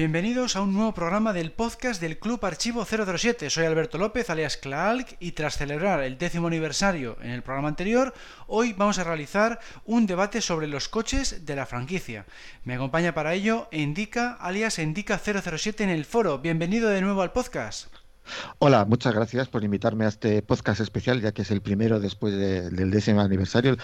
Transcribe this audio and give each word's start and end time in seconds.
Bienvenidos 0.00 0.56
a 0.56 0.62
un 0.62 0.72
nuevo 0.72 0.94
programa 0.94 1.34
del 1.34 1.52
podcast 1.52 2.00
del 2.00 2.18
Club 2.18 2.42
Archivo 2.46 2.86
007. 2.86 3.50
Soy 3.50 3.66
Alberto 3.66 3.98
López, 3.98 4.30
alias 4.30 4.56
Klaalk, 4.56 5.18
y 5.20 5.32
tras 5.32 5.58
celebrar 5.58 6.02
el 6.02 6.16
décimo 6.16 6.46
aniversario 6.46 7.18
en 7.20 7.32
el 7.32 7.42
programa 7.42 7.68
anterior, 7.68 8.14
hoy 8.46 8.72
vamos 8.72 8.98
a 8.98 9.04
realizar 9.04 9.60
un 9.84 10.06
debate 10.06 10.40
sobre 10.40 10.68
los 10.68 10.88
coches 10.88 11.44
de 11.44 11.54
la 11.54 11.66
franquicia. 11.66 12.24
Me 12.64 12.76
acompaña 12.76 13.12
para 13.12 13.34
ello 13.34 13.68
Indica, 13.72 14.38
alias 14.40 14.78
Indica 14.78 15.18
007 15.18 15.84
en 15.84 15.90
el 15.90 16.06
foro. 16.06 16.38
Bienvenido 16.38 16.88
de 16.88 17.02
nuevo 17.02 17.20
al 17.20 17.32
podcast. 17.32 17.94
Hola, 18.58 18.86
muchas 18.86 19.12
gracias 19.12 19.48
por 19.48 19.64
invitarme 19.64 20.06
a 20.06 20.08
este 20.08 20.40
podcast 20.40 20.80
especial, 20.80 21.20
ya 21.20 21.32
que 21.32 21.42
es 21.42 21.50
el 21.50 21.60
primero 21.60 22.00
después 22.00 22.34
del 22.34 22.90
décimo 22.90 23.20
aniversario. 23.20 23.76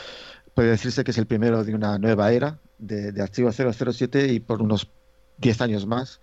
Puede 0.54 0.70
decirse 0.70 1.04
que 1.04 1.10
es 1.10 1.18
el 1.18 1.26
primero 1.26 1.62
de 1.62 1.74
una 1.74 1.98
nueva 1.98 2.32
era 2.32 2.58
de, 2.78 3.12
de 3.12 3.22
Archivo 3.22 3.52
007 3.52 4.32
y 4.32 4.40
por 4.40 4.62
unos 4.62 4.88
10 5.38 5.60
años 5.60 5.86
más. 5.86 6.20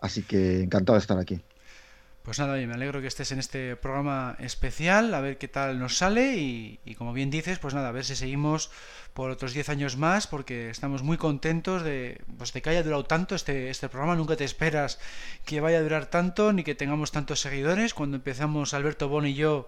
Así 0.00 0.22
que 0.22 0.62
encantado 0.62 0.96
de 0.96 1.00
estar 1.00 1.18
aquí. 1.18 1.40
Pues 2.22 2.38
nada, 2.38 2.54
me 2.54 2.74
alegro 2.74 3.00
que 3.00 3.08
estés 3.08 3.32
en 3.32 3.40
este 3.40 3.74
programa 3.74 4.36
especial, 4.38 5.12
a 5.12 5.20
ver 5.20 5.38
qué 5.38 5.48
tal 5.48 5.80
nos 5.80 5.96
sale 5.96 6.36
y, 6.36 6.78
y, 6.84 6.94
como 6.94 7.12
bien 7.12 7.30
dices, 7.30 7.58
pues 7.58 7.74
nada, 7.74 7.88
a 7.88 7.92
ver 7.92 8.04
si 8.04 8.14
seguimos 8.14 8.70
por 9.14 9.30
otros 9.30 9.52
10 9.52 9.68
años 9.68 9.96
más, 9.96 10.26
porque 10.26 10.70
estamos 10.70 11.02
muy 11.02 11.18
contentos 11.18 11.82
de, 11.82 12.22
pues 12.38 12.52
de 12.52 12.62
que 12.62 12.70
haya 12.70 12.82
durado 12.82 13.04
tanto 13.04 13.34
este, 13.34 13.68
este 13.68 13.88
programa. 13.88 14.16
Nunca 14.16 14.36
te 14.36 14.44
esperas 14.44 14.98
que 15.44 15.60
vaya 15.60 15.78
a 15.78 15.82
durar 15.82 16.06
tanto 16.06 16.52
ni 16.52 16.64
que 16.64 16.74
tengamos 16.74 17.12
tantos 17.12 17.40
seguidores. 17.40 17.92
Cuando 17.92 18.16
empezamos 18.16 18.72
Alberto 18.72 19.08
Bon 19.08 19.26
y 19.26 19.34
yo 19.34 19.66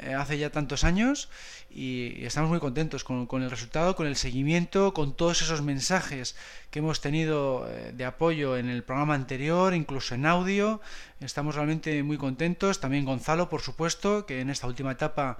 eh, 0.00 0.14
hace 0.14 0.38
ya 0.38 0.50
tantos 0.50 0.84
años 0.84 1.28
y, 1.70 2.14
y 2.16 2.24
estamos 2.24 2.50
muy 2.50 2.60
contentos 2.60 3.02
con, 3.02 3.26
con, 3.26 3.42
el 3.42 3.50
resultado, 3.50 3.96
con 3.96 4.06
el 4.06 4.16
seguimiento, 4.16 4.94
con 4.94 5.16
todos 5.16 5.42
esos 5.42 5.60
mensajes 5.60 6.36
que 6.70 6.78
hemos 6.78 7.00
tenido 7.00 7.68
eh, 7.68 7.92
de 7.92 8.04
apoyo 8.04 8.56
en 8.56 8.68
el 8.68 8.84
programa 8.84 9.14
anterior, 9.14 9.74
incluso 9.74 10.14
en 10.14 10.26
audio. 10.26 10.80
Estamos 11.20 11.56
realmente 11.56 12.00
muy 12.04 12.16
contentos. 12.16 12.80
También 12.80 13.04
Gonzalo, 13.04 13.48
por 13.48 13.60
supuesto, 13.60 14.24
que 14.24 14.40
en 14.40 14.50
esta 14.50 14.68
última 14.68 14.92
etapa 14.92 15.38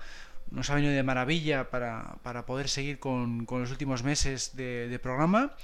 nos 0.50 0.70
ha 0.70 0.74
venido 0.74 0.92
de 0.92 1.02
maravilla 1.02 1.70
para, 1.70 2.16
para 2.22 2.46
poder 2.46 2.68
seguir 2.68 2.98
con, 2.98 3.46
con, 3.46 3.60
los 3.60 3.70
últimos 3.70 4.02
meses 4.02 4.56
de, 4.56 4.98
programa. 5.02 5.54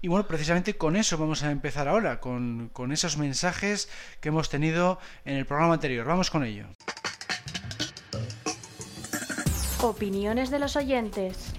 Y 0.00 0.08
bueno, 0.08 0.26
precisamente 0.26 0.74
con 0.74 0.96
eso 0.96 1.16
vamos 1.18 1.42
a 1.42 1.50
empezar 1.50 1.88
ahora, 1.88 2.20
con, 2.20 2.70
con 2.72 2.92
esos 2.92 3.16
mensajes 3.16 3.88
que 4.20 4.30
hemos 4.30 4.48
tenido 4.48 4.98
en 5.24 5.36
el 5.36 5.46
programa 5.46 5.74
anterior. 5.74 6.06
Vamos 6.06 6.30
con 6.30 6.44
ello. 6.44 6.66
Opiniones 9.80 10.50
de 10.50 10.58
los 10.58 10.76
oyentes. 10.76 11.54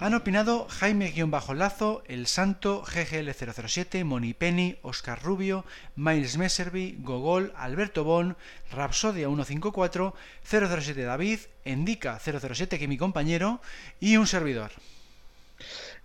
Han 0.00 0.14
opinado 0.14 0.66
Jaime-Lazo, 0.70 2.02
El 2.06 2.26
Santo, 2.26 2.82
GGL007, 2.86 4.02
Monipenny, 4.02 4.78
Oscar 4.80 5.22
Rubio, 5.22 5.66
Miles 5.94 6.38
Messerby, 6.38 6.96
Gogol, 7.02 7.52
Alberto 7.54 8.02
Bon, 8.02 8.34
Rapsodia 8.72 9.26
154, 9.26 10.14
007 10.42 11.02
David, 11.02 11.40
Endica 11.66 12.18
007 12.18 12.78
que 12.78 12.84
es 12.84 12.88
mi 12.88 12.96
compañero 12.96 13.60
y 14.00 14.16
un 14.16 14.26
servidor. 14.26 14.70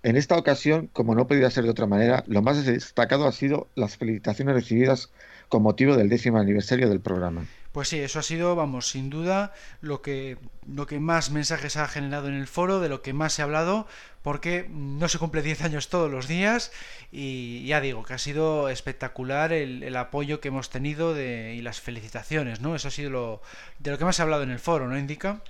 En 0.04 0.18
esta 0.18 0.38
ocasión, 0.38 0.90
como 0.92 1.16
no 1.16 1.26
podía 1.26 1.50
ser 1.50 1.64
de 1.64 1.70
otra 1.70 1.88
manera, 1.88 2.26
lo 2.28 2.42
más 2.42 2.66
destacado 2.66 3.26
ha 3.30 3.32
sido 3.32 3.70
las 3.76 3.96
felicitaciones 3.96 4.56
recibidas 4.56 5.10
con 5.48 5.64
motivo 5.64 5.96
del 5.96 6.10
décimo 6.10 6.38
aniversario 6.38 6.90
del 6.90 7.00
programa. 7.00 7.46
Pues 7.76 7.90
sí, 7.90 8.00
eso 8.00 8.20
ha 8.20 8.24
sido, 8.24 8.56
vamos, 8.56 8.88
sin 8.88 9.10
duda 9.10 9.52
lo 9.82 10.02
que, 10.02 10.38
lo 10.66 10.88
que 10.88 10.98
más 11.02 11.30
mensajes 11.30 11.76
ha 11.76 11.90
generado 11.90 12.30
en 12.30 12.36
el 12.36 12.48
foro, 12.48 12.80
de 12.80 12.88
lo 12.88 13.02
que 13.02 13.12
más 13.12 13.34
se 13.34 13.42
ha 13.42 13.46
hablado, 13.46 13.86
porque 14.22 14.70
no 14.72 15.10
se 15.10 15.20
cumple 15.20 15.42
10 15.42 15.62
años 15.62 15.90
todos 15.90 16.10
los 16.10 16.30
días 16.30 16.72
y 17.12 17.66
ya 17.66 17.82
digo 17.82 18.04
que 18.04 18.14
ha 18.14 18.18
sido 18.18 18.70
espectacular 18.70 19.52
el, 19.52 19.84
el 19.84 19.98
apoyo 19.98 20.40
que 20.40 20.48
hemos 20.48 20.70
tenido 20.70 21.14
de, 21.14 21.54
y 21.54 21.62
las 21.62 21.82
felicitaciones, 21.82 22.62
¿no? 22.62 22.78
Eso 22.78 22.88
ha 22.88 22.92
sido 22.92 23.10
lo, 23.10 23.42
de 23.80 23.92
lo 23.92 23.98
que 23.98 24.06
más 24.06 24.16
se 24.16 24.22
ha 24.22 24.24
hablado 24.24 24.44
en 24.44 24.52
el 24.52 24.60
foro, 24.60 24.88
¿no, 24.88 24.98
Indica? 24.98 25.42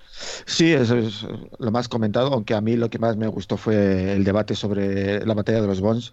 Sí, 0.48 0.74
eso 0.74 0.98
es 0.98 1.28
lo 1.60 1.70
más 1.70 1.88
comentado, 1.88 2.34
aunque 2.34 2.56
a 2.56 2.62
mí 2.62 2.76
lo 2.76 2.90
que 2.90 2.98
más 2.98 3.18
me 3.18 3.28
gustó 3.28 3.56
fue 3.56 4.14
el 4.14 4.24
debate 4.24 4.56
sobre 4.56 5.24
la 5.24 5.36
batalla 5.36 5.62
de 5.62 5.68
los 5.68 5.80
Bonds 5.80 6.12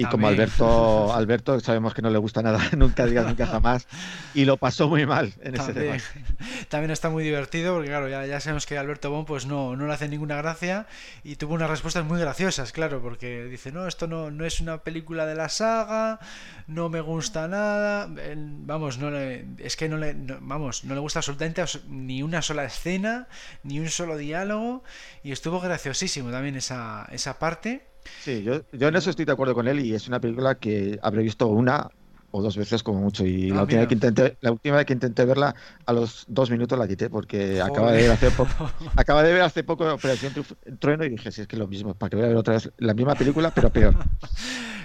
y 0.00 0.04
como 0.06 0.28
Alberto, 0.28 1.12
Alberto 1.12 1.60
sabemos 1.60 1.94
que 1.94 2.02
no 2.02 2.10
le 2.10 2.18
gusta 2.18 2.42
nada, 2.42 2.60
nunca 2.76 3.06
digas 3.06 3.26
nunca 3.26 3.46
jamás, 3.48 3.86
y 4.34 4.44
lo 4.44 4.56
pasó 4.56 4.88
muy 4.88 5.06
mal 5.06 5.32
en 5.42 5.54
ese 5.54 5.72
también, 5.72 5.98
debate. 5.98 6.66
También 6.68 6.90
está 6.90 7.10
muy 7.10 7.24
divertido 7.24 7.74
porque 7.74 7.88
claro, 7.88 8.08
ya, 8.08 8.24
ya 8.26 8.40
sabemos 8.40 8.66
que 8.66 8.78
Alberto 8.78 9.10
Bon 9.10 9.24
pues 9.24 9.46
no, 9.46 9.76
no 9.76 9.86
le 9.86 9.92
hace 9.92 10.08
ninguna 10.08 10.36
gracia 10.36 10.86
y 11.24 11.36
tuvo 11.36 11.54
unas 11.54 11.70
respuestas 11.70 12.04
muy 12.04 12.18
graciosas, 12.20 12.72
claro, 12.72 13.00
porque 13.02 13.44
dice, 13.44 13.72
no, 13.72 13.86
esto 13.86 14.06
no, 14.06 14.30
no 14.30 14.44
es 14.44 14.60
una 14.60 14.82
película 14.82 15.26
de 15.26 15.34
la 15.34 15.48
saga, 15.48 16.20
no 16.66 16.88
me 16.88 17.00
gusta 17.00 17.48
nada, 17.48 18.08
vamos, 18.36 18.98
no 18.98 19.10
le, 19.10 19.46
es 19.58 19.76
que 19.76 19.88
no 19.88 19.98
le, 19.98 20.14
no, 20.14 20.38
vamos, 20.40 20.84
no 20.84 20.94
le 20.94 21.00
gusta 21.00 21.18
absolutamente 21.18 21.62
ni 21.88 22.22
una 22.22 22.42
sola 22.42 22.64
escena, 22.64 23.28
ni 23.62 23.80
un 23.80 23.88
solo 23.88 24.16
diálogo, 24.16 24.82
y 25.22 25.32
estuvo 25.32 25.60
graciosísimo 25.60 26.30
también 26.30 26.56
esa, 26.56 27.06
esa 27.10 27.38
parte. 27.38 27.89
Sí, 28.20 28.42
yo, 28.42 28.62
yo 28.72 28.88
en 28.88 28.96
eso 28.96 29.10
estoy 29.10 29.24
de 29.24 29.32
acuerdo 29.32 29.54
con 29.54 29.68
él 29.68 29.80
y 29.80 29.94
es 29.94 30.08
una 30.08 30.20
película 30.20 30.56
que 30.56 30.98
habré 31.02 31.22
visto 31.22 31.46
una 31.46 31.88
o 32.32 32.42
dos 32.42 32.56
veces 32.56 32.82
como 32.82 33.00
mucho 33.00 33.26
y 33.26 33.50
ah, 33.50 33.54
la, 33.54 33.62
última 33.62 33.80
vez 33.80 33.88
que 33.88 33.94
intenté, 33.94 34.38
la 34.40 34.52
última 34.52 34.76
vez 34.76 34.86
que 34.86 34.92
intenté 34.92 35.24
verla 35.24 35.54
a 35.84 35.92
los 35.92 36.24
dos 36.28 36.50
minutos 36.50 36.78
la 36.78 36.86
quité 36.86 37.10
porque 37.10 37.60
acaba 37.60 37.92
de 37.92 38.02
ver 38.02 38.10
hace 38.12 38.30
poco 38.30 38.70
acaba 38.96 39.22
de 39.22 39.32
ver 39.32 39.42
hace 39.42 39.64
poco 39.64 39.92
Operación 39.92 40.32
Trueno 40.78 41.04
y 41.04 41.08
dije 41.08 41.32
si 41.32 41.40
es 41.40 41.48
que 41.48 41.56
es 41.56 41.60
lo 41.60 41.66
mismo 41.66 41.94
para 41.94 42.10
que 42.10 42.16
voy 42.16 42.26
a 42.26 42.28
ver 42.28 42.36
otra 42.36 42.54
vez 42.54 42.70
la 42.78 42.94
misma 42.94 43.16
película 43.16 43.50
pero 43.50 43.70
peor 43.70 43.96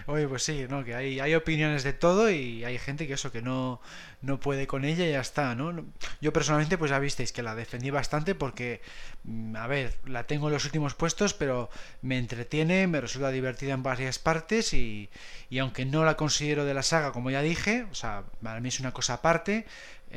Oye, 0.07 0.27
pues 0.27 0.43
sí, 0.43 0.65
¿no? 0.69 0.83
Que 0.83 0.93
hay, 0.93 1.19
hay 1.19 1.33
opiniones 1.33 1.83
de 1.83 1.91
todo 1.91 2.29
y 2.29 2.63
hay 2.63 2.77
gente 2.77 3.07
que 3.07 3.13
eso, 3.13 3.31
que 3.31 3.41
no, 3.41 3.81
no 4.25 4.39
puede 4.39 4.67
con 4.67 4.85
ella 4.85 5.05
y 5.05 5.11
ya 5.11 5.21
está, 5.21 5.55
¿no? 5.55 5.85
Yo 6.19 6.33
personalmente, 6.33 6.77
pues 6.77 6.91
ya 6.91 6.99
visteis 6.99 7.31
que 7.31 7.43
la 7.43 7.55
defendí 7.55 7.91
bastante 7.91 8.33
porque, 8.35 8.81
mm, 9.23 9.55
a 9.55 9.67
ver, 9.67 9.97
la 10.05 10.25
tengo 10.25 10.47
en 10.47 10.53
los 10.53 10.65
últimos 10.65 10.95
puestos, 10.95 11.33
pero 11.33 11.69
me 12.01 12.17
entretiene, 12.17 12.87
me 12.87 13.01
resulta 13.01 13.29
divertida 13.29 13.73
en 13.73 13.83
varias 13.83 14.17
partes 14.19 14.73
y, 14.73 15.09
y 15.49 15.59
aunque 15.59 15.85
no 15.85 16.03
la 16.03 16.17
considero 16.17 16.65
de 16.65 16.73
la 16.73 16.83
saga, 16.83 17.11
como 17.11 17.29
ya 17.29 17.41
dije, 17.41 17.85
o 17.91 17.95
sea, 17.95 18.23
para 18.41 18.59
mí 18.59 18.69
es 18.69 18.79
una 18.79 18.91
cosa 18.91 19.15
aparte, 19.15 19.65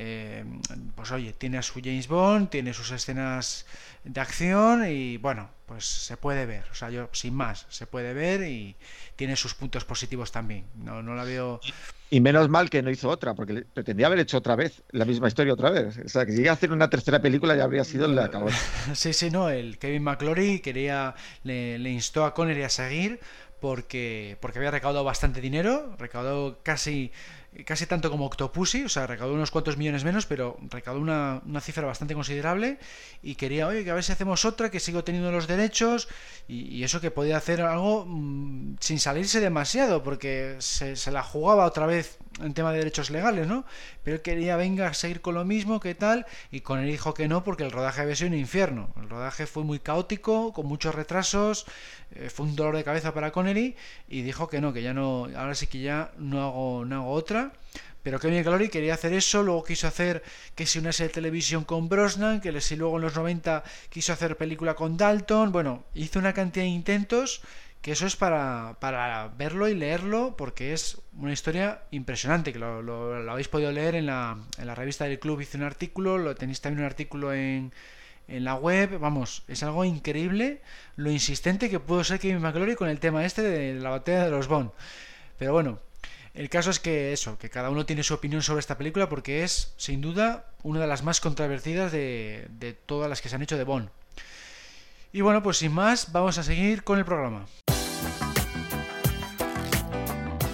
eh, 0.00 0.44
pues 0.94 1.10
oye, 1.10 1.32
tiene 1.32 1.58
a 1.58 1.62
su 1.62 1.80
James 1.82 2.06
Bond, 2.06 2.50
tiene 2.50 2.72
sus 2.72 2.92
escenas 2.92 3.66
de 4.04 4.20
acción 4.20 4.88
y 4.88 5.16
bueno, 5.16 5.50
pues 5.66 5.84
se 5.86 6.16
puede 6.16 6.46
ver, 6.46 6.62
o 6.70 6.74
sea, 6.74 6.88
yo 6.90 7.08
sin 7.10 7.34
más, 7.34 7.66
se 7.68 7.88
puede 7.88 8.14
ver 8.14 8.42
y 8.42 8.76
tiene 9.16 9.34
sus 9.34 9.54
puntos 9.54 9.84
positivos 9.84 10.30
también. 10.30 10.66
No, 10.76 11.02
no 11.02 11.16
la 11.16 11.24
veo. 11.24 11.60
Y 12.10 12.20
menos 12.20 12.48
mal 12.48 12.70
que 12.70 12.80
no 12.80 12.90
hizo 12.90 13.08
otra, 13.08 13.34
porque 13.34 13.66
pretendía 13.74 14.06
haber 14.06 14.20
hecho 14.20 14.38
otra 14.38 14.54
vez 14.54 14.84
la 14.92 15.04
misma 15.04 15.26
historia 15.26 15.52
otra 15.52 15.70
vez. 15.70 15.98
O 15.98 16.08
sea, 16.08 16.24
que 16.24 16.30
si 16.30 16.38
llega 16.38 16.52
a 16.52 16.54
hacer 16.54 16.70
una 16.70 16.88
tercera 16.88 17.20
película 17.20 17.56
ya 17.56 17.64
habría 17.64 17.82
sido 17.82 18.06
la 18.06 18.26
acabó. 18.26 18.50
Sí, 18.94 19.12
sí, 19.12 19.30
no, 19.30 19.50
el 19.50 19.78
Kevin 19.78 20.04
McClory 20.04 20.60
quería, 20.60 21.16
le, 21.42 21.76
le 21.76 21.90
instó 21.90 22.24
a 22.24 22.34
Connery 22.34 22.62
a 22.62 22.68
seguir 22.68 23.18
porque, 23.60 24.36
porque 24.40 24.58
había 24.58 24.70
recaudado 24.70 25.04
bastante 25.04 25.40
dinero, 25.40 25.96
recaudó 25.98 26.60
casi 26.62 27.10
casi 27.64 27.86
tanto 27.86 28.10
como 28.10 28.26
Octopussy, 28.26 28.84
o 28.84 28.88
sea, 28.88 29.06
recaudó 29.06 29.34
unos 29.34 29.50
cuantos 29.50 29.76
millones 29.76 30.04
menos, 30.04 30.26
pero 30.26 30.58
recaudó 30.70 31.00
una, 31.00 31.42
una, 31.46 31.60
cifra 31.60 31.86
bastante 31.86 32.14
considerable 32.14 32.78
y 33.22 33.34
quería, 33.34 33.66
oye, 33.66 33.84
que 33.84 33.90
a 33.90 33.94
ver 33.94 34.04
si 34.04 34.12
hacemos 34.12 34.44
otra, 34.44 34.70
que 34.70 34.80
sigo 34.80 35.02
teniendo 35.02 35.32
los 35.32 35.46
derechos 35.46 36.08
y, 36.46 36.84
eso 36.84 37.00
que 37.00 37.10
podía 37.10 37.36
hacer 37.36 37.60
algo 37.62 38.04
mmm, 38.06 38.76
sin 38.80 39.00
salirse 39.00 39.40
demasiado, 39.40 40.02
porque 40.02 40.56
se, 40.60 40.96
se, 40.96 41.10
la 41.10 41.22
jugaba 41.22 41.64
otra 41.64 41.86
vez 41.86 42.18
en 42.40 42.54
tema 42.54 42.72
de 42.72 42.78
derechos 42.78 43.10
legales, 43.10 43.46
¿no? 43.46 43.64
Pero 44.02 44.16
él 44.16 44.22
quería, 44.22 44.56
venga, 44.56 44.88
a 44.88 44.94
seguir 44.94 45.20
con 45.20 45.34
lo 45.34 45.44
mismo, 45.44 45.80
¿qué 45.80 45.94
tal? 45.94 46.26
Y 46.50 46.60
con 46.60 46.78
él 46.78 46.86
dijo 46.86 47.14
que 47.14 47.28
no, 47.28 47.44
porque 47.44 47.64
el 47.64 47.70
rodaje 47.70 48.00
había 48.02 48.16
sido 48.16 48.28
un 48.28 48.36
infierno. 48.36 48.92
El 49.00 49.08
rodaje 49.08 49.46
fue 49.46 49.64
muy 49.64 49.78
caótico, 49.78 50.52
con 50.52 50.66
muchos 50.66 50.94
retrasos, 50.94 51.66
eh, 52.12 52.30
fue 52.30 52.46
un 52.46 52.56
dolor 52.56 52.76
de 52.76 52.84
cabeza 52.84 53.12
para 53.12 53.32
Connery 53.32 53.76
y 54.08 54.22
dijo 54.22 54.48
que 54.48 54.60
no, 54.60 54.72
que 54.72 54.82
ya 54.82 54.94
no, 54.94 55.28
ahora 55.36 55.54
sí 55.54 55.66
que 55.66 55.80
ya 55.80 56.12
no 56.18 56.42
hago, 56.42 56.84
no 56.84 56.96
hago 56.96 57.10
otra. 57.10 57.52
Pero 58.02 58.20
Kevin 58.20 58.44
Calori 58.44 58.68
quería 58.68 58.94
hacer 58.94 59.12
eso, 59.12 59.42
luego 59.42 59.64
quiso 59.64 59.86
hacer 59.86 60.22
que 60.54 60.66
si 60.66 60.78
una 60.78 60.92
serie 60.92 61.08
de 61.08 61.14
televisión 61.14 61.64
con 61.64 61.88
Brosnan, 61.88 62.40
que 62.40 62.58
si 62.60 62.76
luego 62.76 62.96
en 62.96 63.02
los 63.02 63.14
90 63.14 63.64
quiso 63.90 64.12
hacer 64.12 64.36
película 64.36 64.74
con 64.74 64.96
Dalton, 64.96 65.52
bueno, 65.52 65.84
hizo 65.94 66.18
una 66.18 66.32
cantidad 66.32 66.64
de 66.64 66.70
intentos 66.70 67.42
que 67.82 67.92
eso 67.92 68.06
es 68.06 68.16
para, 68.16 68.76
para 68.80 69.28
verlo 69.36 69.68
y 69.68 69.74
leerlo 69.74 70.34
porque 70.36 70.72
es 70.72 71.00
una 71.16 71.32
historia 71.32 71.82
impresionante, 71.90 72.52
que 72.52 72.58
lo, 72.58 73.30
habéis 73.30 73.48
podido 73.48 73.70
leer 73.70 73.94
en 73.94 74.06
la, 74.06 74.36
en 74.58 74.66
la, 74.66 74.74
revista 74.74 75.04
del 75.04 75.18
club, 75.18 75.40
hice 75.40 75.56
un 75.56 75.64
artículo, 75.64 76.18
lo 76.18 76.34
tenéis 76.34 76.60
también 76.60 76.80
un 76.80 76.86
artículo 76.86 77.32
en, 77.32 77.72
en 78.26 78.44
la 78.44 78.54
web, 78.54 78.98
vamos, 78.98 79.44
es 79.48 79.62
algo 79.62 79.84
increíble 79.84 80.60
lo 80.96 81.10
insistente 81.10 81.70
que 81.70 81.80
pudo 81.80 82.04
ser 82.04 82.18
Kevin 82.18 82.40
McClory 82.40 82.74
con 82.74 82.88
el 82.88 83.00
tema 83.00 83.24
este 83.24 83.42
de 83.42 83.74
la 83.74 83.90
batalla 83.90 84.24
de 84.24 84.30
los 84.30 84.48
Bond. 84.48 84.70
Pero 85.38 85.52
bueno, 85.52 85.78
el 86.34 86.50
caso 86.50 86.70
es 86.70 86.80
que 86.80 87.12
eso, 87.12 87.38
que 87.38 87.48
cada 87.48 87.70
uno 87.70 87.86
tiene 87.86 88.02
su 88.02 88.14
opinión 88.14 88.42
sobre 88.42 88.60
esta 88.60 88.76
película 88.76 89.08
porque 89.08 89.44
es, 89.44 89.72
sin 89.76 90.00
duda, 90.00 90.46
una 90.62 90.80
de 90.80 90.86
las 90.86 91.02
más 91.02 91.20
controvertidas 91.20 91.92
de, 91.92 92.48
de 92.50 92.72
todas 92.72 93.08
las 93.08 93.22
que 93.22 93.28
se 93.28 93.36
han 93.36 93.42
hecho 93.42 93.56
de 93.56 93.64
Bond. 93.64 93.88
Y 95.10 95.22
bueno, 95.22 95.42
pues 95.42 95.56
sin 95.56 95.72
más, 95.72 96.12
vamos 96.12 96.36
a 96.36 96.42
seguir 96.42 96.84
con 96.84 96.98
el 96.98 97.04
programa. 97.04 97.46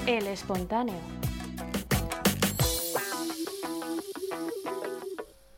El 0.07 0.27
espontáneo. 0.29 1.01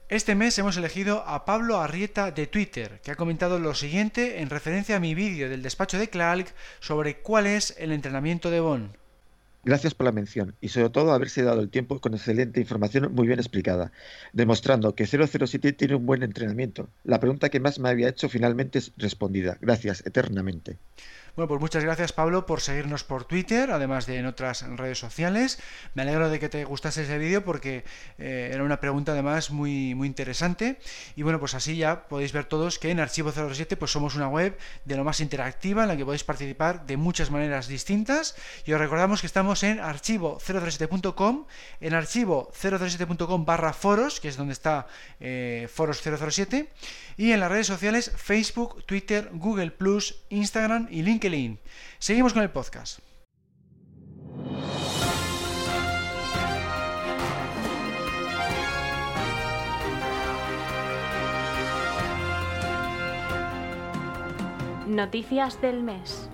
Este 0.09 0.35
mes 0.35 0.57
hemos 0.59 0.77
elegido 0.77 1.25
a 1.27 1.45
Pablo 1.45 1.79
Arrieta 1.81 2.31
de 2.31 2.47
Twitter, 2.47 3.01
que 3.03 3.11
ha 3.11 3.17
comentado 3.17 3.59
lo 3.59 3.75
siguiente 3.75 4.41
en 4.41 4.51
referencia 4.51 4.97
a 4.97 5.01
mi 5.01 5.15
vídeo 5.15 5.51
del 5.51 5.63
despacho 5.63 5.99
de 5.99 6.09
Clark 6.09 6.55
sobre 6.81 7.19
cuál 7.19 7.47
es 7.47 7.75
el 7.79 7.93
entrenamiento 7.93 8.51
de 8.51 8.61
Bond. 8.61 9.06
Gracias 9.67 9.95
por 9.95 10.05
la 10.05 10.13
mención 10.13 10.55
y 10.61 10.69
sobre 10.69 10.91
todo 10.91 11.11
haberse 11.11 11.43
dado 11.43 11.61
el 11.61 11.71
tiempo 11.71 12.01
con 12.01 12.15
excelente 12.15 12.61
información 12.61 13.13
muy 13.13 13.27
bien 13.27 13.41
explicada, 13.41 13.91
demostrando 14.33 14.95
que 14.95 15.07
007 15.09 15.73
tiene 15.73 15.97
un 15.97 16.07
buen 16.07 16.23
entrenamiento. 16.23 16.89
La 17.03 17.19
pregunta 17.19 17.49
que 17.49 17.59
más 17.59 17.81
me 17.81 17.89
había 17.89 18.09
hecho 18.09 18.29
finalmente 18.29 18.79
es 18.79 18.93
respondida. 18.97 19.59
Gracias 19.61 20.07
eternamente. 20.07 20.79
Bueno, 21.37 21.49
pues 21.49 21.61
muchas 21.61 21.85
gracias 21.85 22.15
Pablo 22.15 22.47
por 22.47 22.63
seguirnos 22.63 23.05
por 23.05 23.27
Twitter, 23.27 23.71
además 23.71 24.07
de 24.07 24.17
en 24.17 24.25
otras 24.25 24.63
redes 24.63 24.99
sociales. 24.99 25.59
Me 25.93 26.01
alegro 26.01 26.31
de 26.31 26.39
que 26.39 26.49
te 26.49 26.65
gustase 26.65 27.03
ese 27.03 27.19
vídeo 27.19 27.45
porque 27.45 27.85
eh, 28.17 28.53
era 28.55 28.65
una 28.65 28.81
pregunta 28.81 29.13
además 29.13 29.51
muy, 29.51 29.95
muy 29.95 30.09
interesante. 30.09 30.79
Y 31.15 31.25
bueno, 31.25 31.39
pues 31.39 31.53
así 31.53 31.77
ya 31.77 32.09
podéis 32.09 32.33
ver 32.33 32.47
todos 32.47 32.79
que 32.79 32.91
en 32.91 33.01
Archivo 33.01 33.33
07 33.33 33.77
pues 33.77 33.91
somos 33.91 34.15
una 34.15 34.29
web 34.29 34.57
de 34.87 34.97
lo 34.97 35.05
más 35.05 35.21
interactiva 35.21 35.83
en 35.83 35.89
la 35.89 35.97
que 35.99 36.07
podéis 36.07 36.25
participar 36.25 36.87
de 36.87 36.97
muchas 36.97 37.31
maneras 37.31 37.69
distintas. 37.69 38.35
Y 38.65 38.73
os 38.73 38.81
recordamos 38.81 39.21
que 39.21 39.27
estamos 39.27 39.63
en 39.63 39.79
archivo007.com, 39.79 41.45
en 41.83 41.93
archivo007.com 41.93 43.45
barra 43.45 43.75
foros, 43.75 44.21
que 44.21 44.29
es 44.29 44.39
donde 44.39 44.55
está 44.55 44.87
eh, 45.21 45.69
foros 45.71 46.01
007, 46.01 46.71
y 47.19 47.33
en 47.33 47.41
las 47.41 47.51
redes 47.51 47.67
sociales 47.67 48.11
Facebook, 48.17 48.87
Twitter, 48.87 49.29
Google 49.35 49.75
Instagram 50.31 50.89
y 50.91 51.03
LinkedIn 51.03 51.26
Seguimos 51.99 52.33
con 52.33 52.43
el 52.45 52.51
podcast. 52.51 53.01
Noticias 64.87 65.61
del 65.61 65.83
mes. 65.83 66.29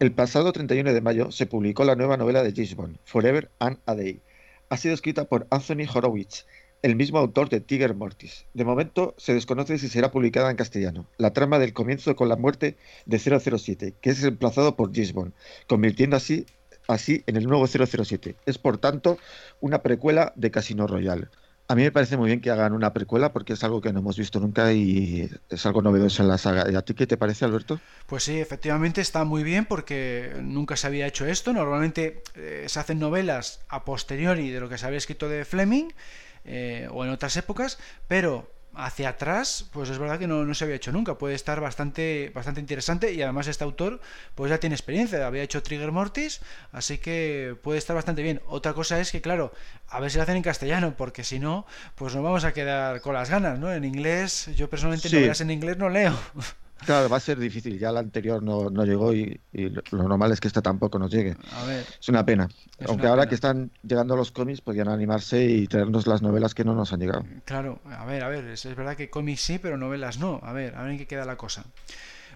El 0.00 0.12
pasado 0.12 0.52
31 0.52 0.94
de 0.94 1.00
mayo 1.02 1.30
se 1.32 1.44
publicó 1.44 1.84
la 1.84 1.96
nueva 1.96 2.16
novela 2.16 2.42
de 2.42 2.52
James 2.52 2.74
Forever 3.04 3.50
and 3.58 3.78
a 3.84 3.94
Day. 3.94 4.22
Ha 4.70 4.78
sido 4.78 4.94
escrita 4.94 5.24
por 5.24 5.46
Anthony 5.50 5.86
Horowitz 5.92 6.46
el 6.82 6.96
mismo 6.96 7.18
autor 7.18 7.48
de 7.48 7.60
Tiger 7.60 7.94
Mortis. 7.94 8.46
De 8.54 8.64
momento 8.64 9.14
se 9.18 9.34
desconoce 9.34 9.78
si 9.78 9.88
será 9.88 10.10
publicada 10.10 10.50
en 10.50 10.56
castellano. 10.56 11.06
La 11.16 11.32
trama 11.32 11.58
del 11.58 11.72
comienzo 11.72 12.14
con 12.16 12.28
la 12.28 12.36
muerte 12.36 12.76
de 13.06 13.18
007, 13.18 13.94
que 14.00 14.10
es 14.10 14.22
reemplazado 14.22 14.76
por 14.76 14.92
Gisbon, 14.92 15.34
convirtiendo 15.66 16.16
así, 16.16 16.46
así 16.86 17.22
en 17.26 17.36
el 17.36 17.46
nuevo 17.46 17.66
007. 17.66 18.36
Es 18.46 18.58
por 18.58 18.78
tanto 18.78 19.18
una 19.60 19.82
precuela 19.82 20.32
de 20.36 20.50
Casino 20.50 20.86
Royale. 20.86 21.28
A 21.70 21.74
mí 21.74 21.82
me 21.82 21.92
parece 21.92 22.16
muy 22.16 22.28
bien 22.28 22.40
que 22.40 22.50
hagan 22.50 22.72
una 22.72 22.94
precuela 22.94 23.30
porque 23.30 23.52
es 23.52 23.62
algo 23.62 23.82
que 23.82 23.92
no 23.92 23.98
hemos 23.98 24.16
visto 24.16 24.40
nunca 24.40 24.72
y 24.72 25.28
es 25.50 25.66
algo 25.66 25.82
novedoso 25.82 26.22
en 26.22 26.28
la 26.28 26.38
saga. 26.38 26.64
¿Y 26.72 26.74
a 26.74 26.80
ti 26.80 26.94
qué 26.94 27.06
te 27.06 27.18
parece, 27.18 27.44
Alberto? 27.44 27.78
Pues 28.06 28.22
sí, 28.22 28.40
efectivamente 28.40 29.02
está 29.02 29.24
muy 29.24 29.42
bien 29.42 29.66
porque 29.66 30.32
nunca 30.40 30.76
se 30.76 30.86
había 30.86 31.06
hecho 31.06 31.26
esto. 31.26 31.52
Normalmente 31.52 32.22
eh, 32.36 32.64
se 32.68 32.80
hacen 32.80 32.98
novelas 32.98 33.60
a 33.68 33.84
posteriori 33.84 34.48
de 34.48 34.60
lo 34.60 34.70
que 34.70 34.78
se 34.78 34.86
había 34.86 34.96
escrito 34.96 35.28
de 35.28 35.44
Fleming 35.44 35.88
eh, 36.48 36.88
o 36.90 37.04
en 37.04 37.10
otras 37.10 37.36
épocas, 37.36 37.78
pero 38.08 38.50
hacia 38.74 39.08
atrás, 39.10 39.66
pues 39.72 39.90
es 39.90 39.98
verdad 39.98 40.18
que 40.18 40.26
no, 40.26 40.54
se 40.54 40.64
había 40.64 40.76
hecho 40.76 40.92
nunca. 40.92 41.18
Puede 41.18 41.34
estar 41.34 41.60
bastante, 41.60 42.30
bastante 42.34 42.60
interesante 42.60 43.12
y 43.12 43.20
además 43.22 43.48
este 43.48 43.64
autor 43.64 44.00
pues 44.34 44.50
ya 44.50 44.58
tiene 44.58 44.74
experiencia, 44.74 45.26
había 45.26 45.42
hecho 45.42 45.62
Trigger 45.62 45.90
Mortis, 45.90 46.40
así 46.72 46.98
que 46.98 47.56
puede 47.62 47.78
estar 47.78 47.96
bastante 47.96 48.22
bien. 48.22 48.40
Otra 48.46 48.74
cosa 48.74 49.00
es 49.00 49.10
que, 49.10 49.20
claro, 49.20 49.52
a 49.88 50.00
ver 50.00 50.10
si 50.10 50.16
lo 50.16 50.22
hacen 50.22 50.36
en 50.36 50.42
castellano, 50.42 50.94
porque 50.96 51.24
si 51.24 51.38
no, 51.38 51.66
pues 51.96 52.14
nos 52.14 52.22
vamos 52.22 52.44
a 52.44 52.52
quedar 52.52 53.00
con 53.00 53.14
las 53.14 53.30
ganas, 53.30 53.58
¿no? 53.58 53.72
En 53.72 53.84
inglés, 53.84 54.50
yo 54.54 54.70
personalmente 54.70 55.10
no 55.10 55.16
novelas 55.16 55.40
en 55.40 55.50
inglés 55.50 55.76
no 55.76 55.88
leo. 55.88 56.16
Claro, 56.84 57.08
va 57.08 57.16
a 57.16 57.20
ser 57.20 57.38
difícil. 57.38 57.78
Ya 57.78 57.92
la 57.92 58.00
anterior 58.00 58.42
no, 58.42 58.70
no 58.70 58.84
llegó 58.84 59.12
y, 59.12 59.40
lo 59.52 60.08
normal 60.08 60.32
es 60.32 60.40
que 60.40 60.48
esta 60.48 60.62
tampoco 60.62 60.98
nos 60.98 61.10
llegue. 61.10 61.36
Es 62.00 62.08
una 62.08 62.24
pena. 62.24 62.48
Aunque 62.86 63.06
ahora 63.06 63.28
que 63.28 63.34
están 63.34 63.70
llegando 63.82 64.16
los 64.16 64.30
cómics, 64.30 64.60
podrían 64.60 64.88
animarse 64.88 65.44
y 65.44 65.66
traernos 65.66 66.06
las 66.06 66.22
novelas 66.22 66.54
que 66.54 66.64
no 66.64 66.74
nos 66.74 66.92
han 66.92 67.00
llegado. 67.00 67.24
Claro, 67.44 67.80
a 67.84 68.04
ver, 68.04 68.22
a 68.22 68.28
ver. 68.28 68.44
Es, 68.46 68.64
es 68.64 68.76
verdad 68.76 68.96
que 68.96 69.10
cómics 69.10 69.40
sí, 69.40 69.58
pero 69.58 69.76
novelas 69.76 70.18
no. 70.18 70.40
A 70.42 70.52
ver, 70.52 70.76
a 70.76 70.82
ver 70.82 70.92
en 70.92 70.98
qué 70.98 71.06
queda 71.06 71.24
la 71.24 71.36
cosa. 71.36 71.64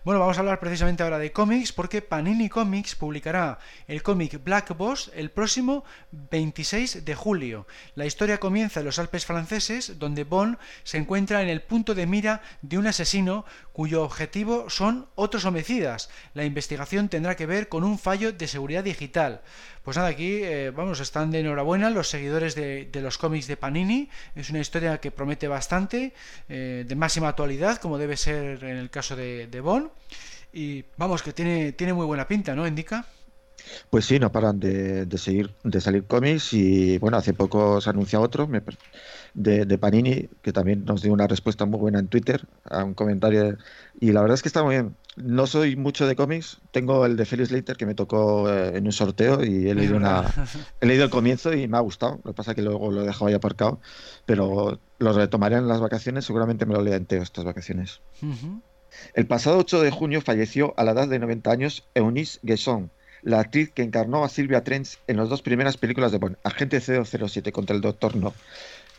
Bueno, 0.05 0.19
vamos 0.19 0.37
a 0.37 0.41
hablar 0.41 0.59
precisamente 0.59 1.05
ahora 1.05 1.21
de 1.21 1.31
cómics 1.31 1.71
porque 1.71 2.03
Panini 2.03 2.49
Comics 2.49 2.97
publicará 2.97 3.61
el 3.87 4.03
cómic 4.03 4.43
Black 4.43 4.77
Boss 4.77 5.13
el 5.15 5.31
próximo 5.31 5.85
26 6.11 7.05
de 7.05 7.15
julio. 7.15 7.69
La 7.95 8.05
historia 8.05 8.41
comienza 8.41 8.81
en 8.81 8.87
los 8.87 8.99
Alpes 8.99 9.27
franceses, 9.27 10.01
donde 10.01 10.25
Bond 10.25 10.59
se 10.83 10.99
encuentra 10.99 11.41
en 11.41 11.49
el 11.49 11.63
punto 11.63 11.95
de 11.95 12.09
mira 12.09 12.43
de 12.63 12.79
un 12.79 12.89
asesino 12.89 13.45
cuyo 13.73 14.03
objetivo 14.03 14.69
son 14.69 15.07
otros 15.15 15.45
homicidas. 15.45 16.11
La 16.35 16.45
investigación 16.45 17.09
tendrá 17.09 17.37
que 17.37 17.47
ver 17.47 17.69
con 17.69 17.85
un 17.85 17.97
fallo 17.97 18.33
de 18.33 18.49
seguridad 18.49 18.83
digital. 18.83 19.43
Pues 19.83 19.97
nada, 19.97 20.11
aquí 20.11 20.45
eh, 20.45 20.71
vamos, 20.71 21.01
están 21.01 21.33
de 21.33 21.41
enhorabuena 21.41 21.91
los 21.91 22.09
seguidores 22.09 22.55
de, 22.55 22.89
los 22.95 23.19
cómics 23.19 23.49
de 23.49 23.57
Panini. 23.57 24.09
Es 24.37 24.49
una 24.51 24.61
historia 24.61 25.01
que 25.01 25.11
promete 25.11 25.49
bastante, 25.49 26.13
eh, 26.49 26.85
de 26.87 26.95
máxima 26.95 27.29
actualidad, 27.29 27.79
como 27.79 27.99
debe 27.99 28.17
ser 28.17 28.63
en 28.63 28.77
el 28.77 28.91
caso 28.91 29.17
de, 29.17 29.49
de 29.49 29.61
Bond. 29.61 29.91
Y 30.53 30.85
vamos, 30.97 31.23
que 31.23 31.33
tiene, 31.33 31.73
tiene 31.73 31.95
muy 31.95 32.07
buena 32.07 32.29
pinta, 32.29 32.55
¿no? 32.55 32.65
Indica. 32.65 33.07
Pues 33.91 34.05
sí, 34.05 34.19
no 34.19 34.33
paran 34.33 34.61
de, 34.61 35.07
seguir, 35.19 35.51
de 35.65 35.81
salir 35.81 36.05
cómics 36.05 36.53
y 36.53 36.99
bueno, 36.99 37.17
hace 37.17 37.33
poco 37.33 37.81
se 37.81 37.91
anunció 37.91 38.21
otro 38.21 38.49
de, 39.35 39.65
de, 39.65 39.79
Panini 39.79 40.29
que 40.43 40.53
también 40.53 40.85
nos 40.85 41.03
dio 41.03 41.13
una 41.13 41.27
respuesta 41.27 41.65
muy 41.65 41.81
buena 41.81 41.99
en 41.99 42.09
Twitter 42.09 42.47
a 42.65 42.85
un 42.85 42.95
comentario 42.95 43.57
y 44.01 44.13
la 44.13 44.21
verdad 44.21 44.35
es 44.35 44.43
que 44.43 44.49
está 44.49 44.63
muy 44.63 44.75
bien. 44.75 44.97
No 45.17 45.47
soy 45.47 45.77
mucho 45.77 46.07
de 46.07 46.17
cómics, 46.17 46.59
tengo 46.71 47.05
el 47.05 47.17
de 47.17 47.27
Felix 47.27 47.51
Leiter 47.51 47.77
que 47.77 47.85
me 47.85 47.95
tocó 47.95 48.51
eh, 48.51 48.79
en 48.79 48.87
un 48.87 48.93
sorteo 48.93 49.45
y 49.45 49.69
he 49.69 49.75
leído, 49.75 49.97
una, 49.97 50.25
he 50.81 50.87
leído 50.87 51.05
el 51.05 51.11
comienzo 51.11 51.53
y 51.53 51.69
me 51.69 51.77
ha 51.77 51.81
gustado. 51.81 52.21
Lo 52.25 52.33
que 52.33 52.37
pasa 52.37 52.53
es 52.53 52.55
que 52.57 52.63
luego 52.63 52.91
lo 52.91 53.03
he 53.03 53.07
dejado 53.07 53.27
ahí 53.27 53.35
aparcado, 53.35 53.79
pero 54.25 54.81
lo 54.99 55.13
retomaré 55.13 55.57
en 55.57 55.69
las 55.69 55.81
vacaciones, 55.81 56.25
seguramente 56.25 56.65
me 56.65 56.75
lo 56.75 56.83
lea 56.83 56.97
entero 56.97 57.23
estas 57.23 57.45
vacaciones. 57.45 58.01
El 59.15 59.27
pasado 59.27 59.59
8 59.59 59.83
de 59.83 59.91
junio 59.91 60.21
falleció 60.23 60.75
a 60.77 60.85
la 60.85 60.93
edad 60.93 61.09
de 61.09 61.19
90 61.19 61.51
años 61.51 61.85
Eunice 61.95 62.39
Guesson, 62.43 62.91
la 63.23 63.41
actriz 63.41 63.71
que 63.71 63.83
encarnó 63.83 64.25
a 64.25 64.29
Silvia 64.29 64.65
Trench 64.65 64.99
en 65.07 65.17
las 65.17 65.29
dos 65.29 65.43
primeras 65.43 65.77
películas 65.77 66.13
de 66.13 66.19
Bond, 66.19 66.37
Agente 66.45 66.81
007 66.81 67.53
contra 67.53 67.75
el 67.75 67.83
Doctor 67.83 68.17
No 68.17 68.35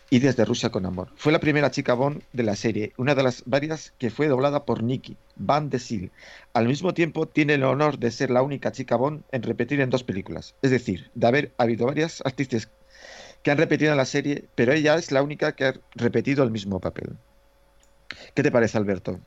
y 0.09 0.19
Desde 0.19 0.45
Rusia 0.45 0.69
con 0.69 0.85
Amor. 0.85 1.09
Fue 1.15 1.31
la 1.31 1.39
primera 1.39 1.71
chica 1.71 1.95
Bond 1.95 2.21
de 2.33 2.43
la 2.43 2.55
serie, 2.55 2.93
una 2.97 3.15
de 3.15 3.23
las 3.23 3.43
varias 3.45 3.93
que 3.97 4.11
fue 4.11 4.27
doblada 4.27 4.63
por 4.63 4.83
Nikki 4.83 5.17
Van 5.35 5.69
de 5.69 5.79
Sil. 5.81 6.11
Al 6.53 6.67
mismo 6.67 6.93
tiempo, 6.93 7.27
tiene 7.27 7.55
el 7.55 7.63
honor 7.63 7.97
de 7.97 8.11
ser 8.11 8.29
la 8.29 8.43
única 8.43 8.71
chica 8.71 8.95
Bond 8.95 9.23
en 9.31 9.43
repetir 9.43 9.81
en 9.81 9.89
dos 9.89 10.03
películas. 10.03 10.53
Es 10.61 10.71
decir, 10.71 11.09
de 11.15 11.27
haber 11.27 11.51
habido 11.57 11.87
varias 11.87 12.21
actrices 12.25 12.69
que 13.41 13.51
han 13.51 13.57
repetido 13.57 13.91
en 13.91 13.97
la 13.97 14.05
serie, 14.05 14.45
pero 14.55 14.71
ella 14.71 14.95
es 14.95 15.11
la 15.11 15.23
única 15.23 15.53
que 15.53 15.65
ha 15.65 15.73
repetido 15.95 16.43
el 16.43 16.51
mismo 16.51 16.79
papel. 16.79 17.17
¿Qué 18.35 18.43
te 18.43 18.51
parece, 18.51 18.77
Alberto? 18.77 19.19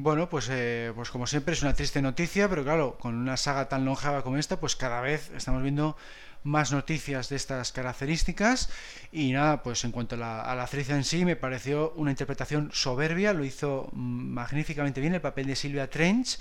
Bueno, 0.00 0.28
pues, 0.28 0.48
eh, 0.48 0.92
pues 0.94 1.10
como 1.10 1.26
siempre 1.26 1.54
es 1.54 1.62
una 1.62 1.74
triste 1.74 2.00
noticia, 2.00 2.48
pero 2.48 2.62
claro, 2.62 2.96
con 2.98 3.16
una 3.16 3.36
saga 3.36 3.68
tan 3.68 3.84
longeva 3.84 4.22
como 4.22 4.36
esta, 4.36 4.60
pues 4.60 4.76
cada 4.76 5.00
vez 5.00 5.32
estamos 5.34 5.60
viendo 5.60 5.96
más 6.44 6.70
noticias 6.70 7.28
de 7.28 7.34
estas 7.34 7.72
características. 7.72 8.70
Y 9.10 9.32
nada, 9.32 9.64
pues 9.64 9.82
en 9.82 9.90
cuanto 9.90 10.14
a 10.14 10.18
la, 10.18 10.40
a 10.40 10.54
la, 10.54 10.62
actriz 10.62 10.88
en 10.90 11.02
sí 11.02 11.24
me 11.24 11.34
pareció 11.34 11.94
una 11.96 12.12
interpretación 12.12 12.70
soberbia, 12.72 13.32
lo 13.32 13.44
hizo 13.44 13.88
magníficamente 13.92 15.00
bien 15.00 15.14
el 15.14 15.20
papel 15.20 15.48
de 15.48 15.56
Silvia 15.56 15.90
Trench 15.90 16.38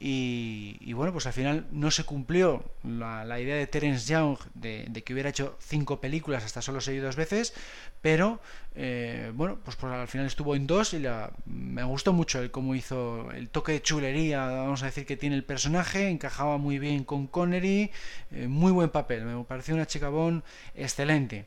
Y, 0.00 0.92
bueno, 0.92 1.12
pues 1.12 1.26
al 1.26 1.32
final 1.32 1.66
no 1.70 1.90
se 1.90 2.04
cumplió 2.04 2.64
la, 2.82 3.40
idea 3.40 3.56
de 3.56 3.66
Terence 3.66 4.12
Young 4.12 4.36
de, 4.54 5.02
que 5.04 5.12
hubiera 5.12 5.30
hecho 5.30 5.56
cinco 5.60 6.00
películas 6.00 6.44
hasta 6.44 6.60
solo 6.60 6.80
seis 6.80 7.00
dos 7.00 7.16
veces, 7.16 7.54
pero 8.02 8.40
eh, 8.74 9.32
bueno, 9.34 9.58
pues, 9.64 9.76
pues, 9.76 9.92
al 9.92 10.08
final 10.08 10.26
estuvo 10.26 10.56
en 10.56 10.66
dos 10.66 10.92
y 10.94 10.98
la, 10.98 11.30
me 11.46 11.84
gustó 11.84 12.12
mucho 12.12 12.40
el 12.42 12.50
cómo 12.50 12.74
hizo 12.74 13.30
el 13.30 13.48
toque 13.48 13.72
de 13.72 13.82
chulería, 13.82 14.44
vamos 14.46 14.82
a 14.82 14.86
decir 14.86 15.06
que 15.06 15.16
tiene 15.16 15.36
el 15.36 15.44
personaje, 15.44 16.10
encajaba 16.10 16.58
muy 16.58 16.78
bien 16.78 17.04
con 17.04 17.26
Connery, 17.26 17.90
eh, 18.32 18.48
muy 18.48 18.72
buen 18.72 18.90
papel, 18.90 19.24
me 19.24 19.42
pareció 19.44 19.74
una 19.74 19.86
chica 19.86 20.08
Bond 20.08 20.42
excelente. 20.74 21.46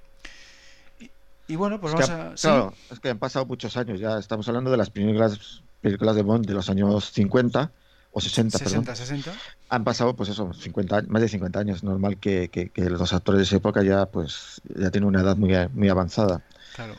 Y, 1.49 1.55
bueno, 1.55 1.79
pues 1.79 1.93
vamos 1.93 2.09
a... 2.09 2.33
Claro, 2.35 2.73
es 2.89 2.99
que 2.99 3.09
han 3.09 3.19
pasado 3.19 3.45
muchos 3.45 3.77
años, 3.77 3.99
ya 3.99 4.17
estamos 4.17 4.47
hablando 4.47 4.71
de 4.71 4.77
las 4.77 4.89
primeras 4.89 5.61
películas 5.79 6.15
de 6.15 6.23
Bond 6.23 6.45
de 6.45 6.53
los 6.53 6.69
años 6.69 7.11
50 7.11 7.71
o 8.17 8.19
60, 8.19 8.57
60 8.57 8.95
60. 8.95 9.31
Han 9.69 9.83
pasado, 9.83 10.15
pues 10.15 10.29
eso, 10.29 10.51
50, 10.51 11.03
más 11.07 11.21
de 11.21 11.29
50 11.29 11.59
años. 11.59 11.83
Normal 11.83 12.17
que, 12.17 12.50
que, 12.50 12.69
que, 12.69 12.89
los 12.89 13.13
actores 13.13 13.38
de 13.38 13.43
esa 13.43 13.57
época 13.57 13.83
ya, 13.83 14.07
pues, 14.07 14.59
ya 14.75 14.89
tienen 14.89 15.07
una 15.07 15.21
edad 15.21 15.38
muy, 15.38 15.53
muy 15.74 15.89
avanzada. 15.89 16.41
Claro. 16.75 16.95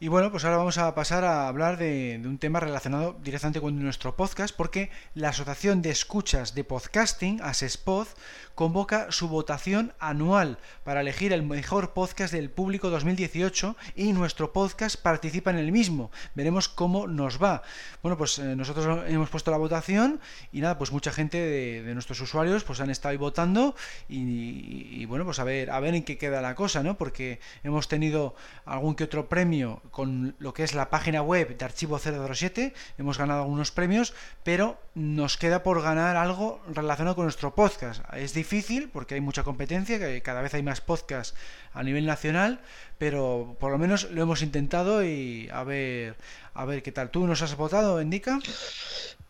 Y 0.00 0.06
bueno, 0.06 0.30
pues 0.30 0.44
ahora 0.44 0.58
vamos 0.58 0.78
a 0.78 0.94
pasar 0.94 1.24
a 1.24 1.48
hablar 1.48 1.76
de, 1.76 2.20
un 2.24 2.38
tema 2.38 2.60
relacionado 2.60 3.16
directamente 3.20 3.60
con 3.60 3.82
nuestro 3.82 4.14
podcast, 4.14 4.54
porque 4.54 4.90
la 5.14 5.30
Asociación 5.30 5.82
de 5.82 5.90
Escuchas 5.90 6.54
de 6.54 6.62
Podcasting, 6.62 7.42
ASESPOD, 7.42 8.06
convoca 8.54 9.10
su 9.10 9.28
votación 9.28 9.92
anual 9.98 10.58
para 10.84 11.00
elegir 11.00 11.32
el 11.32 11.42
mejor 11.42 11.94
podcast 11.94 12.32
del 12.32 12.48
público 12.48 12.90
2018 12.90 13.76
y 13.96 14.12
nuestro 14.12 14.52
podcast 14.52 15.00
participa 15.02 15.50
en 15.50 15.58
el 15.58 15.72
mismo. 15.72 16.12
Veremos 16.36 16.68
cómo 16.68 17.08
nos 17.08 17.42
va. 17.42 17.62
Bueno, 18.00 18.16
pues 18.16 18.38
eh, 18.38 18.54
nosotros 18.54 19.04
hemos 19.08 19.30
puesto 19.30 19.50
la 19.50 19.56
votación 19.56 20.20
y 20.52 20.60
nada, 20.60 20.78
pues 20.78 20.92
mucha 20.92 21.10
gente 21.10 21.38
de, 21.38 21.94
nuestros 21.94 22.20
usuarios 22.20 22.62
pues 22.62 22.80
han 22.80 22.90
estado 22.90 23.10
ahí 23.10 23.16
votando 23.16 23.74
y, 24.08 25.04
bueno, 25.06 25.24
pues 25.24 25.40
a 25.40 25.44
ver, 25.44 25.70
a 25.72 25.80
ver 25.80 25.96
en 25.96 26.04
qué 26.04 26.18
queda 26.18 26.40
la 26.40 26.54
cosa, 26.54 26.84
¿no? 26.84 26.96
Porque 26.96 27.40
hemos 27.64 27.88
tenido 27.88 28.36
algún 28.64 28.94
que 28.94 29.04
otro 29.04 29.28
premio 29.28 29.82
con 29.90 30.34
lo 30.38 30.54
que 30.54 30.62
es 30.62 30.74
la 30.74 30.90
página 30.90 31.22
web 31.22 31.56
de 31.56 31.64
Archivo 31.64 31.98
007, 31.98 32.74
hemos 32.98 33.18
ganado 33.18 33.42
algunos 33.42 33.70
premios, 33.70 34.14
pero 34.44 34.80
nos 34.94 35.36
queda 35.36 35.62
por 35.62 35.82
ganar 35.82 36.16
algo 36.16 36.60
relacionado 36.72 37.16
con 37.16 37.24
nuestro 37.24 37.54
podcast. 37.54 38.02
Es 38.14 38.34
difícil 38.34 38.88
porque 38.92 39.14
hay 39.14 39.20
mucha 39.20 39.44
competencia, 39.44 39.98
que 39.98 40.20
cada 40.22 40.42
vez 40.42 40.54
hay 40.54 40.62
más 40.62 40.80
podcasts 40.80 41.34
a 41.72 41.82
nivel 41.82 42.06
nacional, 42.06 42.60
pero 42.98 43.56
por 43.60 43.70
lo 43.70 43.78
menos 43.78 44.10
lo 44.10 44.22
hemos 44.22 44.42
intentado 44.42 45.04
y 45.04 45.48
a 45.52 45.64
ver, 45.64 46.16
a 46.54 46.64
ver 46.64 46.82
qué 46.82 46.92
tal. 46.92 47.10
¿Tú 47.10 47.26
nos 47.26 47.42
has 47.42 47.56
votado, 47.56 48.00
Indica? 48.02 48.40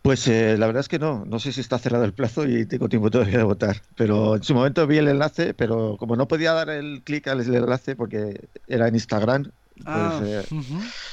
Pues 0.02 0.26
eh, 0.28 0.56
la 0.56 0.66
verdad 0.66 0.80
es 0.80 0.88
que 0.88 0.98
no, 0.98 1.24
no 1.26 1.38
sé 1.38 1.52
si 1.52 1.60
está 1.60 1.78
cerrado 1.78 2.04
el 2.04 2.14
plazo 2.14 2.46
y 2.46 2.64
tengo 2.66 2.88
tiempo 2.88 3.10
todavía 3.10 3.38
de 3.38 3.44
votar, 3.44 3.82
pero 3.96 4.36
en 4.36 4.42
su 4.42 4.54
momento 4.54 4.86
vi 4.86 4.98
el 4.98 5.08
enlace, 5.08 5.54
pero 5.54 5.96
como 5.98 6.16
no 6.16 6.28
podía 6.28 6.52
dar 6.52 6.70
el 6.70 7.02
clic 7.02 7.26
al 7.28 7.40
enlace 7.40 7.96
porque 7.96 8.48
era 8.68 8.88
en 8.88 8.94
Instagram, 8.94 9.50
pues, 9.84 9.96
ah, 9.96 10.20
eh, 10.24 10.42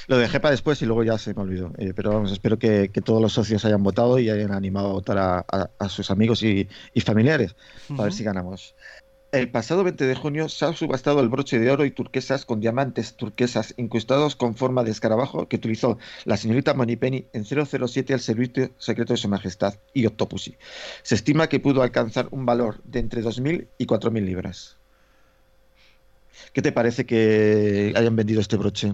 lo 0.07 0.17
dejé 0.17 0.39
para 0.39 0.51
después 0.51 0.81
y 0.81 0.85
luego 0.85 1.03
ya 1.03 1.17
se 1.17 1.33
me 1.33 1.41
olvidó. 1.41 1.71
Eh, 1.77 1.93
pero 1.95 2.13
vamos, 2.13 2.31
espero 2.31 2.57
que, 2.59 2.89
todos 3.03 3.21
los 3.21 3.33
socios 3.33 3.65
hayan 3.65 3.83
votado 3.83 4.19
y 4.19 4.29
hayan 4.29 4.51
animado 4.51 4.89
a 4.89 4.93
votar 4.93 5.17
a, 5.47 5.89
sus 5.89 6.11
amigos 6.11 6.43
y, 6.43 6.67
familiares 7.01 7.55
para 7.89 8.03
ver 8.03 8.13
si 8.13 8.23
ganamos. 8.23 8.75
El 9.35 9.51
pasado 9.51 9.83
20 9.83 10.05
de 10.05 10.15
junio 10.15 10.47
se 10.47 10.63
ha 10.63 10.71
subastado 10.71 11.19
el 11.19 11.27
broche 11.27 11.59
de 11.59 11.69
oro 11.69 11.83
y 11.83 11.91
turquesas 11.91 12.45
con 12.45 12.61
diamantes 12.61 13.17
turquesas 13.17 13.73
incrustados 13.75 14.37
con 14.37 14.55
forma 14.55 14.85
de 14.85 14.91
escarabajo 14.91 15.49
que 15.49 15.57
utilizó 15.57 15.97
la 16.23 16.37
señorita 16.37 16.73
Moneypenny 16.73 17.27
en 17.33 17.43
007 17.43 18.13
al 18.13 18.21
servicio 18.21 18.71
secreto 18.77 19.11
de 19.11 19.17
su 19.17 19.27
majestad 19.27 19.75
y 19.93 20.05
Octopussy. 20.05 20.55
Se 21.03 21.15
estima 21.15 21.49
que 21.49 21.59
pudo 21.59 21.81
alcanzar 21.81 22.29
un 22.31 22.45
valor 22.45 22.81
de 22.85 22.99
entre 22.99 23.21
2.000 23.21 23.67
y 23.77 23.85
4.000 23.85 24.23
libras. 24.23 24.77
¿Qué 26.53 26.61
te 26.61 26.71
parece 26.71 27.05
que 27.05 27.93
hayan 27.95 28.15
vendido 28.15 28.41
este 28.41 28.57
broche? 28.57 28.93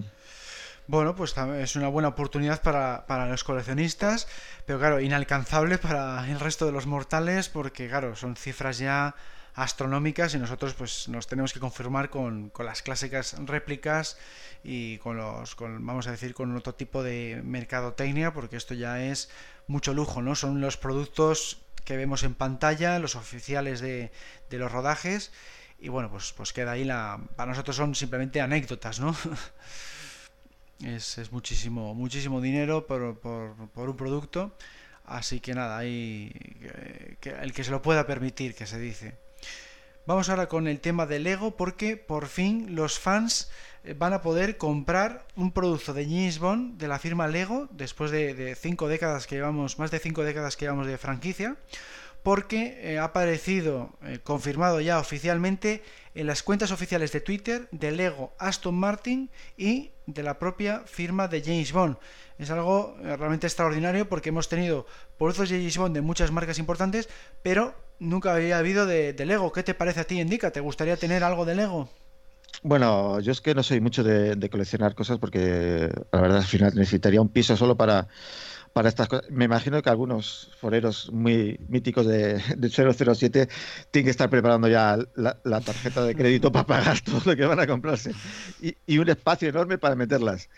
Bueno, 0.88 1.14
pues 1.14 1.34
es 1.36 1.76
una 1.76 1.88
buena 1.88 2.08
oportunidad 2.08 2.60
para, 2.60 3.28
los 3.28 3.44
coleccionistas, 3.44 4.26
pero 4.66 4.80
claro, 4.80 5.00
inalcanzable 5.00 5.78
para 5.78 6.28
el 6.28 6.40
resto 6.40 6.66
de 6.66 6.72
los 6.72 6.86
mortales 6.86 7.48
porque, 7.48 7.88
claro, 7.88 8.16
son 8.16 8.34
cifras 8.36 8.78
ya 8.78 9.14
astronómicas 9.54 10.34
y 10.34 10.38
nosotros 10.38 10.74
pues 10.74 11.08
nos 11.08 11.26
tenemos 11.26 11.52
que 11.52 11.60
confirmar 11.60 12.10
con, 12.10 12.52
las 12.58 12.82
clásicas 12.82 13.36
réplicas 13.44 14.18
y 14.64 14.98
con 14.98 15.18
los, 15.18 15.56
vamos 15.58 16.08
a 16.08 16.10
decir, 16.10 16.34
con 16.34 16.54
otro 16.56 16.74
tipo 16.74 17.02
de 17.02 17.40
mercadotecnia 17.44 18.32
porque 18.32 18.56
esto 18.56 18.74
ya 18.74 19.04
es 19.04 19.30
mucho 19.68 19.94
lujo, 19.94 20.20
¿no? 20.20 20.34
Son 20.34 20.60
los 20.60 20.76
productos 20.78 21.58
que 21.84 21.96
vemos 21.96 22.22
en 22.22 22.34
pantalla, 22.34 22.98
los 22.98 23.14
oficiales 23.14 23.80
de, 23.80 24.10
de 24.50 24.58
los 24.58 24.70
rodajes 24.72 25.32
y 25.82 25.88
bueno, 25.88 26.08
pues, 26.08 26.32
pues 26.32 26.52
queda 26.52 26.72
ahí 26.72 26.84
la... 26.84 27.20
Para 27.34 27.50
nosotros 27.50 27.74
son 27.74 27.96
simplemente 27.96 28.40
anécdotas, 28.40 29.00
¿no? 29.00 29.16
es, 30.84 31.18
es, 31.18 31.32
muchísimo, 31.32 31.92
muchísimo 31.92 32.40
dinero 32.40 32.86
por, 32.86 33.18
por, 33.18 33.88
un 33.90 33.96
producto. 33.96 34.56
Así 35.04 35.40
que 35.40 35.54
nada, 35.54 35.76
ahí 35.76 36.32
que, 37.20 37.30
el 37.30 37.52
que 37.52 37.64
se 37.64 37.72
lo 37.72 37.82
pueda 37.82 38.06
permitir, 38.06 38.54
que 38.54 38.64
se 38.64 38.78
dice. 38.78 39.18
Vamos 40.06 40.28
ahora 40.28 40.48
con 40.48 40.68
el 40.68 40.78
tema 40.78 41.04
del 41.04 41.24
Lego, 41.24 41.56
porque 41.56 41.96
por 41.96 42.28
fin 42.28 42.76
los 42.76 43.00
fans 43.00 43.50
eh, 43.82 43.94
van 43.98 44.12
a 44.12 44.22
poder 44.22 44.58
comprar 44.58 45.26
un 45.34 45.50
producto 45.50 45.94
de 45.94 46.04
James 46.04 46.38
Bond 46.38 46.78
de 46.78 46.86
la 46.86 47.00
firma 47.00 47.26
Lego, 47.26 47.68
después 47.72 48.12
de, 48.12 48.34
de 48.34 48.54
cinco 48.54 48.86
décadas 48.86 49.26
que 49.26 49.34
llevamos, 49.34 49.80
más 49.80 49.90
de 49.90 49.98
cinco 49.98 50.22
décadas 50.22 50.56
que 50.56 50.66
llevamos 50.66 50.86
de 50.86 50.96
franquicia 50.96 51.56
porque 52.22 52.78
eh, 52.82 52.98
ha 52.98 53.04
aparecido 53.04 53.90
eh, 54.02 54.20
confirmado 54.22 54.80
ya 54.80 54.98
oficialmente 54.98 55.82
en 56.14 56.26
las 56.26 56.42
cuentas 56.42 56.70
oficiales 56.70 57.12
de 57.12 57.20
Twitter 57.20 57.68
de 57.72 57.90
Lego 57.90 58.32
Aston 58.38 58.74
Martin 58.74 59.30
y 59.56 59.90
de 60.06 60.22
la 60.22 60.38
propia 60.38 60.80
firma 60.80 61.28
de 61.28 61.42
James 61.42 61.72
Bond. 61.72 61.96
Es 62.38 62.50
algo 62.50 62.96
eh, 63.02 63.16
realmente 63.16 63.46
extraordinario 63.46 64.08
porque 64.08 64.28
hemos 64.28 64.48
tenido 64.48 64.86
productos 65.18 65.48
de 65.48 65.58
James 65.58 65.78
Bond 65.78 65.94
de 65.94 66.00
muchas 66.00 66.30
marcas 66.30 66.58
importantes, 66.58 67.08
pero 67.42 67.74
nunca 67.98 68.34
había 68.34 68.58
habido 68.58 68.86
de, 68.86 69.14
Lego. 69.24 69.52
¿Qué 69.52 69.62
te 69.62 69.74
parece 69.74 70.00
a 70.00 70.04
ti, 70.04 70.20
Indica? 70.20 70.50
¿Te 70.50 70.60
gustaría 70.60 70.96
tener 70.96 71.24
algo 71.24 71.44
de 71.44 71.54
Lego? 71.54 71.88
Bueno, 72.62 73.18
yo 73.20 73.32
es 73.32 73.40
que 73.40 73.54
no 73.54 73.62
soy 73.62 73.80
mucho 73.80 74.04
de 74.04 74.50
coleccionar 74.50 74.94
cosas 74.94 75.18
porque 75.18 75.90
la 76.12 76.20
verdad 76.20 76.38
al 76.38 76.44
final 76.44 76.72
necesitaría 76.74 77.20
un 77.20 77.28
piso 77.28 77.56
solo 77.56 77.76
para 77.76 78.08
para 78.72 78.88
estas 78.88 79.08
cosas. 79.08 79.30
Me 79.30 79.44
imagino 79.44 79.82
que 79.82 79.90
algunos 79.90 80.50
foreros 80.60 81.10
muy 81.12 81.58
míticos 81.68 82.06
de, 82.06 82.40
007 82.40 83.48
tienen 83.90 84.04
que 84.04 84.10
estar 84.10 84.30
preparando 84.30 84.68
ya 84.68 84.98
la, 85.14 85.60
tarjeta 85.60 86.04
de 86.04 86.14
crédito 86.14 86.50
para 86.52 86.66
pagar 86.66 87.00
todo 87.04 87.20
lo 87.24 87.36
que 87.36 87.44
van 87.44 87.60
a 87.60 87.66
comprarse 87.66 88.12
y, 88.60 88.76
y 88.86 88.98
un 88.98 89.08
espacio 89.08 89.48
enorme 89.48 89.78
para 89.78 89.94
meterlas. 89.94 90.48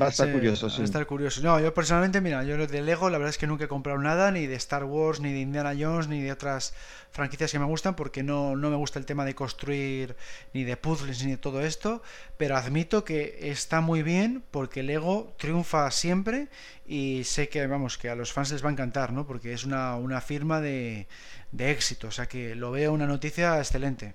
Va 0.00 0.06
a 0.06 0.08
estar 0.08 0.30
curioso, 0.32 0.68
sí. 0.68 0.78
Va 0.78 0.82
a 0.82 0.84
estar 0.86 1.06
curioso. 1.06 1.40
No, 1.42 1.60
yo 1.60 1.72
personalmente, 1.72 2.20
mira, 2.20 2.42
yo 2.42 2.56
de 2.66 2.82
Lego 2.82 3.10
la 3.10 3.18
verdad 3.18 3.30
es 3.30 3.38
que 3.38 3.46
nunca 3.46 3.64
he 3.64 3.68
comprado 3.68 3.98
nada, 3.98 4.30
ni 4.32 4.46
de 4.46 4.56
Star 4.56 4.84
Wars, 4.84 5.20
ni 5.20 5.32
de 5.32 5.40
Indiana 5.40 5.72
Jones, 5.78 6.08
ni 6.08 6.20
de 6.20 6.32
otras 6.32 6.74
franquicias 7.12 7.52
que 7.52 7.60
me 7.60 7.64
gustan, 7.64 7.94
porque 7.94 8.24
no, 8.24 8.56
no 8.56 8.70
me 8.70 8.76
gusta 8.76 8.98
el 8.98 9.06
tema 9.06 9.24
de 9.24 9.36
construir, 9.36 10.16
ni 10.52 10.64
de 10.64 10.76
puzzles, 10.76 11.24
ni 11.24 11.30
de 11.30 11.36
todo 11.36 11.60
esto, 11.60 12.02
pero 12.36 12.56
admito 12.56 13.04
que 13.04 13.38
está 13.50 13.80
muy 13.80 14.02
bien 14.02 14.42
porque 14.50 14.82
Lego 14.82 15.32
triunfa 15.38 15.88
siempre 15.92 16.48
y 16.86 17.22
sé 17.24 17.48
que, 17.48 17.64
vamos, 17.68 17.96
que 17.96 18.10
a 18.10 18.16
los 18.16 18.32
fans 18.32 18.50
les 18.50 18.64
va 18.64 18.70
a 18.70 18.72
encantar, 18.72 19.12
¿no? 19.12 19.26
Porque 19.26 19.52
es 19.52 19.64
una, 19.64 19.94
una 19.94 20.20
firma 20.20 20.60
de, 20.60 21.06
de 21.52 21.70
éxito, 21.70 22.08
o 22.08 22.10
sea 22.10 22.26
que 22.26 22.56
lo 22.56 22.72
veo 22.72 22.92
una 22.92 23.06
noticia 23.06 23.58
excelente. 23.58 24.14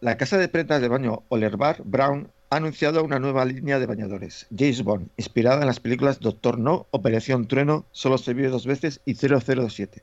La 0.00 0.16
casa 0.16 0.36
de 0.36 0.48
prendas 0.48 0.80
de 0.80 0.88
baño 0.88 1.22
Olerbar 1.28 1.82
Brown 1.84 2.32
ha 2.52 2.56
anunciado 2.56 3.02
una 3.02 3.18
nueva 3.18 3.46
línea 3.46 3.78
de 3.78 3.86
bañadores, 3.86 4.46
James 4.54 4.82
Bond, 4.82 5.08
inspirada 5.16 5.62
en 5.62 5.66
las 5.66 5.80
películas 5.80 6.20
Doctor 6.20 6.58
No, 6.58 6.86
Operación 6.90 7.48
Trueno, 7.48 7.86
Solo 7.92 8.18
se 8.18 8.34
vive 8.34 8.48
dos 8.48 8.66
veces 8.66 9.00
y 9.06 9.14
007. 9.14 10.02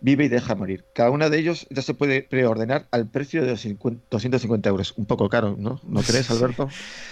Vive 0.00 0.24
y 0.24 0.28
deja 0.28 0.56
morir. 0.56 0.84
Cada 0.92 1.10
uno 1.10 1.30
de 1.30 1.38
ellos 1.38 1.68
ya 1.70 1.82
se 1.82 1.94
puede 1.94 2.24
preordenar 2.24 2.88
al 2.90 3.06
precio 3.06 3.44
de 3.44 3.50
250 3.50 4.68
euros. 4.68 4.94
Un 4.96 5.06
poco 5.06 5.28
caro, 5.28 5.54
¿no? 5.56 5.80
¿No 5.84 6.00
crees, 6.06 6.28
Alberto? 6.28 6.68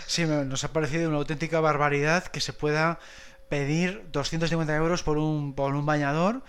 Sí, 0.08 0.24
nos 0.24 0.64
ha 0.64 0.72
parecido 0.72 1.08
una 1.08 1.18
auténtica 1.18 1.60
barbaridad 1.60 2.24
que 2.24 2.40
se 2.40 2.52
pueda 2.52 2.98
pedir 3.48 4.02
250 4.10 4.74
euros 4.74 5.04
por 5.04 5.18
un, 5.18 5.54
por 5.54 5.76
un 5.76 5.86
bañador 5.86 6.42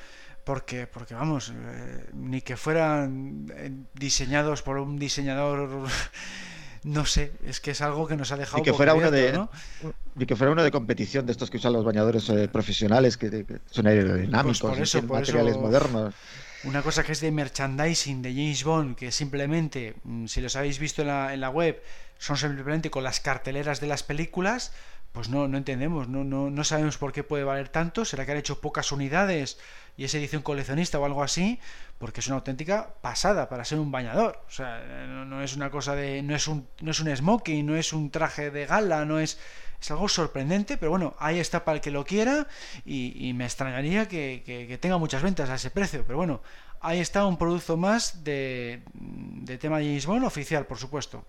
porque 0.45 0.87
porque 0.87 1.13
vamos 1.13 1.53
eh, 1.55 2.09
ni 2.13 2.41
que 2.41 2.57
fueran 2.57 3.45
eh, 3.55 3.71
diseñados 3.93 4.63
por 4.63 4.77
un 4.77 4.97
diseñador 4.97 5.87
no 6.85 7.03
sé, 7.03 7.31
es 7.43 7.59
que 7.59 7.71
es 7.71 7.81
algo 7.81 8.07
que 8.07 8.15
nos 8.15 8.31
ha 8.31 8.37
dejado. 8.37 8.59
Y 8.59 8.63
que 8.63 8.71
fuera 8.71 8.93
uno 8.93 9.09
de. 9.09 9.47
Y 10.17 10.25
que 10.27 10.35
fuera 10.35 10.53
uno 10.53 10.63
de 10.63 10.69
competición 10.69 11.25
de 11.25 11.31
estos 11.31 11.49
que 11.49 11.57
usan 11.57 11.73
los 11.73 11.83
bañadores 11.83 12.29
eh, 12.29 12.47
profesionales, 12.47 13.17
que, 13.17 13.45
son 13.71 13.87
aerodinámicos, 13.87 14.61
pues 14.61 14.73
por 14.73 14.83
eso, 14.83 15.01
materiales 15.01 15.57
modernos. 15.57 16.13
Una 16.63 16.83
cosa 16.83 17.03
que 17.03 17.11
es 17.11 17.21
de 17.21 17.31
merchandising 17.31 18.21
de 18.21 18.29
James 18.29 18.63
Bond, 18.63 18.95
que 18.95 19.11
simplemente, 19.11 19.95
mm, 20.03 20.27
si 20.27 20.41
los 20.41 20.55
habéis 20.55 20.77
visto 20.77 21.01
en 21.01 21.07
la, 21.07 21.33
en 21.33 21.41
la 21.41 21.49
web, 21.49 21.81
son 22.19 22.37
simplemente 22.37 22.91
con 22.91 23.03
las 23.03 23.19
carteleras 23.19 23.81
de 23.81 23.87
las 23.87 24.03
películas, 24.03 24.71
pues 25.11 25.29
no, 25.29 25.47
no 25.47 25.57
entendemos, 25.57 26.07
no, 26.07 26.23
no, 26.23 26.51
no 26.51 26.63
sabemos 26.63 26.99
por 26.99 27.13
qué 27.13 27.23
puede 27.23 27.43
valer 27.43 27.69
tanto, 27.69 28.05
será 28.05 28.25
que 28.25 28.33
han 28.33 28.37
hecho 28.37 28.61
pocas 28.61 28.91
unidades 28.91 29.57
y 29.97 30.03
es 30.03 30.13
edición 30.13 30.41
coleccionista 30.41 30.99
o 30.99 31.05
algo 31.05 31.23
así, 31.23 31.59
porque 31.97 32.19
es 32.19 32.27
una 32.27 32.37
auténtica 32.37 32.95
pasada 33.01 33.47
para 33.49 33.65
ser 33.65 33.79
un 33.79 33.91
bañador. 33.91 34.43
O 34.47 34.51
sea, 34.51 34.81
no, 35.07 35.41
es 35.41 35.55
una 35.55 35.69
cosa 35.69 35.95
de. 35.95 36.21
no 36.21 36.35
es 36.35 36.47
un, 36.47 36.67
no 36.81 36.91
es 36.91 36.99
un 36.99 37.15
smoking, 37.15 37.65
no 37.65 37.75
es 37.75 37.93
un 37.93 38.11
traje 38.11 38.51
de 38.51 38.65
gala, 38.65 39.05
no 39.05 39.19
es. 39.19 39.39
Es 39.79 39.91
algo 39.91 40.07
sorprendente, 40.07 40.77
pero 40.77 40.89
bueno, 40.89 41.15
ahí 41.19 41.37
está 41.37 41.65
para 41.65 41.75
el 41.75 41.81
que 41.81 41.91
lo 41.91 42.05
quiera 42.05 42.47
y, 42.85 43.33
me 43.35 43.43
extrañaría 43.43 44.07
que, 44.07 44.79
tenga 44.81 44.97
muchas 44.97 45.21
ventas 45.21 45.49
a 45.49 45.55
ese 45.55 45.69
precio. 45.69 46.03
Pero 46.07 46.17
bueno, 46.17 46.41
ahí 46.79 46.99
está 46.99 47.25
un 47.25 47.37
producto 47.37 47.75
más 47.75 48.23
de, 48.23 48.81
de 48.93 49.57
tema 49.57 49.77
James 49.77 50.05
Bond 50.05 50.23
oficial, 50.23 50.65
por 50.65 50.79
supuesto. 50.79 51.25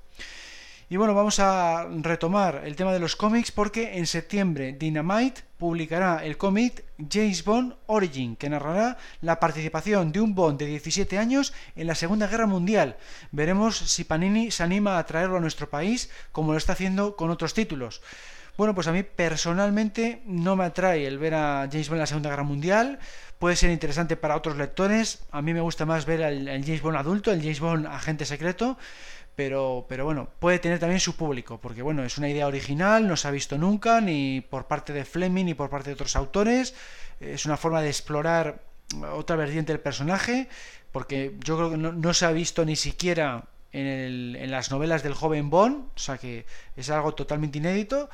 Y 0.88 0.97
bueno, 0.99 1.14
vamos 1.14 1.40
a 1.40 1.88
retomar 2.00 2.62
el 2.64 2.76
tema 2.76 2.93
de 2.93 3.00
los 3.00 3.16
cómics 3.16 3.50
porque 3.50 3.99
en 3.99 4.07
septiembre 4.07 4.73
Dynamite 4.73 5.43
publicará 5.59 6.25
el 6.25 6.37
cómic 6.37 6.85
James 7.11 7.43
Bond 7.43 7.75
Origin, 7.87 8.37
que 8.37 8.49
narrará 8.49 8.97
la 9.21 9.40
participación 9.40 10.12
de 10.12 10.21
un 10.21 10.37
Bond 10.37 10.61
de 10.61 10.66
17 10.66 11.19
años 11.19 11.52
en 11.75 11.88
la 11.88 11.97
Segunda 11.97 12.28
Guerra 12.28 12.47
Mundial. 12.47 12.99
Veremos 13.33 13.76
si 13.76 14.05
Panini 14.05 14.52
se 14.52 14.62
anima 14.62 14.99
a 14.99 15.07
traerlo 15.07 15.38
a 15.38 15.40
nuestro 15.40 15.69
país 15.69 16.09
como 16.31 16.52
lo 16.52 16.59
está 16.59 16.75
haciendo 16.75 17.16
con 17.16 17.31
otros 17.31 17.52
títulos. 17.52 18.00
Bueno, 18.57 18.73
pues 18.73 18.87
a 18.87 18.93
mí 18.93 19.02
personalmente 19.02 20.23
no 20.25 20.55
me 20.55 20.64
atrae 20.66 21.05
el 21.05 21.19
ver 21.19 21.35
a 21.35 21.69
James 21.71 21.88
Bond 21.88 21.97
en 21.97 22.00
la 22.00 22.07
Segunda 22.07 22.31
Guerra 22.31 22.45
Mundial. 22.45 23.00
Puede 23.40 23.57
ser 23.57 23.71
interesante 23.71 24.16
para 24.16 24.37
otros 24.37 24.57
lectores. 24.57 25.26
A 25.33 25.43
mí 25.43 25.52
me 25.52 25.61
gusta 25.61 25.85
más 25.85 26.07
ver 26.07 26.23
al, 26.23 26.47
James 26.64 26.81
Bond 26.81 26.97
adulto, 26.97 27.33
el 27.33 27.43
James 27.43 27.61
Bond 27.61 27.87
agente 27.87 28.25
secreto 28.25 28.78
pero, 29.37 29.85
pero 29.87 30.07
bueno, 30.07 30.28
puede 30.38 30.59
tener 30.59 30.78
también 30.78 30.99
su 30.99 31.14
público, 31.14 31.61
porque 31.61 31.83
bueno, 31.83 32.02
es 32.02 32.16
una 32.16 32.28
idea 32.28 32.47
original, 32.47 33.07
no 33.07 33.16
se 33.16 33.28
ha 33.28 33.31
visto 33.31 33.59
nunca, 33.59 34.00
ni 34.00 34.40
por 34.40 34.66
parte 34.66 34.95
de 34.95 35.05
Fleming, 35.05 35.45
ni 35.45 35.55
por 35.55 35.69
parte 35.69 35.90
de 35.90 35.95
otros 35.95 36.16
autores, 36.16 36.75
es 37.21 37.45
una 37.45 37.59
forma 37.59 37.83
de 37.83 37.88
explorar 37.88 38.62
otra 39.12 39.37
vertiente 39.37 39.73
del 39.73 39.81
personaje, 39.81 40.49
porque 40.90 41.37
yo 41.45 41.57
creo 41.57 41.71
que 41.71 41.76
no, 41.76 42.14
se 42.14 42.25
ha 42.25 42.33
visto 42.33 42.64
ni 42.64 42.76
siquiera 42.76 43.45
en, 43.73 43.87
el, 43.87 44.37
en, 44.37 44.50
las 44.50 44.71
novelas 44.71 45.02
del 45.02 45.12
joven 45.12 45.50
Bond, 45.50 45.90
o 45.95 45.99
sea 45.99 46.16
que 46.16 46.47
es 46.75 46.88
algo 46.88 47.12
totalmente 47.14 47.59
inédito, 47.59 48.09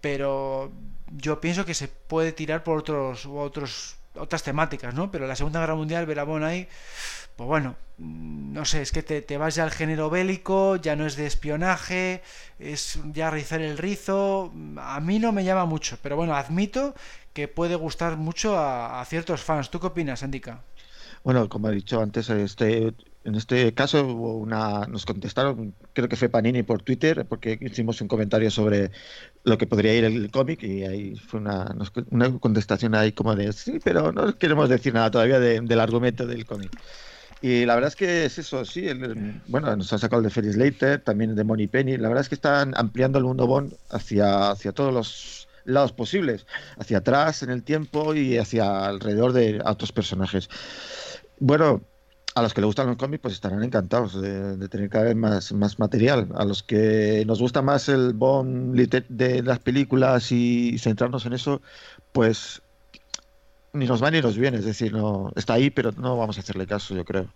pero 0.00 0.70
yo 1.10 1.40
pienso 1.40 1.64
que 1.64 1.74
se 1.74 1.88
puede 1.88 2.30
tirar 2.30 2.62
por 2.62 2.78
otros, 2.78 3.26
otros 3.26 3.96
otras 4.14 4.42
temáticas, 4.42 4.94
¿no? 4.94 5.10
Pero 5.10 5.26
la 5.26 5.36
Segunda 5.36 5.60
Guerra 5.60 5.74
Mundial 5.74 6.06
ver 6.06 6.18
a 6.18 6.24
Bond 6.24 6.44
ahí 6.44 6.68
pues 7.40 7.48
bueno, 7.48 7.76
mm, 7.96 8.52
no 8.52 8.66
sé, 8.66 8.82
es 8.82 8.92
que 8.92 9.02
te, 9.02 9.38
vas 9.38 9.54
ya 9.54 9.64
al 9.64 9.70
género 9.70 10.10
bélico, 10.10 10.76
ya 10.76 10.94
no 10.94 11.06
es 11.06 11.16
de 11.16 11.24
espionaje, 11.24 12.20
es 12.58 12.98
ya 13.14 13.30
rizar 13.30 13.62
el 13.62 13.78
rizo, 13.78 14.52
a 14.76 15.00
mí 15.00 15.18
no 15.18 15.32
me 15.32 15.42
llama 15.42 15.64
mucho, 15.64 15.96
pero 16.02 16.16
bueno, 16.16 16.34
admito 16.34 16.94
que 17.32 17.48
puede 17.48 17.76
gustar 17.76 18.18
mucho 18.18 18.58
a, 18.58 19.02
ciertos 19.06 19.40
fans. 19.40 19.70
¿Tú 19.70 19.80
qué 19.80 19.86
opinas, 19.86 20.22
Andica? 20.22 20.60
Bueno, 21.24 21.48
como 21.48 21.70
he 21.70 21.74
dicho 21.74 22.02
antes, 22.02 22.28
este, 22.28 22.92
en 23.24 23.34
este 23.34 23.72
caso 23.72 24.04
una, 24.04 24.84
nos 24.86 25.06
contestaron, 25.06 25.74
creo 25.94 26.10
que 26.10 26.16
fue 26.16 26.28
Panini 26.28 26.62
por 26.62 26.82
Twitter, 26.82 27.24
porque 27.26 27.58
hicimos 27.58 28.02
un 28.02 28.08
comentario 28.08 28.50
sobre 28.50 28.90
lo 29.44 29.56
que 29.56 29.66
podría 29.66 29.94
ir 29.94 30.04
el 30.04 30.30
cómic 30.30 30.62
y 30.62 30.84
ahí 30.84 31.16
fue 31.16 31.40
una, 31.40 31.74
una 32.10 32.38
contestación 32.38 32.94
ahí 32.94 33.12
como 33.12 33.34
de, 33.34 33.50
sí, 33.54 33.78
pero 33.82 34.12
no 34.12 34.36
queremos 34.36 34.68
decir 34.68 34.92
nada 34.92 35.10
todavía 35.10 35.40
del 35.40 35.80
argumento 35.80 36.26
del 36.26 36.44
cómic. 36.44 36.70
Y 37.42 37.64
la 37.64 37.74
verdad 37.74 37.88
es 37.88 37.96
que 37.96 38.26
es 38.26 38.38
eso, 38.38 38.64
sí. 38.64 38.86
bueno, 39.46 39.74
nos 39.74 39.92
ha 39.92 39.98
sacado 39.98 40.20
el 40.20 40.24
de 40.24 40.30
Ferris 40.30 40.56
Later, 40.56 41.00
también 41.00 41.34
de 41.34 41.44
Money 41.44 41.68
Penny. 41.68 41.96
La 41.96 42.08
verdad 42.08 42.22
es 42.22 42.28
que 42.28 42.34
están 42.34 42.74
ampliando 42.76 43.18
el 43.18 43.24
mundo 43.24 43.46
Bond 43.46 43.74
hacia, 43.90 44.50
hacia 44.50 44.72
todos 44.72 44.92
los 44.92 45.48
lados 45.64 45.92
posibles, 45.92 46.46
hacia 46.78 46.98
atrás 46.98 47.42
en 47.42 47.50
el 47.50 47.62
tiempo 47.62 48.14
y 48.14 48.36
hacia 48.36 48.86
alrededor 48.86 49.32
de 49.32 49.60
otros 49.64 49.92
personajes. 49.92 50.50
Bueno, 51.38 51.82
a 52.34 52.42
los 52.42 52.54
que 52.54 52.60
les 52.60 52.66
gustan 52.66 52.86
los 52.86 52.96
cómics, 52.96 53.22
pues 53.22 53.34
estarán 53.34 53.62
encantados 53.64 54.20
de, 54.20 54.68
tener 54.68 54.88
cada 54.88 55.06
vez 55.06 55.16
más, 55.16 55.52
más 55.52 55.78
material. 55.78 56.28
A 56.34 56.44
los 56.44 56.62
que 56.62 57.24
nos 57.26 57.40
gusta 57.40 57.62
más 57.62 57.88
el 57.88 58.12
Bond 58.12 58.76
de 59.08 59.42
las 59.42 59.58
películas 59.58 60.30
y 60.30 60.78
centrarnos 60.78 61.26
en 61.26 61.32
eso, 61.32 61.60
pues 62.12 62.62
ni 63.72 63.86
nos 63.86 64.02
va 64.02 64.10
ni 64.10 64.20
nos 64.20 64.36
viene, 64.36 64.58
es 64.58 64.64
decir, 64.64 64.92
no 64.92 65.32
está 65.36 65.54
ahí, 65.54 65.70
pero 65.70 65.92
no 65.92 66.16
vamos 66.16 66.36
a 66.36 66.40
hacerle 66.40 66.66
caso, 66.66 66.94
yo 66.94 67.04
creo. 67.04 67.26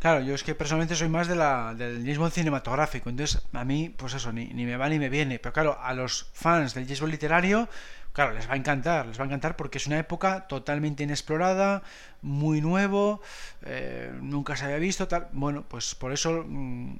Claro, 0.00 0.20
yo 0.20 0.34
es 0.34 0.42
que 0.42 0.54
personalmente 0.54 0.96
soy 0.96 1.08
más 1.08 1.28
de 1.28 1.36
la, 1.36 1.74
del 1.74 2.00
mismo 2.00 2.28
cinematográfico, 2.30 3.10
entonces 3.10 3.42
a 3.52 3.64
mí, 3.64 3.94
pues 3.96 4.14
eso, 4.14 4.32
ni, 4.32 4.46
ni 4.46 4.64
me 4.64 4.76
va 4.76 4.88
ni 4.88 4.98
me 4.98 5.08
viene, 5.08 5.38
pero 5.38 5.52
claro, 5.52 5.78
a 5.80 5.94
los 5.94 6.26
fans 6.32 6.74
del 6.74 6.84
James 6.84 7.02
literario, 7.02 7.68
claro, 8.12 8.32
les 8.32 8.48
va 8.48 8.54
a 8.54 8.56
encantar, 8.56 9.06
les 9.06 9.18
va 9.18 9.24
a 9.24 9.26
encantar 9.26 9.56
porque 9.56 9.78
es 9.78 9.86
una 9.86 9.98
época 9.98 10.48
totalmente 10.48 11.04
inexplorada, 11.04 11.82
muy 12.20 12.60
nuevo, 12.60 13.20
eh, 13.62 14.12
nunca 14.20 14.56
se 14.56 14.64
había 14.64 14.78
visto, 14.78 15.06
tal, 15.06 15.28
bueno, 15.32 15.64
pues 15.68 15.94
por 15.94 16.12
eso 16.12 16.44
mm, 16.46 16.96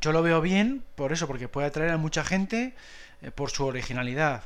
yo 0.00 0.12
lo 0.12 0.22
veo 0.22 0.40
bien, 0.42 0.82
por 0.94 1.12
eso, 1.12 1.26
porque 1.26 1.48
puede 1.48 1.68
atraer 1.68 1.92
a 1.92 1.96
mucha 1.96 2.22
gente 2.22 2.74
eh, 3.22 3.30
por 3.30 3.50
su 3.50 3.64
originalidad 3.64 4.42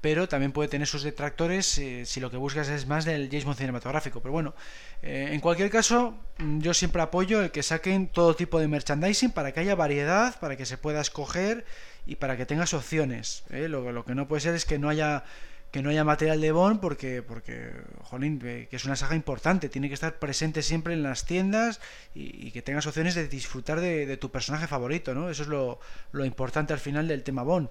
pero 0.00 0.28
también 0.28 0.52
puede 0.52 0.68
tener 0.68 0.86
sus 0.86 1.02
detractores 1.02 1.76
eh, 1.78 2.06
si 2.06 2.20
lo 2.20 2.30
que 2.30 2.36
buscas 2.36 2.68
es 2.68 2.86
más 2.86 3.04
del 3.04 3.28
James 3.30 3.56
cinematográfico. 3.56 4.20
Pero 4.20 4.32
bueno, 4.32 4.54
eh, 5.02 5.28
en 5.32 5.40
cualquier 5.40 5.70
caso, 5.70 6.16
mm, 6.38 6.60
yo 6.60 6.72
siempre 6.74 7.02
apoyo 7.02 7.42
el 7.42 7.50
que 7.50 7.62
saquen 7.62 8.08
todo 8.08 8.34
tipo 8.34 8.58
de 8.60 8.68
merchandising 8.68 9.32
para 9.32 9.52
que 9.52 9.60
haya 9.60 9.74
variedad, 9.74 10.38
para 10.40 10.56
que 10.56 10.64
se 10.64 10.78
pueda 10.78 11.00
escoger 11.00 11.64
y 12.06 12.16
para 12.16 12.36
que 12.36 12.46
tengas 12.46 12.72
opciones. 12.72 13.44
¿eh? 13.50 13.68
Lo, 13.68 13.92
lo, 13.92 14.04
que 14.04 14.14
no 14.14 14.26
puede 14.26 14.40
ser 14.40 14.54
es 14.54 14.64
que 14.64 14.78
no 14.78 14.88
haya 14.88 15.24
que 15.70 15.82
no 15.82 15.90
haya 15.90 16.02
material 16.02 16.40
de 16.40 16.50
Bond 16.50 16.80
porque, 16.80 17.22
porque 17.22 17.70
jolín, 18.02 18.40
que 18.40 18.68
es 18.72 18.84
una 18.84 18.96
saga 18.96 19.14
importante, 19.14 19.68
tiene 19.68 19.86
que 19.86 19.94
estar 19.94 20.18
presente 20.18 20.62
siempre 20.62 20.94
en 20.94 21.04
las 21.04 21.26
tiendas 21.26 21.80
y, 22.12 22.50
que 22.50 22.60
tengas 22.60 22.88
opciones 22.88 23.14
de 23.14 23.28
disfrutar 23.28 23.78
de, 23.80 24.16
tu 24.16 24.32
personaje 24.32 24.66
favorito, 24.66 25.14
¿no? 25.14 25.30
Eso 25.30 25.42
es 25.42 25.48
lo, 25.48 25.78
lo 26.10 26.24
importante 26.24 26.72
al 26.72 26.80
final 26.80 27.06
del 27.06 27.22
tema 27.22 27.44
Bond. 27.44 27.68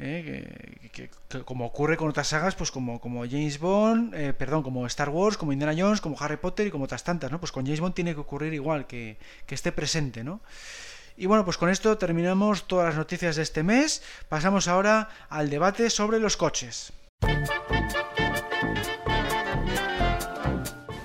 ¿Eh? 0.00 0.90
que, 0.92 1.10
como 1.44 1.66
ocurre 1.66 1.96
con 1.96 2.08
otras 2.08 2.28
sagas, 2.28 2.54
pues 2.54 2.70
como, 2.70 3.00
como 3.00 3.22
James 3.24 3.58
Bond, 3.58 4.14
eh, 4.14 4.32
perdón, 4.32 4.62
como 4.62 4.86
Star 4.86 5.10
Wars, 5.10 5.36
como 5.36 5.52
Indiana 5.52 5.74
Jones, 5.76 6.00
como 6.00 6.16
Harry 6.18 6.36
Potter 6.36 6.66
y 6.66 6.70
como 6.70 6.84
otras 6.84 7.04
tantas, 7.04 7.30
¿no? 7.30 7.38
Pues 7.38 7.52
con 7.52 7.64
James 7.64 7.80
Bond 7.80 7.94
tiene 7.94 8.14
que 8.14 8.20
ocurrir 8.20 8.54
igual, 8.54 8.86
que, 8.86 9.18
que 9.46 9.54
esté 9.54 9.72
presente, 9.72 10.24
¿no? 10.24 10.40
Y 11.16 11.26
bueno, 11.26 11.44
pues 11.44 11.58
con 11.58 11.68
esto 11.68 11.98
terminamos 11.98 12.66
todas 12.66 12.86
las 12.86 12.96
noticias 12.96 13.36
de 13.36 13.42
este 13.42 13.62
mes. 13.62 14.02
Pasamos 14.28 14.68
ahora 14.68 15.10
al 15.28 15.50
debate 15.50 15.90
sobre 15.90 16.18
los 16.18 16.36
coches. 16.36 16.92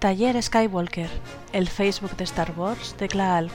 Taller 0.00 0.42
Skywalker, 0.42 1.10
el 1.52 1.68
Facebook 1.68 2.16
de 2.16 2.24
Star 2.24 2.54
Wars 2.56 2.96
de 2.96 3.06
Klaalk. 3.06 3.52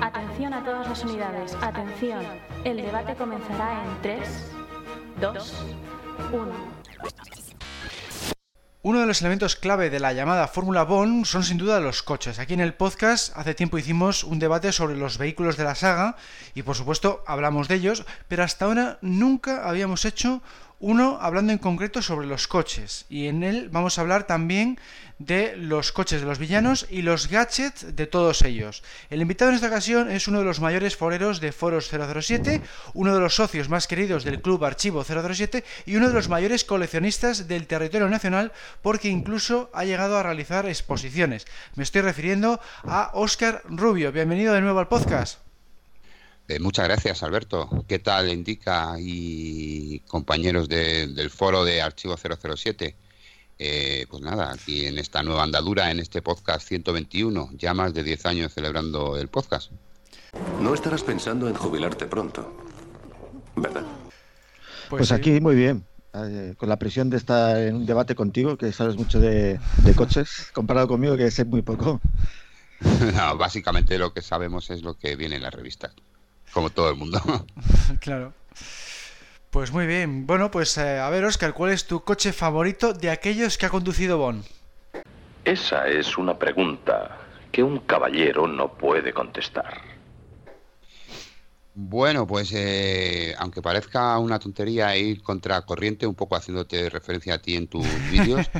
Atención 0.00 0.54
a 0.54 0.64
todas 0.64 0.88
las 0.88 1.04
unidades, 1.04 1.54
atención. 1.60 2.24
El 2.64 2.78
debate 2.78 3.14
comenzará 3.14 3.84
en 3.84 4.00
3, 4.00 4.52
2, 5.20 5.64
1. 6.32 6.52
Uno 8.84 8.98
de 8.98 9.06
los 9.06 9.20
elementos 9.20 9.54
clave 9.54 9.90
de 9.90 10.00
la 10.00 10.12
llamada 10.12 10.48
Fórmula 10.48 10.82
Bond 10.82 11.24
son 11.24 11.44
sin 11.44 11.56
duda 11.56 11.78
los 11.78 12.02
coches. 12.02 12.40
Aquí 12.40 12.54
en 12.54 12.60
el 12.60 12.74
podcast 12.74 13.32
hace 13.36 13.54
tiempo 13.54 13.78
hicimos 13.78 14.24
un 14.24 14.40
debate 14.40 14.72
sobre 14.72 14.96
los 14.96 15.18
vehículos 15.18 15.56
de 15.56 15.62
la 15.62 15.76
saga 15.76 16.16
y 16.52 16.64
por 16.64 16.74
supuesto 16.74 17.22
hablamos 17.28 17.68
de 17.68 17.76
ellos, 17.76 18.04
pero 18.26 18.42
hasta 18.42 18.64
ahora 18.64 18.98
nunca 19.00 19.68
habíamos 19.68 20.04
hecho 20.04 20.42
uno 20.80 21.18
hablando 21.20 21.52
en 21.52 21.60
concreto 21.60 22.02
sobre 22.02 22.26
los 22.26 22.48
coches 22.48 23.06
y 23.08 23.28
en 23.28 23.44
él 23.44 23.68
vamos 23.70 23.96
a 23.96 24.00
hablar 24.00 24.26
también 24.26 24.80
de 25.26 25.56
los 25.56 25.92
coches 25.92 26.20
de 26.20 26.26
los 26.26 26.38
villanos 26.38 26.86
y 26.90 27.02
los 27.02 27.28
gadgets 27.28 27.94
de 27.94 28.06
todos 28.06 28.42
ellos. 28.42 28.82
El 29.10 29.22
invitado 29.22 29.50
en 29.50 29.56
esta 29.56 29.68
ocasión 29.68 30.10
es 30.10 30.28
uno 30.28 30.40
de 30.40 30.44
los 30.44 30.60
mayores 30.60 30.96
foreros 30.96 31.40
de 31.40 31.52
Foros 31.52 31.90
007, 31.90 32.60
uno 32.94 33.14
de 33.14 33.20
los 33.20 33.36
socios 33.36 33.68
más 33.68 33.86
queridos 33.86 34.24
del 34.24 34.40
Club 34.40 34.64
Archivo 34.64 35.04
007 35.04 35.64
y 35.86 35.96
uno 35.96 36.08
de 36.08 36.14
los 36.14 36.28
mayores 36.28 36.64
coleccionistas 36.64 37.48
del 37.48 37.66
territorio 37.66 38.08
nacional 38.08 38.52
porque 38.82 39.08
incluso 39.08 39.70
ha 39.72 39.84
llegado 39.84 40.18
a 40.18 40.22
realizar 40.22 40.66
exposiciones. 40.66 41.46
Me 41.76 41.84
estoy 41.84 42.02
refiriendo 42.02 42.60
a 42.84 43.10
Oscar 43.14 43.62
Rubio. 43.66 44.12
Bienvenido 44.12 44.54
de 44.54 44.60
nuevo 44.60 44.80
al 44.80 44.88
podcast. 44.88 45.38
Eh, 46.48 46.58
muchas 46.58 46.86
gracias, 46.86 47.22
Alberto. 47.22 47.84
¿Qué 47.86 48.00
tal, 48.00 48.28
Indica 48.28 48.96
y 48.98 50.00
compañeros 50.00 50.68
del 50.68 51.30
foro 51.30 51.64
de 51.64 51.80
Archivo 51.80 52.16
007? 52.16 52.96
Eh, 53.58 54.06
pues 54.10 54.22
nada, 54.22 54.52
aquí 54.52 54.86
en 54.86 54.98
esta 54.98 55.22
nueva 55.22 55.44
andadura, 55.44 55.90
en 55.90 56.00
este 56.00 56.22
podcast 56.22 56.66
121, 56.66 57.50
ya 57.54 57.74
más 57.74 57.94
de 57.94 58.02
10 58.02 58.26
años 58.26 58.52
celebrando 58.52 59.16
el 59.16 59.28
podcast. 59.28 59.70
No 60.60 60.74
estarás 60.74 61.02
pensando 61.02 61.48
en 61.48 61.54
jubilarte 61.54 62.06
pronto, 62.06 62.56
¿verdad? 63.54 63.84
Pues, 64.88 65.08
pues 65.08 65.12
aquí 65.12 65.40
muy 65.40 65.54
bien. 65.54 65.84
Eh, 66.14 66.54
con 66.58 66.68
la 66.68 66.78
presión 66.78 67.08
de 67.08 67.16
estar 67.16 67.56
en 67.56 67.74
un 67.74 67.86
debate 67.86 68.14
contigo, 68.14 68.58
que 68.58 68.70
sabes 68.72 68.96
mucho 68.96 69.18
de, 69.18 69.58
coches, 69.96 70.50
comparado 70.52 70.86
conmigo, 70.86 71.16
que 71.16 71.30
sé 71.30 71.44
muy 71.44 71.62
poco. 71.62 72.00
No, 73.14 73.36
básicamente 73.36 73.96
lo 73.96 74.12
que 74.12 74.22
sabemos 74.22 74.68
es 74.70 74.82
lo 74.82 74.94
que 74.94 75.14
viene 75.14 75.36
en 75.36 75.42
la 75.42 75.50
revista, 75.50 75.92
como 76.52 76.68
todo 76.70 76.90
el 76.90 76.96
mundo. 76.96 77.22
claro. 78.00 78.34
Pues 79.52 79.70
muy 79.70 79.86
bien. 79.86 80.26
Bueno, 80.26 80.50
pues 80.50 80.78
eh, 80.78 80.98
a 80.98 81.10
ver, 81.10 81.26
Oscar, 81.26 81.52
¿cuál 81.52 81.72
es 81.72 81.86
tu 81.86 82.02
coche 82.02 82.32
favorito 82.32 82.94
de 82.94 83.10
aquellos 83.10 83.58
que 83.58 83.66
ha 83.66 83.68
conducido 83.68 84.16
Bond? 84.16 84.46
Esa 85.44 85.88
es 85.88 86.16
una 86.16 86.38
pregunta 86.38 87.18
que 87.52 87.62
un 87.62 87.80
caballero 87.80 88.46
no 88.46 88.72
puede 88.72 89.12
contestar. 89.12 89.78
Bueno, 91.74 92.26
pues 92.26 92.50
eh, 92.54 93.34
aunque 93.36 93.60
parezca 93.60 94.18
una 94.18 94.38
tontería 94.38 94.96
ir 94.96 95.22
contra 95.22 95.60
corriente, 95.66 96.06
un 96.06 96.14
poco 96.14 96.34
haciéndote 96.34 96.88
referencia 96.88 97.34
a 97.34 97.38
ti 97.38 97.54
en 97.54 97.66
tus 97.66 97.86
vídeos, 98.10 98.50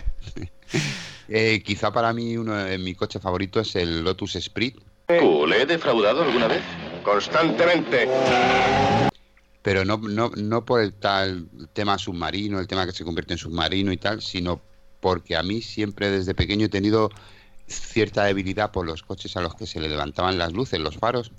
eh, 1.28 1.62
quizá 1.64 1.90
para 1.90 2.12
mí 2.12 2.36
uno 2.36 2.54
de 2.54 2.76
mi 2.76 2.94
coche 2.94 3.18
favorito 3.18 3.60
es 3.60 3.76
el 3.76 4.04
Lotus 4.04 4.36
Sprint. 4.36 4.76
¿Le 5.08 5.62
he 5.62 5.64
defraudado 5.64 6.22
alguna 6.22 6.48
vez? 6.48 6.62
Constantemente 7.02 8.06
pero 9.62 9.84
no, 9.84 9.96
no, 9.96 10.30
no 10.36 10.64
por 10.64 10.80
el 10.80 10.92
tal 10.92 11.48
tema 11.72 11.96
submarino, 11.96 12.58
el 12.58 12.66
tema 12.66 12.84
que 12.84 12.92
se 12.92 13.04
convierte 13.04 13.34
en 13.34 13.38
submarino 13.38 13.92
y 13.92 13.96
tal, 13.96 14.20
sino 14.20 14.60
porque 15.00 15.36
a 15.36 15.42
mí 15.42 15.62
siempre 15.62 16.10
desde 16.10 16.34
pequeño 16.34 16.66
he 16.66 16.68
tenido 16.68 17.10
cierta 17.68 18.24
debilidad 18.24 18.72
por 18.72 18.86
los 18.86 19.02
coches 19.02 19.36
a 19.36 19.40
los 19.40 19.54
que 19.54 19.66
se 19.66 19.80
le 19.80 19.88
levantaban 19.88 20.36
las 20.36 20.52
luces, 20.52 20.80
los 20.80 20.96
faros. 20.96 21.32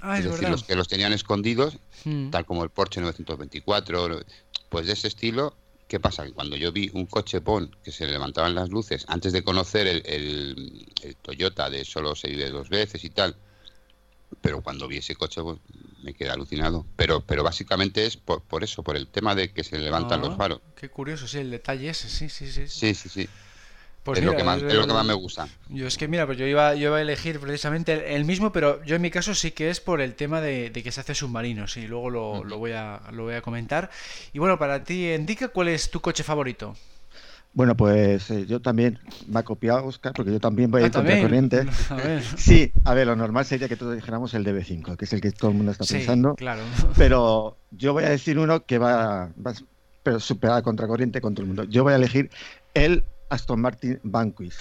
Ah, 0.00 0.18
es, 0.18 0.24
decir, 0.24 0.48
los 0.48 0.64
que 0.64 0.74
los 0.74 0.88
tenían 0.88 1.12
escondidos, 1.12 1.78
hmm. 2.04 2.30
tal 2.30 2.44
como 2.44 2.64
el 2.64 2.70
Porsche 2.70 3.00
924, 3.00 4.20
pues 4.68 4.86
de 4.86 4.92
ese 4.92 5.08
estilo. 5.08 5.54
¿Qué 5.88 6.00
pasa? 6.00 6.24
Que 6.24 6.32
cuando 6.32 6.56
yo 6.56 6.72
vi 6.72 6.90
un 6.94 7.04
coche 7.06 7.42
PON 7.42 7.76
que 7.84 7.92
se 7.92 8.06
le 8.06 8.12
levantaban 8.12 8.54
las 8.54 8.70
luces, 8.70 9.04
antes 9.08 9.32
de 9.32 9.44
conocer 9.44 9.86
el, 9.86 10.02
el, 10.06 10.88
el 11.02 11.16
Toyota 11.16 11.68
de 11.68 11.84
solo 11.84 12.14
se 12.14 12.28
vive 12.28 12.50
dos 12.50 12.70
veces 12.70 13.04
y 13.04 13.10
tal, 13.10 13.36
pero 14.40 14.60
cuando 14.62 14.88
vi 14.88 14.98
ese 14.98 15.14
coche 15.14 15.42
pues, 15.42 15.58
me 16.02 16.14
quedé 16.14 16.30
alucinado. 16.30 16.84
Pero, 16.96 17.20
pero 17.20 17.42
básicamente 17.42 18.06
es 18.06 18.16
por, 18.16 18.42
por 18.42 18.64
eso, 18.64 18.82
por 18.82 18.96
el 18.96 19.06
tema 19.06 19.34
de 19.34 19.52
que 19.52 19.64
se 19.64 19.78
levantan 19.78 20.20
los 20.20 20.34
ah, 20.34 20.36
faros. 20.36 20.60
Qué 20.76 20.88
curioso, 20.88 21.26
sí, 21.26 21.38
el 21.38 21.50
detalle 21.50 21.90
ese, 21.90 22.08
sí, 22.08 22.28
sí, 22.28 22.50
sí. 22.50 22.66
Sí, 22.68 22.94
sí, 22.94 23.08
sí. 23.08 23.28
Pues 24.02 24.18
es, 24.18 24.24
lo 24.24 24.36
que 24.36 24.42
más, 24.42 24.60
es, 24.60 24.74
lo 24.74 24.86
que 24.86 24.92
más, 24.92 25.06
me 25.06 25.14
gusta. 25.14 25.48
Yo 25.68 25.86
es 25.86 25.96
que 25.96 26.08
mira, 26.08 26.26
pues 26.26 26.36
yo 26.36 26.44
iba, 26.44 26.74
yo 26.74 26.88
iba 26.88 26.96
a 26.96 27.02
elegir 27.02 27.38
precisamente 27.38 28.16
el, 28.16 28.24
mismo, 28.24 28.50
pero 28.50 28.82
yo 28.84 28.96
en 28.96 29.02
mi 29.02 29.12
caso 29.12 29.32
sí 29.32 29.52
que 29.52 29.70
es 29.70 29.78
por 29.80 30.00
el 30.00 30.16
tema 30.16 30.40
de, 30.40 30.72
que 30.72 30.90
se 30.90 31.00
hace 31.00 31.14
submarino, 31.14 31.68
sí, 31.68 31.86
luego 31.86 32.10
lo, 32.10 32.42
lo, 32.42 32.58
voy 32.58 32.72
a, 32.72 33.00
lo 33.12 33.24
voy 33.24 33.34
a 33.34 33.42
comentar. 33.42 33.90
Y 34.32 34.40
bueno, 34.40 34.58
para 34.58 34.82
ti, 34.82 35.12
indica 35.12 35.48
cuál 35.48 35.68
es 35.68 35.88
tu 35.88 36.00
coche 36.00 36.24
favorito. 36.24 36.74
Bueno, 37.54 37.76
pues 37.76 38.30
eh, 38.30 38.46
yo 38.46 38.60
también 38.60 38.98
me 39.26 39.40
ha 39.40 39.42
copiado 39.42 39.84
Oscar, 39.84 40.12
porque 40.14 40.32
yo 40.32 40.40
también 40.40 40.70
voy 40.70 40.82
a 40.82 40.86
ir 40.86 40.92
contra 40.92 41.20
corriente. 41.20 41.66
Sí, 42.36 42.72
a 42.84 42.94
ver, 42.94 43.06
lo 43.06 43.16
normal 43.16 43.44
sería 43.44 43.68
que 43.68 43.76
todos 43.76 43.94
dijéramos 43.94 44.32
el 44.34 44.44
DB5, 44.44 44.96
que 44.96 45.04
es 45.04 45.12
el 45.12 45.20
que 45.20 45.32
todo 45.32 45.50
el 45.50 45.56
mundo 45.56 45.72
está 45.72 45.84
pensando. 45.84 46.34
Claro. 46.34 46.62
Pero 46.96 47.58
yo 47.70 47.92
voy 47.92 48.04
a 48.04 48.10
decir 48.10 48.38
uno 48.38 48.64
que 48.64 48.78
va, 48.78 49.30
va 49.44 49.52
pero 50.02 50.18
superar 50.18 50.64
contra 50.64 50.88
corriente 50.88 51.20
con 51.20 51.34
todo 51.34 51.42
el 51.42 51.48
mundo. 51.48 51.64
Yo 51.64 51.84
voy 51.84 51.92
a 51.92 51.96
elegir 51.96 52.28
el 52.74 53.04
Aston 53.28 53.60
Martin 53.60 54.00
Vanquish. 54.02 54.56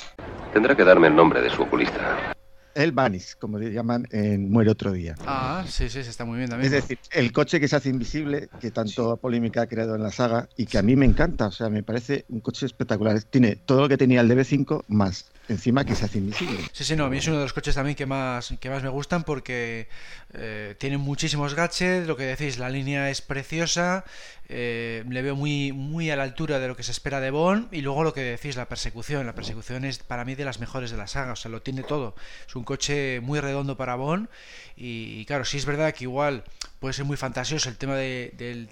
Tendrá 0.54 0.76
que 0.76 0.84
darme 0.84 1.08
el 1.08 1.16
nombre 1.16 1.42
de 1.42 1.50
su 1.50 1.64
oculista 1.64 2.36
el 2.76 2.92
Vanis, 2.92 3.36
como 3.36 3.58
le 3.58 3.72
llaman 3.72 4.08
en 4.12 4.50
Muere 4.50 4.72
otro 4.72 4.92
día. 4.92 5.16
Ah, 5.26 5.64
sí, 5.68 5.90
sí, 5.90 6.00
está 6.00 6.26
muy 6.26 6.38
bien 6.38 6.50
también. 6.50 6.74
Es 6.74 6.82
decir, 6.82 7.00
el 7.12 7.32
coche 7.32 7.60
que 7.60 7.68
se 7.68 7.76
hace 7.76 7.90
invisible, 7.90 8.50
que 8.60 8.72
tanto 8.72 9.18
polémica 9.18 9.64
ha 9.64 9.68
creado 9.68 9.96
en 9.96 10.04
la 10.04 10.12
saga 10.12 10.48
y 10.58 10.66
que 10.66 10.78
a 10.78 10.82
mí 10.82 10.96
me 10.96 11.06
encanta, 11.06 11.48
o 11.48 11.52
sea, 11.52 11.70
me 11.70 11.84
parece 11.84 12.26
un 12.30 12.40
coche 12.40 12.66
espectacular. 12.66 13.22
Tiene 13.24 13.56
todo 13.56 13.82
lo 13.82 13.90
que 13.90 13.98
tenía 13.98 14.22
el 14.22 14.30
DB5 14.30 14.84
más 14.88 15.32
encima 15.48 15.86
que 15.86 15.96
se 15.96 16.06
hace 16.06 16.20
invisible. 16.20 16.60
Sí, 16.72 16.84
sí, 16.84 16.96
no, 16.96 17.06
a 17.06 17.10
mí 17.10 17.18
es 17.18 17.28
uno 17.28 17.38
de 17.38 17.44
los 17.44 17.54
coches 17.54 17.76
también 17.76 17.96
que 17.96 18.06
más, 18.06 18.54
que 18.60 18.70
más 18.70 18.84
me 18.84 18.90
gustan 18.90 19.24
porque 19.24 19.88
eh, 20.34 20.76
tiene 20.78 20.98
muchísimos 20.98 21.54
gadgets, 21.54 22.08
lo 22.08 22.16
que 22.16 22.24
decís, 22.24 22.58
la 22.58 22.70
línea 22.70 23.10
es 23.10 23.22
preciosa, 23.22 24.06
eh, 24.50 25.04
le 25.08 25.22
veo 25.22 25.36
muy, 25.36 25.72
muy 25.72 26.10
a 26.10 26.16
la 26.16 26.24
altura 26.24 26.60
de 26.60 26.68
lo 26.68 26.76
que 26.76 26.84
se 26.84 26.92
espera 26.92 27.20
de 27.20 27.32
Bond 27.32 27.74
y 27.74 27.82
luego 27.82 28.04
lo 28.04 28.14
que 28.14 28.22
decís, 28.22 28.56
la 28.56 28.68
persecución, 28.68 29.26
la 29.26 29.36
persecución 29.36 29.86
es 29.86 30.00
para 30.00 30.26
mí 30.26 30.36
de 30.36 30.46
las 30.46 30.60
mejores 30.60 30.92
de 30.92 30.98
la 30.98 31.08
saga, 31.08 31.34
o 31.34 31.36
sea, 31.36 31.52
lo 31.52 31.62
tiene 31.62 31.84
todo, 31.84 32.16
es 32.48 32.56
un 32.56 32.64
coche 32.64 33.20
muy 33.22 33.40
redondo 33.40 33.78
para 33.78 33.96
Bond 33.96 34.30
y, 34.76 35.26
claro, 35.26 35.46
sí 35.46 35.58
es 35.58 35.66
verdad 35.66 35.94
que 35.94 36.06
igual 36.06 36.44
puede 36.80 36.94
ser 36.94 37.06
muy 37.06 37.18
fantasioso 37.18 37.70
el 37.70 37.78
tema 37.78 37.96
de, 37.96 38.68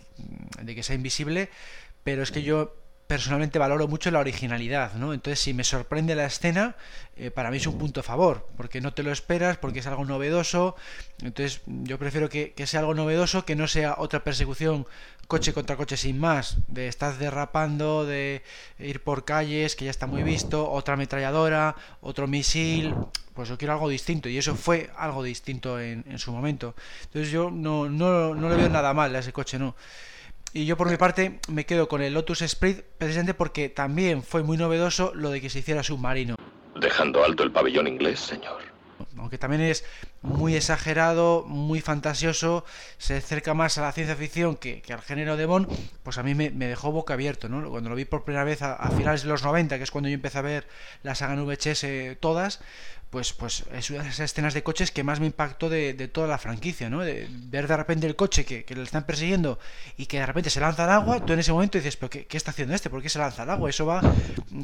de 0.61 0.75
que 0.75 0.83
sea 0.83 0.95
invisible, 0.95 1.49
pero 2.03 2.23
es 2.23 2.31
que 2.31 2.41
yo 2.41 2.78
personalmente 3.09 3.57
valoro 3.57 3.87
mucho 3.87 4.11
la 4.11 4.19
originalidad, 4.19 4.93
¿no? 4.93 5.15
Entonces, 5.15 5.39
si 5.39 5.51
me 5.55 5.63
sorprende 5.63 6.13
la 6.13 6.25
escena, 6.25 6.75
eh, 7.17 7.31
para 7.31 7.49
mí 7.49 7.57
es 7.57 7.65
un 7.65 7.75
punto 7.79 8.01
a 8.01 8.03
favor, 8.03 8.47
porque 8.55 8.81
no 8.81 8.93
te 8.93 9.01
lo 9.01 9.11
esperas, 9.11 9.57
porque 9.57 9.79
es 9.79 9.87
algo 9.87 10.05
novedoso. 10.05 10.75
Entonces, 11.23 11.61
yo 11.65 11.97
prefiero 11.97 12.29
que, 12.29 12.53
sea 12.67 12.81
algo 12.81 12.93
novedoso, 12.93 13.45
que 13.45 13.55
no 13.55 13.67
sea 13.67 13.95
otra 13.97 14.23
persecución 14.23 14.85
coche 15.27 15.53
contra 15.53 15.75
coche 15.75 15.97
sin 15.97 16.19
más, 16.19 16.57
de 16.67 16.87
estar 16.87 17.17
derrapando, 17.17 18.05
de 18.05 18.43
ir 18.77 19.01
por 19.01 19.25
calles, 19.25 19.75
que 19.75 19.85
ya 19.85 19.91
está 19.91 20.05
muy 20.05 20.21
visto, 20.21 20.69
otra 20.69 20.93
ametralladora, 20.93 21.75
otro 22.01 22.27
misil. 22.27 22.93
Pues 23.33 23.49
yo 23.49 23.57
quiero 23.57 23.73
algo 23.73 23.89
distinto, 23.89 24.29
y 24.29 24.37
eso 24.37 24.53
fue 24.53 24.91
algo 24.95 25.23
distinto 25.23 25.79
en, 25.79 26.05
en 26.07 26.19
su 26.19 26.31
momento. 26.31 26.75
Entonces, 27.05 27.31
yo 27.31 27.49
no, 27.49 27.89
no, 27.89 28.35
no 28.35 28.49
le 28.49 28.55
veo 28.55 28.69
nada 28.69 28.93
mal 28.93 29.15
a 29.15 29.17
ese 29.17 29.33
coche, 29.33 29.57
no. 29.57 29.75
Y 30.51 30.65
yo 30.65 30.77
por 30.77 30.89
mi 30.89 30.97
parte 30.97 31.39
me 31.47 31.65
quedo 31.65 31.87
con 31.87 32.01
el 32.01 32.13
Lotus 32.13 32.41
Sprint 32.41 32.81
precisamente 32.97 33.33
porque 33.33 33.69
también 33.69 34.23
fue 34.23 34.41
muy 34.41 34.57
novedoso 34.57 35.11
lo 35.13 35.29
de 35.29 35.41
que 35.41 35.49
se 35.49 35.59
hiciera 35.59 35.83
submarino. 35.83 36.35
Dejando 36.79 37.23
alto 37.23 37.43
el 37.43 37.51
pabellón 37.51 37.87
inglés, 37.87 38.19
señor. 38.19 38.61
Aunque 39.17 39.37
también 39.37 39.61
es 39.61 39.85
muy 40.21 40.55
exagerado, 40.55 41.43
muy 41.45 41.81
fantasioso, 41.81 42.65
se 42.97 43.17
acerca 43.17 43.53
más 43.53 43.77
a 43.77 43.81
la 43.81 43.91
ciencia 43.91 44.15
ficción 44.15 44.55
que, 44.55 44.81
al 44.89 45.01
género 45.01 45.37
de 45.37 45.45
Bond, 45.45 45.67
pues 46.03 46.17
a 46.17 46.23
mí 46.23 46.35
me, 46.35 46.49
dejó 46.49 46.91
boca 46.91 47.13
abierto, 47.13 47.47
¿no? 47.47 47.69
Cuando 47.69 47.89
lo 47.89 47.95
vi 47.95 48.05
por 48.05 48.23
primera 48.23 48.43
vez 48.43 48.61
a, 48.61 48.73
a, 48.73 48.91
finales 48.91 49.23
de 49.23 49.29
los 49.29 49.43
90, 49.43 49.77
que 49.77 49.83
es 49.83 49.91
cuando 49.91 50.09
yo 50.09 50.15
empecé 50.15 50.37
a 50.39 50.41
ver 50.41 50.67
la 51.03 51.15
saga 51.15 51.41
VHS 51.41 52.17
todas, 52.19 52.61
pues, 53.09 53.33
pues 53.33 53.63
es 53.73 53.89
una 53.89 54.03
de 54.03 54.09
esas 54.09 54.31
escenas 54.31 54.53
de 54.53 54.61
coches 54.61 54.91
que 54.91 55.03
más 55.03 55.19
me 55.19 55.25
impactó 55.25 55.69
de, 55.69 55.93
toda 56.07 56.27
la 56.27 56.37
franquicia, 56.37 56.89
¿no? 56.89 56.99
De 56.99 57.27
ver 57.29 57.67
de 57.67 57.75
repente 57.75 58.05
el 58.05 58.15
coche 58.15 58.45
que, 58.45 58.63
le 58.75 58.83
están 58.83 59.05
persiguiendo 59.05 59.57
y 59.97 60.05
que 60.05 60.19
de 60.19 60.25
repente 60.25 60.49
se 60.49 60.59
lanza 60.59 60.83
al 60.83 60.91
agua, 60.91 61.25
tú 61.25 61.33
en 61.33 61.39
ese 61.39 61.51
momento 61.51 61.77
dices, 61.77 61.97
pero 61.97 62.09
¿qué, 62.09 62.27
está 62.31 62.51
haciendo 62.51 62.75
este? 62.75 62.89
¿Por 62.89 63.01
qué 63.01 63.09
se 63.09 63.17
lanza 63.17 63.43
al 63.43 63.49
agua? 63.49 63.69
Eso 63.69 63.85
va 63.85 64.01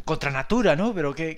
contra 0.05 0.29
natura, 0.29 0.75
¿no? 0.75 0.93
Pero 0.93 1.15
¿qué, 1.15 1.35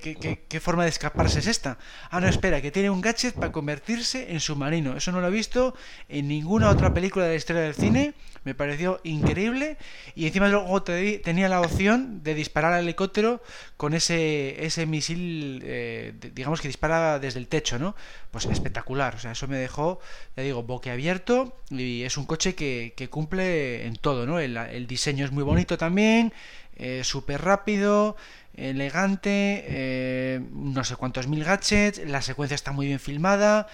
qué, 0.48 0.60
forma 0.60 0.82
de 0.82 0.90
escaparse 0.90 1.38
es 1.38 1.46
esta? 1.46 1.78
Ah, 2.10 2.20
no, 2.20 2.28
espera, 2.28 2.60
que 2.60 2.70
tiene 2.70 2.90
un 2.90 3.00
gadget 3.00 3.34
para 3.34 3.52
convertirse 3.52 4.32
en 4.32 4.40
submarino. 4.40 4.96
Eso 4.96 5.10
no 5.10 5.20
lo 5.20 5.28
he 5.28 5.30
visto 5.30 5.74
en 6.08 6.28
ninguna 6.28 6.68
otra 6.68 6.92
película 6.92 7.24
de 7.24 7.30
la 7.32 7.36
historia 7.36 7.62
del 7.62 7.74
cine 7.74 8.14
me 8.48 8.54
pareció 8.54 9.00
increíble 9.04 9.76
y 10.14 10.26
encima 10.26 10.48
luego 10.48 10.82
tenía 10.82 11.50
la 11.50 11.60
opción 11.60 12.22
de 12.22 12.34
disparar 12.34 12.72
al 12.72 12.84
helicóptero 12.84 13.42
con 13.76 13.92
ese, 13.92 14.64
ese 14.64 14.86
misil, 14.86 15.60
eh, 15.64 16.14
digamos 16.34 16.62
que 16.62 16.68
dispara 16.68 16.97
desde 17.20 17.40
el 17.40 17.48
techo, 17.48 17.78
¿no? 17.78 17.94
Pues 18.30 18.46
espectacular, 18.46 19.14
o 19.14 19.18
sea, 19.18 19.32
eso 19.32 19.48
me 19.48 19.56
dejó, 19.56 20.00
ya 20.36 20.42
digo, 20.42 20.62
boquiabierto 20.62 21.62
y 21.70 22.02
es 22.02 22.16
un 22.16 22.26
coche 22.26 22.54
que, 22.54 23.08
cumple 23.10 23.86
en 23.86 23.96
todo, 23.96 24.26
¿no? 24.26 24.38
El, 24.38 24.86
diseño 24.86 25.24
es 25.24 25.32
muy 25.32 25.44
bonito 25.44 25.78
también, 25.78 26.32
eh, 26.76 27.02
súper 27.04 27.42
rápido, 27.42 28.16
elegante, 28.54 29.64
eh, 29.68 30.40
no 30.52 30.84
sé 30.84 30.96
cuántos 30.96 31.28
mil 31.28 31.44
gadgets, 31.44 31.98
la 32.06 32.22
secuencia 32.22 32.54
está 32.54 32.72
muy 32.72 32.86
bien 32.86 33.00
filmada, 33.00 33.68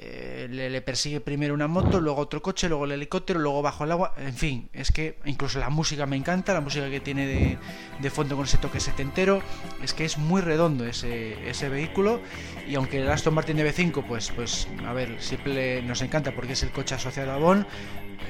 eh, 0.00 0.46
le, 0.48 0.80
persigue 0.80 1.20
primero 1.20 1.54
una 1.54 1.66
moto, 1.66 2.00
luego 2.00 2.20
otro 2.20 2.40
coche, 2.40 2.68
luego 2.68 2.84
el 2.84 2.92
helicóptero, 2.92 3.40
luego 3.40 3.62
bajo 3.62 3.82
el 3.82 3.90
agua, 3.90 4.14
en 4.16 4.34
fin, 4.34 4.68
es 4.72 4.92
que 4.92 5.18
incluso 5.24 5.58
la 5.58 5.70
música 5.70 6.06
me 6.06 6.14
encanta, 6.16 6.54
la 6.54 6.60
música 6.60 6.88
que 6.88 7.00
tiene 7.00 7.58
de, 8.00 8.10
fondo 8.10 8.36
con 8.36 8.44
ese 8.44 8.58
toque 8.58 8.78
setentero, 8.78 9.42
es 9.82 9.94
que 9.94 10.04
es 10.04 10.16
muy 10.16 10.40
redondo 10.40 10.84
ese, 10.84 11.50
ese 11.50 11.68
vehículo 11.68 12.20
y 12.68 12.76
aunque 12.76 13.00
el 13.02 13.10
Aston 13.10 13.34
Martin 13.34 13.56
DB5, 13.56 14.06
pues, 14.06 14.30
pues 14.30 14.68
a 14.86 14.92
ver, 14.92 15.20
siempre 15.20 15.82
nos 15.82 16.00
encanta 16.00 16.32
porque 16.32 16.52
es 16.52 16.62
el 16.62 16.70
coche 16.70 16.94
asociado 16.94 17.32
a 17.32 17.38
Bond, 17.38 17.66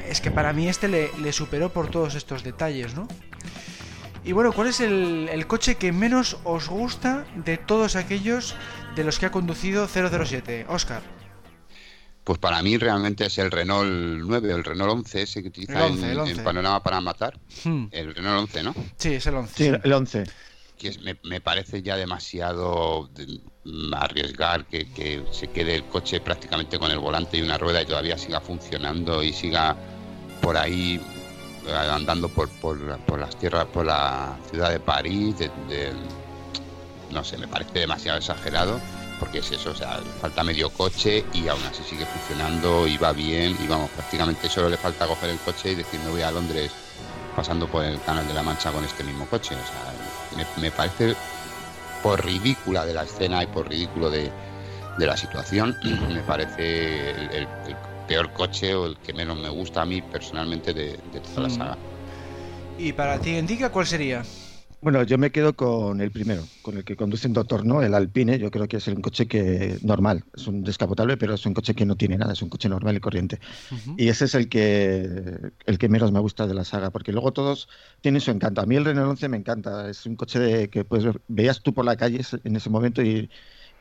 es 0.08 0.22
que 0.22 0.30
para 0.30 0.54
mí 0.54 0.68
este 0.68 0.88
le, 0.88 1.32
superó 1.32 1.70
por 1.70 1.90
todos 1.90 2.14
estos 2.14 2.44
detalles, 2.44 2.94
¿no? 2.94 3.06
Y 4.24 4.32
bueno, 4.32 4.52
¿cuál 4.52 4.68
es 4.68 4.80
el, 4.80 5.28
el, 5.30 5.46
coche 5.46 5.74
que 5.74 5.92
menos 5.92 6.38
os 6.44 6.68
gusta 6.68 7.26
de 7.34 7.58
todos 7.58 7.94
aquellos 7.94 8.56
de 8.96 9.04
los 9.04 9.18
que 9.18 9.26
ha 9.26 9.30
conducido 9.30 9.86
007? 9.86 10.64
Oscar. 10.68 11.17
Pues 12.28 12.38
para 12.38 12.62
mí 12.62 12.76
realmente 12.76 13.24
es 13.24 13.38
el 13.38 13.50
Renault 13.50 13.88
9, 13.88 14.52
el 14.52 14.62
Renault 14.62 14.92
11, 14.92 15.22
ese 15.22 15.40
que 15.40 15.48
utiliza 15.48 15.86
en, 15.86 16.44
Panorama 16.44 16.82
para 16.82 17.00
Matar. 17.00 17.38
Hmm. 17.64 17.86
El 17.90 18.14
Renault 18.14 18.40
11, 18.54 18.62
¿no? 18.64 18.74
Sí, 18.98 19.14
es 19.14 19.26
el 19.28 19.34
11. 19.36 19.54
Sí, 19.56 19.80
el 19.82 19.90
11. 19.90 20.24
Que 20.76 21.16
me, 21.22 21.40
parece 21.40 21.80
ya 21.80 21.96
demasiado 21.96 23.08
arriesgar 23.92 24.66
que, 24.66 25.24
se 25.32 25.46
quede 25.46 25.76
el 25.76 25.84
coche 25.84 26.20
prácticamente 26.20 26.78
con 26.78 26.90
el 26.90 26.98
volante 26.98 27.38
y 27.38 27.40
una 27.40 27.56
rueda 27.56 27.80
y 27.80 27.86
todavía 27.86 28.18
siga 28.18 28.42
funcionando 28.42 29.22
y 29.22 29.32
siga 29.32 29.74
por 30.42 30.58
ahí 30.58 31.00
eh, 31.66 31.72
andando 31.72 32.28
por, 32.28 32.50
por, 32.60 32.78
las 33.18 33.38
tierras, 33.38 33.64
por 33.72 33.86
la 33.86 34.36
ciudad 34.50 34.70
de 34.70 34.80
París. 34.80 35.34
no 37.10 37.24
sé, 37.24 37.38
me 37.38 37.48
parece 37.48 37.78
demasiado 37.78 38.18
exagerado 38.18 38.78
porque 39.18 39.38
es 39.38 39.50
eso, 39.50 39.70
o 39.70 39.74
sea, 39.74 40.00
falta 40.20 40.42
medio 40.44 40.70
coche 40.70 41.24
y 41.32 41.48
aún 41.48 41.62
así 41.70 41.82
sigue 41.82 42.06
funcionando 42.06 42.86
y 42.86 42.96
va 42.96 43.12
bien 43.12 43.56
y 43.62 43.66
vamos, 43.66 43.90
prácticamente 43.90 44.48
solo 44.48 44.68
le 44.68 44.76
falta 44.76 45.06
coger 45.06 45.30
el 45.30 45.38
coche 45.38 45.72
y 45.72 45.74
decir 45.74 46.00
me 46.00 46.10
voy 46.10 46.22
a 46.22 46.30
Londres 46.30 46.70
pasando 47.34 47.68
por 47.68 47.84
el 47.84 48.00
Canal 48.00 48.26
de 48.26 48.34
la 48.34 48.42
Mancha 48.42 48.72
con 48.72 48.84
este 48.84 49.04
mismo 49.04 49.26
coche, 49.26 49.54
o 49.54 49.58
sea, 49.58 50.44
me, 50.60 50.70
parece 50.70 51.14
por 52.02 52.24
ridícula 52.24 52.84
de 52.84 52.94
la 52.94 53.04
escena 53.04 53.42
y 53.42 53.46
por 53.46 53.68
ridículo 53.68 54.10
de, 54.10 54.30
la 54.98 55.16
situación, 55.16 55.76
me 56.12 56.20
parece 56.22 57.10
el, 57.10 57.46
peor 58.08 58.32
coche 58.32 58.74
o 58.74 58.86
el 58.86 58.96
que 58.96 59.12
menos 59.12 59.36
me 59.36 59.50
gusta 59.50 59.82
a 59.82 59.84
mí 59.84 60.00
personalmente 60.00 60.72
de, 60.72 60.98
toda 61.34 61.42
la 61.42 61.48
mm. 61.48 61.58
saga. 61.58 61.78
¿Y 62.78 62.92
para 62.92 63.18
ti, 63.18 63.36
Indica, 63.36 63.70
cuál 63.70 63.86
sería? 63.86 64.22
Bueno, 64.80 65.02
yo 65.02 65.18
me 65.18 65.32
quedo 65.32 65.56
con 65.56 66.00
el 66.00 66.12
primero, 66.12 66.44
con 66.62 66.76
el 66.76 66.84
que 66.84 66.94
conduce 66.94 67.26
un 67.26 67.32
doctor, 67.32 67.66
¿no? 67.66 67.82
El 67.82 67.94
Alpine, 67.94 68.38
yo 68.38 68.48
creo 68.52 68.68
que 68.68 68.76
es 68.76 68.86
un 68.86 69.02
coche 69.02 69.26
que 69.26 69.76
normal, 69.82 70.22
es 70.36 70.46
un 70.46 70.62
descapotable, 70.62 71.16
pero 71.16 71.34
es 71.34 71.44
un 71.46 71.52
coche 71.52 71.74
que 71.74 71.84
no 71.84 71.96
tiene 71.96 72.16
nada, 72.16 72.32
es 72.32 72.42
un 72.42 72.48
coche 72.48 72.68
normal 72.68 72.96
y 72.96 73.00
corriente. 73.00 73.40
Y 73.96 74.08
ese 74.08 74.26
es 74.26 74.36
el 74.36 74.48
que 74.48 75.52
el 75.66 75.78
que 75.78 75.88
menos 75.88 76.12
me 76.12 76.20
gusta 76.20 76.46
de 76.46 76.54
la 76.54 76.64
saga, 76.64 76.90
porque 76.90 77.12
luego 77.12 77.32
todos 77.32 77.68
tienen 78.02 78.20
su 78.20 78.30
encanto. 78.30 78.60
A 78.60 78.66
mí 78.66 78.76
el 78.76 78.84
Renault 78.84 79.10
11 79.10 79.28
me 79.28 79.36
encanta, 79.38 79.90
es 79.90 80.06
un 80.06 80.14
coche 80.14 80.38
de, 80.38 80.70
que 80.70 80.84
pues 80.84 81.04
veías 81.26 81.60
tú 81.60 81.74
por 81.74 81.84
la 81.84 81.96
calle 81.96 82.20
en 82.44 82.54
ese 82.54 82.70
momento 82.70 83.02
y 83.02 83.30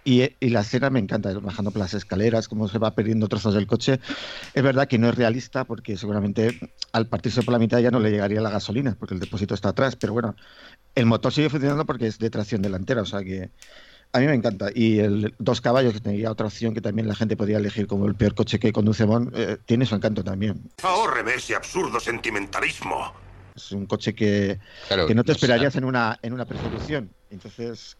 y, 0.09 0.49
la 0.49 0.61
escena 0.61 0.89
me 0.89 0.99
encanta, 0.99 1.33
bajando 1.39 1.71
por 1.71 1.81
las 1.81 1.93
escaleras, 1.93 2.47
cómo 2.47 2.69
se 2.69 2.79
va 2.79 2.95
perdiendo 2.95 3.27
trozos 3.27 3.53
del 3.53 3.67
coche. 3.67 3.99
Es 4.53 4.63
verdad 4.63 4.87
que 4.87 4.97
no 4.97 5.09
es 5.09 5.15
realista 5.15 5.65
porque 5.65 5.97
seguramente 5.97 6.57
al 6.93 7.07
partirse 7.07 7.43
por 7.43 7.51
la 7.51 7.59
mitad 7.59 7.79
ya 7.79 7.91
no 7.91 7.99
le 7.99 8.09
llegaría 8.09 8.39
la 8.39 8.49
gasolina 8.49 8.95
porque 8.97 9.15
el 9.15 9.19
depósito 9.19 9.53
está 9.53 9.69
atrás, 9.69 9.97
pero 9.97 10.13
bueno, 10.13 10.37
el 10.95 11.05
motor 11.07 11.33
sigue 11.33 11.49
funcionando 11.49 11.85
porque 11.85 12.07
es 12.07 12.19
de 12.19 12.29
tracción 12.29 12.61
delantera, 12.61 13.01
o 13.01 13.05
sea 13.05 13.21
que 13.21 13.49
a 14.13 14.19
mí 14.19 14.27
me 14.27 14.33
encanta. 14.33 14.69
Y 14.73 14.99
el 14.99 15.35
dos 15.39 15.59
caballos, 15.59 15.91
que 15.91 15.99
tenía 15.99 16.31
otra 16.31 16.47
opción 16.47 16.73
que 16.73 16.79
también 16.79 17.09
la 17.09 17.15
gente 17.15 17.35
podría 17.35 17.57
elegir 17.57 17.85
como 17.85 18.05
el 18.05 18.15
peor 18.15 18.33
coche 18.33 18.59
que 18.59 18.71
conduce 18.71 19.03
Bond, 19.03 19.33
eh, 19.35 19.57
tiene 19.65 19.85
su 19.85 19.95
encanto 19.95 20.23
también. 20.23 20.71
Ahorreme 20.83 21.33
ese 21.33 21.53
absurdo 21.53 21.99
sentimentalismo. 21.99 23.13
Es 23.53 23.73
un 23.73 23.85
coche 23.85 24.15
que, 24.15 24.57
que 24.87 25.15
no 25.15 25.25
te 25.25 25.33
esperarías 25.33 25.75
en 25.75 25.83
una, 25.83 26.17
en 26.21 26.31
una 26.31 26.45
persecución. 26.45 27.11
Entonces, 27.29 27.97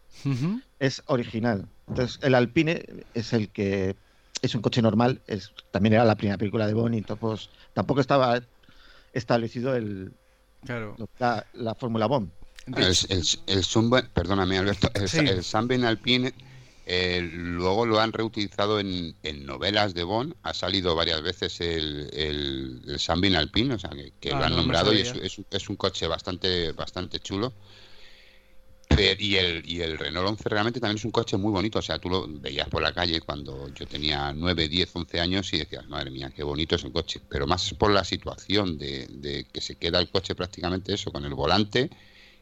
es 0.78 1.02
original. 1.04 1.68
Entonces, 1.88 2.18
el 2.22 2.34
Alpine 2.34 2.84
es 3.14 3.32
el 3.32 3.48
que 3.50 3.96
es 4.42 4.54
un 4.54 4.62
coche 4.62 4.82
normal, 4.82 5.20
es, 5.26 5.52
también 5.70 5.94
era 5.94 6.04
la 6.04 6.16
primera 6.16 6.38
película 6.38 6.66
de 6.66 6.74
Bond 6.74 6.94
y 6.94 7.02
pues, 7.02 7.50
tampoco 7.72 8.00
estaba 8.00 8.40
establecido 9.12 9.74
el, 9.74 10.12
la, 11.18 11.46
la 11.54 11.74
fórmula 11.74 12.06
Bond. 12.06 12.30
El, 12.76 12.94
el, 13.46 14.08
perdóname 14.12 14.58
Alberto, 14.58 14.90
el, 14.94 15.42
Sunbeam 15.42 15.84
Alpine 15.84 16.34
eh, 16.84 17.26
luego 17.32 17.86
lo 17.86 17.98
han 17.98 18.12
reutilizado 18.12 18.78
en, 18.78 19.14
novelas 19.46 19.94
de 19.94 20.04
Bond, 20.04 20.34
ha 20.42 20.52
salido 20.52 20.94
varias 20.94 21.22
veces 21.22 21.60
el, 21.60 22.10
el, 22.12 22.98
Sunbeam 22.98 23.36
Alpine, 23.36 23.74
o 23.74 23.78
sea 23.78 23.90
que, 24.20 24.30
lo 24.30 24.36
ah, 24.36 24.46
han 24.46 24.56
nombrado 24.56 24.92
y 24.92 25.00
es, 25.00 25.14
es, 25.50 25.68
un 25.68 25.76
coche 25.76 26.06
bastante, 26.06 26.72
bastante 26.72 27.20
chulo 27.20 27.54
y 28.96 29.36
el, 29.36 29.62
y 29.66 29.80
el 29.80 29.98
Renault 29.98 30.28
11 30.28 30.48
realmente 30.48 30.80
también 30.80 30.96
es 30.96 31.04
un 31.04 31.10
coche 31.10 31.36
muy 31.36 31.52
bonito. 31.52 31.78
O 31.78 31.82
sea, 31.82 31.98
tú 31.98 32.08
lo 32.08 32.26
veías 32.26 32.68
por 32.68 32.82
la 32.82 32.92
calle 32.92 33.20
cuando 33.20 33.72
yo 33.74 33.86
tenía 33.86 34.32
9, 34.32 34.68
10, 34.68 34.90
11 34.92 35.20
años 35.20 35.52
y 35.52 35.58
decías, 35.58 35.86
madre 35.88 36.10
mía, 36.10 36.32
qué 36.34 36.42
bonito 36.42 36.76
es 36.76 36.84
el 36.84 36.92
coche. 36.92 37.20
Pero 37.28 37.46
más 37.46 37.66
es 37.66 37.74
por 37.74 37.90
la 37.90 38.04
situación 38.04 38.78
de, 38.78 39.46
que 39.52 39.60
se 39.60 39.76
queda 39.76 39.98
el 39.98 40.10
coche 40.10 40.34
prácticamente 40.34 40.94
eso, 40.94 41.12
con 41.12 41.24
el 41.24 41.34
volante 41.34 41.90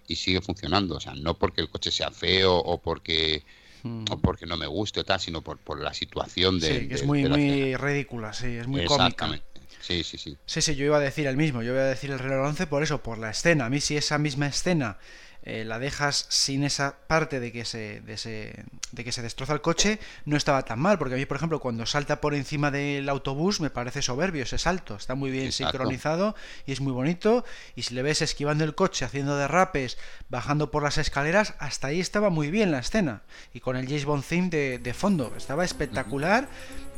y 0.09 0.17
sigue 0.17 0.41
funcionando. 0.41 0.97
O 0.97 1.01
sea, 1.01 1.15
no 1.15 1.35
porque 1.35 1.61
el 1.61 1.69
coche 1.69 1.91
sea 1.91 2.11
feo 2.11 2.55
o 2.57 2.79
porque 2.79 3.43
hmm. 3.83 4.05
o 4.11 4.19
porque 4.19 4.47
no 4.47 4.57
me 4.57 4.67
guste 4.67 5.01
o 5.01 5.05
tal, 5.05 5.21
sino 5.21 5.43
por, 5.43 5.59
por 5.59 5.81
la 5.81 5.93
situación 5.93 6.59
de. 6.59 6.81
Sí, 6.81 6.89
que 6.89 6.95
es 6.95 7.05
muy, 7.05 7.25
muy 7.25 7.77
ridícula, 7.77 8.33
sí, 8.33 8.47
es 8.47 8.67
muy 8.67 8.83
Exactamente. 8.83 9.45
Sí, 9.81 10.03
sí, 10.03 10.19
sí. 10.19 10.37
Sí, 10.47 10.63
sí, 10.63 10.75
yo 10.75 10.85
iba 10.85 10.97
a 10.97 11.01
decir 11.01 11.27
el 11.27 11.37
mismo. 11.37 11.63
Yo 11.63 11.73
iba 11.73 11.83
a 11.83 11.85
decir 11.85 12.11
el 12.11 12.19
Renault 12.19 12.49
11 12.49 12.67
por 12.67 12.83
eso, 12.83 13.03
por 13.03 13.19
la 13.19 13.31
escena. 13.31 13.67
A 13.67 13.71
mí, 13.71 13.81
si 13.81 13.97
esa 13.97 14.19
misma 14.19 14.49
escena 14.49 14.99
eh, 15.47 15.65
la 15.65 15.79
dejas 15.79 16.27
sin 16.29 16.65
esa 16.65 16.97
parte 17.07 17.39
de 17.39 17.53
que, 17.53 17.65
se, 17.65 18.01
de, 18.01 18.65
de 18.91 19.05
que 19.05 19.13
se 19.13 19.23
destroza 19.23 19.53
el 19.53 19.61
coche, 19.61 20.01
no 20.25 20.37
estaba 20.37 20.65
tan 20.65 20.81
mal, 20.81 20.99
porque 20.99 21.15
a 21.15 21.17
mí, 21.17 21.25
por 21.25 21.37
ejemplo, 21.37 21.61
cuando 21.61 21.87
salta 21.87 22.21
por 22.21 22.35
encima 22.35 22.73
del 22.73 23.09
autobús 23.09 23.61
me 23.61 23.71
parece 23.71 24.03
soberbio 24.03 24.43
ese 24.43 24.59
salto, 24.59 24.97
está 24.97 25.15
muy 25.15 25.31
bien 25.31 25.53
sincronizado 25.53 26.35
y 26.67 26.73
es 26.73 26.81
muy 26.81 26.93
bonito, 26.93 27.45
y 27.77 27.83
si 27.83 27.95
le 27.95 28.03
ves 28.03 28.23
esquivando 28.23 28.65
el 28.65 28.75
coche, 28.75 29.05
haciendo 29.05 29.37
derrapes, 29.37 29.99
bajando 30.29 30.73
por 30.73 30.83
las 30.83 30.99
escaleras, 30.99 31.55
hasta 31.61 31.87
ahí 31.87 32.01
estaba 32.01 32.29
muy 32.29 32.51
bien 32.51 32.73
la 32.73 32.81
escena, 32.81 33.23
y 33.55 33.61
con 33.61 33.77
el 33.77 33.87
James 33.87 34.05
Bond 34.05 34.25
theme 34.25 34.49
de, 34.51 34.95
fondo, 34.95 35.33
estaba 35.37 35.65
espectacular, 35.65 36.49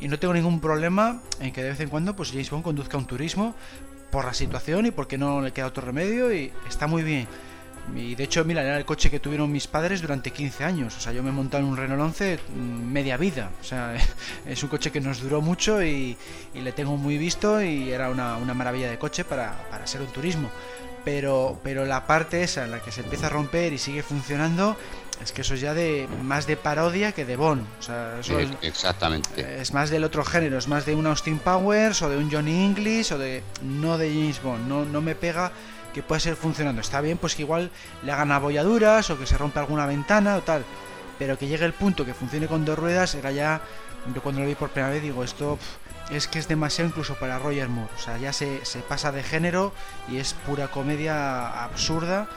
y 0.00 0.08
no 0.08 0.18
tengo 0.18 0.32
ningún 0.32 0.62
problema 0.62 1.20
en 1.40 1.52
que 1.52 1.62
de 1.62 1.68
vez 1.68 1.80
en 1.80 1.90
cuando 1.90 2.16
pues 2.16 2.30
James 2.30 2.48
Bond 2.48 2.64
conduzca 2.64 2.96
un 2.96 3.06
turismo 3.06 3.54
por 4.10 4.24
la 4.24 4.32
situación 4.32 4.86
y 4.86 4.90
porque 4.90 5.18
no 5.18 5.42
le 5.42 5.52
queda 5.52 5.66
otro 5.66 5.84
remedio, 5.84 6.32
y 6.32 6.50
está 6.66 6.86
muy 6.86 7.02
bien. 7.02 7.28
Y 7.94 8.14
de 8.14 8.24
hecho, 8.24 8.44
mira, 8.44 8.62
era 8.62 8.76
el 8.76 8.84
coche 8.84 9.10
que 9.10 9.20
tuvieron 9.20 9.50
mis 9.50 9.66
padres 9.66 10.02
durante 10.02 10.30
15 10.30 10.64
años. 10.64 10.96
O 10.96 11.00
sea, 11.00 11.12
yo 11.12 11.22
me 11.22 11.32
monté 11.32 11.56
en 11.56 11.64
un 11.64 11.76
Renault 11.76 12.02
11 12.02 12.38
mm, 12.54 12.60
media 12.92 13.16
vida. 13.16 13.50
O 13.60 13.64
sea, 13.64 13.94
es 14.46 14.62
un 14.62 14.68
coche 14.68 14.90
que 14.90 15.00
nos 15.00 15.20
duró 15.20 15.40
mucho 15.40 15.82
y, 15.82 16.16
le 16.54 16.72
tengo 16.72 16.96
muy 16.96 17.18
visto 17.18 17.62
y 17.62 17.90
era 17.90 18.10
una, 18.10 18.38
maravilla 18.54 18.90
de 18.90 18.98
coche 18.98 19.24
para, 19.24 19.54
ser 19.84 20.02
un 20.02 20.08
turismo. 20.08 20.50
Pero, 21.04 21.60
pero 21.62 21.86
la 21.86 22.06
parte 22.06 22.42
esa 22.42 22.64
en 22.64 22.72
la 22.72 22.82
que 22.82 22.92
se 22.92 23.00
empieza 23.00 23.26
a 23.26 23.30
romper 23.30 23.72
y 23.72 23.78
sigue 23.78 24.02
funcionando, 24.02 24.76
es 25.22 25.32
que 25.32 25.40
eso 25.40 25.54
es 25.54 25.60
ya 25.60 25.72
de 25.72 26.08
más 26.22 26.46
de 26.46 26.56
parodia 26.56 27.12
que 27.12 27.24
de 27.24 27.36
Bond. 27.36 27.64
O 27.78 27.82
sea, 27.82 28.18
eso 28.20 28.38
es, 28.38 28.48
Exactamente. 28.62 29.60
Es 29.60 29.72
más 29.72 29.90
del 29.90 30.04
otro 30.04 30.24
género, 30.24 30.58
es 30.58 30.68
más 30.68 30.84
de 30.84 30.94
un 30.94 31.06
Austin 31.06 31.38
Powers 31.38 32.02
o 32.02 32.10
de 32.10 32.18
un 32.18 32.30
Johnny 32.30 32.64
English 32.64 33.12
o 33.12 33.18
de. 33.18 33.42
no 33.62 33.96
de 33.96 34.10
James 34.10 34.42
Bond. 34.42 34.68
No, 34.68 34.84
no 34.84 35.00
me 35.00 35.14
pega 35.14 35.52
que 35.92 36.02
puede 36.02 36.20
ser 36.20 36.36
funcionando. 36.36 36.80
Está 36.80 37.00
bien, 37.00 37.18
pues 37.18 37.34
que 37.34 37.42
igual 37.42 37.70
le 38.02 38.12
hagan 38.12 38.32
abolladuras 38.32 39.10
o 39.10 39.18
que 39.18 39.26
se 39.26 39.38
rompa 39.38 39.60
alguna 39.60 39.86
ventana 39.86 40.36
o 40.36 40.42
tal. 40.42 40.64
Pero 41.18 41.38
que 41.38 41.48
llegue 41.48 41.64
el 41.64 41.72
punto 41.72 42.04
que 42.04 42.14
funcione 42.14 42.46
con 42.46 42.64
dos 42.64 42.78
ruedas 42.78 43.14
era 43.14 43.30
ya. 43.32 43.60
Yo 44.14 44.22
cuando 44.22 44.40
lo 44.40 44.46
vi 44.46 44.54
por 44.54 44.70
primera 44.70 44.92
vez 44.92 45.02
digo, 45.02 45.24
esto 45.24 45.58
es 46.10 46.28
que 46.28 46.38
es 46.38 46.48
demasiado 46.48 46.88
incluso 46.88 47.14
para 47.16 47.38
Roger 47.38 47.68
Moore. 47.68 47.90
O 47.96 47.98
sea, 47.98 48.16
ya 48.18 48.32
se, 48.32 48.64
se 48.64 48.80
pasa 48.80 49.12
de 49.12 49.22
género 49.22 49.72
y 50.08 50.18
es 50.18 50.34
pura 50.34 50.68
comedia 50.68 51.64
absurda 51.64 52.28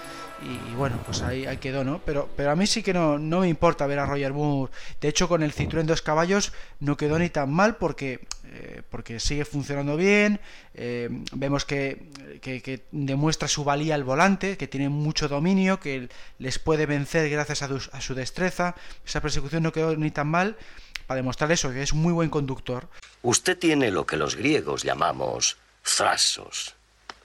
y, 0.43 0.73
bueno, 0.73 0.97
pues 1.05 1.21
ahí, 1.21 1.45
quedó, 1.57 1.83
¿no? 1.83 2.01
Pero, 2.03 2.29
pero 2.35 2.51
a 2.51 2.55
mí 2.55 2.65
sí 2.65 2.81
que 2.81 2.93
no, 2.93 3.19
no 3.19 3.41
me 3.41 3.47
importa 3.47 3.85
ver 3.85 3.99
a 3.99 4.05
Roger 4.05 4.33
Moore. 4.33 4.71
De 4.99 5.07
hecho, 5.07 5.27
con 5.27 5.43
el 5.43 5.53
Citroën 5.53 5.83
dos 5.83 6.01
caballos 6.01 6.51
no 6.79 6.97
quedó 6.97 7.19
ni 7.19 7.29
tan 7.29 7.51
mal 7.51 7.75
porque, 7.75 8.27
eh, 8.45 8.81
porque 8.89 9.19
sigue 9.19 9.45
funcionando 9.45 9.95
bien. 9.97 10.39
Eh, 10.73 11.09
vemos 11.33 11.65
que, 11.65 12.09
que, 12.41 12.85
demuestra 12.91 13.47
su 13.47 13.63
valía 13.63 13.93
al 13.93 14.03
volante, 14.03 14.57
que 14.57 14.67
tiene 14.67 14.89
mucho 14.89 15.27
dominio, 15.27 15.79
que 15.79 16.09
les 16.39 16.57
puede 16.57 16.87
vencer 16.87 17.29
gracias 17.29 17.61
a, 17.61 18.01
su 18.01 18.15
destreza. 18.15 18.75
Esa 19.05 19.21
persecución 19.21 19.61
no 19.61 19.71
quedó 19.71 19.95
ni 19.95 20.09
tan 20.09 20.27
mal 20.27 20.57
para 21.05 21.17
demostrar 21.17 21.51
eso, 21.51 21.71
que 21.71 21.83
es 21.83 21.93
muy 21.93 22.13
buen 22.13 22.29
conductor. 22.29 22.87
Usted 23.21 23.57
tiene 23.59 23.91
lo 23.91 24.07
que 24.07 24.17
los 24.17 24.35
griegos 24.35 24.83
llamamos 24.83 25.57
thrasos, 25.83 26.75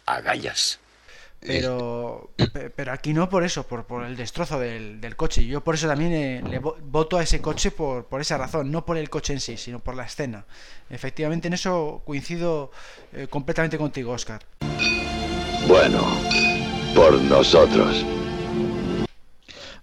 agallas. 0.05 0.81
Pero, 1.46 2.30
pero 2.74 2.92
aquí 2.92 3.12
no 3.12 3.28
por 3.28 3.44
eso, 3.44 3.66
por, 3.66 3.85
por 3.85 4.04
el 4.04 4.16
destrozo 4.16 4.59
del, 4.59 5.00
del 5.00 5.16
coche. 5.16 5.44
Yo 5.46 5.62
por 5.62 5.74
eso 5.74 5.87
también 5.87 6.12
eh, 6.12 6.42
le 6.48 6.59
voto 6.59 7.18
a 7.18 7.22
ese 7.22 7.40
coche 7.40 7.70
por, 7.70 8.06
por 8.06 8.20
esa 8.20 8.37
razón, 8.37 8.70
no 8.70 8.85
por 8.85 8.96
el 8.96 9.09
coche 9.09 9.32
en 9.32 9.40
sí, 9.40 9.56
sino 9.56 9.78
por 9.78 9.94
la 9.94 10.04
escena. 10.04 10.44
Efectivamente, 10.90 11.48
en 11.48 11.54
eso 11.54 12.02
coincido 12.04 12.70
eh, 13.12 13.26
completamente 13.28 13.78
contigo, 13.78 14.12
Oscar. 14.12 14.42
Bueno, 15.68 16.04
por 16.94 17.20
nosotros. 17.22 18.04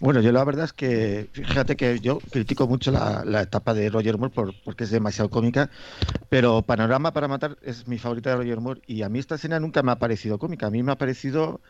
Bueno, 0.04 0.20
yo 0.20 0.34
la 0.34 0.44
verdad 0.44 0.66
es 0.66 0.74
que, 0.74 1.30
fíjate 1.32 1.78
que 1.78 2.02
yo 2.02 2.20
critico 2.30 2.68
mucho 2.68 2.92
la, 2.92 3.42
etapa 3.42 3.74
de 3.74 3.89
Roger 3.89 4.18
Moore 4.18 4.34
por, 4.34 4.54
porque 4.54 4.84
es 4.84 4.92
demasiado 4.92 5.30
cómica, 5.30 5.70
pero 6.30 6.62
Panorama 6.63 7.13
para 7.13 7.30
Matar 7.30 7.58
es 7.62 7.88
mi 7.88 7.98
favorita 7.98 8.32
de 8.32 8.36
Roger 8.36 8.60
Moore 8.60 8.82
y 8.86 9.04
a 9.04 9.10
mí 9.10 9.20
esta 9.20 9.36
escena 9.36 9.62
nunca 9.62 9.82
me 9.82 9.94
ha 9.94 10.00
parecido 10.00 10.39
cómica, 10.39 10.68
a 10.68 10.72
mí 10.72 10.84
me 10.84 10.92
ha 10.92 10.98
parecido 10.98 11.62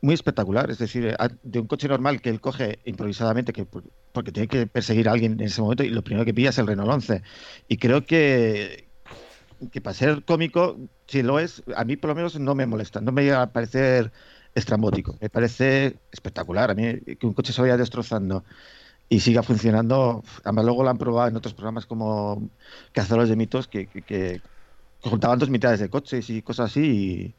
muy 0.00 0.14
espectacular, 0.14 0.70
es 0.70 0.78
decir, 0.78 1.16
de 1.42 1.60
un 1.60 1.66
coche 1.66 1.88
normal 1.88 2.22
que 2.22 2.30
él 2.30 2.40
coge 2.40 2.80
improvisadamente, 2.86 3.52
que 3.52 3.66
porque 4.12 4.32
tiene 4.32 4.48
que 4.48 4.66
perseguir 4.66 5.08
a 5.08 5.12
alguien 5.12 5.32
en 5.34 5.42
ese 5.42 5.60
momento 5.62 5.84
y 5.84 5.90
lo 5.90 6.02
primero 6.04 6.24
que 6.24 6.34
pilla 6.34 6.50
es 6.50 6.58
el 6.58 6.68
Renault 6.68 6.90
11. 6.90 7.22
Y 7.68 7.78
creo 7.78 8.06
que, 8.06 8.88
que 9.72 9.80
para 9.82 9.94
ser 9.94 10.24
cómico, 10.24 10.78
si 11.06 11.22
lo 11.22 11.38
es, 11.38 11.62
a 11.76 11.84
mí 11.84 11.96
por 11.96 12.08
lo 12.08 12.14
menos 12.16 12.40
no 12.40 12.54
me 12.54 12.66
molesta, 12.66 13.00
no 13.02 13.12
me 13.12 13.24
llega 13.24 13.42
a 13.42 13.52
parecer 13.52 14.12
estrambótico, 14.58 15.16
me 15.20 15.28
parece 15.28 15.96
espectacular. 16.12 16.70
A 16.70 16.74
mí 16.74 17.00
que 17.18 17.26
un 17.26 17.34
coche 17.34 17.52
se 17.52 17.60
vaya 17.60 17.76
destrozando 17.76 18.44
y 19.08 19.20
siga 19.20 19.42
funcionando, 19.42 20.22
además 20.44 20.64
luego 20.64 20.82
lo 20.82 20.90
han 20.90 20.98
probado 20.98 21.28
en 21.28 21.36
otros 21.36 21.54
programas 21.54 21.86
como 21.86 22.50
Cazadores 22.92 23.28
de 23.28 23.36
Mitos 23.36 23.66
que, 23.66 23.86
que, 23.86 24.42
juntaban 25.00 25.38
dos 25.38 25.48
mitades 25.48 25.80
de 25.80 25.88
coches 25.88 26.28
y 26.28 26.42
cosas 26.42 26.70
así 26.70 27.34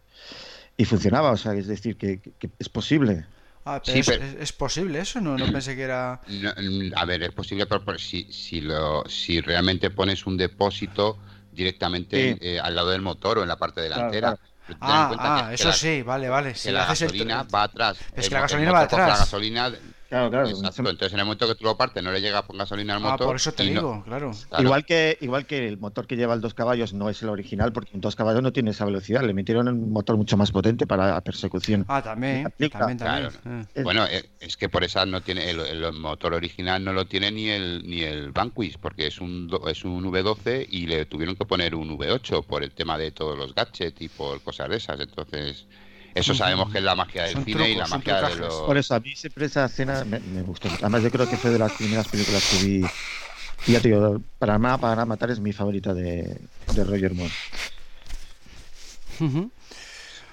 y, 0.77 0.85
funcionaba, 0.85 1.31
o 1.31 1.37
sea, 1.37 1.53
es 1.53 1.67
decir, 1.67 1.97
que, 1.97 2.21
es 2.57 2.69
posible. 2.69 3.25
Ah, 3.65 3.81
sí, 3.83 3.99
es, 3.99 4.07
es, 4.07 4.53
posible 4.53 5.01
eso, 5.01 5.19
no, 5.21 5.37
no 5.37 5.51
pensé 5.51 5.75
que 5.75 5.83
era. 5.83 6.21
a 6.95 7.05
ver, 7.05 7.23
es 7.23 7.31
posible, 7.33 7.65
pero, 7.67 7.99
si, 7.99 8.23
si, 8.31 8.61
lo, 8.61 9.03
si 9.07 9.41
realmente 9.41 9.91
pones 9.91 10.25
un 10.25 10.37
depósito 10.37 11.17
directamente 11.51 12.37
eh, 12.39 12.59
al 12.59 12.75
lado 12.75 12.89
del 12.89 13.01
motor 13.01 13.39
o 13.39 13.41
en 13.43 13.49
la 13.49 13.57
parte 13.57 13.81
delantera. 13.81 14.39
Ah, 14.81 15.15
ah 15.17 15.53
eso 15.53 15.71
sí, 15.73 16.01
vale, 16.01 16.29
vale. 16.29 16.55
Si 16.55 16.71
la 16.71 16.85
gasolina 16.85 17.43
va 17.43 17.63
atrás. 17.63 17.97
Es 18.15 18.27
que 18.27 18.35
la 18.35 18.41
gasolina 18.41 18.71
va 18.71 18.81
atrás. 18.81 19.09
La 19.09 19.17
gasolina 19.17 19.71
Claro, 20.09 20.31
claro. 20.31 20.49
Entonces, 20.49 21.13
en 21.13 21.19
el 21.19 21.25
momento 21.25 21.47
que 21.47 21.53
tú 21.53 21.65
lo 21.65 21.77
partes, 21.77 22.01
no 22.01 22.11
le 22.11 22.19
llega 22.19 22.41
por 22.41 22.57
gasolina 22.57 22.95
al 22.95 22.99
motor. 22.99 23.21
Ah, 23.21 23.25
por 23.27 23.35
eso 23.35 23.51
te 23.51 23.61
digo, 23.61 24.03
claro. 24.03 24.31
Igual, 24.57 24.83
que, 24.83 25.19
igual 25.21 25.45
que 25.45 25.67
el 25.67 25.77
motor 25.77 26.07
que 26.07 26.15
lleva 26.15 26.33
el 26.33 26.41
dos 26.41 26.55
caballos 26.55 26.95
no 26.95 27.11
es 27.11 27.21
el 27.21 27.29
original, 27.29 27.71
porque 27.71 27.91
un 27.93 28.01
dos 28.01 28.15
caballos 28.15 28.41
no 28.41 28.51
tiene 28.51 28.71
esa 28.71 28.85
velocidad. 28.85 29.21
Le 29.21 29.35
metieron 29.35 29.67
un 29.67 29.93
motor 29.93 30.17
mucho 30.17 30.35
más 30.35 30.51
potente 30.51 30.87
para 30.87 31.11
la 31.11 31.21
persecución. 31.21 31.85
Ah, 31.87 32.01
también. 32.01 32.51
también, 32.71 32.97
también. 32.97 33.67
Eh. 33.75 33.83
Bueno, 33.83 34.05
eh, 34.07 34.27
es 34.39 34.57
que 34.57 34.67
por 34.67 34.83
esa 34.83 35.05
no 35.05 35.21
tiene 35.21 35.47
el, 35.51 35.93
motor 35.93 36.33
original 36.33 36.83
no 36.83 36.91
lo 36.91 37.05
tiene 37.05 37.31
ni 37.31 37.49
el 37.49 37.83
ni 37.87 38.01
el 38.01 38.31
Vanquish, 38.31 38.79
porque 38.79 39.07
es 39.07 39.21
un 39.21 39.49
es 39.67 39.85
un 39.85 40.03
V12 40.11 40.67
y 40.69 40.87
le 40.87 41.05
tuvieron 41.05 41.35
que 41.35 41.45
poner 41.45 41.75
un 41.75 41.97
V8 41.97 42.45
por 42.45 42.63
el 42.63 42.71
tema 42.71 42.97
de 42.97 43.11
todos 43.11 43.37
los 43.37 43.53
gadgets 43.53 44.01
y 44.01 44.09
por 44.09 44.41
cosas 44.41 44.69
de 44.69 44.77
esas. 44.77 44.99
Entonces 44.99 45.67
eso 46.15 46.33
sabemos 46.33 46.71
que 46.71 46.79
es 46.79 46.83
la 46.83 46.95
magia 46.95 47.23
del 47.23 47.43
cine 47.43 47.69
y 47.71 47.75
la 47.75 47.87
magia 47.87 48.21
de 48.21 48.35
los... 48.35 48.53
Por 48.53 48.77
eso, 48.77 48.95
a 48.95 48.99
mí 48.99 49.15
siempre 49.15 49.45
esa 49.45 49.65
escena 49.65 50.03
me, 50.03 50.41
gustó. 50.41 50.69
Además, 50.79 51.03
yo 51.03 51.11
creo 51.11 51.29
que 51.29 51.37
fue 51.37 51.51
de 51.51 51.59
las 51.59 51.71
primeras 51.73 52.07
películas 52.07 52.43
que 52.49 52.65
vi. 52.65 52.85
Y 53.67 53.73
ya 53.73 53.81
te 53.81 53.89
digo, 53.89 54.21
para, 54.37 54.57
para 54.77 55.05
matar 55.05 55.31
es 55.31 55.39
mi 55.39 55.53
favorita 55.53 55.93
de, 55.93 56.39
Roger 56.75 57.13
Moore. 57.13 57.33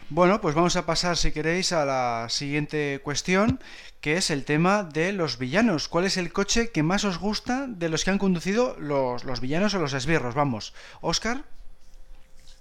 Bueno, 0.09 0.41
pues 0.41 0.55
vamos 0.55 0.77
a 0.77 0.87
pasar, 0.87 1.17
si 1.17 1.33
queréis, 1.33 1.73
a 1.73 1.85
la 1.85 2.29
siguiente 2.31 3.01
cuestión, 3.03 3.59
que 4.01 4.17
es 4.17 4.31
el 4.31 4.45
tema 4.45 4.85
de 4.85 5.12
los 5.12 5.39
villanos. 5.39 5.89
¿Cuál 5.89 6.05
es 6.05 6.17
el 6.17 6.33
coche 6.33 6.71
que 6.71 6.85
más 6.85 7.05
os 7.05 7.19
gusta 7.19 7.67
de 7.67 7.89
los 7.89 8.05
que 8.05 8.11
han 8.11 8.19
conducido 8.19 8.77
los, 8.79 9.25
los 9.25 9.41
villanos 9.41 9.75
o 9.75 9.81
los 9.81 9.93
esbirros? 9.95 10.37
Vamos, 10.37 10.75
Oscar. 11.01 11.43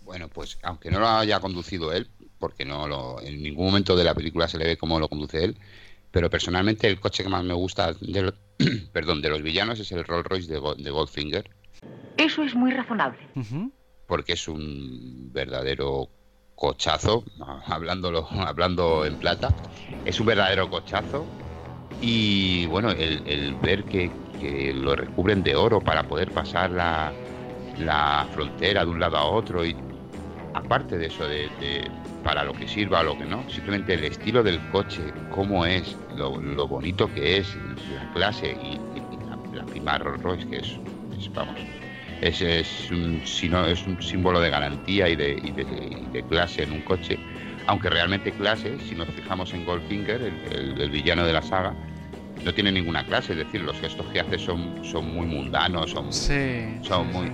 Bueno, 0.01 0.28
pues 0.28 0.58
aunque 0.63 0.89
no 0.89 0.99
lo 0.99 1.08
haya 1.08 1.39
conducido 1.39 1.91
él, 1.91 2.10
porque 2.45 2.63
no 2.63 2.88
lo, 2.88 3.19
en 3.23 3.41
ningún 3.41 3.65
momento 3.65 3.95
de 3.95 4.03
la 4.03 4.13
película 4.13 4.47
se 4.47 4.60
le 4.60 4.65
ve 4.65 4.77
cómo 4.77 4.99
lo 4.99 5.10
conduce 5.10 5.43
él. 5.43 5.58
Pero 6.12 6.29
personalmente 6.29 6.88
el 6.88 6.99
coche 6.99 7.23
que 7.23 7.29
más 7.29 7.43
me 7.43 7.55
gusta 7.55 7.93
de, 7.93 8.31
perdón, 8.93 9.19
de 9.23 9.29
los 9.29 9.41
villanos 9.41 9.79
es 9.79 9.91
el 9.91 10.03
Rolls 10.03 10.27
Royce 10.27 10.53
de, 10.53 10.89
Goldfinger. 10.91 11.49
Eso 12.17 12.43
es 12.43 12.53
muy 12.53 12.69
razonable. 12.69 13.17
Porque 14.05 14.34
es 14.34 14.47
un 14.47 15.31
verdadero 15.34 16.08
cochazo, 16.53 17.23
hablándolo, 17.65 18.27
hablando 18.29 19.08
en 19.08 19.15
plata, 19.15 19.55
es 20.05 20.19
un 20.19 20.27
verdadero 20.27 20.69
cochazo. 20.69 21.25
Y 21.99 22.67
bueno, 22.67 22.91
el, 22.91 23.55
ver 23.55 23.86
que, 23.86 24.12
lo 24.75 24.95
recubren 24.95 25.41
de 25.41 25.55
oro 25.55 25.81
para 25.81 26.03
poder 26.03 26.29
pasar 26.29 26.69
la, 26.69 27.12
la 27.79 28.27
frontera 28.36 28.86
de 28.86 28.91
un 28.91 28.99
lado 28.99 29.17
a 29.17 29.25
otro 29.25 29.65
y 29.65 29.75
aparte 30.55 30.97
de 30.97 31.08
eso 31.08 31.27
de, 31.27 31.49
para 32.25 32.43
lo 32.43 32.53
que 32.53 32.67
sirva 32.67 33.01
o 33.01 33.03
lo 33.03 33.17
que 33.19 33.23
no, 33.23 33.47
simplemente 33.51 33.93
el 33.93 34.03
estilo 34.03 34.41
del 34.41 34.59
coche, 34.71 35.13
cómo 35.29 35.63
es, 35.63 35.95
lo, 36.17 36.67
bonito 36.67 37.07
que 37.13 37.38
es, 37.38 37.55
la 37.93 38.11
clase 38.13 38.57
y, 38.63 38.79
la, 39.55 39.63
prima 39.63 39.99
Rolls 39.99 40.23
Royce, 40.23 40.47
que 40.49 40.57
es, 40.57 40.79
vamos, 41.35 41.55
es, 42.21 42.41
es, 42.41 42.89
un, 42.89 43.21
es 43.23 43.85
un 43.85 44.01
símbolo 44.01 44.41
de 44.41 44.49
garantía 44.49 45.07
y 45.07 45.15
de, 45.15 46.25
clase 46.27 46.63
en 46.63 46.71
un 46.71 46.81
coche, 46.81 47.19
aunque 47.67 47.91
realmente 47.91 48.31
clase, 48.31 48.79
si 48.79 48.95
nos 48.95 49.07
fijamos 49.09 49.53
en 49.53 49.63
Goldfinger, 49.63 50.33
el, 50.51 50.89
villano 50.89 51.27
de 51.27 51.33
la 51.33 51.43
saga, 51.43 51.75
no 52.43 52.51
tiene 52.55 52.71
ninguna 52.71 53.05
clase, 53.05 53.33
es 53.33 53.38
decir, 53.38 53.61
los 53.61 53.79
gestos 53.79 54.07
que 54.07 54.21
hace 54.21 54.39
son, 54.39 54.83
son 54.83 55.13
muy 55.13 55.27
mundanos, 55.27 55.91
son, 55.91 56.11
son 56.11 57.11
muy 57.13 57.31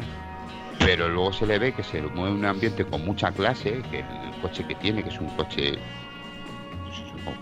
pero 0.86 1.10
luego 1.10 1.32
se 1.34 1.46
le 1.46 1.60
ve 1.60 1.74
que 1.74 1.84
se 1.84 2.02
mueve 2.02 2.36
un 2.36 2.46
ambiente 2.46 2.84
con 2.86 3.06
mucha 3.06 3.32
clase, 3.32 3.82
que 3.92 4.00
el 4.00 4.42
coche 4.42 4.66
que 4.68 4.76
tiene, 4.76 5.04
que 5.04 5.10
es 5.10 5.20
un 5.20 5.30
coche 5.30 5.78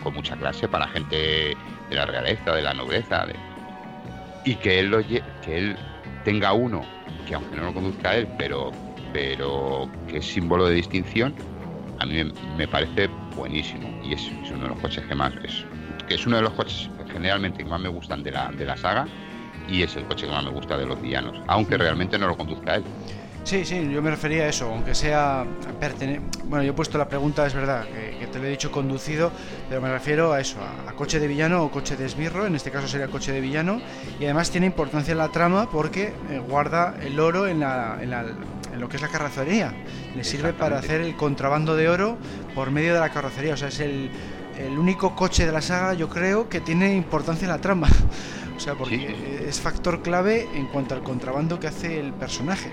con 0.04 0.14
mucha 0.14 0.36
clase 0.36 0.68
para 0.68 0.88
gente 0.88 1.56
de 1.90 1.96
la 1.96 2.06
realeza, 2.06 2.54
de 2.54 2.62
la 2.62 2.74
nobleza, 2.74 3.26
y 4.44 4.56
que 4.56 4.80
él, 4.80 4.88
lo, 4.88 5.06
que 5.06 5.24
él 5.48 5.78
tenga 6.24 6.54
uno, 6.54 6.82
que 7.28 7.36
aunque 7.36 7.56
no 7.56 7.66
lo 7.66 7.74
conduzca 7.74 8.16
él, 8.16 8.28
pero, 8.38 8.72
pero 9.14 9.90
que 10.08 10.18
es 10.18 10.26
símbolo 10.26 10.68
de 10.68 10.76
distinción, 10.76 11.34
a 12.00 12.06
mí 12.06 12.32
me, 12.58 12.68
parece 12.68 13.10
buenísimo. 13.36 13.90
Y 14.04 14.14
es, 14.14 14.32
uno 14.52 14.64
de 14.64 14.70
los 14.70 14.80
coches 14.80 15.04
que 15.06 15.16
más, 15.16 15.34
es, 15.44 15.66
que 16.08 16.16
es 16.16 16.26
uno 16.26 16.38
de 16.38 16.44
los 16.44 16.54
coches 16.54 16.90
generalmente 17.12 17.64
que 17.64 17.70
más 17.70 17.80
me 17.80 17.90
gustan 17.90 18.24
de 18.24 18.32
la, 18.32 18.52
de 18.52 18.66
la 18.66 18.78
saga, 18.78 19.08
y 19.70 19.84
es 19.84 19.96
el 19.96 20.06
coche 20.06 20.26
que 20.26 20.32
más 20.32 20.44
me 20.44 20.52
gusta 20.52 20.78
de 20.78 20.86
los 20.86 21.00
villanos, 21.02 21.36
aunque 21.48 21.78
realmente 21.78 22.18
no 22.18 22.28
lo 22.28 22.38
conduzca 22.38 22.76
él. 22.76 22.84
Sí, 23.50 23.66
sí, 23.66 23.90
yo 23.92 24.00
me 24.04 24.12
refería 24.12 24.44
a 24.44 24.48
eso, 24.48 24.72
aunque 24.72 24.94
sea 24.94 25.44
Bueno, 26.44 26.64
yo 26.64 26.70
he 26.70 26.74
puesto 26.76 27.00
la 27.00 27.10
pregunta, 27.10 27.48
es 27.48 27.56
verdad, 27.56 27.84
que, 27.88 28.28
te 28.28 28.38
lo 28.38 28.46
he 28.46 28.50
dicho 28.52 28.72
conducido, 28.72 29.32
pero 29.68 29.82
me 29.82 29.92
refiero 29.92 30.34
a 30.34 30.40
eso, 30.40 30.60
a, 30.88 30.94
coche 30.94 31.20
de 31.20 31.28
villano 31.28 31.64
o 31.64 31.72
coche 31.72 31.98
de 31.98 32.06
esbirro, 32.06 32.46
en 32.46 32.54
este 32.54 32.70
caso 32.70 32.88
sería 32.88 33.08
coche 33.08 33.32
de 33.32 33.42
villano, 33.42 33.82
y 34.20 34.26
además 34.26 34.52
tiene 34.52 34.68
importancia 34.68 35.14
en 35.14 35.18
la 35.18 35.30
trama 35.30 35.68
porque 35.68 36.14
eh, 36.30 36.40
guarda 36.48 36.94
el 37.02 37.20
oro 37.20 37.48
en, 37.48 37.62
la, 37.62 37.98
en, 38.00 38.80
lo 38.80 38.88
que 38.88 38.98
es 38.98 39.02
la 39.02 39.08
carrocería. 39.08 39.74
Le 40.16 40.24
sirve 40.24 40.54
para 40.54 40.78
hacer 40.78 41.02
el 41.02 41.16
contrabando 41.16 41.76
de 41.76 41.90
oro 41.90 42.20
por 42.54 42.70
medio 42.70 42.94
de 42.94 43.00
la 43.00 43.10
carrocería, 43.10 43.56
o 43.56 43.58
sea, 43.58 43.70
es 43.70 43.80
el, 43.80 44.12
el 44.60 44.78
único 44.78 45.16
coche 45.16 45.48
de 45.48 45.52
la 45.52 45.62
saga, 45.62 45.96
yo 45.96 46.08
creo, 46.08 46.50
que 46.50 46.62
tiene 46.62 46.94
importancia 46.94 47.46
en 47.46 47.52
la 47.52 47.62
trama. 47.62 47.88
o 48.56 48.60
sea, 48.60 48.76
porque 48.76 49.48
es 49.48 49.60
factor 49.60 50.04
clave 50.04 50.48
en 50.54 50.68
cuanto 50.68 50.94
al 50.94 51.02
contrabando 51.02 51.60
que 51.60 51.66
hace 51.66 52.00
el 52.00 52.14
personaje. 52.14 52.70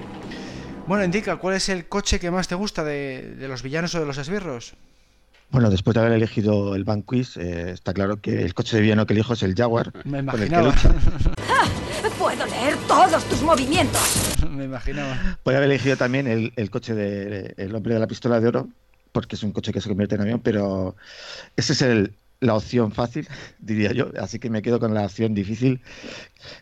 Bueno, 0.87 1.03
indica, 1.05 1.37
¿cuál 1.37 1.57
es 1.57 1.68
el 1.68 1.88
coche 1.88 2.20
que 2.20 2.31
más 2.31 2.46
te 2.46 2.55
gusta 2.55 2.85
de, 2.85 3.37
los 3.49 3.62
villanos 3.62 3.94
o 3.96 4.01
de 4.01 4.07
los 4.07 4.18
esbirros? 4.18 4.75
Bueno, 5.51 5.68
después 5.68 5.94
de 5.94 6.01
haber 6.01 6.12
elegido 6.12 6.77
el 6.77 6.85
Vanquish, 6.85 7.38
eh, 7.38 7.70
está 7.72 7.92
claro 7.92 8.20
que 8.20 8.42
el 8.42 8.55
coche 8.55 8.77
de 8.77 8.83
villano 8.83 9.07
que 9.07 9.14
elijo 9.14 9.33
es 9.33 9.42
el 9.42 9.55
Jaguar. 9.55 9.92
Me 10.05 10.20
imaginaba. 10.20 10.75
¡Puedo 12.18 12.46
leer 12.46 12.77
todos 12.88 13.25
tus 13.25 13.42
movimientos! 13.42 14.37
Me 14.51 14.64
imaginaba. 14.64 15.38
Podría 15.42 15.59
haber 15.59 15.70
elegido 15.70 15.96
también 15.96 16.27
el, 16.27 16.70
coche 16.70 16.94
del 16.94 17.55
de, 17.57 17.77
hombre 17.77 17.94
de 17.94 18.01
la 18.01 18.07
pistola 18.07 18.40
de 18.40 18.49
oro, 18.49 18.68
porque 19.12 19.37
es 19.37 19.42
un 19.42 19.53
coche 19.53 19.72
que 19.72 19.81
se 19.81 19.88
convierte 19.88 20.14
en 20.14 20.22
avión, 20.22 20.40
pero 20.40 20.96
ese 21.57 21.75
es 21.75 21.83
el, 21.83 22.14
la 22.40 22.55
opción 22.55 22.92
fácil, 22.92 23.29
diría 23.59 23.92
yo, 23.92 24.11
así 24.20 24.38
que 24.38 24.51
me 24.51 24.62
quedo 24.62 24.79
con 24.79 24.94
la 24.94 25.07
opción 25.07 25.35
difícil, 25.35 25.81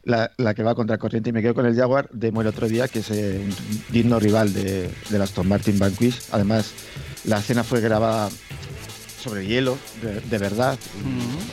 la, 0.05 0.31
que 0.55 0.63
va 0.63 0.75
contra 0.75 0.99
corriente 0.99 1.31
y 1.31 1.33
me 1.33 1.43
quedo 1.43 1.55
con 1.55 1.67
el 1.67 1.75
Jaguar 1.75 2.09
de 2.11 2.29
el 2.29 2.47
otro 2.47 2.69
día, 2.69 2.89
que 2.89 3.01
es 3.01 3.11
eh, 3.11 3.41
un 3.43 3.93
digno 3.93 4.19
rival 4.19 4.53
de, 4.53 4.91
de 5.11 5.23
Aston 5.23 5.49
Martin 5.49 5.79
Vanquish. 5.79 6.21
Además, 6.33 6.73
la 7.25 7.39
escena 7.39 7.65
fue 7.65 7.81
grabada 7.81 8.29
sobre 9.23 9.47
hielo, 9.47 9.79
de, 10.03 10.39
verdad. 10.39 10.79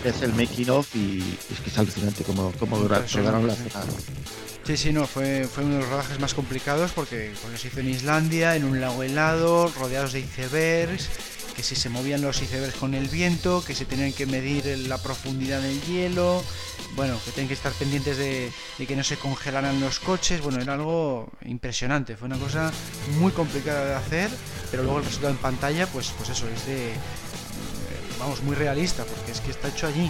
Es 0.04 0.22
el 0.22 0.34
making 0.34 0.70
of 0.70 0.94
y 0.94 1.20
es 1.52 1.60
que 1.62 1.70
es 1.70 1.78
alucinante 1.78 2.24
cómo, 2.24 2.52
cómo 2.60 2.78
rodaron 2.78 3.48
la 3.48 3.54
escena. 3.54 3.86
Sí, 4.72 4.78
sí, 4.78 4.94
no, 4.94 5.06
fue, 5.06 5.50
fue 5.54 5.66
uno 5.66 5.74
de 5.74 5.80
los 5.82 5.90
rodajes 5.90 6.18
más 6.22 6.34
complicados 6.34 6.94
porque, 6.94 7.34
porque 7.42 7.58
se 7.58 7.68
hizo 7.68 7.82
en 7.82 7.90
Islandia, 7.90 8.56
en 8.56 8.64
un 8.64 8.80
lago 8.80 9.04
helado, 9.04 9.70
rodeados 9.78 10.14
de 10.14 10.22
icebergs 10.22 11.10
que 11.54 11.62
si 11.62 11.76
se 11.76 11.90
movían 11.90 12.22
los 12.22 12.42
icebergs 12.42 12.78
con 12.78 12.94
el 12.94 13.10
viento, 13.10 13.62
que 13.68 13.76
se 13.76 13.84
tenían 13.84 14.14
que 14.14 14.26
medir 14.26 14.66
la 14.88 14.98
profundidad 14.98 15.60
del 15.60 15.82
hielo, 15.82 16.42
bueno, 16.96 17.20
que 17.26 17.32
tienen 17.32 17.50
que 17.50 17.54
estar 17.54 17.74
pendientes 17.74 18.16
de, 18.16 18.50
que 18.78 18.96
no 18.96 19.04
se 19.04 19.18
congelaran 19.18 19.82
los 19.82 20.00
coches, 20.00 20.40
bueno, 20.40 20.62
era 20.62 20.76
algo 20.76 21.30
impresionante, 21.42 22.16
fue 22.16 22.28
una 22.28 22.38
cosa 22.38 22.72
muy 23.20 23.34
complicada 23.34 23.84
de 23.84 23.96
hacer, 23.96 24.30
pero 24.72 24.84
luego 24.84 25.00
el 25.00 25.04
resultado 25.04 25.34
en 25.34 25.40
pantalla, 25.40 25.86
pues, 25.88 26.14
pues 26.18 26.30
eso, 26.30 26.48
es 26.48 26.66
de, 26.66 26.94
vamos, 28.18 28.42
muy 28.44 28.56
realista, 28.56 29.04
porque 29.04 29.34
es 29.34 29.42
que 29.42 29.52
está 29.52 29.68
hecho 29.68 29.88
allí. 29.88 30.10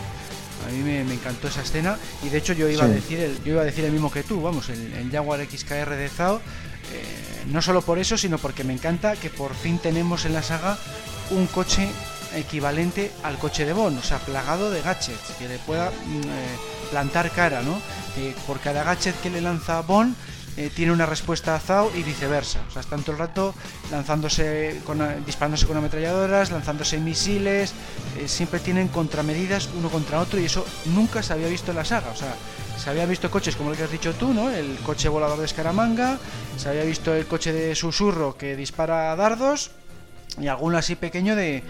A 0.68 0.72
mí 0.72 0.80
me, 0.80 1.01
encantó 1.01 1.47
esa 1.47 1.62
escena 1.62 1.97
y 2.24 2.30
de 2.30 2.38
hecho 2.38 2.53
yo 2.53 2.70
iba, 2.70 2.86
a 2.86 2.88
decir 2.88 3.20
el, 3.20 3.43
yo 3.43 3.53
iba 3.53 3.62
a 3.62 3.66
decir 3.66 3.86
el 3.86 3.91
mismo 3.91 4.12
que 4.12 4.24
tú, 4.24 4.41
vamos, 4.41 4.70
el, 4.70 5.09
Jaguar 5.12 5.45
XKR 5.45 5.95
de 5.95 6.09
Zao, 6.09 6.38
eh, 6.38 7.43
no 7.47 7.62
solo 7.62 7.82
por 7.82 7.99
eso, 7.99 8.18
sino 8.18 8.38
porque 8.38 8.64
me 8.64 8.74
encanta 8.74 9.16
que 9.16 9.30
por 9.30 9.55
fin 9.55 9.80
tenemos 9.80 10.26
en 10.26 10.34
la 10.34 10.43
saga 10.43 10.78
un 11.32 11.47
coche 11.47 11.88
equivalente 12.36 13.12
al 13.24 13.38
coche 13.38 13.66
de 13.66 13.74
Bond, 13.74 13.99
o 13.99 14.03
sea, 14.03 14.20
plagado 14.20 14.72
de 14.72 14.82
gadgets, 14.82 15.34
que 15.38 15.47
le 15.47 15.57
pueda 15.59 15.89
mm, 15.89 16.22
eh, 16.24 16.57
plantar 16.89 17.32
cara, 17.32 17.62
¿no? 17.62 17.82
por 18.45 18.59
cada 18.59 18.84
gadget 18.84 19.20
que 19.22 19.30
le 19.30 19.39
lanza 19.39 19.82
Bond 19.82 20.16
eh, 20.58 20.70
tiene 20.76 20.91
una 20.91 21.06
respuesta 21.06 21.56
a 21.56 21.60
Zao 21.60 21.91
y 21.95 22.04
viceversa. 22.04 22.60
O 22.68 22.72
sea, 22.72 22.82
están 22.82 23.02
todo 23.02 23.14
el 23.14 23.20
rato 23.20 23.56
lanzándose 23.89 24.82
con, 24.86 24.99
disparándose 25.26 25.66
con 25.66 25.78
ametralladoras, 25.78 26.52
lanzándose 26.52 26.97
misiles, 26.99 27.74
eh, 28.18 28.28
siempre 28.28 28.60
tienen 28.60 28.89
contramedidas 28.89 29.70
uno 29.78 29.89
contra 29.89 30.20
otro 30.20 30.39
y 30.39 30.45
eso 30.45 30.66
nunca 30.93 31.24
se 31.24 31.34
había 31.34 31.47
visto 31.47 31.72
en 31.72 31.78
la 31.78 31.86
saga. 31.86 32.12
O 32.12 32.16
sea, 32.16 32.36
se 32.78 32.89
había 32.89 33.06
visto 33.06 33.30
coches 33.30 33.56
como 33.56 33.72
el 33.72 33.78
que 33.78 33.84
has 33.84 33.91
dicho 33.91 34.14
tú, 34.14 34.34
¿no? 34.34 34.49
El 34.49 34.78
coche 34.80 35.08
volador 35.08 35.39
de 35.39 35.45
Escaramanga, 35.45 36.18
se 36.58 36.70
había 36.70 36.84
visto 36.84 37.14
el 37.14 37.28
coche 37.28 37.54
de 37.54 37.76
susurro 37.76 38.36
que 38.36 38.56
dispara 38.56 39.16
dardos 39.16 39.72
y 40.39 40.47
alguno 40.47 40.78
así 40.78 40.95
pequeño 40.95 41.36
de 41.36 41.64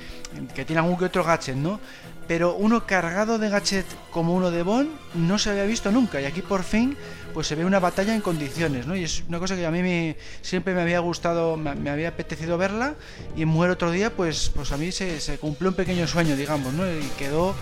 que 0.56 0.66
tiene 0.66 0.80
algún 0.80 0.98
que 0.98 1.06
otro 1.06 1.24
gadget, 1.24 1.56
¿no? 1.56 1.80
Pero 2.28 2.56
uno 2.56 2.86
cargado 2.86 3.40
de 3.40 3.50
gadget 3.50 3.86
como 4.12 4.34
uno 4.34 4.52
de 4.52 4.64
Bond 4.64 4.90
no 5.16 5.38
se 5.38 5.50
había 5.50 5.64
visto 5.64 5.92
nunca 5.92 6.22
y 6.22 6.26
aquí 6.26 6.42
por 6.42 6.64
fin 6.64 6.96
pues 7.32 7.48
se 7.48 7.56
ve 7.56 7.66
una 7.66 7.80
batalla 7.80 8.14
en 8.14 8.22
condiciones, 8.22 8.88
¿no? 8.88 8.96
Y 8.96 9.04
es 9.04 9.24
una 9.28 9.40
cosa 9.40 9.56
que 9.56 9.66
a 9.66 9.72
mí 9.72 9.82
me, 9.82 10.18
siempre 10.42 10.74
me 10.74 10.82
había 10.82 11.00
gustado, 11.00 11.58
me, 11.58 11.90
había 11.90 12.10
apetecido 12.10 12.58
verla 12.58 12.96
y 13.36 13.44
en 13.44 13.48
Muere 13.48 13.74
otro 13.74 13.92
día 13.92 14.12
pues, 14.12 14.52
pues 14.54 14.72
a 14.72 14.78
mí 14.78 14.92
se, 14.92 15.38
cumplió 15.40 15.70
un 15.70 15.76
pequeño 15.76 16.08
sueño, 16.08 16.36
digamos, 16.36 16.74
¿no? 16.74 16.86
Y 16.86 17.02
quedó 17.18 17.56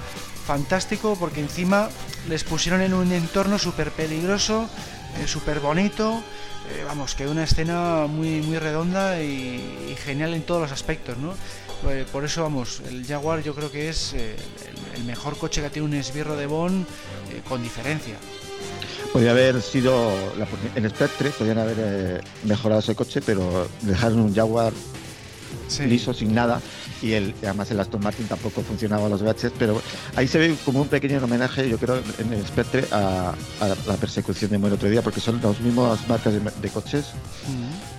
fantástico 0.46 1.16
porque 1.20 1.42
encima 1.42 1.90
les 2.28 2.44
pusieron 2.44 2.82
en 2.82 2.94
un 2.94 3.12
entorno 3.12 3.60
súper 3.60 3.92
peligroso, 3.92 4.68
eh, 5.22 5.28
súper 5.28 5.60
bonito, 5.60 6.24
eh, 6.72 6.84
vamos, 6.86 7.16
que 7.16 7.28
una 7.28 7.44
escena 7.44 8.08
muy, 8.08 8.42
muy 8.42 8.58
redonda 8.58 9.22
y, 9.22 9.96
genial 10.04 10.34
en 10.34 10.44
todos 10.44 10.62
los 10.62 10.72
aspectos, 10.72 11.18
¿no? 11.18 11.36
Eh, 11.90 12.06
por 12.12 12.26
eso, 12.26 12.44
vamos, 12.44 12.82
el 12.90 13.06
Jaguar 13.06 13.44
yo 13.44 13.54
creo 13.56 13.72
que 13.72 13.90
es 13.90 14.14
el, 14.14 15.04
mejor 15.06 15.38
coche 15.38 15.62
que 15.62 15.70
tenido 15.70 15.86
un 15.86 15.94
esbirro 15.94 16.36
de 16.36 16.46
Bond 16.46 16.86
con 17.48 17.64
diferencia. 17.64 18.16
Podría 19.20 19.34
haber 19.34 19.62
sido 19.62 20.14
en 20.76 20.90
Spectre, 20.90 21.32
podrían 21.32 21.58
haber 21.58 22.24
mejorado 22.46 22.80
ese 22.80 22.96
coche, 22.96 23.20
pero 23.22 23.68
dejaron 23.82 24.22
un 24.22 24.34
Jaguar 24.34 24.72
liso, 25.86 26.14
sin 26.14 26.34
nada, 26.34 26.62
y 27.02 27.12
el, 27.12 27.36
además 27.44 27.70
el 27.70 27.82
Aston 27.82 28.02
Martin 28.02 28.30
tampoco 28.30 28.62
funcionaba 28.62 29.10
los 29.10 29.22
gadgets, 29.22 29.54
pero 29.60 29.82
ahí 30.16 30.26
se 30.26 30.40
ve 30.40 30.56
como 30.64 30.84
un 30.84 30.88
pequeño 30.88 31.22
homenaje, 31.22 31.68
yo 31.68 31.78
creo, 31.78 32.02
en 32.18 32.32
el 32.32 32.48
Spectre 32.48 32.86
a, 32.94 33.34
la 33.60 33.96
persecución 33.98 34.52
de 34.52 34.58
Muere 34.58 34.76
otro 34.76 34.90
día, 34.90 35.02
porque 35.02 35.20
son 35.20 35.42
las 35.44 35.60
mismas 35.60 36.08
marcas 36.08 36.36
de, 36.62 36.70
coches. 36.70 37.08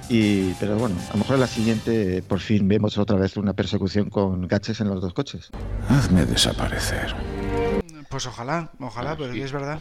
y, 0.09 0.55
pero 0.55 0.79
bueno, 0.79 0.97
a 1.11 1.13
lo 1.13 1.19
mejor 1.19 1.35
en 1.35 1.41
la 1.41 1.49
siguiente 1.49 2.23
por 2.27 2.41
fin 2.41 2.67
vemos 2.67 2.97
otra 2.97 3.19
vez 3.19 3.37
una 3.37 3.53
persecución 3.53 4.09
con 4.09 4.49
gadgets 4.49 4.81
en 4.81 4.89
los 4.89 5.03
dos 5.03 5.13
coches. 5.13 5.51
Hazme 5.87 6.25
desaparecer. 6.25 7.15
Pues 8.09 8.27
ojalá, 8.27 8.71
ojalá, 8.81 9.19
pero 9.19 9.35
es 9.35 9.53
verdad. 9.53 9.81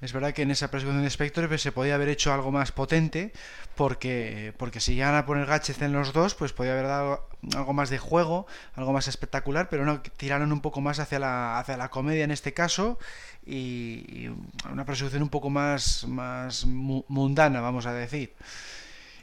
Es 0.00 0.12
verdad 0.12 0.32
que 0.32 0.42
en 0.42 0.50
esa 0.50 0.70
persecución 0.70 1.02
de 1.02 1.10
Spectre 1.10 1.48
pues, 1.48 1.62
se 1.62 1.72
podía 1.72 1.94
haber 1.94 2.08
hecho 2.08 2.32
algo 2.32 2.50
más 2.50 2.72
potente, 2.72 3.32
porque, 3.74 4.54
porque 4.56 4.80
si 4.80 4.94
llegan 4.94 5.14
a 5.14 5.26
poner 5.26 5.46
gadgets 5.46 5.82
en 5.82 5.92
los 5.92 6.12
dos, 6.12 6.34
pues 6.34 6.52
podía 6.52 6.72
haber 6.72 6.86
dado 6.86 7.28
algo 7.54 7.72
más 7.72 7.90
de 7.90 7.98
juego, 7.98 8.46
algo 8.74 8.92
más 8.92 9.08
espectacular, 9.08 9.68
pero 9.68 9.84
no, 9.84 10.00
tiraron 10.02 10.52
un 10.52 10.60
poco 10.60 10.80
más 10.80 10.98
hacia 10.98 11.18
la, 11.18 11.58
hacia 11.58 11.76
la 11.76 11.90
comedia 11.90 12.24
en 12.24 12.30
este 12.30 12.52
caso, 12.52 12.98
y, 13.46 14.28
una 14.70 14.84
persecución 14.84 15.22
un 15.22 15.28
poco 15.28 15.50
más, 15.50 16.06
más 16.06 16.66
mundana, 16.66 17.60
vamos 17.60 17.86
a 17.86 17.92
decir. 17.92 18.34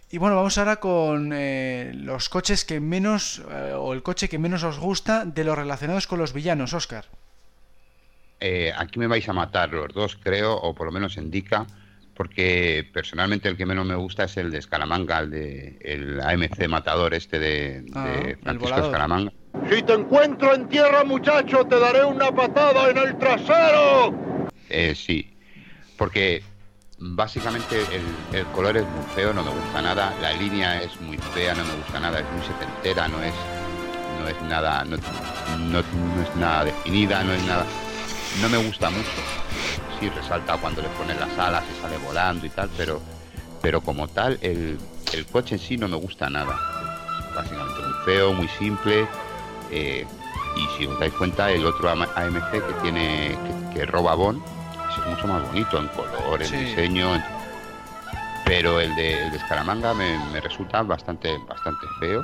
Y 0.09 0.19
bueno, 0.19 0.37
vamos 0.37 0.57
ahora 0.57 0.77
con 0.77 1.33
eh, 1.33 1.91
los 1.93 2.29
coches 2.29 2.63
que 2.63 2.79
menos, 2.79 3.41
eh, 3.51 3.73
o 3.75 3.91
el 3.93 4.03
coche 4.03 4.29
que 4.29 4.39
menos 4.39 4.63
os 4.63 4.79
gusta 4.79 5.25
de 5.25 5.43
los 5.43 5.57
relacionados 5.57 6.07
con 6.07 6.19
los 6.19 6.31
villanos, 6.31 6.73
Oscar. 6.73 7.05
Eh, 8.39 8.71
aquí 8.75 8.99
me 8.99 9.07
vais 9.07 9.27
a 9.27 9.33
matar 9.33 9.71
los 9.71 9.93
dos, 9.93 10.17
creo, 10.21 10.55
o 10.55 10.75
por 10.75 10.87
lo 10.87 10.91
menos 10.91 11.17
indica, 11.17 11.65
porque 12.13 12.87
personalmente 12.93 13.49
el 13.49 13.57
que 13.57 13.65
menos 13.65 13.85
me 13.85 13.95
gusta 13.95 14.25
es 14.25 14.37
el 14.37 14.51
de 14.51 14.59
Escaramanga, 14.59 15.19
el 15.19 15.31
de 15.31 15.79
el 15.81 16.21
AMC 16.21 16.67
Matador 16.67 17.13
este 17.13 17.39
de, 17.39 17.85
ah, 17.95 18.07
Francisco 18.43 18.79
Escaramanga. 18.79 19.31
Si 19.69 19.81
te 19.81 19.93
encuentro 19.93 20.53
en 20.53 20.69
tierra, 20.69 21.03
muchacho, 21.03 21.65
te 21.65 21.79
daré 21.79 22.05
una 22.05 22.31
patada 22.31 22.91
en 22.91 22.97
el 22.97 23.17
trasero. 23.17 24.47
Eh, 24.69 24.93
sí, 24.95 25.35
porque 25.97 26.43
básicamente 26.99 27.77
el, 28.33 28.45
color 28.47 28.77
es 28.77 28.83
muy 28.83 29.05
feo, 29.15 29.33
no 29.33 29.43
me 29.43 29.49
gusta 29.49 29.81
nada, 29.81 30.13
la 30.21 30.33
línea 30.33 30.81
es 30.81 30.99
muy 31.01 31.17
fea, 31.17 31.55
no 31.55 31.65
me 31.65 31.73
gusta 31.73 31.99
nada, 31.99 32.19
es 32.19 32.25
muy 32.31 32.43
setentera, 32.43 33.07
no 33.07 33.21
es 33.23 33.33
no 34.19 34.27
es 34.27 34.41
nada 34.49 34.83
no, 34.83 34.97
no 34.97 35.79
es 35.79 36.35
nada 36.37 36.65
definida, 36.65 37.23
no 37.23 37.33
es 37.33 37.43
nada 37.45 37.65
no 38.41 38.49
me 38.49 38.57
gusta 38.57 38.89
mucho. 38.89 39.09
Sí, 39.99 40.09
resalta 40.09 40.57
cuando 40.57 40.81
le 40.81 40.89
ponen 40.89 41.19
las 41.19 41.37
alas 41.37 41.63
y 41.71 41.81
sale 41.81 41.97
volando 41.97 42.45
y 42.45 42.49
tal, 42.49 42.69
pero, 42.77 43.01
pero 43.61 43.81
como 43.81 44.07
tal, 44.07 44.37
el, 44.41 44.77
coche 45.31 45.55
en 45.55 45.59
sí 45.59 45.77
no 45.77 45.87
me 45.87 45.97
gusta 45.97 46.29
nada. 46.29 46.59
básicamente 47.35 47.81
muy 47.81 48.05
feo, 48.05 48.33
muy 48.33 48.47
simple. 48.47 49.07
Eh, 49.71 50.05
y 50.55 50.77
si 50.77 50.85
os 50.85 50.99
dais 50.99 51.13
cuenta, 51.13 51.51
el 51.51 51.65
otro 51.65 51.89
AMC 51.89 52.51
que 52.51 52.73
tiene 52.81 53.37
que, 53.73 53.85
roba 53.85 54.15
Bon 54.15 54.41
es 54.89 55.05
mucho 55.07 55.27
más 55.27 55.45
bonito 55.47 55.77
en 55.77 55.87
color, 55.89 56.41
en 56.41 56.51
diseño. 56.51 57.23
Pero 58.45 58.79
el 58.79 58.95
de, 58.95 59.25
el 59.25 59.31
de 59.31 59.37
Escaramanga 59.37 59.93
me, 59.93 60.17
me 60.31 60.39
resulta 60.39 60.81
bastante, 60.81 61.37
bastante 61.47 61.85
feo 61.99 62.23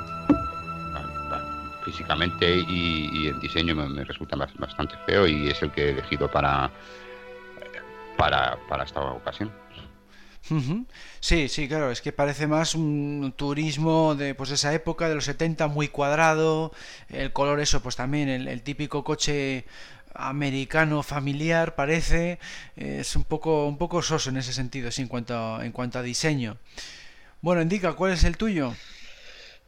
físicamente 1.84 2.56
y, 2.56 3.28
en 3.28 3.40
diseño 3.40 3.74
me, 3.74 4.04
resulta 4.04 4.36
bastante 4.36 4.96
feo 5.06 5.26
y 5.26 5.48
es 5.48 5.62
el 5.62 5.70
que 5.70 5.86
he 5.86 5.90
elegido 5.90 6.30
para, 6.30 6.70
para, 8.16 8.58
para 8.68 8.84
esta 8.84 9.00
ocasión. 9.00 9.50
Sí, 11.20 11.48
sí, 11.48 11.68
claro, 11.68 11.90
es 11.90 12.02
que 12.02 12.12
parece 12.12 12.46
más 12.46 12.74
un 12.74 13.32
turismo 13.34 14.14
de 14.14 14.34
pues 14.34 14.50
esa 14.50 14.74
época 14.74 15.08
de 15.08 15.14
los 15.14 15.24
70 15.24 15.68
muy 15.68 15.88
cuadrado, 15.88 16.72
el 17.08 17.32
color 17.32 17.60
eso 17.60 17.82
pues 17.82 17.96
también 17.96 18.28
el, 18.28 18.62
típico 18.62 19.04
coche 19.04 19.64
americano 20.14 21.02
familiar 21.02 21.74
parece 21.74 22.38
es 22.76 23.16
un 23.16 23.24
poco 23.24 23.66
un 23.66 23.78
poco 23.78 24.02
soso 24.02 24.28
en 24.30 24.36
ese 24.36 24.52
sentido, 24.52 24.90
sí, 24.90 25.02
en 25.02 25.08
cuanto 25.08 25.62
en 25.62 25.72
cuanto 25.72 25.98
a 25.98 26.02
diseño. 26.02 26.58
Bueno, 27.40 27.62
indica 27.62 27.94
cuál 27.94 28.12
es 28.12 28.24
el 28.24 28.36
tuyo. 28.36 28.74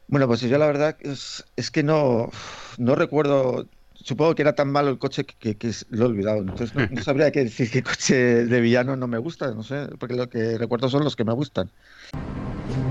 Bueno, 0.09 0.27
pues 0.29 0.41
yo 0.41 0.57
la 0.59 0.67
verdad 0.67 0.97
es, 1.01 1.45
es 1.57 1.71
que 1.71 1.83
no, 1.83 2.31
no 2.79 2.95
recuerdo 2.95 3.67
supongo 4.07 4.37
que 4.37 4.43
era 4.43 4.55
tan 4.55 4.71
malo 4.71 4.91
el 4.91 4.99
coche 4.99 5.25
que, 5.25 5.57
lo 5.91 6.05
he 6.05 6.09
olvidado. 6.09 6.39
Entonces 6.39 6.75
no, 6.75 6.87
sabría 7.03 7.33
qué 7.33 7.45
decir 7.45 7.71
qué 7.71 7.83
coche 7.83 8.15
de 8.47 8.61
villano 8.61 8.97
no 8.97 9.09
me 9.09 9.19
gusta, 9.19 9.51
no 9.51 9.65
sé, 9.65 9.89
porque 9.99 10.15
lo 10.15 10.29
que 10.29 10.57
recuerdo 10.59 10.89
son 10.89 11.03
los 11.03 11.17
que 11.17 11.25
me 11.25 11.33
gustan. 11.33 11.71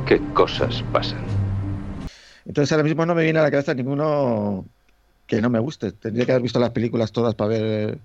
¿Qué 0.06 0.22
cosas 0.34 0.84
pasan? 0.92 1.24
Entonces 2.46 2.72
ahora 2.74 2.84
mismo 2.84 3.06
no 3.06 3.16
me 3.16 3.24
viene 3.24 3.40
a 3.40 3.44
la 3.44 3.52
cabeza 3.52 3.74
ninguno 3.74 4.66
que 5.26 5.42
no 5.42 5.50
me 5.50 5.60
guste. 5.60 5.94
Tendría 5.94 6.26
que 6.26 6.34
haber 6.34 6.44
visto 6.44 6.60
las 6.60 6.72
películas 6.72 7.12
todas 7.12 7.34
para 7.34 7.50
ver. 7.50 7.98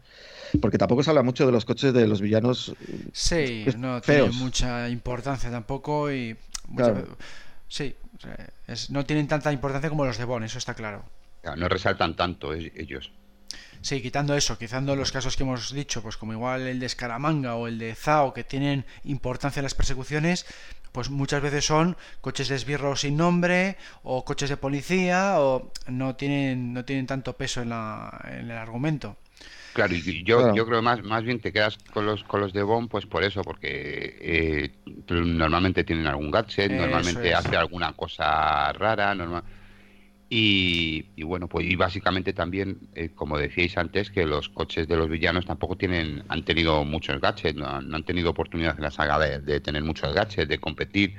Porque 0.62 0.78
tampoco 0.78 1.02
se 1.02 1.10
habla 1.10 1.22
mucho 1.22 1.46
de 1.46 1.52
los 1.52 1.64
coches 1.64 1.92
de 1.92 2.06
los 2.06 2.20
villanos. 2.20 2.74
Sí, 3.12 3.66
no 3.76 4.00
tiene 4.00 4.30
mucha 4.30 4.88
importancia 4.88 5.50
tampoco 5.50 6.10
y. 6.10 6.36
Sí, 7.68 7.94
no 8.90 9.04
tienen 9.04 9.28
tanta 9.28 9.52
importancia 9.52 9.90
como 9.90 10.04
los 10.04 10.18
de 10.18 10.24
Bond, 10.24 10.44
eso 10.44 10.58
está 10.58 10.74
claro. 10.74 11.04
No 11.56 11.68
resaltan 11.68 12.16
tanto 12.16 12.52
ellos. 12.52 13.12
Sí, 13.82 14.02
quitando 14.02 14.36
eso, 14.36 14.58
quitando 14.58 14.94
los 14.94 15.10
casos 15.10 15.36
que 15.36 15.42
hemos 15.42 15.72
dicho, 15.72 16.02
pues 16.02 16.18
como 16.18 16.34
igual 16.34 16.66
el 16.66 16.78
de 16.78 16.88
Scaramanga 16.88 17.54
o 17.54 17.66
el 17.66 17.78
de 17.78 17.94
Zao, 17.94 18.34
que 18.34 18.44
tienen 18.44 18.84
importancia 19.04 19.60
en 19.60 19.64
las 19.64 19.74
persecuciones, 19.74 20.44
pues 20.92 21.08
muchas 21.08 21.40
veces 21.40 21.64
son 21.64 21.96
coches 22.20 22.48
de 22.48 22.56
esbirro 22.56 22.94
sin 22.94 23.16
nombre 23.16 23.78
o 24.02 24.24
coches 24.24 24.50
de 24.50 24.56
policía 24.58 25.40
o 25.40 25.72
no 25.86 26.14
tienen, 26.16 26.74
no 26.74 26.84
tienen 26.84 27.06
tanto 27.06 27.36
peso 27.36 27.62
en, 27.62 27.70
la, 27.70 28.20
en 28.24 28.50
el 28.50 28.58
argumento. 28.58 29.16
Claro, 29.72 29.94
y 29.94 30.24
yo, 30.24 30.52
yo 30.54 30.66
creo 30.66 30.82
más, 30.82 31.02
más 31.04 31.22
bien 31.22 31.40
te 31.40 31.52
quedas 31.52 31.78
con 31.92 32.04
los, 32.04 32.24
con 32.24 32.40
los 32.40 32.52
de 32.52 32.62
Bond, 32.62 32.88
pues 32.88 33.06
por 33.06 33.22
eso, 33.22 33.42
porque 33.42 34.16
eh, 34.20 34.70
normalmente 35.08 35.84
tienen 35.84 36.06
algún 36.06 36.30
gadget, 36.30 36.72
normalmente 36.72 37.32
hace 37.32 37.56
alguna 37.56 37.92
cosa 37.92 38.72
rara, 38.72 39.14
normal. 39.14 39.44
Y, 40.32 41.22
bueno, 41.22 41.48
pues 41.48 41.66
y 41.66 41.74
básicamente 41.76 42.32
también, 42.32 42.78
eh, 42.94 43.10
como 43.14 43.36
decíais 43.36 43.76
antes, 43.76 44.10
que 44.10 44.24
los 44.26 44.48
coches 44.48 44.86
de 44.86 44.96
los 44.96 45.08
villanos 45.08 45.44
tampoco 45.44 45.76
tienen, 45.76 46.22
han 46.28 46.44
tenido 46.44 46.84
muchos 46.84 47.20
gadgets, 47.20 47.56
no, 47.56 47.66
han 47.68 48.04
tenido 48.04 48.30
oportunidad 48.30 48.76
en 48.76 48.82
la 48.82 48.90
saga 48.90 49.18
de, 49.18 49.60
tener 49.60 49.82
muchos 49.82 50.12
gadgets, 50.14 50.48
de 50.48 50.58
competir 50.58 51.16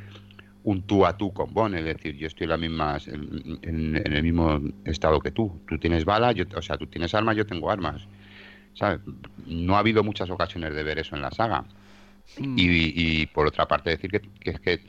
un 0.63 0.83
tú 0.83 1.05
a 1.05 1.17
tú 1.17 1.33
con 1.33 1.53
Bond, 1.53 1.75
es 1.75 1.85
decir, 1.85 2.15
yo 2.17 2.27
estoy 2.27 2.45
en, 2.45 2.49
la 2.49 2.57
misma, 2.57 2.97
en, 3.07 3.95
el 3.95 4.23
mismo 4.23 4.61
estado 4.85 5.19
que 5.19 5.31
tú. 5.31 5.61
Tú 5.67 5.77
tienes 5.77 6.05
balas, 6.05 6.35
yo, 6.35 6.45
o 6.55 6.61
sea, 6.61 6.77
tú 6.77 6.87
tienes 6.87 7.13
armas, 7.13 7.35
yo 7.35 7.45
tengo 7.45 7.69
armas 7.69 8.07
no 9.45 9.75
ha 9.75 9.79
habido 9.79 10.03
muchas 10.03 10.29
ocasiones 10.29 10.73
de 10.73 10.83
ver 10.83 10.99
eso 10.99 11.15
en 11.15 11.21
la 11.21 11.31
saga. 11.31 11.65
Mm. 12.37 12.55
Y, 12.57 13.25
por 13.27 13.47
otra 13.47 13.67
parte 13.67 13.89
decir 13.89 14.11
que, 14.11 14.21
es 14.49 14.59
que 14.59 14.81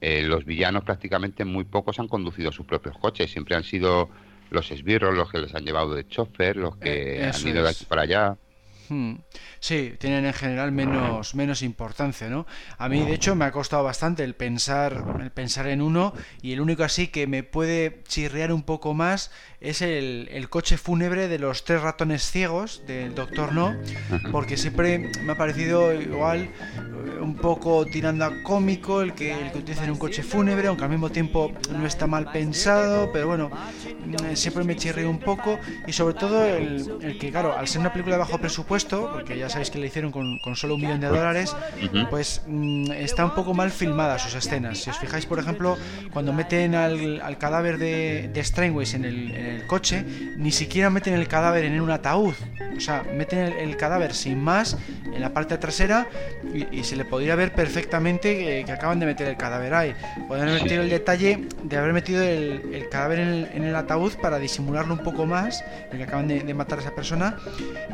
eh, 0.00 0.22
los 0.22 0.44
villanos 0.44 0.84
prácticamente 0.84 1.44
muy 1.44 1.64
pocos 1.64 1.98
han 1.98 2.08
conducido 2.08 2.50
sus 2.50 2.66
propios 2.66 2.96
coches, 2.98 3.30
siempre 3.30 3.56
han 3.56 3.64
sido 3.64 4.08
los 4.50 4.70
esbirros 4.70 5.14
los 5.14 5.30
que 5.30 5.38
les 5.38 5.54
han 5.54 5.64
llevado 5.64 5.94
de 5.94 6.06
chofer, 6.06 6.56
los 6.56 6.76
que 6.76 7.20
eh, 7.20 7.30
han 7.32 7.48
ido 7.48 7.62
de 7.62 7.70
aquí 7.70 7.84
para 7.84 8.02
allá. 8.02 8.36
Hmm. 8.88 9.14
Sí, 9.58 9.94
tienen 9.98 10.26
en 10.26 10.34
general 10.34 10.72
menos, 10.72 11.34
menos 11.34 11.62
importancia, 11.62 12.28
¿no? 12.28 12.46
A 12.76 12.88
mí, 12.88 13.02
de 13.04 13.14
hecho, 13.14 13.34
me 13.34 13.46
ha 13.46 13.52
costado 13.52 13.84
bastante 13.84 14.24
el 14.24 14.34
pensar, 14.34 15.04
el 15.20 15.30
pensar 15.30 15.68
en 15.68 15.80
uno 15.80 16.12
y 16.42 16.52
el 16.52 16.60
único 16.60 16.82
así 16.84 17.08
que 17.08 17.26
me 17.26 17.42
puede 17.42 18.02
chirriar 18.08 18.52
un 18.52 18.64
poco 18.64 18.92
más 18.92 19.30
es 19.62 19.80
el, 19.80 20.28
el 20.32 20.48
coche 20.48 20.76
fúnebre 20.76 21.28
de 21.28 21.38
los 21.38 21.64
tres 21.64 21.80
ratones 21.82 22.28
ciegos 22.28 22.82
del 22.86 23.14
Doctor 23.14 23.52
No, 23.52 23.76
porque 24.32 24.56
siempre 24.56 25.10
me 25.22 25.32
ha 25.32 25.36
parecido 25.36 25.92
igual 25.94 26.40
eh, 26.42 27.20
un 27.20 27.36
poco 27.36 27.86
tirando 27.86 28.24
a 28.24 28.42
cómico 28.42 29.02
el 29.02 29.14
que, 29.14 29.32
el 29.32 29.52
que 29.52 29.58
utilicen 29.58 29.90
un 29.90 29.98
coche 29.98 30.22
fúnebre, 30.24 30.66
aunque 30.66 30.84
al 30.84 30.90
mismo 30.90 31.10
tiempo 31.10 31.52
no 31.70 31.86
está 31.86 32.06
mal 32.08 32.32
pensado, 32.32 33.10
pero 33.12 33.28
bueno, 33.28 33.50
mm, 33.50 34.34
siempre 34.34 34.64
me 34.64 34.74
chirría 34.74 35.08
un 35.08 35.20
poco 35.20 35.58
y 35.86 35.92
sobre 35.92 36.14
todo 36.14 36.44
el, 36.44 36.98
el 37.00 37.18
que, 37.18 37.30
claro, 37.30 37.56
al 37.56 37.68
ser 37.68 37.80
una 37.80 37.92
película 37.92 38.16
de 38.16 38.20
bajo 38.20 38.38
presupuesto, 38.38 39.10
porque 39.12 39.38
ya 39.38 39.48
sabéis 39.48 39.70
que 39.70 39.78
le 39.78 39.86
hicieron 39.86 40.10
con, 40.10 40.38
con 40.40 40.56
solo 40.56 40.74
un 40.74 40.80
millón 40.80 41.00
de 41.00 41.06
dólares, 41.06 41.54
pues 42.10 42.42
mm, 42.48 42.90
está 42.92 43.24
un 43.24 43.34
poco 43.34 43.54
mal 43.54 43.70
filmada 43.70 44.18
sus 44.18 44.34
escenas. 44.34 44.78
Si 44.78 44.90
os 44.90 44.98
fijáis, 44.98 45.26
por 45.26 45.38
ejemplo, 45.38 45.76
cuando 46.12 46.32
meten 46.32 46.74
al, 46.74 47.20
al 47.20 47.38
cadáver 47.38 47.78
de, 47.78 48.28
de 48.32 48.44
Strainways 48.44 48.94
en 48.94 49.04
el, 49.04 49.30
en 49.30 49.46
el 49.46 49.51
coche, 49.66 50.04
ni 50.36 50.50
siquiera 50.50 50.90
meten 50.90 51.14
el 51.14 51.28
cadáver 51.28 51.64
en 51.64 51.80
un 51.80 51.90
ataúd. 51.90 52.34
O 52.76 52.80
sea, 52.80 53.04
meten 53.14 53.38
el, 53.40 53.52
el 53.52 53.76
cadáver 53.76 54.14
sin 54.14 54.40
más 54.40 54.76
en 55.04 55.20
la 55.20 55.32
parte 55.34 55.58
trasera 55.58 56.06
y, 56.54 56.78
y 56.78 56.84
se 56.84 56.96
le 56.96 57.04
podría 57.04 57.36
ver 57.36 57.52
perfectamente 57.52 58.38
que, 58.38 58.64
que 58.64 58.72
acaban 58.72 58.98
de 58.98 59.06
meter 59.06 59.28
el 59.28 59.36
cadáver 59.36 59.74
ahí. 59.74 59.94
Podrían 60.26 60.48
haber 60.48 60.62
metido 60.62 60.82
el 60.82 60.88
detalle 60.90 61.46
de 61.62 61.76
haber 61.76 61.92
metido 61.92 62.22
el, 62.22 62.70
el 62.72 62.88
cadáver 62.88 63.20
en 63.20 63.28
el, 63.28 63.48
en 63.54 63.64
el 63.64 63.76
ataúd 63.76 64.14
para 64.14 64.38
disimularlo 64.38 64.94
un 64.94 65.02
poco 65.02 65.26
más, 65.26 65.62
el 65.90 65.98
que 65.98 66.04
acaban 66.04 66.28
de, 66.28 66.40
de 66.40 66.54
matar 66.54 66.78
a 66.78 66.82
esa 66.82 66.94
persona. 66.94 67.36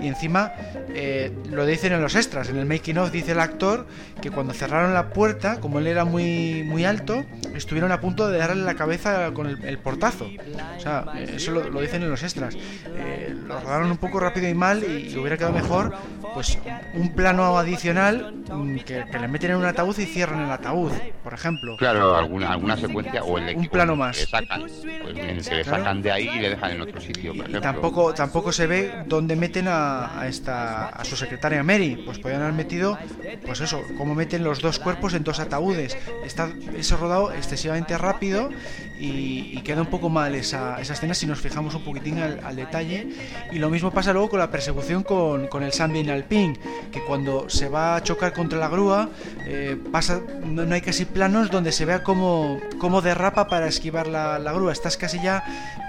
Y 0.00 0.06
encima 0.06 0.52
eh, 0.94 1.32
lo 1.50 1.66
dicen 1.66 1.92
en 1.92 2.00
los 2.00 2.14
extras, 2.14 2.48
en 2.48 2.56
el 2.56 2.66
making 2.66 2.98
of 2.98 3.10
dice 3.10 3.32
el 3.32 3.40
actor 3.40 3.86
que 4.22 4.30
cuando 4.30 4.54
cerraron 4.54 4.94
la 4.94 5.10
puerta, 5.10 5.60
como 5.60 5.80
él 5.80 5.86
era 5.86 6.04
muy, 6.04 6.62
muy 6.64 6.84
alto, 6.84 7.24
estuvieron 7.54 7.90
a 7.92 8.00
punto 8.00 8.28
de 8.28 8.38
darle 8.38 8.62
la 8.62 8.74
cabeza 8.74 9.32
con 9.32 9.48
el, 9.48 9.64
el 9.64 9.78
portazo. 9.78 10.28
O 10.76 10.80
sea, 10.80 11.04
eh, 11.16 11.38
eso 11.48 11.64
lo, 11.64 11.70
lo, 11.70 11.80
dicen 11.80 12.02
en 12.02 12.10
los 12.10 12.22
extras. 12.22 12.56
Eh, 12.86 13.34
lo 13.46 13.60
rodaron 13.60 13.90
un 13.90 13.96
poco 13.96 14.20
rápido 14.20 14.48
y 14.48 14.54
mal 14.54 14.84
y, 14.84 15.16
hubiera 15.16 15.36
quedado 15.36 15.54
mejor, 15.54 15.94
pues 16.34 16.58
un 16.94 17.14
plano 17.14 17.58
adicional 17.58 18.34
mm, 18.50 18.76
que, 18.78 19.04
que, 19.10 19.18
le 19.18 19.28
meten 19.28 19.52
en 19.52 19.56
un 19.58 19.64
ataúd 19.64 19.98
y 19.98 20.06
cierran 20.06 20.40
el 20.42 20.50
ataúd, 20.50 20.92
por 21.22 21.34
ejemplo. 21.34 21.76
Claro, 21.76 22.16
alguna, 22.16 22.52
alguna 22.52 22.76
secuencia 22.76 23.22
o 23.24 23.38
el 23.38 23.56
un 23.56 23.66
plano 23.68 23.96
más. 23.96 24.18
Que 24.18 24.26
sacan, 24.26 24.62
pues, 24.62 25.16
en 25.16 25.38
el 25.38 25.44
que 25.44 25.54
le 25.54 25.64
sacan 25.64 26.02
de 26.02 26.12
ahí 26.12 26.28
y 26.28 26.38
le 26.40 26.50
dejan 26.50 26.72
en 26.72 26.80
otro 26.82 27.00
sitio. 27.00 27.34
Por. 27.34 27.60
Tampoco, 27.60 28.14
tampoco 28.14 28.52
se 28.52 28.66
ve 28.66 29.04
dónde 29.06 29.36
meten 29.36 29.68
a, 29.68 30.20
a 30.20 30.28
esta 30.28 30.88
a 30.88 31.04
su 31.04 31.16
secretaria 31.16 31.62
Mary. 31.62 32.02
Pues 32.04 32.18
podrían 32.18 32.42
haber 32.42 32.54
metido, 32.54 32.98
pues 33.44 33.60
eso, 33.60 33.82
cómo 33.96 34.14
meten 34.14 34.44
los 34.44 34.60
dos 34.60 34.78
cuerpos 34.78 35.14
en 35.14 35.24
dos 35.24 35.40
ataúdes. 35.40 35.96
Está 36.24 36.50
eso 36.76 36.96
rodado 36.96 37.32
excesivamente 37.32 37.96
rápido 37.96 38.50
y, 38.98 39.50
y 39.52 39.60
queda 39.62 39.80
un 39.80 39.86
poco 39.86 40.08
mal 40.08 40.34
esa, 40.34 40.80
esa, 40.80 40.92
escena 40.94 41.14
si 41.14 41.26
nos 41.38 41.42
fijamos 41.42 41.74
un 41.76 41.84
poquitín 41.84 42.18
al, 42.18 42.40
al, 42.44 42.56
detalle. 42.56 43.06
Y 43.52 43.58
lo 43.60 43.70
mismo 43.70 43.92
pasa 43.92 44.12
luego 44.12 44.28
con 44.28 44.40
la 44.40 44.50
persecución 44.50 45.04
con, 45.04 45.46
con 45.46 45.62
el 45.62 45.72
Sunbeam 45.72 46.10
Alpine, 46.10 46.58
que 46.90 47.00
cuando 47.04 47.48
se 47.48 47.68
va 47.68 47.94
a 47.94 48.02
chocar 48.02 48.32
contra 48.32 48.58
la 48.58 48.68
grúa, 48.68 49.08
eh, 49.46 49.76
pasa, 49.92 50.20
no, 50.44 50.64
no, 50.64 50.74
hay 50.74 50.80
casi 50.80 51.04
planos 51.04 51.50
donde 51.50 51.70
se 51.70 51.84
vea 51.84 52.02
cómo, 52.02 52.60
cómo 52.78 53.02
derrapa 53.02 53.46
para 53.46 53.68
esquivar 53.68 54.08
la, 54.08 54.40
la 54.40 54.52
grúa. 54.52 54.72
Estás 54.72 54.96
casi 54.96 55.22
ya 55.22 55.44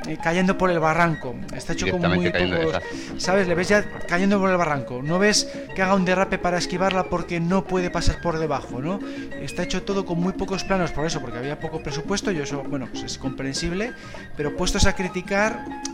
eh, 0.08 0.18
cayendo 0.22 0.58
por 0.58 0.72
el 0.72 0.80
barranco. 0.80 1.36
Está 1.56 1.74
hecho 1.74 1.88
como 1.92 2.08
muy 2.10 2.32
poco, 2.32 2.80
¿Sabes? 3.18 3.48
Le 3.48 3.56
ves 3.56 3.68
ya 3.68 3.84
cayendo 4.08 4.40
por 4.40 4.50
el 4.50 4.58
barranco. 4.58 5.02
No 5.04 5.20
ves 5.20 5.52
que 5.76 5.82
haga 5.82 5.96
un 5.96 6.06
derrape 6.06 6.38
para 6.38 6.58
esquivarla 6.58 7.06
porque 7.06 7.40
no 7.40 7.66
puede 7.66 7.90
pasar 7.90 8.22
por 8.22 8.40
debajo, 8.40 8.82
¿no? 8.82 9.00
Está 9.42 9.64
hecho 9.64 9.84
todo 9.84 10.06
con 10.06 10.20
muy 10.20 10.34
pocos 10.34 10.64
planos 10.64 10.92
por 10.92 11.06
eso, 11.06 11.20
porque 11.22 11.38
había 11.38 11.60
poco 11.60 11.84
presupuesto 11.84 12.32
y 12.32 12.38
eso, 12.38 12.64
bueno, 12.64 12.88
pues 12.92 13.04
es 13.04 13.18
comprensible. 13.18 13.94
Pero 14.38 14.56
puestos 14.56 14.86
a 14.86 14.94
criticar, 14.96 15.39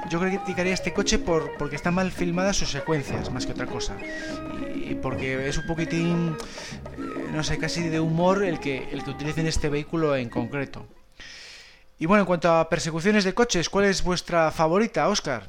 yo 0.09 0.19
criticaría 0.19 0.73
este 0.73 0.93
coche 0.93 1.19
por, 1.19 1.57
porque 1.57 1.75
están 1.75 1.93
mal 1.93 2.11
filmadas 2.11 2.57
sus 2.57 2.69
secuencias, 2.69 3.31
más 3.31 3.45
que 3.45 3.53
otra 3.53 3.65
cosa. 3.65 3.97
Y 4.75 4.95
porque 4.95 5.47
es 5.47 5.57
un 5.57 5.65
poquitín, 5.65 6.35
eh, 6.97 7.27
no 7.31 7.43
sé, 7.43 7.57
casi 7.57 7.89
de 7.89 7.99
humor 7.99 8.43
el 8.43 8.59
que, 8.59 8.89
el 8.91 9.03
que 9.03 9.11
utilicen 9.11 9.47
este 9.47 9.69
vehículo 9.69 10.15
en 10.15 10.29
concreto. 10.29 10.85
Y 11.97 12.05
bueno, 12.05 12.21
en 12.21 12.27
cuanto 12.27 12.51
a 12.51 12.69
persecuciones 12.69 13.23
de 13.23 13.33
coches, 13.33 13.69
¿cuál 13.69 13.85
es 13.85 14.03
vuestra 14.03 14.51
favorita, 14.51 15.07
Oscar? 15.07 15.47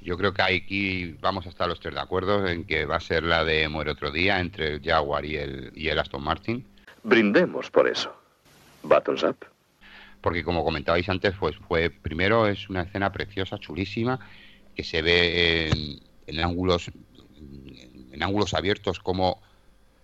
Yo 0.00 0.18
creo 0.18 0.34
que 0.34 0.42
aquí 0.42 1.16
vamos 1.20 1.46
a 1.46 1.48
estar 1.48 1.66
los 1.66 1.80
tres 1.80 1.94
de 1.94 2.00
acuerdo 2.00 2.46
en 2.46 2.64
que 2.64 2.84
va 2.84 2.96
a 2.96 3.00
ser 3.00 3.22
la 3.22 3.44
de 3.44 3.68
Muere 3.68 3.92
otro 3.92 4.10
día 4.10 4.38
entre 4.38 4.74
el 4.74 4.82
Jaguar 4.82 5.24
y 5.24 5.36
el, 5.36 5.72
y 5.74 5.88
el 5.88 5.98
Aston 5.98 6.22
Martin. 6.22 6.66
Brindemos 7.02 7.70
por 7.70 7.88
eso. 7.88 8.14
Buttons 8.82 9.22
up. 9.22 9.53
Porque 10.24 10.42
como 10.42 10.64
comentabais 10.64 11.06
antes, 11.10 11.34
pues 11.38 11.54
fue 11.68 11.90
primero 11.90 12.48
es 12.48 12.70
una 12.70 12.84
escena 12.84 13.12
preciosa, 13.12 13.58
chulísima, 13.58 14.18
que 14.74 14.82
se 14.82 15.02
ve 15.02 15.68
en, 15.68 16.00
en 16.26 16.40
ángulos 16.42 16.90
en 18.10 18.22
ángulos 18.22 18.54
abiertos 18.54 19.00
como 19.00 19.42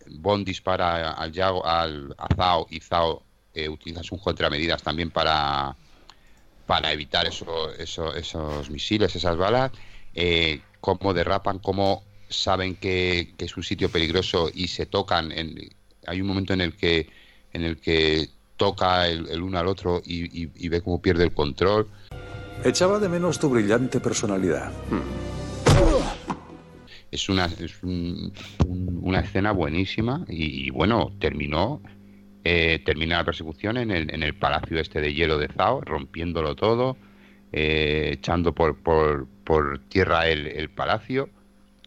Bond 0.07 0.45
dispara 0.45 1.13
al, 1.13 1.33
Yago, 1.33 1.65
al 1.65 2.15
a 2.19 2.29
Zao 2.37 2.67
y 2.69 2.81
Zao 2.81 3.23
eh, 3.55 3.71
utiliza 3.71 4.03
sus 4.03 4.21
contramedidas 4.21 4.83
también 4.83 5.11
para 5.11 5.75
para 6.67 6.93
evitar 6.93 7.27
eso, 7.27 7.73
eso, 7.79 8.15
esos 8.15 8.69
misiles, 8.69 9.17
esas 9.17 9.39
balas, 9.39 9.73
eh, 10.15 10.61
cómo 10.83 11.15
derrapan, 11.15 11.61
cómo 11.61 12.05
saben 12.29 12.77
que, 12.77 13.33
que, 13.39 13.47
es 13.47 13.57
un 13.57 13.63
sitio 13.63 13.91
peligroso 13.91 14.51
y 14.53 14.69
se 14.69 14.85
tocan. 14.85 15.33
En, 15.33 15.71
hay 16.07 16.21
un 16.21 16.27
momento 16.27 16.53
en 16.53 16.61
el 16.61 16.77
que 16.77 17.09
en 17.55 17.65
el 17.65 17.81
que 17.81 18.29
toca 18.61 19.09
el, 19.09 19.27
el 19.31 19.41
uno 19.41 19.59
al 19.59 19.67
otro 19.69 20.03
y, 20.05 20.43
y, 20.43 20.53
y, 20.55 20.69
ve 20.69 20.83
cómo 20.83 21.01
pierde 21.01 21.25
el 21.25 21.33
control. 21.33 21.89
Echaba 22.63 22.99
de 22.99 23.09
menos 23.09 23.39
tu 23.39 23.49
brillante 23.49 24.01
personalidad. 24.01 24.71
Hmm. 24.91 25.01
Es 27.11 27.31
una, 27.31 27.47
es 27.47 27.83
un, 27.83 28.31
un, 28.69 28.99
una 29.01 29.21
escena 29.21 29.53
buenísima 29.53 30.27
y, 30.29 30.67
y 30.67 30.71
bueno, 30.71 31.11
terminó 31.19 31.81
eh, 32.45 32.83
termina 32.85 33.17
la 33.17 33.25
persecución 33.25 33.79
en 33.79 33.91
el, 33.91 34.15
en 34.15 34.23
el 34.23 34.35
palacio 34.35 34.79
este 34.79 35.01
de 35.01 35.15
hielo 35.15 35.39
de 35.39 35.49
Zao, 35.49 35.81
rompiéndolo 35.81 36.55
todo, 36.55 36.99
eh, 37.53 38.11
echando 38.13 38.55
por, 38.55 38.77
por, 38.83 39.27
por 39.45 39.79
tierra 39.89 40.29
el, 40.29 40.47
el, 40.49 40.69
palacio. 40.69 41.31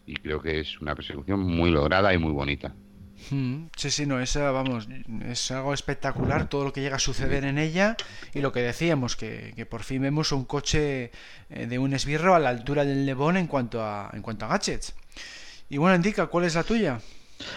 Y 0.06 0.16
creo 0.16 0.42
que 0.42 0.58
es 0.58 0.80
una 0.80 0.96
persecución 0.96 1.38
muy 1.38 1.70
lograda 1.70 2.12
y 2.12 2.18
muy 2.18 2.32
bonita. 2.32 2.74
Hmm, 3.30 3.66
sí, 3.76 3.90
sí, 3.90 4.06
no, 4.06 4.20
esa, 4.20 4.50
vamos, 4.50 4.88
es 5.26 5.50
algo 5.50 5.72
espectacular 5.72 6.48
todo 6.48 6.64
lo 6.64 6.72
que 6.72 6.80
llega 6.80 6.96
a 6.96 7.00
suceder 7.00 7.44
en 7.44 7.58
ella 7.58 7.96
y 8.34 8.40
lo 8.40 8.52
que 8.52 8.60
decíamos, 8.60 9.16
que, 9.16 9.52
que 9.56 9.66
por 9.66 9.82
fin 9.82 10.02
vemos 10.02 10.32
un 10.32 10.44
coche 10.44 11.10
eh, 11.50 11.66
de 11.66 11.78
un 11.78 11.94
esbirro 11.94 12.34
a 12.34 12.38
la 12.38 12.50
altura 12.50 12.84
del 12.84 13.06
Lebón 13.06 13.36
en 13.36 13.46
cuanto 13.46 13.82
a, 13.82 14.10
en 14.12 14.22
cuanto 14.22 14.44
a 14.44 14.48
gadgets. 14.48 14.94
Y 15.70 15.78
bueno, 15.78 15.96
Indica, 15.96 16.26
¿cuál 16.26 16.44
es 16.44 16.54
la 16.54 16.64
tuya? 16.64 17.00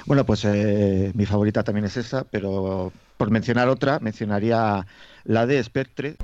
Bueno, 0.06 0.26
pues 0.26 0.46
eh, 0.46 1.12
mi 1.14 1.26
favorita 1.26 1.64
también 1.64 1.86
es 1.86 1.98
esa, 1.98 2.24
pero 2.24 2.92
por 3.18 3.32
mencionar 3.32 3.68
otra, 3.68 4.00
mencionaría 4.00 4.86
la 5.26 5.46
de 5.46 5.64
Spectre. 5.64 6.16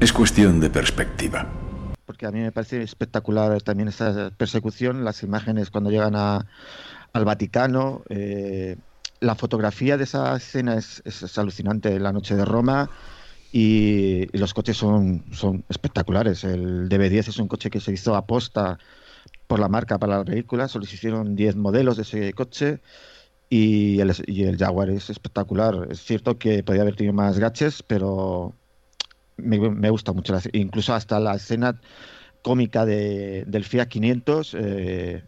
Es 0.00 0.12
cuestión 0.12 0.60
de 0.60 0.70
perspectiva. 0.70 1.46
Porque 2.04 2.26
a 2.26 2.30
mí 2.30 2.40
me 2.40 2.52
parece 2.52 2.82
espectacular 2.82 3.60
también 3.62 3.88
esta 3.88 4.30
persecución, 4.30 5.04
las 5.04 5.22
imágenes 5.22 5.70
cuando 5.70 5.90
llegan 5.90 6.16
a, 6.16 6.46
al 7.18 7.24
Vaticano, 7.24 8.02
eh, 8.08 8.76
la 9.20 9.34
fotografía 9.34 9.96
de 9.96 10.04
esa 10.04 10.36
escena 10.36 10.76
es, 10.76 11.02
alucinante, 11.36 11.98
la 11.98 12.12
noche 12.12 12.36
de 12.36 12.44
Roma, 12.44 12.90
y, 13.52 14.26
los 14.36 14.54
coches 14.54 14.76
son, 14.76 15.24
son 15.32 15.64
espectaculares. 15.68 16.44
El 16.44 16.88
DB10 16.88 17.28
es 17.28 17.38
un 17.38 17.48
coche 17.48 17.70
que 17.70 17.80
se 17.80 17.92
hizo 17.92 18.14
a 18.14 18.26
posta 18.26 18.78
por 19.46 19.58
la 19.58 19.68
marca 19.68 19.98
para 19.98 20.18
la 20.18 20.24
película, 20.24 20.68
solo 20.68 20.84
se 20.84 20.94
hicieron 20.94 21.34
10 21.34 21.56
modelos 21.56 21.96
de 21.96 22.02
ese 22.02 22.32
coche 22.34 22.80
y 23.50 23.98
el, 24.00 24.56
Jaguar 24.58 24.90
es 24.90 25.10
espectacular. 25.10 25.88
Es 25.90 26.00
cierto 26.00 26.38
que 26.38 26.62
podía 26.62 26.82
haber 26.82 26.96
tenido 26.96 27.14
más 27.14 27.38
gaches, 27.38 27.82
pero 27.82 28.54
me, 29.36 29.90
gusta 29.90 30.12
mucho. 30.12 30.36
Incluso 30.52 30.94
hasta 30.94 31.18
la 31.18 31.34
escena 31.34 31.80
cómica 32.42 32.84
de, 32.84 33.44
del 33.46 33.64
Fiat 33.64 33.88
500 33.88 34.54
eh, 34.58 35.24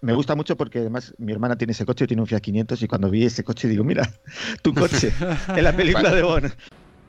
me 0.00 0.12
gusta 0.12 0.34
mucho 0.34 0.56
porque 0.56 0.80
además 0.80 1.14
mi 1.18 1.32
hermana 1.32 1.56
tiene 1.56 1.72
ese 1.72 1.84
coche, 1.84 2.06
tiene 2.06 2.22
un 2.22 2.28
Fiat 2.28 2.40
500 2.40 2.82
y 2.82 2.88
cuando 2.88 3.10
vi 3.10 3.24
ese 3.24 3.44
coche 3.44 3.68
digo, 3.68 3.84
mira, 3.84 4.08
tu 4.62 4.74
coche 4.74 5.12
en 5.48 5.64
la 5.64 5.72
película 5.72 6.14
de 6.14 6.22
Bond. 6.22 6.52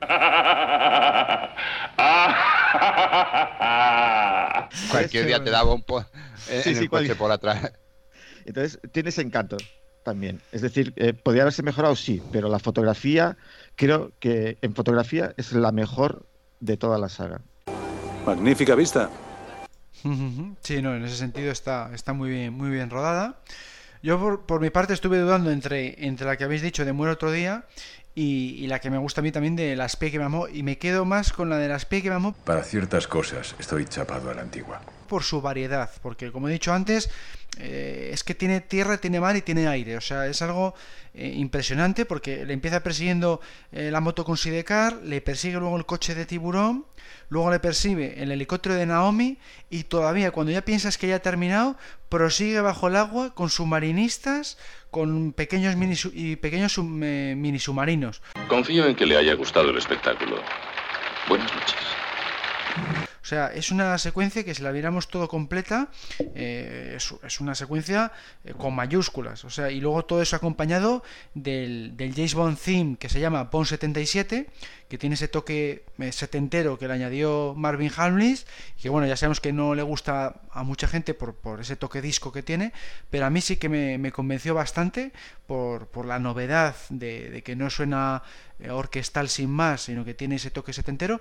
Cualquier 4.90 5.26
día 5.26 5.42
te 5.42 5.50
daba 5.50 5.74
un 5.74 5.82
po 5.82 6.04
en 6.48 6.62
sí, 6.62 6.74
sí, 6.74 6.82
el 6.82 6.90
coche 6.90 7.14
por 7.14 7.30
atrás. 7.30 7.72
Entonces, 8.44 8.80
tiene 8.92 9.10
ese 9.10 9.22
encanto 9.22 9.56
también. 10.02 10.40
Es 10.52 10.62
decir, 10.62 10.92
eh, 10.96 11.12
podría 11.12 11.42
haberse 11.42 11.62
mejorado, 11.62 11.94
sí, 11.94 12.22
pero 12.32 12.48
la 12.48 12.58
fotografía, 12.58 13.36
creo 13.76 14.12
que 14.18 14.58
en 14.62 14.74
fotografía 14.74 15.34
es 15.36 15.52
la 15.52 15.72
mejor 15.72 16.26
de 16.60 16.76
toda 16.76 16.98
la 16.98 17.08
saga. 17.08 17.42
Magnífica 18.26 18.74
vista. 18.74 19.10
Sí, 20.62 20.82
no, 20.82 20.94
en 20.94 21.04
ese 21.04 21.16
sentido 21.16 21.50
está, 21.50 21.90
está 21.94 22.12
muy 22.12 22.30
bien, 22.30 22.52
muy 22.54 22.70
bien 22.70 22.90
rodada. 22.90 23.40
Yo 24.02 24.40
por, 24.46 24.60
mi 24.60 24.70
parte 24.70 24.94
estuve 24.94 25.18
dudando 25.18 25.50
entre, 25.50 26.06
entre 26.06 26.26
la 26.26 26.36
que 26.36 26.44
habéis 26.44 26.62
dicho 26.62 26.84
de 26.84 26.92
Muere 26.92 27.12
otro 27.12 27.30
día 27.30 27.64
y, 28.14 28.66
la 28.66 28.78
que 28.78 28.90
me 28.90 28.98
gusta 28.98 29.20
a 29.20 29.24
mí 29.24 29.30
también 29.30 29.56
de 29.56 29.76
Las 29.76 29.96
Pie 29.96 30.10
que 30.10 30.18
me 30.18 30.24
amó 30.24 30.48
y 30.48 30.62
me 30.62 30.78
quedo 30.78 31.04
más 31.04 31.32
con 31.32 31.50
la 31.50 31.58
de 31.58 31.68
Las 31.68 31.84
Pie 31.84 32.02
que 32.02 32.08
me 32.08 32.16
amó. 32.16 32.32
Para 32.44 32.62
ciertas 32.64 33.06
cosas 33.06 33.54
estoy 33.58 33.84
chapado 33.84 34.30
a 34.30 34.34
la 34.34 34.42
antigua. 34.42 34.80
Por 35.10 35.24
su 35.24 35.40
variedad, 35.40 35.90
porque 36.02 36.30
como 36.30 36.48
he 36.48 36.52
dicho 36.52 36.72
antes, 36.72 37.10
eh, 37.58 38.10
es 38.12 38.22
que 38.22 38.36
tiene 38.36 38.60
tierra, 38.60 38.98
tiene 38.98 39.18
mar 39.18 39.34
y 39.34 39.42
tiene 39.42 39.66
aire. 39.66 39.96
O 39.96 40.00
sea, 40.00 40.28
es 40.28 40.40
algo 40.40 40.72
eh, 41.14 41.32
impresionante 41.34 42.04
porque 42.04 42.46
le 42.46 42.52
empieza 42.52 42.84
persiguiendo 42.84 43.40
eh, 43.72 43.90
la 43.90 44.00
moto 44.00 44.24
con 44.24 44.36
Sidecar, 44.36 45.00
le 45.02 45.20
persigue 45.20 45.58
luego 45.58 45.76
el 45.76 45.84
coche 45.84 46.14
de 46.14 46.26
tiburón, 46.26 46.86
luego 47.28 47.50
le 47.50 47.58
persigue 47.58 48.22
el 48.22 48.30
helicóptero 48.30 48.76
de 48.76 48.86
Naomi 48.86 49.36
y 49.68 49.82
todavía 49.82 50.30
cuando 50.30 50.52
ya 50.52 50.64
piensas 50.64 50.96
que 50.96 51.08
ya 51.08 51.16
ha 51.16 51.18
terminado, 51.18 51.76
prosigue 52.08 52.60
bajo 52.60 52.86
el 52.86 52.94
agua 52.94 53.34
con 53.34 53.50
submarinistas, 53.50 54.58
con 54.92 55.32
pequeños 55.32 55.74
y 56.14 56.36
pequeños 56.36 56.78
mini 56.78 57.58
submarinos. 57.58 58.22
Confío 58.46 58.86
en 58.86 58.94
que 58.94 59.06
le 59.06 59.16
haya 59.16 59.34
gustado 59.34 59.70
el 59.70 59.78
espectáculo. 59.78 60.36
Buenas 61.28 61.52
noches. 61.52 63.09
O 63.30 63.32
sea, 63.32 63.46
es 63.54 63.70
una 63.70 63.96
secuencia 63.98 64.42
que 64.42 64.56
si 64.56 64.62
la 64.64 64.72
viéramos 64.72 65.06
todo 65.06 65.28
completa, 65.28 65.86
eh, 66.34 66.96
es, 66.96 67.40
una 67.40 67.54
secuencia 67.54 68.10
eh, 68.44 68.54
con 68.54 68.74
mayúsculas. 68.74 69.44
O 69.44 69.50
sea, 69.50 69.70
y 69.70 69.80
luego 69.80 70.04
todo 70.04 70.20
eso 70.20 70.34
acompañado 70.34 71.04
del, 71.34 71.96
del 71.96 72.12
James 72.12 72.34
Bond 72.34 72.58
theme 72.58 72.96
que 72.96 73.08
se 73.08 73.20
llama 73.20 73.44
Bond 73.44 73.66
77, 73.66 74.48
que 74.90 74.98
tiene 74.98 75.14
ese 75.14 75.28
toque 75.28 75.84
eh, 76.00 76.10
setentero 76.10 76.76
que 76.76 76.88
le 76.88 76.94
añadió 76.94 77.54
Marvin 77.56 77.92
Hamlis, 77.96 78.44
que 78.82 78.88
bueno, 78.88 79.06
ya 79.06 79.16
sabemos 79.16 79.40
que 79.40 79.52
no 79.52 79.76
le 79.76 79.84
gusta 79.84 80.40
a 80.50 80.64
mucha 80.64 80.88
gente 80.88 81.14
por, 81.14 81.36
por 81.36 81.60
ese 81.60 81.76
toque 81.76 82.02
disco 82.02 82.32
que 82.32 82.42
tiene, 82.42 82.72
pero 83.08 83.24
a 83.24 83.30
mí 83.30 83.40
sí 83.40 83.56
que 83.56 83.68
me, 83.68 84.10
convenció 84.10 84.52
bastante 84.52 85.12
por, 85.46 85.86
por 85.86 86.06
la 86.06 86.18
novedad 86.18 86.74
de, 86.88 87.42
que 87.44 87.54
no 87.54 87.70
suena 87.70 88.24
orquestal 88.70 89.28
sin 89.28 89.50
más, 89.50 89.82
sino 89.82 90.04
que 90.04 90.14
tiene 90.14 90.36
ese 90.36 90.50
toque 90.50 90.72
setentero, 90.72 91.20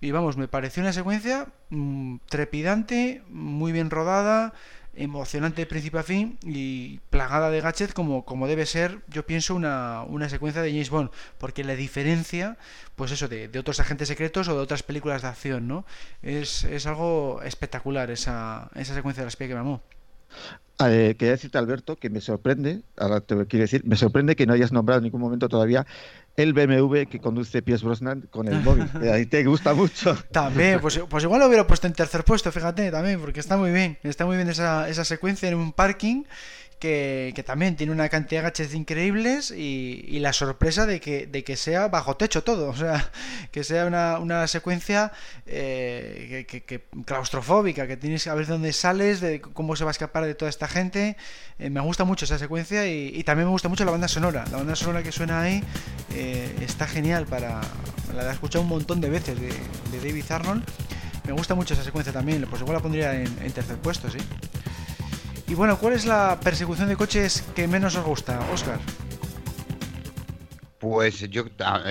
y 0.00 0.10
vamos, 0.10 0.36
me 0.36 0.48
pareció 0.48 0.82
una 0.82 0.92
secuencia 0.92 1.48
mm, 1.70 2.16
trepidante, 2.28 3.22
muy 3.28 3.72
bien 3.72 3.90
rodada, 3.90 4.54
emocionante 4.94 5.62
de 5.62 5.66
principio 5.66 6.00
a 6.00 6.02
fin 6.02 6.38
y 6.42 6.98
plagada 7.10 7.50
de 7.50 7.60
gadgets 7.60 7.94
como, 7.94 8.24
como 8.24 8.48
debe 8.48 8.66
ser, 8.66 8.98
yo 9.08 9.24
pienso, 9.24 9.54
una, 9.54 10.02
una 10.02 10.28
secuencia 10.28 10.62
de 10.62 10.70
James 10.70 10.90
Bond, 10.90 11.10
porque 11.38 11.64
la 11.64 11.76
diferencia, 11.76 12.56
pues 12.96 13.12
eso, 13.12 13.28
de, 13.28 13.50
otros 13.58 13.80
agentes 13.80 14.08
secretos 14.08 14.48
o 14.48 14.54
de 14.56 14.60
otras 14.60 14.82
películas 14.82 15.22
de 15.22 15.28
acción, 15.28 15.68
¿no? 15.68 15.84
Es, 16.22 16.64
es 16.64 16.86
algo 16.86 17.40
espectacular 17.42 18.10
esa, 18.10 18.70
esa 18.74 18.94
secuencia 18.94 19.22
de 19.22 19.26
la 19.26 19.30
espía 19.30 19.48
que 19.48 19.54
me 19.54 19.60
amó. 19.60 19.80
Eh, 20.86 21.14
quería 21.18 21.32
decirte, 21.32 21.58
Alberto, 21.58 21.96
que 21.96 22.08
me 22.08 22.22
sorprende, 22.22 22.80
ahora 22.96 23.20
te 23.20 23.34
quiero 23.46 23.64
decir, 23.64 23.84
me 23.84 23.96
sorprende 23.96 24.34
que 24.34 24.46
no 24.46 24.54
hayas 24.54 24.72
nombrado 24.72 24.98
en 24.98 25.04
ningún 25.04 25.20
momento 25.20 25.48
todavía 25.48 25.86
el 26.36 26.52
BMW 26.52 27.04
que 27.10 27.20
conduce 27.20 27.62
Pierce 27.62 27.84
Brosnan 27.84 28.22
con 28.30 28.48
el 28.48 28.62
móvil. 28.62 28.86
Ahí 29.12 29.26
te 29.26 29.44
gusta 29.44 29.74
mucho. 29.74 30.16
También, 30.32 30.80
pues, 30.80 31.00
pues, 31.08 31.24
igual 31.24 31.40
lo 31.40 31.46
hubiera 31.46 31.66
puesto 31.66 31.86
en 31.86 31.92
tercer 31.92 32.24
puesto, 32.24 32.50
fíjate, 32.52 32.90
también, 32.90 33.20
porque 33.20 33.40
está 33.40 33.56
muy 33.56 33.70
bien. 33.70 33.98
Está 34.02 34.26
muy 34.26 34.36
bien 34.36 34.48
esa, 34.48 34.88
esa 34.88 35.04
secuencia 35.04 35.48
en 35.48 35.56
un 35.56 35.72
parking 35.72 36.24
que, 36.80 37.44
también 37.46 37.76
tiene 37.76 37.92
una 37.92 38.08
cantidad 38.08 38.40
de 38.42 38.50
gadgets 38.50 38.74
increíbles 38.74 39.50
y, 39.50 40.18
la 40.20 40.32
sorpresa 40.32 40.86
de 40.86 41.00
que, 41.00 41.26
de 41.26 41.44
que 41.44 41.56
sea 41.56 41.88
bajo 41.88 42.16
techo 42.16 42.42
todo, 42.42 42.68
o 42.68 42.74
sea, 42.74 43.10
que 43.52 43.62
sea 43.62 43.86
una, 43.86 44.46
secuencia 44.48 45.12
eh, 45.46 46.46
que, 46.48 46.84
claustrofóbica, 47.04 47.86
que 47.86 47.96
tienes 47.96 48.24
que 48.24 48.30
ver 48.30 48.46
dónde 48.46 48.72
sales, 48.72 49.20
de 49.20 49.40
cómo 49.40 49.76
se 49.76 49.84
va 49.84 49.90
a 49.90 49.92
escapar 49.92 50.24
de 50.24 50.34
toda 50.34 50.48
esta 50.48 50.66
gente. 50.66 51.16
Eh, 51.58 51.70
me 51.70 51.80
gusta 51.80 52.04
mucho 52.04 52.24
esa 52.24 52.38
secuencia 52.38 52.86
y, 52.88 53.22
también 53.24 53.46
me 53.46 53.52
gusta 53.52 53.68
mucho 53.68 53.84
la 53.84 53.92
banda 53.92 54.08
sonora. 54.08 54.44
La 54.50 54.56
banda 54.56 54.74
sonora 54.74 55.02
que 55.02 55.12
suena 55.12 55.42
ahí 55.42 55.62
eh, 56.14 56.56
está 56.60 56.86
genial 56.86 57.26
para... 57.26 57.60
La 58.14 58.28
he 58.28 58.32
escuchado 58.32 58.62
un 58.62 58.70
montón 58.70 59.00
de 59.00 59.08
veces 59.08 59.38
de, 59.40 59.48
de 59.48 59.98
David 59.98 60.24
Arnold. 60.30 60.64
Me 61.26 61.32
gusta 61.32 61.54
mucho 61.54 61.74
esa 61.74 61.84
secuencia 61.84 62.12
también, 62.12 62.44
pues 62.48 62.62
igual 62.62 62.76
la 62.76 62.82
pondría 62.82 63.14
en, 63.14 63.28
en 63.40 63.52
tercer 63.52 63.76
puesto, 63.76 64.10
sí. 64.10 64.18
Y 65.50 65.54
bueno, 65.56 65.76
¿cuál 65.80 65.94
es 65.94 66.06
la 66.06 66.38
persecución 66.40 66.88
de 66.88 66.94
coches 66.94 67.42
que 67.56 67.66
menos 67.66 67.96
os 67.96 68.04
gusta, 68.04 68.38
Oscar? 68.52 68.78
Pues 70.78 71.28
yo 71.28 71.42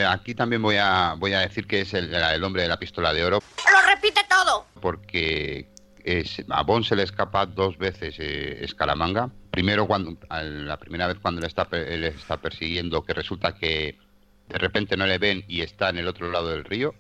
aquí 0.07 0.33
también 0.33 0.61
voy 0.61 0.77
a, 0.77 1.15
voy 1.17 1.33
a 1.33 1.41
decir 1.41 1.67
que 1.67 1.81
es 1.81 1.93
el, 1.93 2.41
hombre 2.41 2.61
de 2.61 2.69
la 2.69 2.79
pistola 2.79 3.11
de 3.11 3.25
oro. 3.25 3.43
¡Lo 3.69 3.93
repite 3.93 4.21
todo! 4.29 4.65
Porque 4.79 5.67
es, 6.05 6.41
a 6.47 6.63
Bond 6.63 6.85
se 6.85 6.95
le 6.95 7.03
escapa 7.03 7.45
dos 7.45 7.77
veces 7.77 8.15
eh, 8.19 8.63
Escaramanga. 8.63 9.29
Primero, 9.51 9.85
cuando 9.87 10.15
la 10.29 10.77
primera 10.77 11.07
vez 11.07 11.17
cuando 11.21 11.41
le 11.41 11.47
está, 11.47 11.67
le 11.69 12.07
está 12.07 12.37
persiguiendo, 12.37 13.03
que 13.03 13.13
resulta 13.13 13.55
que 13.55 13.97
de 14.47 14.57
repente 14.57 14.95
no 14.95 15.05
le 15.05 15.17
ven 15.17 15.43
y 15.49 15.63
está 15.63 15.89
en 15.89 15.97
el 15.97 16.07
otro 16.07 16.31
lado 16.31 16.47
del 16.47 16.63
río. 16.63 16.95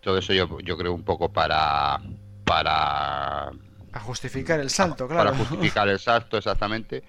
Todo 0.00 0.16
eso 0.16 0.32
yo, 0.32 0.58
yo 0.60 0.78
creo 0.78 0.94
un 0.94 1.04
poco 1.04 1.30
para, 1.30 2.00
para 2.46 3.52
a 3.92 4.00
justificar 4.00 4.60
el 4.60 4.70
salto, 4.70 5.06
claro. 5.06 5.30
Para 5.30 5.44
justificar 5.44 5.88
el 5.88 5.98
salto, 5.98 6.38
exactamente. 6.38 7.02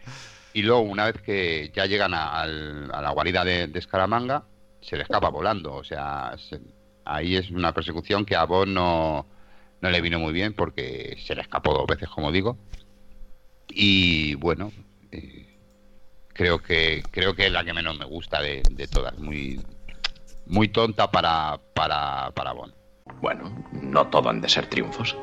Y 0.53 0.61
luego, 0.61 0.81
una 0.81 1.05
vez 1.05 1.21
que 1.21 1.71
ya 1.73 1.85
llegan 1.85 2.13
a, 2.13 2.45
la 2.45 3.11
guarida 3.11 3.43
de, 3.43 3.71
Escaramanga, 3.73 4.43
se 4.81 4.97
le 4.97 5.03
escapa 5.03 5.29
volando. 5.29 5.73
O 5.73 5.83
sea, 5.83 6.35
ahí 7.05 7.35
es 7.35 7.49
una 7.49 7.73
persecución 7.73 8.25
que 8.25 8.35
a 8.35 8.43
vos 8.43 8.67
no, 8.67 9.25
no 9.81 9.89
le 9.89 10.01
vino 10.01 10.19
muy 10.19 10.33
bien 10.33 10.53
porque 10.53 11.17
se 11.25 11.35
le 11.35 11.41
escapó 11.41 11.73
dos 11.73 11.87
veces, 11.87 12.09
como 12.09 12.31
digo. 12.31 12.57
Y 13.69 14.35
bueno, 14.35 14.71
eh, 15.11 15.57
creo 16.33 16.59
que 16.59 17.01
creo 17.09 17.33
que 17.33 17.47
es 17.47 17.51
la 17.51 17.63
que 17.63 17.73
menos 17.73 17.97
me 17.97 18.05
gusta 18.05 18.41
de, 18.41 18.61
todas. 18.91 19.17
Muy, 19.17 19.59
muy 20.45 20.67
tonta 20.67 21.09
para, 21.09 21.59
para, 21.73 22.31
para 22.31 22.51
Bon. 22.51 22.73
Bueno, 23.21 23.65
no 23.71 24.07
todo 24.07 24.29
han 24.29 24.41
de 24.41 24.49
ser 24.49 24.67
triunfos. 24.67 25.15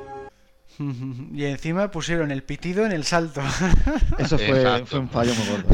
Y 1.35 1.45
encima 1.45 1.91
pusieron 1.91 2.31
el 2.31 2.43
pitido 2.43 2.85
en 2.87 2.93
el 2.93 3.05
salto. 3.05 3.43
Eso 4.19 4.39
fue, 4.39 4.83
un 4.99 5.09
fallo 5.09 5.35
muy 5.35 5.47
gordo. 5.49 5.69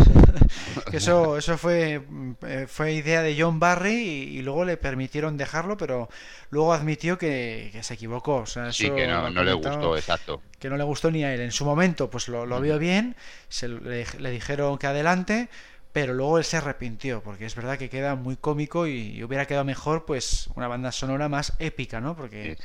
eso, 0.93 1.39
eso 1.39 1.59
fue, 1.59 2.03
eh, 2.47 2.67
fue 2.69 2.93
idea 2.93 3.23
de 3.23 3.37
John 3.39 3.59
Barry 3.59 3.95
y, 3.95 4.43
luego 4.43 4.65
le 4.65 4.77
permitieron 4.77 5.37
dejarlo, 5.37 5.77
pero 5.77 6.09
luego 6.51 6.73
admitió 6.73 7.19
que, 7.19 7.77
se 7.81 7.95
equivocó. 7.95 8.45
sí, 8.47 8.91
que 8.91 9.07
no, 9.07 9.29
le 9.31 9.53
gustó, 9.55 9.97
exacto. 9.97 10.43
Que 10.59 10.69
no 10.69 10.77
le 10.77 10.85
gustó 10.85 11.11
ni 11.11 11.25
a 11.25 11.35
él. 11.35 11.41
En 11.41 11.53
su 11.53 11.65
momento, 11.65 12.11
pues 12.11 12.29
lo, 12.29 12.47
lo 12.47 12.61
vio 12.61 12.79
bien, 12.79 13.17
se, 13.49 13.69
le 13.69 14.31
dijeron 14.31 14.79
que 14.79 14.87
adelante 14.87 15.49
pero 15.97 16.13
luego 16.13 16.37
él 16.37 16.45
se 16.45 16.59
arrepintió, 16.59 17.23
porque 17.23 17.47
es 17.47 17.55
verdad 17.55 17.79
que 17.79 17.89
queda 17.89 18.17
muy 18.17 18.37
cómico 18.37 18.87
y, 18.87 19.25
hubiera 19.25 19.47
quedado 19.47 19.65
mejor 19.65 20.05
pues 20.05 20.51
una 20.55 20.69
banda 20.69 20.93
sonora 20.93 21.31
más 21.31 21.55
épica, 21.59 22.03
¿no? 22.03 22.15
Porque, 22.15 22.59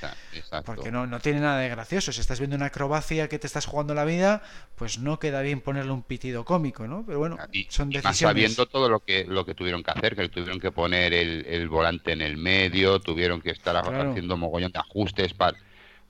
porque 0.65 0.91
no, 0.91 1.07
no, 1.07 1.21
tiene 1.21 1.39
nada 1.39 1.59
de 1.59 1.69
gracioso. 1.69 2.11
Si 2.11 2.19
estás 2.19 2.39
viendo 2.39 2.57
una 2.57 2.65
acrobacia 2.65 3.29
que 3.29 3.39
te 3.39 3.47
estás 3.47 3.65
jugando 3.65 3.93
la 3.93 4.03
vida, 4.03 4.43
pues 4.75 4.99
no 4.99 5.17
queda 5.17 5.41
bien 5.43 5.61
ponerle 5.61 5.93
un 5.93 6.03
pitido 6.03 6.43
cómico, 6.43 6.87
¿no? 6.87 7.05
Pero 7.07 7.19
bueno, 7.19 7.37
son 7.69 7.89
decisiones. 7.89 8.03
Más 8.03 8.17
sabiendo 8.17 8.65
todo 8.65 8.89
lo 8.89 8.99
que, 8.99 9.23
lo 9.23 9.45
que 9.45 9.55
tuvieron 9.55 9.81
que 9.81 9.91
hacer, 9.91 10.13
que 10.17 10.27
tuvieron 10.27 10.59
que 10.59 10.73
poner 10.73 11.13
el, 11.13 11.69
volante 11.69 12.11
en 12.11 12.21
el 12.21 12.35
medio, 12.35 12.99
tuvieron 12.99 13.41
que 13.41 13.51
estar 13.51 13.77
haciendo 13.77 14.35
mogollón 14.35 14.73
de 14.73 14.79
ajustes 14.79 15.33
para... 15.33 15.57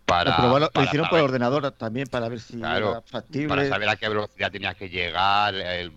Para, 0.04 0.36
lo, 0.42 0.72
hicieron 0.84 1.08
por 1.08 1.20
ordenador 1.20 1.72
también 1.74 2.08
para 2.08 2.28
ver 2.28 2.40
si 2.40 2.58
era 2.58 3.02
factible. 3.06 3.48
Para 3.48 3.70
saber 3.70 3.88
a 3.88 3.96
qué 3.96 4.10
velocidad 4.10 4.52
tenía 4.52 4.74
que 4.74 4.90
llegar, 4.90 5.54
el, 5.54 5.94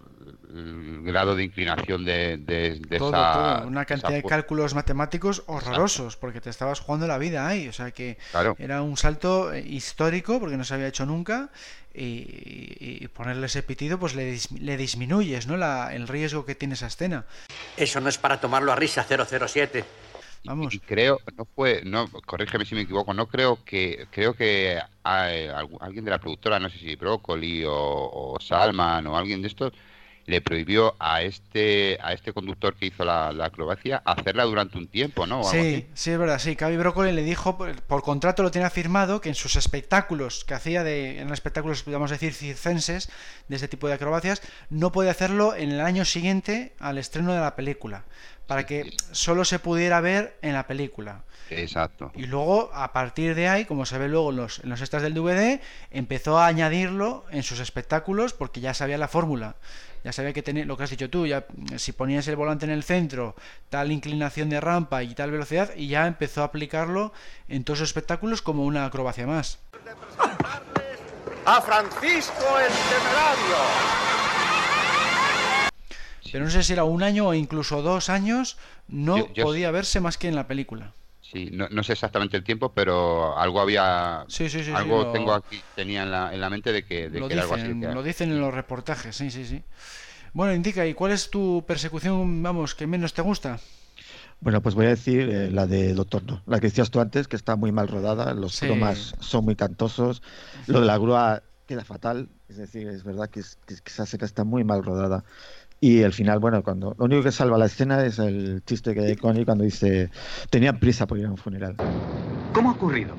el 0.55 1.03
grado 1.03 1.35
de 1.35 1.45
inclinación 1.45 2.05
de, 2.05 2.37
de, 2.39 2.81
esa, 2.91 3.65
una 3.67 3.85
cantidad 3.85 4.11
de 4.11 4.23
cálculos 4.23 4.75
matemáticos 4.75 5.43
horrorosos 5.47 6.17
porque 6.17 6.41
te 6.41 6.51
estabas 6.51 6.81
jugando 6.81 7.07
la 7.07 7.19
vida 7.19 7.47
ahí 7.47 7.69
o 7.69 7.73
sea 7.73 7.91
que 7.91 8.19
era 8.59 8.83
un 8.83 8.97
salto 8.97 9.53
eh, 9.53 9.61
histórico 9.61 10.39
porque 10.39 10.57
no 10.57 10.65
se 10.65 10.75
había 10.75 10.87
hecho 10.87 11.07
nunca 11.07 11.51
y, 11.95 13.07
ponerle 13.09 13.47
ese 13.47 13.63
pitido 13.63 13.99
pues 13.99 14.15
le, 14.15 14.37
le 14.59 14.77
disminuyes 14.77 15.47
no 15.47 15.57
la, 15.57 15.95
el 15.95 16.09
riesgo 16.09 16.45
que 16.45 16.55
tiene 16.55 16.75
esa 16.75 16.89
escena. 16.89 17.25
Eso 17.77 18.01
no 18.01 18.09
es 18.09 18.19
para 18.19 18.41
tomarlo 18.41 18.73
a 18.73 18.77
risa 18.77 19.07
007 19.07 19.85
Vamos. 20.47 20.75
Y, 20.75 20.79
creo, 20.79 21.21
no 21.39 21.47
fue, 21.47 21.81
no, 21.87 22.07
corrígeme 22.27 22.67
si 22.67 22.75
me 22.75 22.83
equivoco, 22.83 23.15
no 23.15 23.29
creo 23.29 23.65
que, 23.65 24.07
creo 24.11 24.35
que 24.35 24.79
hay, 25.03 25.49
alguien 25.81 26.05
de 26.05 26.11
la 26.11 26.19
productora, 26.19 26.59
no 26.59 26.69
sé 26.69 26.79
si 26.79 26.97
Broccoli 26.97 27.65
o, 27.65 27.73
o 27.73 28.37
Salman 28.41 29.07
o 29.07 29.17
alguien 29.17 29.41
de 29.41 29.49
estos, 29.49 29.73
le 30.27 30.41
prohibió 30.41 30.97
a 30.99 31.23
este 31.23 31.99
a 32.03 32.13
este 32.13 32.33
conductor 32.33 32.75
que 32.75 32.87
hizo 32.87 33.05
la, 33.05 33.29
acrobacia 33.45 34.03
hacerla 34.05 34.45
durante 34.45 34.79
un 34.79 34.89
tiempo, 34.89 35.27
¿no? 35.27 35.45
Sí, 35.45 35.87
sí, 35.95 36.11
es 36.11 36.19
verdad, 36.19 36.39
sí. 36.39 36.57
Cavi 36.57 36.77
Broccoli 36.77 37.13
le 37.13 37.23
dijo, 37.23 37.59
por, 37.59 38.03
contrato 38.03 38.43
lo 38.43 38.51
tenía 38.51 38.71
firmado, 38.71 39.21
que 39.21 39.29
en 39.29 39.35
sus 39.35 39.57
espectáculos 39.57 40.45
que 40.45 40.55
hacía 40.55 40.85
de, 40.85 41.21
en 41.21 41.33
espectáculos, 41.33 41.85
vamos 41.87 42.11
a 42.11 42.15
decir, 42.15 42.33
circenses, 42.33 43.11
de 43.49 43.57
ese 43.57 43.69
tipo 43.69 43.89
de 43.89 43.95
acrobacias, 43.95 44.43
no 44.71 44.93
podía 44.93 45.11
hacerlo 45.11 45.55
en 45.55 45.73
el 45.73 45.81
año 45.81 46.05
siguiente 46.05 46.73
al 46.79 46.99
estreno 46.99 47.33
de 47.33 47.41
la 47.41 47.57
película 47.57 48.05
para 48.47 48.67
que 48.67 48.93
solo 49.13 49.45
se 49.45 49.59
pudiera 49.59 50.01
ver 50.01 50.37
en 50.43 50.53
la 50.53 50.67
película. 50.67 51.23
Exacto. 51.51 52.11
Y 52.15 52.27
luego, 52.27 52.71
a 52.75 52.93
partir 52.93 53.35
de 53.35 53.49
ahí, 53.49 53.65
como 53.65 53.87
se 53.87 53.99
ve 53.99 54.09
luego 54.09 54.31
en 54.31 54.37
los, 54.37 54.59
en 54.61 54.71
los 54.71 54.81
extras 54.81 55.03
del 55.03 55.15
DVD, 55.15 55.61
empezó 55.91 56.39
a 56.39 56.47
añadirlo 56.47 57.25
en 57.31 57.43
sus 57.43 57.61
espectáculos 57.61 58.33
porque 58.33 58.61
ya 58.61 58.75
sabía 58.75 58.99
la 58.99 59.09
fórmula. 59.09 59.57
Ya 60.05 60.13
sabía 60.13 60.35
que 60.35 60.43
tenía, 60.43 60.67
lo 60.67 60.77
que 60.77 60.85
has 60.85 60.91
dicho 60.91 61.09
tú, 61.09 61.27
ya 61.27 61.47
si 61.79 61.93
ponías 61.93 62.29
el 62.29 62.37
volante 62.37 62.67
en 62.67 62.71
el 62.71 62.85
centro, 62.85 63.35
tal 63.71 63.91
inclinación 63.91 64.51
de 64.51 64.61
rampa 64.61 65.03
y 65.03 65.15
tal 65.15 65.31
velocidad, 65.31 65.71
y 65.75 65.89
ya 65.89 66.07
empezó 66.07 66.43
a 66.43 66.45
aplicarlo 66.45 67.15
en 67.49 67.65
todos 67.65 67.79
sus 67.79 67.89
espectáculos 67.89 68.43
como 68.43 68.65
una 68.65 68.85
acrobacia 68.85 69.27
más. 69.27 69.59
A 71.47 71.61
Francisco 71.63 72.45
el 72.61 72.73
Temerario. 72.91 73.57
Pero 76.31 76.45
no 76.45 76.51
sé 76.51 76.63
si 76.63 76.75
era 76.75 76.85
un 76.85 77.03
año 77.03 77.29
o 77.29 77.35
incluso 77.35 77.81
dos 77.81 78.11
años, 78.11 78.59
no 78.89 79.27
podía 79.35 79.71
verse 79.71 80.01
más 80.01 80.19
que 80.19 80.29
en 80.29 80.35
la 80.35 80.47
película. 80.47 80.93
Sí, 81.35 81.51
no, 81.51 81.83
sé 81.83 81.95
exactamente 81.95 82.37
el 82.37 82.45
tiempo, 82.45 82.73
pero 82.73 83.37
algo 83.37 83.61
había. 83.61 84.25
Sí, 84.29 84.49
sí, 84.49 84.63
sí. 84.63 84.71
Algo 84.71 85.11
tengo 85.11 85.33
aquí, 85.35 85.61
tenía 85.75 86.05
en 86.05 86.13
la, 86.13 86.33
en 86.33 86.41
la 86.41 86.49
mente 86.49 86.73
de 86.73 86.85
que, 86.85 87.11
lo 87.11 87.27
dicen, 87.27 87.41
algo 87.41 87.55
así. 87.55 87.75
Lo 87.75 88.03
dicen 88.05 88.31
en 88.31 88.41
los 88.41 88.55
reportajes, 88.55 89.17
sí, 89.17 89.33
sí, 89.33 89.45
sí. 89.45 89.65
Bueno, 90.33 90.55
indica, 90.55 90.87
¿y 90.87 90.95
cuál 90.95 91.11
es 91.11 91.31
tu 91.31 91.65
persecución, 91.67 92.41
vamos, 92.41 92.77
que 92.77 92.87
menos 92.87 93.15
te 93.15 93.23
gusta? 93.23 93.59
Bueno, 94.39 94.63
pues 94.63 94.77
voy 94.77 94.87
a 94.87 94.91
decir 94.91 95.29
eh, 95.29 95.51
la 95.51 95.67
de 95.67 95.93
Doctor 95.93 96.23
No, 96.23 96.41
la 96.47 96.61
que 96.61 96.69
decías 96.69 96.93
tú 96.93 97.01
antes, 97.01 97.27
que 97.27 97.35
está 97.35 97.57
muy 97.57 97.73
mal 97.73 97.89
rodada, 97.89 98.33
los 98.33 98.55
sí. 98.55 98.69
son 99.19 99.45
muy 99.45 99.57
cantosos, 99.57 100.23
lo 100.69 100.83
de 100.83 100.87
la 100.87 100.99
grúa 100.99 101.43
queda 101.67 101.85
fatal, 101.85 102.29
es 102.49 102.59
decir, 102.59 102.87
es 102.87 103.03
verdad 103.03 103.29
que, 103.29 103.43
que 103.67 103.75
esa 103.87 104.07
seca 104.07 104.25
está 104.25 104.45
muy 104.45 104.63
mal 104.63 104.85
rodada. 104.85 105.25
Y 105.85 106.03
al 106.03 106.15
final, 106.15 106.39
bueno, 106.39 106.63
cuando 106.63 106.97
lo 106.99 107.05
único 107.05 107.25
que 107.25 107.31
salva 107.31 107.59
la 107.59 107.67
escena 107.67 108.07
es 108.07 108.19
el 108.19 108.63
chiste 108.65 108.95
que 108.95 109.03
de 109.03 109.19
Connie 109.19 109.45
cuando 109.45 109.65
dice 109.65 110.09
tenían 110.49 110.81
prisa 110.81 111.07
por 111.07 111.19
ir 111.19 111.27
a 111.27 111.31
un 111.31 111.37
funeral. 111.37 111.77
¿Cómo 112.55 112.71
ha 112.71 112.73
ocurrido? 112.73 113.15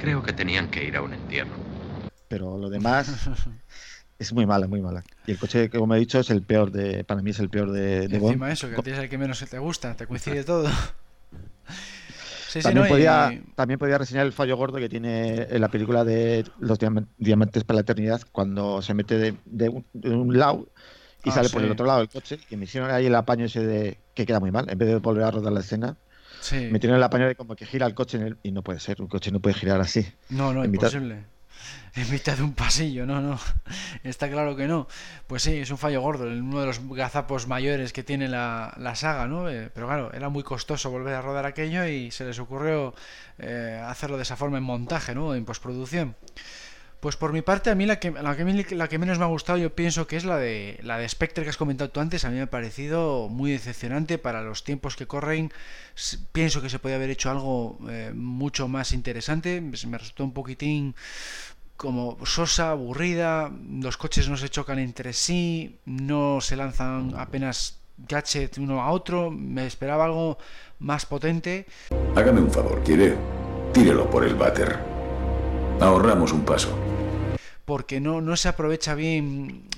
Creo 0.00 0.24
que 0.24 0.32
tenían 0.32 0.66
que 0.66 0.82
ir 0.82 0.96
a 0.96 1.02
un 1.02 1.12
entierro. 1.12 1.52
Pero 2.26 2.58
lo 2.58 2.68
demás 2.68 3.28
es 4.18 4.32
muy 4.32 4.46
mala, 4.46 4.66
muy 4.66 4.80
mala. 4.80 5.04
Y 5.28 5.30
el 5.30 5.38
coche, 5.38 5.70
como 5.70 5.94
he 5.94 6.00
dicho, 6.00 6.18
es 6.18 6.30
el 6.30 6.42
peor 6.42 6.72
de, 6.72 7.04
para 7.04 7.22
mí 7.22 7.30
es 7.30 7.38
el 7.38 7.48
peor 7.48 7.70
de, 7.70 8.08
de 8.08 8.16
Encima 8.16 8.50
eso, 8.50 8.68
que 8.68 8.90
es 8.90 8.98
el 8.98 9.08
que 9.08 9.18
menos 9.18 9.38
te 9.48 9.60
gusta, 9.60 9.94
te 9.94 10.08
coincide 10.08 10.42
todo. 10.42 10.68
también, 12.62 12.88
podía, 12.88 13.42
también 13.54 13.78
podía 13.78 13.98
reseñar 13.98 14.26
el 14.26 14.32
fallo 14.32 14.56
gordo 14.56 14.78
que 14.78 14.88
tiene 14.88 15.46
en 15.50 15.60
la 15.60 15.68
película 15.68 16.04
de 16.04 16.44
Los 16.58 16.78
Diamantes 17.18 17.64
para 17.64 17.76
la 17.76 17.80
Eternidad, 17.82 18.22
cuando 18.32 18.82
se 18.82 18.94
mete 18.94 19.36
de, 19.44 19.68
un, 19.68 20.38
lado 20.38 20.68
y 21.24 21.30
ah, 21.30 21.32
sale 21.32 21.48
por 21.48 21.62
el 21.62 21.70
otro 21.70 21.86
lado 21.86 22.00
del 22.00 22.08
coche. 22.08 22.38
Y 22.50 22.56
me 22.56 22.64
hicieron 22.64 22.90
ahí 22.90 23.06
el 23.06 23.14
apaño 23.14 23.46
ese 23.46 23.64
de 23.64 23.98
que 24.14 24.26
queda 24.26 24.40
muy 24.40 24.50
mal, 24.50 24.68
en 24.68 24.78
vez 24.78 24.88
de 24.88 24.96
volver 24.96 25.24
a 25.24 25.30
rodar 25.30 25.52
la 25.52 25.60
escena. 25.60 25.96
Me 26.52 26.70
metieron 26.70 26.96
el 26.96 27.02
apaño 27.02 27.26
de 27.26 27.34
como 27.34 27.56
que 27.56 27.66
gira 27.66 27.86
el 27.86 27.94
coche 27.94 28.18
en 28.18 28.38
y 28.42 28.52
no 28.52 28.62
puede 28.62 28.78
ser, 28.78 29.00
un 29.00 29.08
coche 29.08 29.30
no 29.30 29.40
puede 29.40 29.54
girar 29.54 29.80
así. 29.80 30.06
No, 30.28 30.52
no, 30.52 30.64
imposible 30.64 31.35
en 31.96 32.10
mitad 32.10 32.36
de 32.36 32.42
un 32.42 32.54
pasillo, 32.54 33.06
no, 33.06 33.20
no, 33.20 33.38
está 34.04 34.28
claro 34.30 34.56
que 34.56 34.66
no. 34.66 34.86
Pues 35.26 35.42
sí, 35.42 35.56
es 35.56 35.70
un 35.70 35.78
fallo 35.78 36.00
gordo, 36.00 36.24
uno 36.24 36.60
de 36.60 36.66
los 36.66 36.80
gazapos 36.90 37.46
mayores 37.46 37.92
que 37.92 38.02
tiene 38.02 38.28
la, 38.28 38.74
la 38.76 38.94
saga, 38.94 39.26
¿no? 39.26 39.48
Eh, 39.48 39.70
pero 39.74 39.86
claro, 39.86 40.12
era 40.12 40.28
muy 40.28 40.42
costoso 40.42 40.90
volver 40.90 41.14
a 41.14 41.22
rodar 41.22 41.46
aquello 41.46 41.86
y 41.86 42.10
se 42.10 42.24
les 42.24 42.38
ocurrió 42.38 42.94
eh, 43.38 43.82
hacerlo 43.86 44.16
de 44.16 44.24
esa 44.24 44.36
forma 44.36 44.58
en 44.58 44.64
montaje, 44.64 45.14
¿no? 45.14 45.34
En 45.34 45.44
postproducción. 45.44 46.16
Pues 47.00 47.16
por 47.16 47.32
mi 47.32 47.42
parte, 47.42 47.70
a 47.70 47.74
mí 47.74 47.84
la 47.84 48.00
que, 48.00 48.10
la 48.10 48.88
que, 48.88 48.98
menos 48.98 49.18
me 49.18 49.24
ha 49.24 49.28
gustado 49.28 49.58
yo 49.58 49.74
pienso 49.74 50.06
que 50.06 50.16
es 50.16 50.24
la 50.24 50.38
de, 50.38 50.80
la 50.82 50.98
de 50.98 51.08
Spectre 51.08 51.44
que 51.44 51.50
has 51.50 51.56
comentado 51.56 51.90
tú 51.90 52.00
antes. 52.00 52.24
A 52.24 52.30
mí 52.30 52.36
me 52.36 52.42
ha 52.42 52.50
parecido 52.50 53.28
muy 53.28 53.52
decepcionante 53.52 54.18
para 54.18 54.42
los 54.42 54.64
tiempos 54.64 54.96
que 54.96 55.06
corren. 55.06 55.52
Pienso 56.32 56.62
que 56.62 56.70
se 56.70 56.78
podía 56.78 56.96
haber 56.96 57.10
hecho 57.10 57.30
algo 57.30 57.78
eh, 57.88 58.12
mucho 58.14 58.66
más 58.66 58.92
interesante. 58.92 59.60
Me 59.60 59.98
resultó 59.98 60.24
un 60.24 60.32
poquitín 60.32 60.96
como 61.76 62.18
sosa, 62.24 62.70
aburrida, 62.70 63.50
los 63.70 63.96
coches 63.96 64.28
no 64.28 64.36
se 64.36 64.48
chocan 64.48 64.78
entre 64.78 65.12
sí, 65.12 65.78
no 65.84 66.40
se 66.40 66.56
lanzan 66.56 67.14
apenas 67.16 67.80
gadget 67.98 68.58
uno 68.58 68.82
a 68.82 68.90
otro, 68.90 69.30
me 69.30 69.66
esperaba 69.66 70.04
algo 70.04 70.38
más 70.78 71.06
potente. 71.06 71.66
Hágame 72.14 72.40
un 72.40 72.50
favor, 72.50 72.82
¿quiere? 72.82 73.16
Tírelo 73.72 74.08
por 74.10 74.24
el 74.24 74.34
váter. 74.34 74.78
Ahorramos 75.80 76.32
un 76.32 76.44
paso. 76.44 76.76
Porque 77.64 78.00
no, 78.00 78.20
no 78.20 78.36
se 78.36 78.48
aprovecha 78.48 78.94
bien 78.94 79.68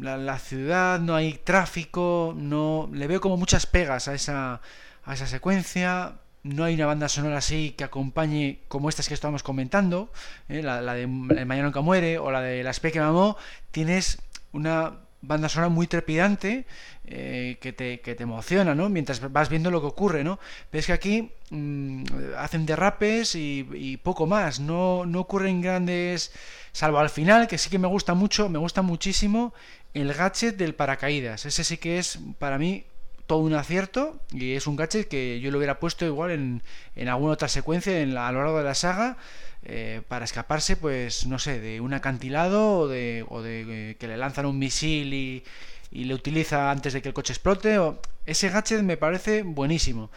la, 0.00 0.16
la, 0.16 0.38
ciudad, 0.38 0.98
no 0.98 1.14
hay 1.14 1.34
tráfico, 1.34 2.34
no 2.36 2.88
le 2.92 3.06
veo 3.06 3.20
como 3.20 3.36
muchas 3.36 3.66
pegas 3.66 4.08
a 4.08 4.14
esa, 4.14 4.60
a 5.04 5.14
esa 5.14 5.26
secuencia 5.26 6.14
no 6.44 6.64
hay 6.64 6.74
una 6.74 6.86
banda 6.86 7.08
sonora 7.08 7.38
así 7.38 7.72
que 7.72 7.84
acompañe 7.84 8.60
como 8.68 8.88
estas 8.88 9.08
que 9.08 9.14
estábamos 9.14 9.42
comentando, 9.42 10.12
¿eh? 10.48 10.62
la, 10.62 10.94
de 10.94 11.02
El 11.02 11.08
Mañana 11.46 11.64
Nunca 11.64 11.80
Muere 11.80 12.18
o 12.18 12.30
la 12.30 12.40
de 12.42 12.62
La 12.62 12.70
Especie 12.70 12.92
que 12.92 13.00
mamó, 13.00 13.36
tienes 13.70 14.18
una 14.52 15.00
banda 15.22 15.48
sonora 15.48 15.70
muy 15.70 15.86
trepidante 15.86 16.66
eh, 17.06 17.56
que, 17.62 17.72
te, 17.72 18.00
que, 18.00 18.14
te, 18.14 18.22
emociona, 18.24 18.74
¿no? 18.74 18.90
Mientras 18.90 19.32
vas 19.32 19.48
viendo 19.48 19.70
lo 19.70 19.80
que 19.80 19.86
ocurre, 19.86 20.22
¿no? 20.22 20.38
Ves 20.70 20.86
que 20.86 20.92
aquí 20.92 21.32
mm, 21.50 22.04
hacen 22.36 22.66
derrapes 22.66 23.34
y, 23.34 23.66
y, 23.72 23.96
poco 23.96 24.26
más, 24.26 24.60
no, 24.60 25.06
no 25.06 25.20
ocurren 25.20 25.60
grandes... 25.60 26.32
Salvo 26.72 26.98
al 26.98 27.08
final, 27.08 27.46
que 27.46 27.56
sí 27.56 27.70
que 27.70 27.78
me 27.78 27.86
gusta 27.86 28.14
mucho, 28.14 28.48
me 28.48 28.58
gusta 28.58 28.82
muchísimo 28.82 29.54
el 29.94 30.12
gadget 30.12 30.56
del 30.56 30.74
paracaídas. 30.74 31.46
Ese 31.46 31.62
sí 31.62 31.76
que 31.76 31.98
es 31.98 32.18
para 32.40 32.58
mí 32.58 32.84
todo 33.26 33.38
un 33.38 33.54
acierto 33.54 34.20
y 34.32 34.52
es 34.52 34.66
un 34.66 34.76
gadget 34.76 35.08
que 35.08 35.40
yo 35.40 35.50
lo 35.50 35.58
hubiera 35.58 35.80
puesto 35.80 36.04
igual 36.04 36.30
en, 36.30 36.62
en 36.96 37.08
alguna 37.08 37.32
otra 37.32 37.48
secuencia 37.48 38.00
en 38.00 38.16
a 38.16 38.30
lo 38.32 38.40
largo 38.40 38.58
de 38.58 38.64
la 38.64 38.74
saga 38.74 39.16
eh, 39.64 40.02
para 40.08 40.26
escaparse 40.26 40.76
pues 40.76 41.26
no 41.26 41.38
sé 41.38 41.58
de 41.58 41.80
un 41.80 41.94
acantilado 41.94 42.80
o 42.80 42.88
de, 42.88 43.24
o 43.28 43.40
de 43.40 43.90
eh, 43.90 43.96
que 43.96 44.08
le 44.08 44.18
lanzan 44.18 44.44
un 44.44 44.58
misil 44.58 45.14
y, 45.14 45.44
y, 45.90 46.04
le 46.04 46.14
utiliza 46.14 46.70
antes 46.70 46.92
de 46.92 47.00
que 47.00 47.08
el 47.08 47.14
coche 47.14 47.32
explote 47.32 47.78
o, 47.78 47.98
ese 48.26 48.50
gadget 48.50 48.82
me 48.82 48.96
parece 48.96 49.42
buenísimo. 49.42 50.10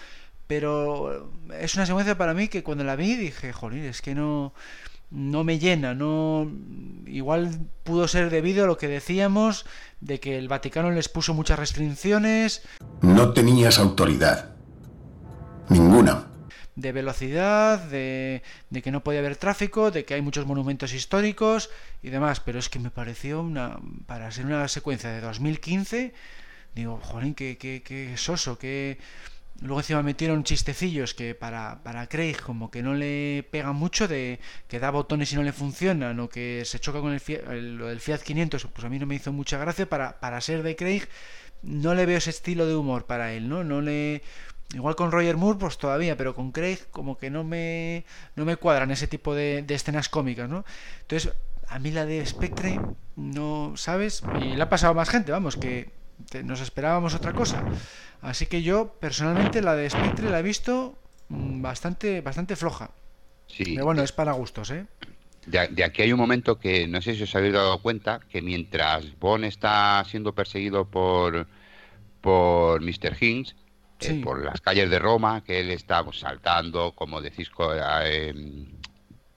Pero 0.47 1.29
es 1.59 1.75
una 1.75 1.85
secuencia 1.85 2.17
para 2.17 2.33
mí 2.33 2.47
que 2.47 2.63
cuando 2.63 2.83
la 2.83 2.95
vi 2.95 3.15
dije 3.15 3.53
joder 3.53 3.85
es 3.85 4.01
que 4.01 4.15
no 4.15 4.53
no 5.09 5.43
me 5.43 5.59
llena, 5.59 5.93
no 5.93 6.51
igual 7.05 7.69
pudo 7.83 8.07
ser 8.07 8.29
debido 8.29 8.65
a 8.65 8.67
lo 8.67 8.77
que 8.77 8.87
decíamos 8.87 9.65
de 10.01 10.19
que 10.19 10.37
el 10.37 10.47
Vaticano 10.47 10.91
les 10.91 11.09
puso 11.09 11.33
muchas 11.33 11.57
restricciones. 11.57 12.63
No 13.01 13.33
tenías 13.33 13.79
autoridad. 13.79 14.55
Ninguna. 15.69 16.27
De 16.75 16.91
velocidad, 16.91 17.79
de, 17.79 18.43
de, 18.69 18.81
que 18.81 18.91
no 18.91 19.03
podía 19.03 19.19
haber 19.19 19.35
tráfico, 19.35 19.89
de 19.89 20.05
que 20.05 20.13
hay 20.13 20.21
muchos 20.21 20.45
monumentos 20.45 20.93
históricos 20.93 21.69
y 22.03 22.09
demás. 22.09 22.39
Pero 22.39 22.59
es 22.59 22.69
que 22.69 22.79
me 22.79 22.91
pareció 22.91 23.41
una. 23.41 23.79
Para 24.05 24.29
ser 24.31 24.45
una 24.45 24.67
secuencia 24.67 25.09
de 25.09 25.21
2015, 25.21 26.13
digo, 26.75 26.99
joder, 27.01 27.33
qué, 27.33 27.57
qué, 27.57 27.81
qué 27.81 28.15
soso, 28.17 28.59
qué 28.59 28.99
Luego 29.61 29.79
encima 29.79 30.03
metieron 30.03 30.43
chistecillos 30.43 31.15
que 31.15 31.33
para, 31.33 31.81
para 31.83 32.07
Craig 32.07 32.37
como 32.37 32.69
que 32.69 32.83
no 32.83 32.93
le 32.93 33.47
pegan 33.49 33.75
mucho 33.75 34.07
de 34.07 34.39
que 34.67 34.79
da 34.79 34.91
botones 34.91 35.33
y 35.33 35.35
no 35.35 35.43
le 35.43 35.51
funcionan 35.51 36.19
o 36.19 36.29
que 36.29 36.63
se 36.63 36.79
choca 36.79 37.01
con 37.01 37.11
el, 37.11 37.19
Fiat, 37.19 37.41
lo 37.47 37.87
del 37.87 37.99
Fiat 37.99 38.21
500, 38.21 38.67
pues 38.67 38.85
a 38.85 38.89
mí 38.89 38.99
no 38.99 39.07
me 39.07 39.15
hizo 39.15 39.33
mucha 39.33 39.57
gracia 39.57 39.89
para, 39.89 40.19
para 40.19 40.41
ser 40.41 40.61
de 40.61 40.75
Craig 40.75 41.03
no 41.63 41.95
le 41.95 42.05
veo 42.05 42.17
ese 42.17 42.29
estilo 42.29 42.67
de 42.67 42.75
humor 42.75 43.05
para 43.05 43.33
él, 43.33 43.49
¿no? 43.49 43.63
No 43.63 43.81
le 43.81 44.21
igual 44.73 44.95
con 44.95 45.11
Roger 45.11 45.37
Moore 45.37 45.59
pues 45.59 45.77
todavía, 45.77 46.17
pero 46.17 46.35
con 46.35 46.51
Craig 46.51 46.79
como 46.91 47.17
que 47.17 47.29
no 47.29 47.43
me 47.43 48.05
no 48.35 48.45
me 48.45 48.57
cuadran 48.57 48.91
ese 48.91 49.07
tipo 49.07 49.33
de, 49.33 49.63
de 49.63 49.75
escenas 49.75 50.09
cómicas, 50.09 50.49
¿no? 50.49 50.65
Entonces, 51.01 51.33
a 51.67 51.79
mí 51.79 51.91
la 51.91 52.05
de 52.05 52.25
Spectre 52.25 52.79
no, 53.15 53.73
¿sabes? 53.75 54.23
Y 54.41 54.55
le 54.55 54.61
ha 54.61 54.69
pasado 54.69 54.93
más 54.93 55.09
gente, 55.09 55.31
vamos, 55.31 55.57
que 55.57 55.89
nos 56.43 56.61
esperábamos 56.61 57.13
otra 57.13 57.33
cosa. 57.33 57.63
Así 58.21 58.47
que 58.47 58.61
yo, 58.61 58.93
personalmente, 58.99 59.61
la 59.61 59.75
de 59.75 59.89
Spectre 59.89 60.29
la 60.29 60.39
he 60.39 60.43
visto 60.43 60.97
mm, 61.29 61.61
bastante, 61.61 62.21
bastante 62.21 62.55
floja. 62.55 62.91
Sí. 63.47 63.63
Pero 63.65 63.85
bueno, 63.85 64.03
es 64.03 64.11
para 64.11 64.33
gustos, 64.33 64.71
¿eh? 64.71 64.85
De, 65.45 65.83
aquí 65.83 66.01
hay 66.01 66.11
un 66.11 66.19
momento 66.19 66.59
que 66.59 66.87
no 66.87 67.01
sé 67.01 67.15
si 67.15 67.23
os 67.23 67.33
habéis 67.33 67.53
dado 67.53 67.81
cuenta 67.81 68.19
que 68.29 68.41
mientras 68.41 69.17
Bond 69.17 69.45
está 69.45 70.03
siendo 70.05 70.33
perseguido 70.35 70.83
por 70.85 71.47
por 72.19 72.81
Mr. 72.81 73.15
Hinks 73.17 73.55
eh, 74.01 74.21
por 74.21 74.43
las 74.43 74.59
calles 74.59 74.89
de 74.89 74.99
Roma, 74.99 75.43
que 75.45 75.61
él 75.61 75.71
está 75.71 76.03
pues, 76.03 76.19
saltando, 76.19 76.91
como 76.91 77.21
decís, 77.21 77.49
eh, 78.03 78.33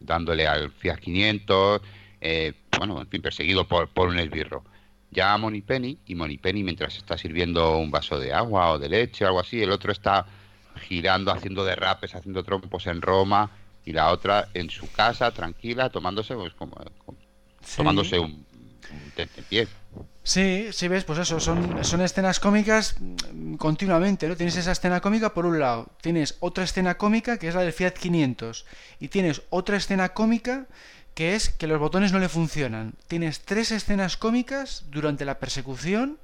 dándole 0.01 0.49
al 0.49 0.72
Fiat 0.72 0.99
500, 0.99 1.81
eh, 2.20 2.53
bueno, 2.76 3.01
en 3.01 3.07
fin, 3.07 3.22
perseguido 3.22 3.68
por, 3.68 3.89
por 3.89 4.09
un 4.09 4.18
esbirro 4.18 4.64
ya 5.11 5.35
a 5.35 5.51
Penny 5.67 5.99
y 6.07 6.39
Penny 6.39 6.63
mientras 6.63 6.97
está 6.97 7.19
sirviendo 7.19 7.79
un 7.79 7.91
vaso 7.91 8.19
de 8.19 8.33
agua 8.33 8.73
o 8.73 8.79
de 8.79 8.89
leche 8.89 9.25
o 9.25 9.29
algo 9.29 9.41
así, 9.41 9.63
el 9.63 9.71
otro 9.71 9.93
está 9.93 10.27
girando, 10.77 11.33
haciendo 11.33 11.65
derrapes, 11.65 12.15
haciendo 12.15 12.43
trompos 12.45 12.87
en 12.87 13.03
Roma 13.03 13.51
y 13.85 13.93
la 13.93 14.11
otra 14.11 14.49
en 14.55 14.71
su 14.71 14.91
casa 14.93 15.31
tranquila 15.33 15.91
tomándose 15.91 16.35
pues 16.35 16.55
como, 16.55 16.77
tomándose 17.77 18.19
un, 18.19 18.31
un 18.33 19.45
pie. 19.49 19.69
Sí, 20.23 20.69
sí, 20.73 20.87
ves, 20.87 21.05
pues 21.05 21.19
eso, 21.19 21.41
son, 21.41 21.83
son 21.83 22.03
escenas 22.03 22.39
cómicas 22.39 22.97
continuamente, 23.59 24.29
¿no? 24.29 24.37
Tienes 24.37 24.57
esa 24.57 24.73
escena 24.73 25.01
cómica 25.01 25.33
por 25.33 25.47
un 25.47 25.59
lado, 25.59 25.89
tienes 26.03 26.37
otra 26.41 26.65
escena 26.65 26.97
cómica 26.97 27.39
que 27.39 27.49
es 27.49 27.55
la 27.55 27.63
del 27.63 27.73
Fiat 27.73 27.95
500 27.95 28.67
y 29.01 29.09
tienes 29.09 29.43
otra 29.49 29.77
escena 29.77 30.11
cómica 30.11 30.67
que 31.21 31.35
es 31.35 31.51
que 31.51 31.66
los 31.66 31.79
botones 31.79 32.12
no 32.12 32.18
le 32.18 32.31
funcionan. 32.31 32.95
Tienes 33.07 33.41
tres 33.41 33.73
escenas 33.73 34.16
cómicas 34.16 34.87
durante 34.91 35.27
la 35.27 35.39
persecución 35.39 36.16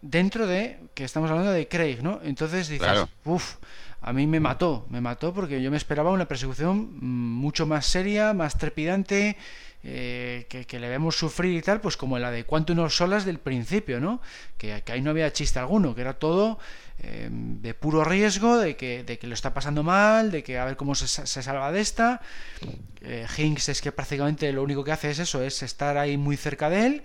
dentro 0.00 0.46
de, 0.46 0.78
que 0.94 1.02
estamos 1.02 1.28
hablando 1.28 1.50
de 1.50 1.66
Craig, 1.66 2.04
¿no? 2.04 2.20
Entonces 2.22 2.68
dices, 2.68 3.06
uff, 3.24 3.56
a 4.00 4.12
mí 4.12 4.26
me 4.26 4.40
mató, 4.40 4.86
me 4.90 5.00
mató 5.00 5.34
porque 5.34 5.60
yo 5.60 5.70
me 5.70 5.76
esperaba 5.76 6.10
una 6.10 6.28
persecución 6.28 6.98
mm, 7.00 7.34
mucho 7.40 7.66
más 7.66 7.86
seria, 7.86 8.32
más 8.32 8.56
trepidante, 8.56 9.36
eh, 9.84 10.46
que, 10.48 10.80
le 10.80 10.88
vemos 10.88 11.16
sufrir 11.16 11.56
y 11.56 11.62
tal, 11.62 11.80
pues 11.80 11.96
como 11.96 12.18
la 12.18 12.30
de 12.30 12.44
Quantum 12.44 12.80
of 12.80 12.92
Solas 12.92 13.24
del 13.24 13.38
principio, 13.38 14.00
¿no? 14.00 14.20
Que, 14.56 14.82
ahí 14.86 15.00
no 15.00 15.10
había 15.10 15.32
chiste 15.32 15.58
alguno, 15.58 15.94
que 15.94 16.00
era 16.00 16.14
todo 16.14 16.58
eh, 17.00 17.28
de 17.30 17.74
puro 17.74 18.04
riesgo, 18.04 18.58
de 18.58 18.76
que, 18.76 19.04
de 19.04 19.18
que 19.18 19.26
lo 19.26 19.34
está 19.34 19.54
pasando 19.54 19.82
mal, 19.82 20.30
de 20.30 20.42
que 20.42 20.58
a 20.58 20.64
ver 20.64 20.76
cómo 20.76 20.94
se, 20.94 21.06
se 21.06 21.42
salva 21.42 21.70
de 21.70 21.80
esta. 21.80 22.20
Eh, 23.02 23.26
Hinks 23.36 23.68
es 23.68 23.80
que 23.80 23.92
prácticamente 23.92 24.52
lo 24.52 24.62
único 24.62 24.82
que 24.82 24.92
hace 24.92 25.10
es 25.10 25.20
eso, 25.20 25.42
es 25.42 25.62
estar 25.62 25.96
ahí 25.96 26.16
muy 26.16 26.36
cerca 26.36 26.68
de 26.70 26.86
él, 26.86 27.02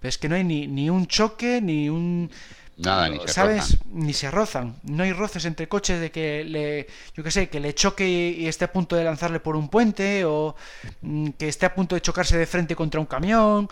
pero 0.00 0.08
es 0.08 0.18
que 0.18 0.28
no 0.28 0.36
hay 0.36 0.44
ni, 0.44 0.66
ni 0.66 0.88
un 0.88 1.06
choque, 1.06 1.60
ni 1.60 1.90
un 1.90 2.30
Nada, 2.76 3.08
ni 3.08 3.18
se 3.20 3.28
¿Sabes? 3.28 3.78
Ni 3.90 4.12
se 4.12 4.30
rozan. 4.30 4.76
No 4.82 5.02
hay 5.02 5.12
roces 5.12 5.46
entre 5.46 5.66
coches 5.66 5.98
de 5.98 6.10
que 6.10 6.44
le, 6.44 6.86
yo 7.14 7.24
qué 7.24 7.30
sé, 7.30 7.48
que 7.48 7.58
le 7.58 7.74
choque 7.74 8.06
y, 8.06 8.46
esté 8.46 8.66
a 8.66 8.72
punto 8.72 8.96
de 8.96 9.04
lanzarle 9.04 9.40
por 9.40 9.56
un 9.56 9.68
puente 9.68 10.24
o 10.26 10.54
mm, 11.00 11.30
que 11.30 11.48
esté 11.48 11.64
a 11.64 11.74
punto 11.74 11.94
de 11.94 12.02
chocarse 12.02 12.36
de 12.36 12.46
frente 12.46 12.76
contra 12.76 13.00
un 13.00 13.06
camión. 13.06 13.68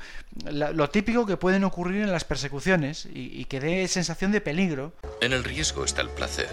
lo 0.51 0.91
típico 0.91 1.27
que 1.27 1.37
pueden 1.37 1.65
ocurrir 1.65 2.03
en 2.03 2.13
las 2.13 2.25
persecuciones 2.25 3.07
y, 3.13 3.45
que 3.45 3.61
dé 3.61 3.87
sensación 3.89 4.33
de 4.33 4.41
peligro. 4.41 4.93
En 5.21 5.35
el 5.35 5.45
riesgo 5.45 5.85
está 5.85 6.01
el 6.01 6.09
placer. 6.09 6.49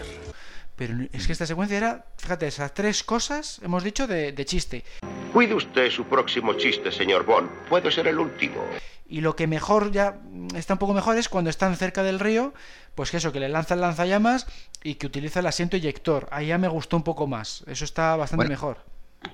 Pero 0.81 0.95
es 1.13 1.27
que 1.27 1.33
esta 1.33 1.45
secuencia 1.45 1.77
era, 1.77 2.05
fíjate, 2.17 2.47
esas 2.47 2.73
tres 2.73 3.03
cosas 3.03 3.61
hemos 3.63 3.83
dicho 3.83 4.07
de, 4.07 4.31
de 4.31 4.45
chiste. 4.45 4.83
Cuide 5.31 5.53
usted 5.53 5.91
su 5.91 6.05
próximo 6.05 6.55
chiste, 6.55 6.91
señor 6.91 7.23
Bond. 7.23 7.51
Puede 7.69 7.91
ser 7.91 8.07
el 8.07 8.17
último. 8.17 8.65
Y 9.07 9.21
lo 9.21 9.35
que 9.35 9.45
mejor 9.45 9.91
ya 9.91 10.17
está 10.55 10.73
un 10.73 10.79
poco 10.79 10.95
mejor 10.95 11.19
es 11.19 11.29
cuando 11.29 11.51
están 11.51 11.75
cerca 11.75 12.01
del 12.01 12.19
río, 12.19 12.55
pues 12.95 13.11
que 13.11 13.17
eso, 13.17 13.31
que 13.31 13.39
le 13.39 13.47
lanza 13.47 13.75
el 13.75 13.81
lanzallamas 13.81 14.47
y 14.81 14.95
que 14.95 15.05
utiliza 15.05 15.41
el 15.41 15.45
asiento 15.45 15.77
eyector. 15.77 16.27
Ahí 16.31 16.47
ya 16.47 16.57
me 16.57 16.67
gustó 16.67 16.97
un 16.97 17.03
poco 17.03 17.27
más. 17.27 17.63
Eso 17.67 17.85
está 17.85 18.15
bastante 18.15 18.47
mejor. 18.47 18.83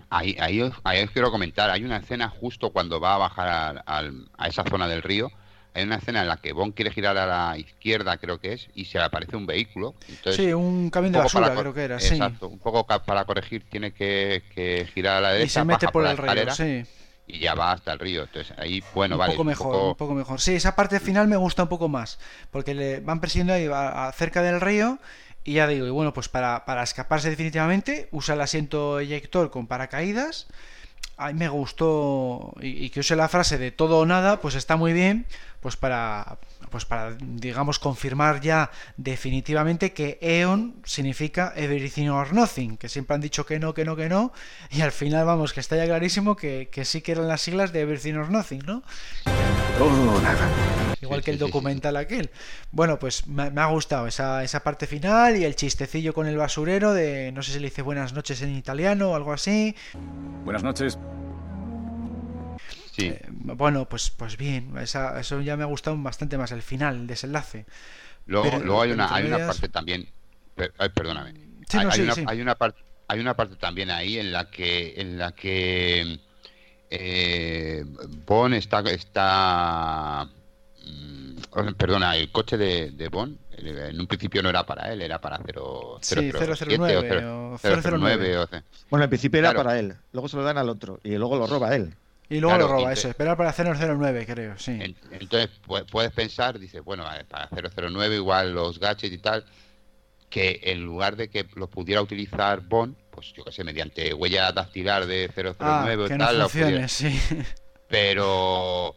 Ahí, 0.10 0.36
ahí, 0.42 0.62
os, 0.62 0.74
quiero 1.14 1.32
comentar, 1.32 1.70
hay 1.70 1.86
una 1.86 1.96
escena 1.96 2.28
justo 2.28 2.72
cuando 2.72 3.00
va 3.00 3.16
a 3.16 3.20
bajar 3.20 3.86
a, 3.88 4.48
esa 4.50 4.66
zona 4.66 4.90
del 4.90 5.02
río, 5.02 5.32
hay 5.74 5.84
una 5.84 5.98
escena 5.98 6.22
en 6.22 6.28
la 6.28 6.38
que 6.38 6.54
Bond 6.54 6.74
quiere 6.74 6.92
girar 6.92 7.18
a 7.18 7.26
la 7.26 7.58
izquierda, 7.58 8.18
creo 8.18 8.40
que 8.40 8.54
es, 8.54 8.68
y 8.74 8.86
se 8.86 8.98
le 8.98 9.06
aparece 9.06 9.36
un 9.36 9.46
vehículo. 9.46 9.96
sí, 10.32 10.54
un 10.54 10.90
camión 10.90 11.14
de 11.14 11.20
basura, 11.20 11.54
creo 11.54 11.74
que 11.74 11.84
era. 11.84 11.96
Exacto, 11.96 12.48
un 12.48 12.60
poco 12.60 12.86
para 12.86 13.26
corregir 13.26 13.64
tiene 13.70 13.92
que, 13.92 14.88
girar 14.94 15.18
a 15.18 15.22
la 15.22 15.32
derecha. 15.32 15.46
Y 15.46 15.50
se 15.50 15.64
mete 15.66 15.88
por 15.90 16.06
el 16.06 16.18
río, 16.18 16.54
sí 16.54 16.84
y 17.28 17.40
ya 17.40 17.54
va 17.54 17.74
hasta 17.74 17.94
el 17.94 18.00
río. 18.00 18.24
Entonces 18.24 18.58
ahí, 18.58 18.82
bueno, 18.96 19.16
un 19.16 19.20
vale. 19.20 19.34
Poco 19.34 19.44
mejor, 19.44 19.90
un 19.90 19.96
poco... 19.96 20.14
mejor. 20.14 20.40
Sí, 20.42 20.56
esa 20.56 20.76
parte 20.76 21.00
final 21.00 21.28
me 21.28 21.36
gusta 21.36 21.64
un 21.64 21.70
poco 21.70 21.90
más, 21.90 22.20
porque 22.52 22.74
le 22.74 23.02
van 23.02 23.20
persiguiendo 23.20 23.54
ahí 23.54 23.70
a, 23.72 24.12
cerca 24.16 24.42
del 24.42 24.62
río 24.62 24.98
y 25.44 25.54
ya 25.54 25.68
digo, 25.68 25.86
y 25.86 25.90
bueno, 25.90 26.14
pues 26.14 26.30
para, 26.30 26.66
para 26.66 26.84
escaparse 26.84 27.30
definitivamente 27.30 28.08
usa 28.12 28.36
el 28.36 28.42
asiento 28.42 29.00
eyector 29.00 29.52
con 29.52 29.68
paracaídas. 29.68 30.48
A 31.18 31.28
mí 31.28 31.34
me 31.34 31.50
gustó 31.50 32.54
y, 32.62 32.86
y 32.86 32.90
que 32.90 33.02
use 33.02 33.16
la 33.16 33.28
frase 33.28 33.58
de 33.58 33.72
todo 33.72 34.00
o 34.00 34.06
nada, 34.06 34.40
pues 34.40 34.56
está 34.56 34.78
muy 34.78 34.94
bien, 34.94 35.26
pues 35.60 35.76
para, 35.76 36.38
pues 36.70 36.86
para, 36.86 37.16
digamos, 37.20 37.80
confirmar 37.80 38.42
ya 38.42 38.72
definitivamente 38.98 39.94
que 39.94 40.18
EON 40.22 40.76
significa 40.84 41.54
Everything 41.56 42.10
or 42.10 42.34
Nothing, 42.34 42.78
que 42.78 42.90
siempre 42.90 43.16
han 43.16 43.22
dicho 43.22 43.46
que 43.46 43.60
no, 43.60 43.74
que 43.74 43.86
no, 43.86 43.96
que 43.96 44.10
no, 44.10 44.34
y 44.72 44.82
al 44.82 44.92
final, 44.92 45.26
vamos, 45.26 45.54
que 45.54 45.60
está 45.60 45.76
ya 45.76 45.86
clarísimo 45.86 46.36
que, 46.36 46.70
sí 46.84 47.02
que 47.02 47.14
eran 47.14 47.28
las 47.28 47.42
siglas 47.42 47.74
de 47.74 47.82
Everything 47.82 48.14
or 48.16 48.30
Nothing, 48.30 48.64
¿no? 48.66 48.84
Todo 49.78 50.22
nada. 50.22 50.50
Igual 51.02 51.24
que 51.24 51.32
el 51.32 51.38
documental 51.38 51.96
aquel. 51.96 52.32
Bueno, 52.72 52.98
pues 52.98 53.28
me, 53.28 53.44
ha 53.44 53.66
gustado 53.68 54.08
esa, 54.08 54.44
esa 54.44 54.62
parte 54.64 54.88
final 54.88 55.38
y 55.38 55.46
el 55.46 55.56
chistecillo 55.56 56.14
con 56.14 56.28
el 56.28 56.38
basurero 56.38 56.94
de, 56.94 57.32
no 57.32 57.44
sé 57.44 57.54
si 57.54 57.60
le 57.60 57.70
dice 57.70 57.82
buenas 57.82 58.14
noches 58.14 58.42
en 58.42 58.56
italiano 58.56 59.12
o 59.12 59.16
algo 59.16 59.32
así. 59.32 59.76
Buenas 60.44 60.64
noches. 60.64 60.98
Eh, 63.06 63.26
bueno, 63.30 63.88
pues, 63.88 64.10
pues 64.10 64.38
bien, 64.38 64.74
eso 64.78 65.42
ya 65.42 65.58
me 65.58 65.64
ha 65.64 65.68
gustado 65.68 65.98
bastante 65.98 66.38
más, 66.38 66.52
el 66.52 66.62
final, 66.62 66.96
el 66.96 67.08
desenlace. 67.08 67.66
Luego, 68.26 68.82
hay, 68.82 68.92
una, 68.92 69.14
hay 69.14 69.26
una 69.26 69.48
parte 69.48 69.70
también, 69.70 70.08
perdóname, 70.94 71.34
hay, 71.74 72.02
una, 72.02 72.14
hay, 72.28 72.42
una, 72.42 72.56
parte 72.56 72.82
hay 73.08 73.20
una 73.20 73.36
parte 73.36 73.56
también 73.56 73.90
ahí 73.90 74.20
en 74.20 74.32
la 74.32 74.50
que 74.50 74.94
en 74.98 75.18
la 75.18 75.32
que 75.32 76.20
eh, 76.90 77.86
Bon 78.26 78.54
está 78.54 78.80
está 78.82 80.28
mm, 80.86 81.72
perdona 81.78 82.16
el 82.18 82.32
coche 82.32 82.58
de, 82.58 82.92
de 82.92 83.10
Bon 83.10 83.38
en 83.58 84.00
un 84.00 84.08
principio 84.08 84.44
no 84.44 84.50
era 84.50 84.66
para 84.66 84.92
él 84.92 85.02
era 85.02 85.20
para 85.20 85.40
0, 85.44 86.00
009 86.02 87.26
o 87.26 87.58
009 87.58 88.48
bueno 88.90 89.04
al 89.04 89.10
principio 89.10 89.40
era 89.40 89.54
para 89.54 89.80
él 89.80 89.96
luego 90.12 90.28
se 90.28 90.38
lo 90.38 90.44
dan 90.44 90.58
al 90.58 90.70
otro 90.70 91.00
y 91.04 91.16
luego 91.16 91.38
lo 91.38 91.48
roba 91.48 91.76
él 91.76 91.94
y 92.30 92.40
luego 92.40 92.58
lo 92.58 92.68
roba, 92.68 92.94
eso. 92.94 93.08
Esperar 93.08 93.38
para 93.38 93.54
009, 93.54 94.26
creo, 94.26 94.58
sí. 94.58 94.80
Entonces 95.12 95.50
puedes 95.90 96.12
pensar, 96.12 96.60
dices, 96.60 96.84
bueno, 96.84 97.06
para 97.30 97.50
009 97.50 98.16
igual 98.16 98.54
los 98.54 98.80
gadgets 98.80 99.14
y 99.14 99.18
tal, 99.18 99.46
que 100.30 100.60
en 100.64 100.84
lugar 100.84 101.16
de 101.16 101.30
que 101.30 101.46
los 101.56 101.70
pudiera 101.70 102.02
utilizar 102.02 102.62
Bond, 102.62 102.96
pues 103.12 103.34
yo 103.34 103.44
qué 103.46 103.52
sé, 103.52 103.64
mediante 103.64 104.14
huella 104.14 104.52
dactilar 104.52 105.06
de 105.06 105.30
009 105.34 105.56
ah, 105.60 105.96
o 105.98 106.18
tal. 106.18 106.40
No 106.40 106.50
funcione, 106.50 106.88
sí. 106.90 107.18
Pero, 107.88 108.94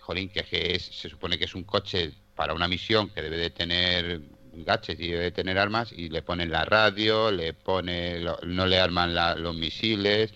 jolín, 0.00 0.28
que, 0.28 0.78
se 0.78 1.08
supone 1.08 1.38
que 1.38 1.46
es 1.46 1.54
un 1.54 1.64
coche 1.64 2.12
para 2.34 2.52
una 2.52 2.68
misión 2.68 3.08
que 3.08 3.22
debe 3.22 3.38
de 3.38 3.48
tener 3.48 4.20
gadgets 4.52 5.00
y 5.00 5.08
debe 5.08 5.24
de 5.24 5.30
tener 5.30 5.58
armas 5.58 5.90
y 5.90 6.10
le 6.10 6.20
ponen 6.20 6.50
la 6.50 6.66
radio, 6.66 7.32
le 7.32 7.54
pone, 7.54 8.22
no 8.42 8.66
le 8.66 8.78
arman 8.78 9.14
los 9.42 9.54
misiles 9.54 10.34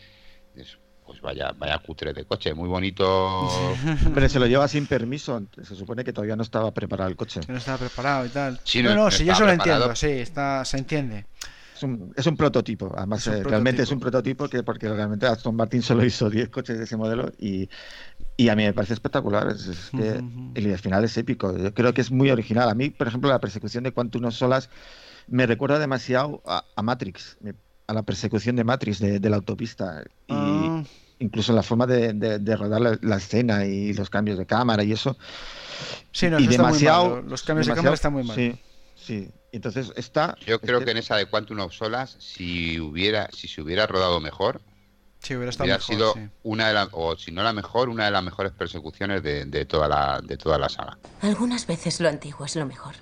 pues 1.08 1.22
vaya, 1.22 1.54
vaya 1.56 1.78
cutre 1.78 2.12
de 2.12 2.26
coche, 2.26 2.52
muy 2.52 2.68
bonito. 2.68 3.48
Pero 4.14 4.28
se 4.28 4.38
lo 4.38 4.46
lleva 4.46 4.68
sin 4.68 4.86
permiso, 4.86 5.42
se 5.56 5.74
supone 5.74 6.04
que 6.04 6.12
todavía 6.12 6.36
no 6.36 6.42
estaba 6.42 6.70
preparado 6.70 7.08
el 7.08 7.16
coche. 7.16 7.40
no 7.48 7.56
estaba 7.56 7.78
preparado 7.78 8.26
y 8.26 8.28
tal. 8.28 8.60
no, 8.82 8.94
no, 8.94 9.10
si 9.10 9.24
yo 9.24 9.32
eso 9.32 9.46
lo 9.46 9.52
entiendo, 9.52 9.96
sí, 9.96 10.08
está, 10.08 10.62
se 10.66 10.76
entiende. 10.76 11.24
Es 11.74 11.82
un, 11.82 12.12
es 12.14 12.26
un 12.26 12.36
prototipo, 12.36 12.92
además 12.94 13.26
eh, 13.28 13.42
realmente 13.42 13.82
es 13.82 13.90
un 13.90 14.00
prototipo 14.00 14.48
que 14.48 14.62
porque 14.62 14.86
realmente 14.86 15.26
Aston 15.26 15.56
Martin 15.56 15.80
solo 15.80 16.04
hizo 16.04 16.28
10 16.28 16.50
coches 16.50 16.76
de 16.76 16.84
ese 16.84 16.98
modelo 16.98 17.32
y, 17.38 17.70
y 18.36 18.50
a 18.50 18.56
mí 18.56 18.64
me 18.64 18.74
parece 18.74 18.92
espectacular. 18.92 19.48
Es, 19.48 19.90
que 19.96 20.22
el 20.56 20.78
final 20.78 21.04
es 21.04 21.16
épico. 21.16 21.56
Yo 21.56 21.72
creo 21.72 21.94
que 21.94 22.02
es 22.02 22.10
muy 22.10 22.30
original. 22.30 22.68
A 22.68 22.74
mí, 22.74 22.90
por 22.90 23.08
ejemplo, 23.08 23.30
la 23.30 23.40
persecución 23.40 23.84
de 23.84 23.92
Quantum 23.92 24.30
Solas 24.30 24.68
me 25.26 25.46
recuerda 25.46 25.78
demasiado 25.78 26.42
a, 26.44 26.64
Matrix 26.82 27.38
a 27.88 27.94
la 27.94 28.02
persecución 28.02 28.54
de 28.54 28.64
Matrix 28.64 29.00
de, 29.00 29.30
la 29.30 29.36
autopista. 29.36 30.04
Y 30.26 30.32
ah. 30.34 30.84
incluso 31.18 31.52
la 31.54 31.62
forma 31.62 31.86
de, 31.86 32.56
rodar 32.56 32.98
la, 33.00 33.16
escena 33.16 33.64
y 33.64 33.94
los 33.94 34.10
cambios 34.10 34.38
de 34.38 34.46
cámara 34.46 34.84
y 34.84 34.92
eso. 34.92 35.16
Sí, 36.12 36.28
no, 36.28 36.38
y 36.38 36.46
demasiado, 36.46 37.22
Los 37.22 37.42
cambios 37.42 37.66
de 37.66 37.74
cámara 37.74 37.94
están 37.94 38.12
muy 38.12 38.24
mal. 38.24 38.36
Sí, 38.36 38.60
sí. 38.94 39.30
Entonces 39.52 39.92
está. 39.96 40.36
Yo 40.46 40.60
creo 40.60 40.84
que 40.84 40.90
en 40.90 40.98
esa 40.98 41.16
de 41.16 41.26
Quantum 41.26 41.60
of 41.60 41.72
Solas, 41.72 42.16
si 42.20 42.78
hubiera, 42.78 43.30
si 43.32 43.48
se 43.48 43.62
hubiera 43.62 43.86
rodado 43.86 44.20
mejor, 44.20 44.60
sí, 45.20 45.34
hubiera, 45.34 45.50
estado 45.50 45.80
sido 45.80 46.14
una 46.42 46.68
de 46.68 46.74
las, 46.74 46.88
o 46.92 47.16
si 47.16 47.32
no 47.32 47.42
la 47.42 47.54
mejor, 47.54 47.88
una 47.88 48.04
de 48.04 48.10
las 48.10 48.22
mejores 48.22 48.52
persecuciones 48.52 49.22
de, 49.22 49.64
toda 49.64 49.88
la, 49.88 50.20
de 50.22 50.36
toda 50.36 50.58
la 50.58 50.68
saga. 50.68 50.98
Algunas 51.22 51.66
veces 51.66 52.00
lo 52.00 52.10
antiguo 52.10 52.44
es 52.44 52.54
lo 52.54 52.66
mejor. 52.66 52.96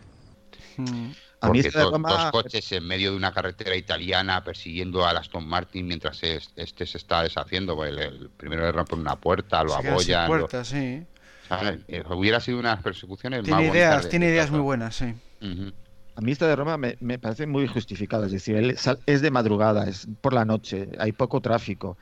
Porque 1.46 1.70
dos 1.70 2.30
coches 2.30 2.72
en 2.72 2.86
medio 2.86 3.10
de 3.10 3.16
una 3.16 3.32
carretera 3.32 3.76
italiana 3.76 4.42
persiguiendo 4.44 5.04
a 5.04 5.10
Aston 5.10 5.46
Martin 5.46 5.86
mientras 5.86 6.22
este 6.22 6.86
se 6.86 6.98
está 6.98 7.22
deshaciendo. 7.22 7.76
Pues 7.76 7.96
el, 7.96 8.30
primero 8.36 8.62
le 8.62 8.72
rompen 8.72 9.00
una 9.00 9.16
puerta, 9.16 9.62
lo 9.62 9.74
apoyan. 9.74 10.26
Puerta, 10.26 10.64
sí. 10.64 11.06
Eh, 11.88 12.02
hubiera 12.10 12.40
sido 12.40 12.58
unas 12.58 12.82
persecuciones 12.82 13.44
tiene 13.44 13.68
ideas, 13.68 14.08
Tiene 14.08 14.26
ideas 14.26 14.50
muy 14.50 14.60
buenas, 14.60 14.96
sí. 14.96 15.14
A 16.16 16.20
mí 16.22 16.32
esta 16.32 16.48
de 16.48 16.56
Roma 16.56 16.78
me, 16.78 17.18
parece 17.18 17.46
muy 17.46 17.66
justificado. 17.66 18.24
Es 18.24 18.32
decir, 18.32 18.76
es 19.06 19.22
de 19.22 19.30
madrugada, 19.30 19.86
es 19.86 20.08
por 20.20 20.32
la 20.32 20.44
noche, 20.44 20.88
hay 20.98 21.12
poco 21.12 21.40
tráfico. 21.40 21.98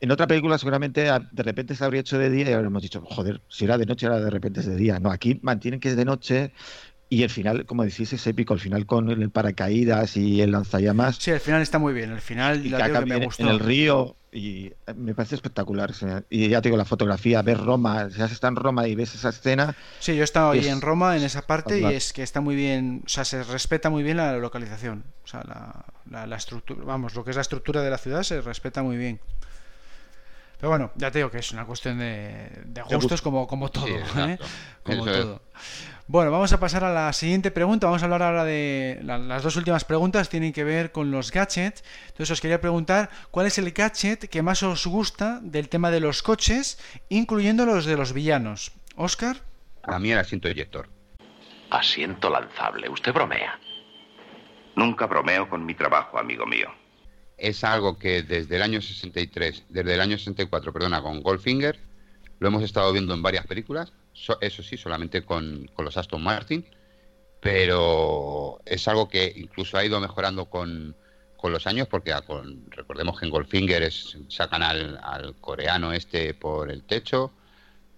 En 0.00 0.12
otra 0.12 0.28
película 0.28 0.58
seguramente 0.58 1.10
de 1.32 1.42
repente 1.42 1.74
se 1.74 1.84
habría 1.84 2.02
hecho 2.02 2.18
de 2.18 2.30
día 2.30 2.50
y 2.50 2.52
habríamos 2.52 2.82
dicho, 2.82 3.02
joder, 3.04 3.40
si 3.48 3.64
era 3.64 3.78
de 3.78 3.86
noche, 3.86 4.06
ahora 4.06 4.20
de 4.20 4.30
repente 4.30 4.60
es 4.60 4.66
de 4.66 4.76
día. 4.76 5.00
No, 5.00 5.10
aquí 5.10 5.40
mantienen 5.42 5.80
que 5.80 5.88
es 5.88 5.96
de 5.96 6.04
noche 6.04 6.52
y 7.10 7.22
el 7.22 7.30
final, 7.30 7.64
como 7.64 7.84
decís, 7.84 8.12
es 8.12 8.26
épico. 8.26 8.52
El 8.54 8.60
final 8.60 8.84
con 8.84 9.10
el 9.10 9.30
paracaídas 9.30 10.16
y 10.16 10.42
el 10.42 10.52
lanzallamas. 10.52 11.16
Sí, 11.16 11.30
el 11.30 11.40
final 11.40 11.62
está 11.62 11.78
muy 11.78 11.94
bien. 11.94 12.10
El 12.10 12.20
final 12.20 12.64
y 12.64 12.70
me 13.06 13.24
gustó. 13.24 13.42
en 13.42 13.48
el 13.48 13.58
río. 13.58 14.16
y 14.30 14.72
me 14.94 15.14
parece 15.14 15.34
espectacular. 15.36 15.92
Y 16.28 16.48
ya 16.48 16.60
te 16.60 16.68
digo, 16.68 16.76
la 16.76 16.84
fotografía, 16.84 17.40
ver 17.40 17.58
Roma, 17.58 18.08
ya 18.08 18.28
se 18.28 18.34
está 18.34 18.48
en 18.48 18.56
Roma 18.56 18.86
y 18.86 18.94
ves 18.94 19.14
esa 19.14 19.30
escena. 19.30 19.74
Sí, 20.00 20.14
yo 20.14 20.20
he 20.20 20.24
estado 20.24 20.50
ahí 20.50 20.68
en 20.68 20.82
Roma, 20.82 21.16
en 21.16 21.24
esa 21.24 21.46
parte, 21.46 21.80
y 21.80 21.84
es 21.84 22.12
que 22.12 22.22
está 22.22 22.42
muy 22.42 22.54
bien, 22.54 23.02
o 23.06 23.08
sea, 23.08 23.24
se 23.24 23.42
respeta 23.42 23.88
muy 23.88 24.02
bien 24.02 24.18
la 24.18 24.36
localización. 24.36 25.04
O 25.24 25.26
sea, 25.26 25.42
la, 26.10 26.26
la, 26.26 26.36
estructura, 26.36 26.84
vamos, 26.84 27.14
lo 27.14 27.24
que 27.24 27.30
es 27.30 27.36
la 27.36 27.42
estructura 27.42 27.82
de 27.82 27.90
la 27.90 27.98
ciudad 27.98 28.22
se 28.22 28.42
respeta 28.42 28.82
muy 28.82 28.98
bien. 28.98 29.18
Pero 30.58 30.70
bueno, 30.70 30.90
ya 30.96 31.10
te 31.10 31.18
digo 31.18 31.30
que 31.30 31.38
es 31.38 31.52
una 31.52 31.64
cuestión 31.64 31.98
de, 31.98 32.50
de 32.64 32.82
gustos 32.82 33.22
como, 33.22 33.46
como 33.46 33.70
todo. 33.70 33.86
¿eh? 33.86 34.38
Como 34.82 35.04
todo. 35.04 35.40
Bueno, 36.08 36.30
vamos 36.30 36.52
a 36.52 36.58
pasar 36.58 36.84
a 36.84 36.92
la 36.92 37.12
siguiente 37.12 37.50
pregunta. 37.50 37.86
Vamos 37.86 38.02
a 38.02 38.06
hablar 38.06 38.22
ahora 38.22 38.44
de 38.44 38.98
las 39.02 39.42
dos 39.42 39.54
últimas 39.56 39.84
preguntas. 39.84 40.28
Tienen 40.28 40.52
que 40.52 40.64
ver 40.64 40.90
con 40.90 41.10
los 41.12 41.30
gadgets. 41.30 41.84
Entonces 42.08 42.30
os 42.32 42.40
quería 42.40 42.60
preguntar 42.60 43.08
cuál 43.30 43.46
es 43.46 43.58
el 43.58 43.70
gadget 43.70 44.28
que 44.28 44.42
más 44.42 44.62
os 44.62 44.86
gusta 44.86 45.38
del 45.42 45.68
tema 45.68 45.90
de 45.90 46.00
los 46.00 46.22
coches, 46.22 46.78
incluyendo 47.08 47.64
los 47.64 47.84
de 47.84 47.96
los 47.96 48.12
villanos. 48.12 48.72
Oscar. 48.96 49.36
A 49.84 49.98
mí 49.98 50.10
el 50.10 50.18
asiento 50.18 50.48
eyector. 50.48 50.88
Asiento 51.70 52.30
lanzable. 52.30 52.88
Usted 52.88 53.12
bromea. 53.12 53.60
Nunca 54.74 55.06
bromeo 55.06 55.48
con 55.48 55.64
mi 55.64 55.74
trabajo, 55.74 56.18
amigo 56.18 56.46
mío. 56.46 56.68
Es 57.38 57.64
algo 57.64 57.98
que 57.98 58.22
desde 58.22 58.56
el 58.56 58.62
año 58.62 58.82
63, 58.82 59.64
desde 59.68 59.94
el 59.94 60.00
año 60.00 60.18
64, 60.18 60.72
perdona, 60.72 61.02
con 61.02 61.22
Goldfinger, 61.22 61.78
lo 62.40 62.48
hemos 62.48 62.62
estado 62.62 62.92
viendo 62.92 63.14
en 63.14 63.22
varias 63.22 63.46
películas 63.46 63.92
eso 64.40 64.62
sí, 64.62 64.76
solamente 64.76 65.22
con, 65.22 65.70
los 65.78 65.96
Aston 65.96 66.22
Martin, 66.22 66.64
pero 67.40 68.60
es 68.64 68.88
algo 68.88 69.08
que 69.08 69.32
incluso 69.36 69.78
ha 69.78 69.84
ido 69.84 70.00
mejorando 70.00 70.46
con, 70.46 70.96
los 71.44 71.66
años, 71.66 71.86
porque 71.88 72.12
recordemos 72.70 73.18
que 73.18 73.24
en 73.24 73.30
Goldfinger 73.30 73.82
es, 73.84 74.18
sacan 74.28 74.62
al, 74.62 75.34
coreano 75.40 75.92
este 75.92 76.34
por 76.34 76.70
el 76.70 76.82
techo, 76.82 77.32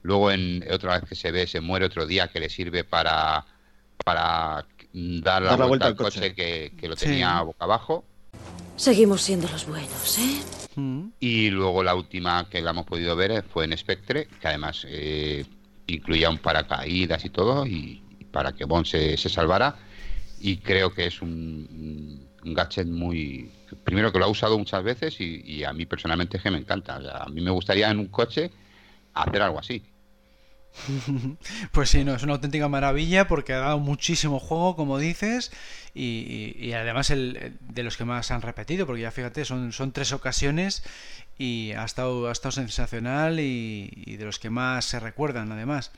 luego 0.02 0.30
en 0.30 0.64
otra 0.70 0.98
vez 0.98 1.08
que 1.08 1.14
se 1.14 1.32
ve 1.32 1.46
se 1.46 1.60
muere 1.60 1.86
otro 1.86 2.06
día 2.06 2.28
que 2.28 2.38
le 2.38 2.48
sirve 2.48 2.84
para, 2.84 3.44
para 4.04 4.66
dar 4.92 5.42
la, 5.42 5.66
vuelta, 5.66 5.86
al 5.86 5.96
coche, 5.96 6.34
que, 6.34 6.72
lo 6.82 6.96
tenía 6.96 7.40
boca 7.40 7.64
abajo. 7.64 8.04
Seguimos 8.76 9.22
siendo 9.22 9.48
los 9.48 9.66
buenos, 9.66 10.18
¿eh? 10.18 10.40
Mm. 10.76 11.08
Y 11.20 11.50
luego 11.50 11.82
la 11.82 11.94
última 11.94 12.48
que 12.48 12.62
la 12.62 12.70
hemos 12.70 12.86
podido 12.86 13.14
ver 13.16 13.44
fue 13.44 13.64
en 13.64 13.76
Spectre, 13.76 14.28
que 14.40 14.48
además 14.48 14.86
eh, 14.88 15.44
incluía 15.86 16.30
un 16.30 16.38
paracaídas 16.38 17.24
y 17.24 17.30
todo, 17.30 17.66
y, 17.66 18.02
para 18.32 18.52
que 18.52 18.64
Bond 18.64 18.86
se, 18.86 19.16
salvara. 19.16 19.76
Y 20.40 20.58
creo 20.58 20.94
que 20.94 21.06
es 21.06 21.20
un, 21.20 22.26
gadget 22.42 22.86
muy. 22.86 23.50
Primero 23.84 24.12
que 24.12 24.18
lo 24.18 24.24
ha 24.24 24.28
usado 24.28 24.58
muchas 24.58 24.82
veces 24.82 25.20
y, 25.20 25.62
a 25.64 25.72
mí 25.72 25.84
personalmente 25.84 26.38
es 26.38 26.42
que 26.42 26.50
me 26.50 26.58
encanta. 26.58 26.96
a 26.96 27.28
mí 27.28 27.40
me 27.40 27.50
gustaría 27.50 27.90
en 27.90 27.98
un 27.98 28.06
coche 28.06 28.50
hacer 29.12 29.42
algo 29.42 29.58
así. 29.58 29.82
Pues 31.72 31.90
sí, 31.90 32.04
no, 32.04 32.14
es 32.14 32.22
una 32.22 32.34
auténtica 32.34 32.68
maravilla 32.68 33.26
porque 33.28 33.52
ha 33.52 33.58
dado 33.58 33.78
muchísimo 33.78 34.38
juego, 34.38 34.76
como 34.76 34.98
dices, 34.98 35.52
y, 35.94 36.72
además 36.72 37.10
el, 37.10 37.56
de 37.60 37.82
los 37.82 37.96
que 37.96 38.04
más 38.04 38.30
han 38.30 38.42
repetido, 38.42 38.86
porque 38.86 39.02
ya 39.02 39.10
fíjate, 39.10 39.44
son, 39.44 39.72
son 39.72 39.92
tres 39.92 40.12
ocasiones 40.12 40.82
y 41.38 41.72
ha 41.72 41.84
estado, 41.84 42.28
ha 42.28 42.32
estado 42.32 42.52
sensacional 42.52 43.40
y, 43.40 44.16
de 44.16 44.24
los 44.24 44.38
que 44.38 44.50
más 44.50 44.84
se 44.84 45.00
recuerdan 45.00 45.52
además. 45.52 45.92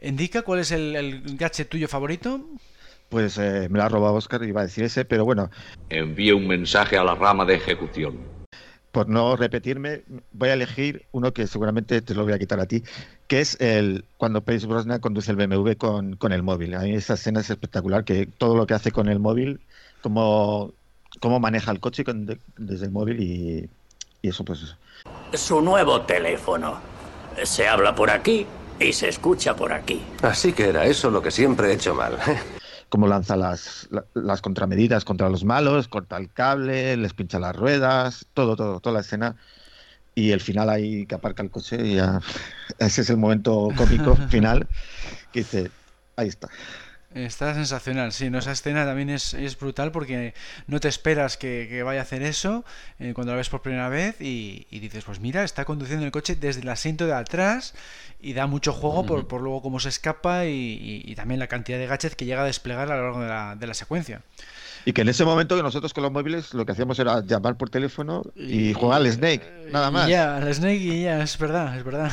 ¿Indica 0.00 0.42
cuál 0.42 0.60
es 0.60 0.72
el, 0.72 1.22
gadget 1.36 1.68
tuyo 1.68 1.88
favorito? 1.88 2.44
Pues 3.08 3.36
eh, 3.38 3.68
me 3.70 3.78
lo 3.78 3.84
ha 3.84 3.88
robado 3.88 4.14
Oscar, 4.14 4.42
iba 4.42 4.62
a 4.62 4.64
decir 4.64 4.84
ese, 4.84 5.04
pero 5.04 5.24
bueno. 5.24 5.50
Envíe 5.90 6.32
un 6.32 6.48
mensaje 6.48 6.96
a 6.96 7.04
la 7.04 7.14
rama 7.14 7.44
de 7.44 7.56
ejecución. 7.56 8.41
Por 8.92 9.08
no 9.08 9.36
repetirme, 9.36 10.02
voy 10.32 10.50
a 10.50 10.52
elegir 10.52 11.06
uno 11.12 11.32
que 11.32 11.46
seguramente 11.46 12.02
te 12.02 12.14
lo 12.14 12.24
voy 12.24 12.34
a 12.34 12.38
quitar 12.38 12.60
a 12.60 12.66
ti, 12.66 12.84
que 13.26 13.40
es 13.40 13.60
el 13.60 14.04
cuando 14.18 14.42
Pace 14.42 14.66
Brosnan 14.66 15.00
conduce 15.00 15.30
el 15.30 15.36
BMW 15.38 15.72
con, 15.78 16.16
con 16.16 16.32
el 16.32 16.42
móvil. 16.42 16.74
A 16.74 16.80
mí 16.80 16.94
esa 16.94 17.14
escena 17.14 17.40
es 17.40 17.50
espectacular, 17.50 18.04
que 18.04 18.26
todo 18.26 18.54
lo 18.54 18.66
que 18.66 18.74
hace 18.74 18.92
con 18.92 19.08
el 19.08 19.18
móvil, 19.18 19.60
cómo, 20.02 20.72
cómo 21.20 21.40
maneja 21.40 21.72
el 21.72 21.80
coche 21.80 22.04
desde 22.58 22.84
el 22.84 22.92
móvil 22.92 23.20
y 23.20 23.70
y 24.22 24.28
eso 24.28 24.44
pues... 24.44 24.76
Su 25.34 25.60
nuevo 25.60 26.02
teléfono. 26.02 26.80
Se 27.42 27.66
habla 27.66 27.94
por 27.94 28.10
aquí 28.10 28.46
y 28.78 28.92
se 28.92 29.08
escucha 29.08 29.54
por 29.56 29.72
aquí. 29.72 30.00
Así 30.22 30.52
que 30.52 30.68
era 30.68 30.86
eso 30.86 31.10
lo 31.10 31.20
que 31.20 31.30
siempre 31.30 31.68
he 31.68 31.74
hecho 31.74 31.94
mal. 31.94 32.16
Como 32.92 33.08
lanza 33.08 33.36
las, 33.38 33.88
las 34.12 34.42
contramedidas 34.42 35.06
contra 35.06 35.30
los 35.30 35.46
malos, 35.46 35.88
corta 35.88 36.18
el 36.18 36.30
cable, 36.30 36.94
les 36.98 37.14
pincha 37.14 37.38
las 37.38 37.56
ruedas, 37.56 38.26
todo, 38.34 38.54
todo, 38.54 38.80
toda 38.80 38.92
la 38.92 39.00
escena. 39.00 39.36
Y 40.14 40.32
el 40.32 40.42
final 40.42 40.68
ahí 40.68 41.06
que 41.06 41.14
aparca 41.14 41.42
el 41.42 41.50
coche 41.50 41.78
y 41.86 41.94
ya... 41.94 42.20
Ese 42.78 43.00
es 43.00 43.08
el 43.08 43.16
momento 43.16 43.70
cómico 43.78 44.14
final 44.28 44.68
que 45.32 45.40
dice, 45.40 45.70
ahí 46.16 46.28
está. 46.28 46.50
Está 47.14 47.54
sensacional, 47.54 48.12
sí, 48.12 48.30
¿no? 48.30 48.38
esa 48.38 48.52
escena 48.52 48.86
también 48.86 49.10
es, 49.10 49.58
brutal 49.58 49.92
porque 49.92 50.34
no 50.66 50.80
te 50.80 50.88
esperas 50.88 51.36
que, 51.36 51.82
vaya 51.82 52.00
a 52.00 52.02
hacer 52.02 52.22
eso 52.22 52.64
eh, 52.98 53.12
cuando 53.14 53.32
la 53.32 53.36
ves 53.36 53.50
por 53.50 53.60
primera 53.60 53.88
vez 53.90 54.16
y, 54.20 54.66
dices, 54.70 55.04
pues 55.04 55.20
mira, 55.20 55.44
está 55.44 55.64
conduciendo 55.64 56.06
el 56.06 56.12
coche 56.12 56.36
desde 56.36 56.62
el 56.62 56.68
asiento 56.68 57.06
de 57.06 57.14
atrás 57.14 57.74
y 58.20 58.32
da 58.32 58.46
mucho 58.46 58.72
juego 58.72 59.04
por, 59.04 59.28
por 59.28 59.42
luego 59.42 59.60
cómo 59.60 59.78
se 59.78 59.90
escapa 59.90 60.46
y, 60.46 61.12
también 61.16 61.38
la 61.38 61.48
cantidad 61.48 61.78
de 61.78 61.86
gadgets 61.86 62.16
que 62.16 62.24
llega 62.24 62.42
a 62.42 62.46
desplegar 62.46 62.90
a 62.90 62.96
lo 62.96 63.02
largo 63.02 63.20
de 63.20 63.28
la, 63.28 63.56
de 63.56 63.66
la 63.66 63.74
secuencia. 63.74 64.22
Y 64.84 64.92
que 64.92 65.02
en 65.02 65.08
ese 65.08 65.24
momento 65.24 65.56
que 65.56 65.62
nosotros 65.62 65.92
con 65.94 66.02
los 66.02 66.12
móviles 66.12 66.54
lo 66.54 66.66
que 66.66 66.72
hacíamos 66.72 66.98
era 66.98 67.24
llamar 67.24 67.56
por 67.56 67.70
teléfono 67.70 68.22
y, 68.34 68.72
jugar 68.72 69.00
al 69.00 69.10
Snake, 69.10 69.68
nada 69.70 69.90
más. 69.90 70.08
Ya, 70.08 70.36
al 70.36 70.52
Snake 70.52 70.82
y 70.82 71.02
ya, 71.02 71.22
es 71.22 71.38
verdad, 71.38 71.76
es 71.76 71.84
verdad. 71.84 72.12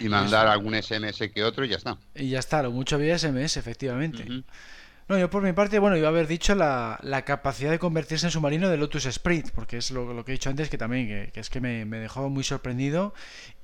Y 0.00 0.08
mandar 0.08 0.46
algún 0.46 0.74
SMS 0.74 1.18
que 1.34 1.44
otro 1.44 1.64
y 1.64 1.68
ya 1.68 1.76
está. 1.76 1.98
Y 2.14 2.30
ya 2.30 2.38
está, 2.38 2.62
lo 2.62 2.70
mucho 2.70 2.96
había 2.96 3.18
SMS, 3.18 3.56
efectivamente. 3.56 4.44
No, 5.08 5.16
yo 5.16 5.30
por 5.30 5.40
mi 5.40 5.52
parte, 5.52 5.78
bueno, 5.78 5.96
iba 5.96 6.08
a 6.08 6.10
haber 6.10 6.26
dicho 6.26 6.56
la, 6.56 6.98
la, 7.00 7.24
capacidad 7.24 7.70
de 7.70 7.78
convertirse 7.78 8.26
en 8.26 8.32
submarino 8.32 8.68
de 8.68 8.76
Lotus 8.76 9.06
Sprint, 9.06 9.50
porque 9.52 9.76
es 9.76 9.92
lo, 9.92 10.12
lo 10.12 10.24
que 10.24 10.32
he 10.32 10.34
dicho 10.34 10.50
antes, 10.50 10.68
que 10.68 10.78
también 10.78 11.30
que, 11.32 11.40
es 11.40 11.48
que 11.48 11.60
me, 11.60 11.84
me, 11.84 12.00
dejó 12.00 12.28
muy 12.28 12.42
sorprendido 12.42 13.14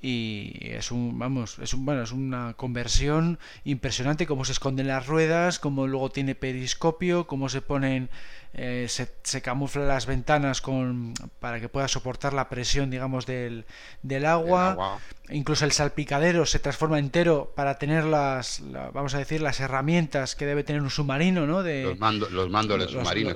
y 0.01 0.53
es 0.61 0.89
un, 0.89 1.19
vamos, 1.19 1.59
es 1.59 1.73
un, 1.73 1.85
bueno, 1.85 2.01
es 2.01 2.13
una 2.13 2.53
conversión 2.53 3.39
impresionante, 3.65 4.25
cómo 4.25 4.45
se 4.45 4.53
esconden 4.53 4.87
las 4.87 5.05
ruedas, 5.05 5.59
cómo 5.59 5.85
luego 5.85 6.11
tiene 6.11 6.33
periscopio, 6.33 7.27
cómo 7.27 7.49
se 7.49 7.61
ponen 7.61 8.09
eh, 8.55 8.85
se, 8.87 9.09
se, 9.23 9.41
camufla 9.41 9.83
las 9.83 10.05
ventanas 10.05 10.61
con, 10.61 11.15
para 11.39 11.59
que 11.59 11.69
pueda 11.69 11.87
soportar 11.87 12.33
la 12.33 12.49
presión, 12.49 12.91
digamos, 12.91 13.25
del, 13.25 13.65
del 14.03 14.27
agua. 14.27 14.99
Incluso 15.29 15.65
el 15.65 15.71
salpicadero 15.71 16.45
se 16.45 16.59
transforma 16.59 16.99
entero 16.99 17.51
para 17.55 17.79
tener 17.79 18.03
las, 18.03 18.61
vamos 18.93 19.15
a 19.15 19.17
decir, 19.17 19.41
las 19.41 19.59
herramientas 19.59 20.35
que 20.35 20.45
debe 20.45 20.63
tener 20.63 20.83
un 20.83 20.91
submarino, 20.91 21.47
¿no? 21.47 21.63
De, 21.63 21.83
los, 21.83 21.97
mando, 21.97 22.29
los 22.29 22.51
mandos 22.51 22.77
del 22.79 22.89
submarino. 22.89 23.31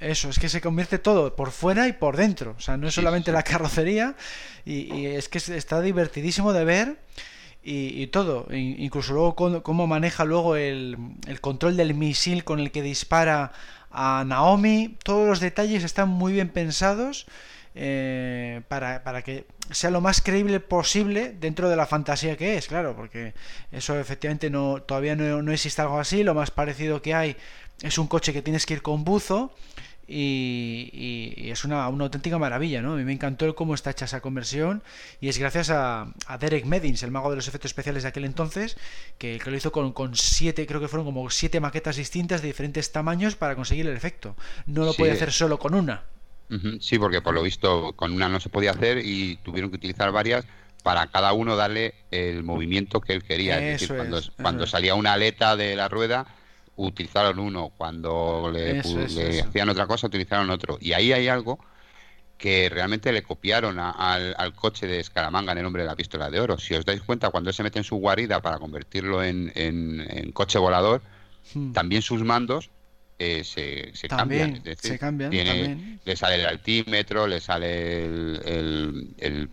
eso, 0.00 0.28
es 0.28 0.38
que 0.38 0.50
se 0.50 0.60
convierte 0.60 0.98
todo 0.98 1.34
por 1.34 1.50
fuera 1.50 1.88
y 1.88 1.94
por 1.94 2.18
dentro. 2.18 2.54
O 2.58 2.60
sea, 2.60 2.76
no 2.76 2.88
es 2.88 2.94
solamente 2.94 3.32
la 3.32 3.44
carrocería 3.44 4.16
y, 4.66 5.06
es 5.06 5.30
que 5.30 5.38
está 5.38 5.80
divertidísimo 5.80 6.52
de 6.52 6.64
ver. 6.64 6.96
Y, 7.64 8.08
todo, 8.08 8.48
incluso 8.50 9.12
luego 9.14 9.62
cómo, 9.62 9.86
maneja 9.86 10.24
luego 10.24 10.56
el, 10.56 10.98
el, 11.28 11.40
control 11.40 11.76
del 11.76 11.94
misil 11.94 12.42
con 12.42 12.58
el 12.58 12.72
que 12.72 12.82
dispara 12.82 13.52
a 13.92 14.24
Naomi. 14.26 14.96
Todos 15.04 15.28
los 15.28 15.40
detalles 15.40 15.84
están 15.84 16.08
muy 16.08 16.32
bien 16.32 16.48
pensados 16.48 17.26
eh, 17.74 18.62
para, 18.68 19.02
para, 19.02 19.22
que 19.22 19.46
sea 19.70 19.90
lo 19.90 20.00
más 20.00 20.20
creíble 20.20 20.60
posible 20.60 21.34
dentro 21.38 21.70
de 21.70 21.76
la 21.76 21.86
fantasía 21.86 22.36
que 22.36 22.56
es, 22.56 22.66
claro, 22.66 22.94
porque 22.94 23.32
eso 23.70 23.98
efectivamente 23.98 24.50
no 24.50 24.82
todavía 24.82 25.16
no, 25.16 25.42
no 25.42 25.52
existe 25.52 25.80
algo 25.82 25.98
así. 25.98 26.22
Lo 26.22 26.34
más 26.34 26.50
parecido 26.50 27.00
que 27.02 27.14
hay 27.14 27.36
es 27.82 27.98
un 27.98 28.06
coche 28.06 28.32
que 28.32 28.42
tienes 28.42 28.66
que 28.66 28.74
ir 28.74 28.82
con 28.82 29.04
buzo 29.04 29.54
y, 30.06 31.50
es 31.50 31.64
una, 31.64 31.84
auténtica 31.84 32.38
maravilla, 32.38 32.82
¿no? 32.82 32.94
A 32.94 32.96
mí 32.96 33.04
me 33.04 33.12
encantó 33.12 33.46
el 33.46 33.54
cómo 33.54 33.74
está 33.74 33.90
hecha 33.90 34.04
esa 34.04 34.20
conversión 34.20 34.82
y 35.20 35.28
es 35.28 35.38
gracias 35.38 35.70
a, 35.70 36.12
Derek 36.40 36.64
Medins, 36.64 37.02
el 37.02 37.10
mago 37.10 37.30
de 37.30 37.36
los 37.36 37.48
efectos 37.48 37.70
especiales 37.70 38.02
de 38.02 38.08
aquel 38.10 38.24
entonces, 38.24 38.76
que, 39.18 39.40
lo 39.44 39.56
hizo 39.56 39.72
con, 39.72 39.92
con, 39.92 40.16
siete, 40.16 40.66
creo 40.66 40.80
que 40.80 40.88
fueron 40.88 41.06
como 41.06 41.28
siete 41.30 41.60
maquetas 41.60 41.96
distintas 41.96 42.42
de 42.42 42.48
diferentes 42.48 42.92
tamaños 42.92 43.36
para 43.36 43.54
conseguir 43.54 43.86
el 43.86 43.96
efecto. 43.96 44.36
No 44.66 44.84
lo 44.84 44.94
podía 44.94 45.12
hacer 45.12 45.32
solo 45.32 45.58
con 45.58 45.74
una. 45.74 46.04
Sí, 46.80 46.98
porque 46.98 47.22
por 47.22 47.32
lo 47.32 47.42
visto 47.42 47.94
con 47.94 48.12
una 48.12 48.28
no 48.28 48.38
se 48.38 48.50
podía 48.50 48.72
hacer 48.72 48.98
y 48.98 49.36
tuvieron 49.36 49.70
que 49.70 49.76
utilizar 49.76 50.12
varias 50.12 50.44
para 50.82 51.06
cada 51.06 51.32
uno 51.32 51.56
darle 51.56 51.94
el 52.10 52.42
movimiento 52.42 53.00
que 53.00 53.14
él 53.14 53.22
quería. 53.22 53.58
es 53.58 53.80
decir, 53.80 53.96
cuando, 53.96 54.20
cuando 54.40 54.66
salía 54.66 54.94
una 54.94 55.14
aleta 55.14 55.56
de 55.56 55.76
la 55.76 55.88
rueda 55.88 56.26
utilizaron 56.86 57.38
uno, 57.38 57.72
cuando 57.76 58.50
le, 58.52 58.80
hacían 58.80 59.68
otra 59.68 59.86
cosa 59.86 60.06
utilizaron 60.06 60.50
otro. 60.50 60.78
Y 60.80 60.92
ahí 60.92 61.12
hay 61.12 61.28
algo 61.28 61.58
que 62.36 62.68
realmente 62.68 63.12
le 63.12 63.22
copiaron 63.22 63.78
al, 63.78 64.54
coche 64.54 64.86
de 64.86 65.00
Escaramanga 65.00 65.52
en 65.52 65.58
el 65.58 65.64
nombre 65.64 65.82
de 65.82 65.88
la 65.88 65.96
pistola 65.96 66.28
de 66.28 66.40
oro. 66.40 66.58
Si 66.58 66.74
os 66.74 66.84
dais 66.84 67.00
cuenta, 67.00 67.30
cuando 67.30 67.50
él 67.50 67.54
se 67.54 67.62
mete 67.62 67.78
en 67.78 67.84
su 67.84 67.96
guarida 67.96 68.40
para 68.40 68.58
convertirlo 68.58 69.22
en, 69.22 70.32
coche 70.32 70.58
volador, 70.58 71.02
hmm. 71.54 71.72
también 71.72 72.02
sus 72.02 72.24
mandos 72.24 72.70
eh, 73.18 73.44
se, 73.44 73.94
se 73.94 74.08
cambian. 74.08 74.56
Es 74.56 74.64
decir, 74.64 74.92
se 74.92 74.98
cambian 74.98 75.30
tiene, 75.30 76.00
le 76.04 76.16
sale 76.16 76.36
el 76.36 76.46
altímetro, 76.46 77.28
le 77.28 77.40
sale 77.40 78.04
el, 78.04 78.40
el, 78.44 79.14
el, 79.18 79.48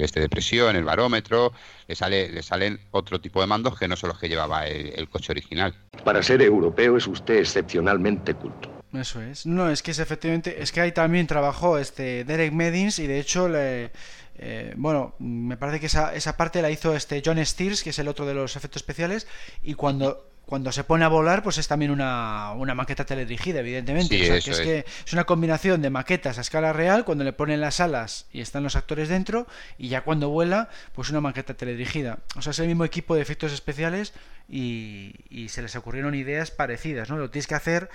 este 0.00 0.20
de 0.20 0.28
presión, 0.28 0.76
el 0.76 0.84
barómetro, 0.84 1.52
le 1.86 1.94
sale 1.94 2.28
le 2.30 2.42
salen 2.42 2.80
otro 2.90 3.20
tipo 3.20 3.40
de 3.40 3.46
mandos 3.46 3.78
que 3.78 3.88
no 3.88 3.96
son 3.96 4.08
los 4.08 4.18
que 4.18 4.28
llevaba 4.28 4.66
el, 4.66 5.08
coche 5.08 5.32
original. 5.32 5.74
Para 6.04 6.22
ser 6.22 6.42
europeo 6.42 6.96
es 6.96 7.06
usted 7.06 7.36
excepcionalmente 7.36 8.34
culto. 8.34 8.70
Eso 8.92 9.20
es. 9.20 9.46
No, 9.46 9.68
es 9.70 9.82
que 9.82 9.90
es 9.90 9.98
efectivamente, 9.98 10.62
es 10.62 10.72
que 10.72 10.80
ahí 10.80 10.92
también 10.92 11.26
trabajó 11.26 11.78
este 11.78 12.24
Derek 12.24 12.52
Medins 12.52 12.98
y 12.98 13.06
de 13.06 13.20
hecho 13.20 13.48
le, 13.48 13.90
eh, 14.38 14.74
bueno, 14.76 15.14
me 15.18 15.56
parece 15.56 15.80
que 15.80 15.86
esa, 15.86 16.14
esa 16.14 16.36
parte 16.36 16.62
la 16.62 16.70
hizo 16.70 16.94
este 16.94 17.22
John 17.24 17.44
Steers, 17.44 17.82
que 17.82 17.90
es 17.90 17.98
el 17.98 18.08
otro 18.08 18.26
de 18.26 18.34
los 18.34 18.56
efectos 18.56 18.82
especiales, 18.82 19.26
y 19.62 19.74
cuando 19.74 20.30
cuando 20.46 20.70
se 20.70 20.84
pone 20.84 21.04
a 21.04 21.08
volar, 21.08 21.42
pues 21.42 21.58
es 21.58 21.66
también 21.66 21.90
una, 21.90 22.52
una 22.52 22.74
maqueta 22.74 23.04
teledirigida, 23.04 23.60
evidentemente. 23.60 24.14
o 24.22 24.40
sea, 24.40 24.40
que 24.40 24.50
es, 24.50 24.60
que 24.60 24.84
es 25.04 25.12
una 25.12 25.24
combinación 25.24 25.82
de 25.82 25.90
maquetas 25.90 26.38
a 26.38 26.40
escala 26.40 26.72
real, 26.72 27.04
cuando 27.04 27.24
le 27.24 27.32
ponen 27.32 27.60
las 27.60 27.80
alas 27.80 28.26
y 28.32 28.40
están 28.40 28.62
los 28.62 28.76
actores 28.76 29.08
dentro, 29.08 29.48
y 29.76 29.88
ya 29.88 30.02
cuando 30.02 30.30
vuela, 30.30 30.68
pues 30.94 31.10
una 31.10 31.20
maqueta 31.20 31.54
teledirigida. 31.54 32.20
O 32.36 32.42
sea, 32.42 32.52
es 32.52 32.58
el 32.60 32.68
mismo 32.68 32.84
equipo 32.84 33.16
de 33.16 33.22
efectos 33.22 33.52
especiales 33.52 34.14
y, 34.48 35.16
y 35.28 35.48
se 35.48 35.62
les 35.62 35.74
ocurrieron 35.74 36.14
ideas 36.14 36.52
parecidas, 36.52 37.10
¿no? 37.10 37.16
Lo 37.16 37.28
tienes 37.28 37.48
que 37.48 37.56
hacer 37.56 37.90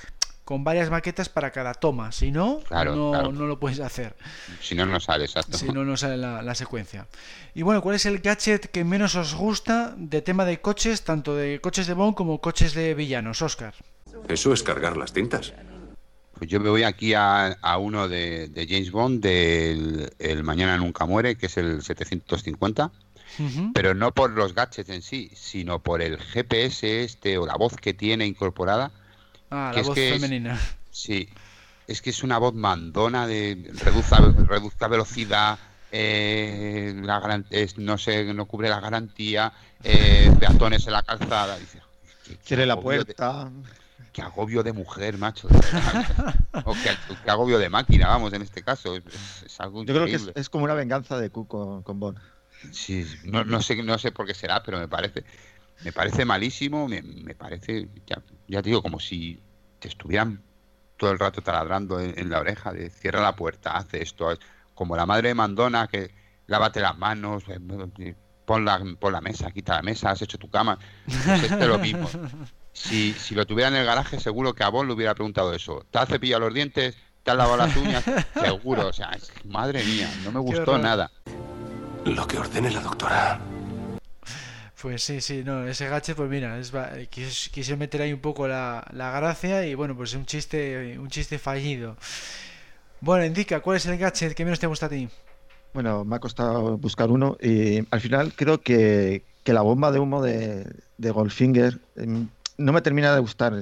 con 0.45 0.63
varias 0.63 0.89
maquetas 0.89 1.29
para 1.29 1.51
cada 1.51 1.73
toma. 1.73 2.11
Si 2.11 2.31
no, 2.31 2.61
no, 2.71 3.31
no, 3.31 3.47
lo 3.47 3.59
puedes 3.59 3.79
hacer. 3.79 4.15
Si 4.61 4.75
no, 4.75 4.85
no 4.85 4.99
sale, 4.99 5.25
exacto. 5.25 5.57
Si 5.57 5.67
no, 5.69 5.83
no 5.83 5.97
sale 5.97 6.17
la, 6.17 6.55
secuencia. 6.55 7.07
Y 7.53 7.61
bueno, 7.61 7.81
¿cuál 7.81 7.95
es 7.95 8.05
el 8.05 8.19
gadget 8.19 8.69
que 8.71 8.83
menos 8.83 9.15
os 9.15 9.33
gusta 9.33 9.93
de 9.97 10.21
tema 10.21 10.45
de 10.45 10.59
coches, 10.61 11.03
tanto 11.03 11.35
de 11.35 11.59
coches 11.61 11.87
de 11.87 11.93
Bond 11.93 12.15
como 12.15 12.41
coches 12.41 12.73
de 12.73 12.93
villanos, 12.93 13.41
Oscar? 13.41 13.73
Eso 14.27 14.53
es 14.53 14.63
cargar 14.63 14.97
las 14.97 15.13
tintas. 15.13 15.53
Pues 16.37 16.49
yo 16.49 16.59
me 16.59 16.69
voy 16.69 16.83
aquí 16.83 17.13
a, 17.13 17.55
uno 17.79 18.07
de, 18.07 18.49
James 18.67 18.91
Bond, 18.91 19.21
del 19.21 20.11
el 20.17 20.43
Mañana 20.43 20.75
Nunca 20.77 21.05
Muere, 21.05 21.35
que 21.35 21.45
es 21.45 21.57
el 21.57 21.83
750. 21.83 22.91
Pero 23.73 23.93
no 23.93 24.11
por 24.11 24.31
los 24.31 24.53
gadgets 24.53 24.89
en 24.89 25.01
sí, 25.01 25.31
sino 25.33 25.79
por 25.79 26.01
el 26.01 26.17
GPS 26.17 27.03
este 27.03 27.37
o 27.37 27.45
la 27.45 27.55
voz 27.55 27.77
que 27.77 27.93
tiene 27.93 28.25
incorporada, 28.25 28.91
Ah, 29.51 29.73
la 29.75 29.81
voz 29.83 29.95
femenina. 29.95 30.59
sí, 30.91 31.29
es 31.85 32.01
que 32.01 32.09
es 32.09 32.23
una 32.23 32.37
voz 32.37 32.53
mandona 32.53 33.27
de 33.27 33.69
reduzca, 33.83 34.87
velocidad, 34.87 35.59
eh, 35.91 36.93
la 37.03 37.43
no 37.77 37.97
sé, 37.97 38.33
no 38.33 38.45
cubre 38.45 38.69
la 38.69 38.79
garantía, 38.79 39.51
eh, 39.83 40.33
peatones 40.39 40.87
en 40.87 40.93
la 40.93 41.03
calzada. 41.03 41.57
Dice, 41.57 41.81
Cierre 42.43 42.65
la 42.65 42.79
puerta. 42.79 43.51
qué 44.13 44.21
agobio 44.21 44.63
de 44.63 44.71
mujer, 44.71 45.17
macho. 45.17 45.49
o 46.63 46.73
qué, 46.73 47.29
agobio 47.29 47.59
de 47.59 47.69
máquina, 47.69 48.07
vamos, 48.07 48.31
en 48.31 48.43
este 48.43 48.63
caso. 48.63 48.95
Es, 48.95 49.59
algo 49.59 49.83
Yo 49.83 49.93
creo 49.93 50.05
que 50.05 50.31
es, 50.33 50.49
como 50.49 50.63
una 50.63 50.75
venganza 50.75 51.19
de 51.19 51.29
Q 51.29 51.47
con, 51.47 51.83
con 51.83 51.99
Bond. 51.99 52.17
Sí, 52.71 53.05
no, 53.25 53.43
no, 53.43 53.61
sé, 53.61 53.83
no 53.83 53.97
sé 53.97 54.11
por 54.11 54.25
qué 54.25 54.33
será, 54.33 54.63
pero 54.63 54.79
me 54.79 54.87
parece 54.87 55.25
me 55.83 55.91
parece 55.91 56.25
malísimo, 56.25 56.87
me, 56.87 57.35
parece, 57.35 57.87
ya, 58.05 58.21
ya 58.47 58.61
digo, 58.61 58.81
como 58.81 58.99
si 58.99 59.41
te 59.79 59.87
estuvieran 59.87 60.41
todo 60.97 61.11
el 61.11 61.19
rato 61.19 61.41
taladrando 61.41 61.99
en, 61.99 62.29
la 62.29 62.39
oreja 62.39 62.71
de 62.71 62.89
cierra 62.89 63.21
la 63.21 63.35
puerta, 63.35 63.75
hace 63.75 64.01
esto, 64.01 64.37
como 64.75 64.95
la 64.95 65.05
madre 65.05 65.29
de 65.29 65.35
Mandona 65.35 65.87
que 65.87 66.11
lávate 66.47 66.79
las 66.79 66.97
manos, 66.97 67.43
eh, 67.47 67.59
eh, 67.99 68.15
pon 68.45 68.65
la, 68.65 68.81
pon 68.99 69.13
la 69.13 69.21
mesa, 69.21 69.51
quita 69.51 69.75
la 69.75 69.81
mesa, 69.81 70.11
has 70.11 70.21
hecho 70.21 70.37
tu 70.37 70.49
cama, 70.49 70.77
pues 71.05 71.43
este 71.43 71.61
es 71.61 71.67
lo 71.67 71.79
mismo. 71.79 72.09
Si, 72.73 73.13
si 73.13 73.35
lo 73.35 73.45
tuviera 73.45 73.67
en 73.67 73.75
el 73.75 73.85
garaje, 73.85 74.19
seguro 74.19 74.53
que 74.53 74.63
a 74.63 74.69
vos 74.69 74.85
le 74.85 74.93
hubiera 74.93 75.13
preguntado 75.13 75.53
eso. 75.53 75.85
¿Te 75.91 75.99
has 75.99 76.07
cepillado 76.07 76.45
los 76.45 76.53
dientes? 76.53 76.95
¿Te 77.23 77.31
has 77.31 77.37
lavado 77.37 77.57
las 77.57 77.75
uñas? 77.75 78.03
Seguro, 78.33 78.87
o 78.87 78.93
sea, 78.93 79.11
madre 79.45 79.83
mía, 79.83 80.09
no 80.23 80.31
me 80.31 80.39
gustó 80.39 80.77
nada. 80.77 81.11
Lo 82.05 82.25
que 82.27 82.37
ordene 82.37 82.71
la 82.71 82.79
doctora. 82.79 83.41
Pues 84.81 85.03
sí, 85.03 85.21
sí, 85.21 85.43
no, 85.45 85.67
ese 85.67 85.87
gache, 85.87 86.15
pues 86.15 86.27
mira, 86.27 86.57
es, 86.57 86.71
quise, 87.51 87.77
meter 87.77 88.01
ahí 88.01 88.13
un 88.13 88.19
poco 88.19 88.47
la, 88.47 88.83
la, 88.93 89.11
gracia 89.11 89.63
y 89.67 89.75
bueno, 89.75 89.95
pues 89.95 90.15
un 90.15 90.25
chiste, 90.25 90.97
un 90.97 91.07
chiste 91.07 91.37
fallido. 91.37 91.97
Bueno, 92.99 93.23
indica, 93.23 93.59
¿cuál 93.59 93.77
es 93.77 93.85
el 93.85 93.99
gadget 93.99 94.33
que 94.33 94.43
menos 94.43 94.59
te 94.59 94.65
gusta 94.65 94.87
a 94.87 94.89
ti? 94.89 95.07
Bueno, 95.75 96.03
me 96.03 96.15
ha 96.15 96.19
costado 96.19 96.79
buscar 96.79 97.11
uno 97.11 97.37
y 97.39 97.85
al 97.91 98.01
final 98.01 98.33
creo 98.33 98.61
que, 98.61 99.23
que 99.43 99.53
la 99.53 99.61
bomba 99.61 99.91
de 99.91 99.99
humo 99.99 100.23
de, 100.23 100.65
de 100.97 101.11
Goldfinger 101.11 101.79
em, 101.97 102.27
no 102.57 102.73
me 102.73 102.81
termina 102.81 103.13
de 103.13 103.21
gustar 103.21 103.53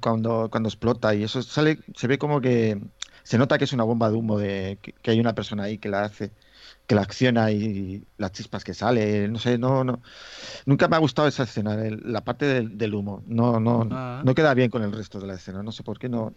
cuando, 0.00 0.50
cuando 0.50 0.68
explota 0.68 1.14
y 1.16 1.24
eso 1.24 1.42
sale, 1.42 1.80
se 1.96 2.06
ve 2.06 2.16
como 2.16 2.40
que 2.40 2.80
se 3.24 3.38
nota 3.38 3.58
que 3.58 3.64
es 3.64 3.72
una 3.72 3.84
bomba 3.84 4.08
de 4.08 4.16
humo, 4.16 4.38
de 4.38 4.78
que 4.80 5.10
hay 5.10 5.18
una 5.18 5.34
persona 5.34 5.64
ahí 5.64 5.78
que 5.78 5.88
la 5.88 6.04
hace 6.04 6.30
que 6.90 6.96
la 6.96 7.02
acciona 7.02 7.52
y 7.52 8.02
las 8.16 8.32
chispas 8.32 8.64
que 8.64 8.74
sale, 8.74 9.28
no 9.28 9.38
sé, 9.38 9.58
no, 9.58 9.84
no. 9.84 10.02
Nunca 10.66 10.88
me 10.88 10.96
ha 10.96 10.98
gustado 10.98 11.28
esa 11.28 11.44
escena, 11.44 11.76
la 11.76 12.24
parte 12.24 12.64
del, 12.64 12.94
humo. 12.96 13.22
No, 13.28 13.60
no, 13.60 13.88
ah. 13.92 14.22
no 14.24 14.34
queda 14.34 14.54
bien 14.54 14.70
con 14.70 14.82
el 14.82 14.90
resto 14.90 15.20
de 15.20 15.28
la 15.28 15.34
escena. 15.34 15.62
No 15.62 15.70
sé 15.70 15.84
por 15.84 16.00
qué 16.00 16.08
no, 16.08 16.34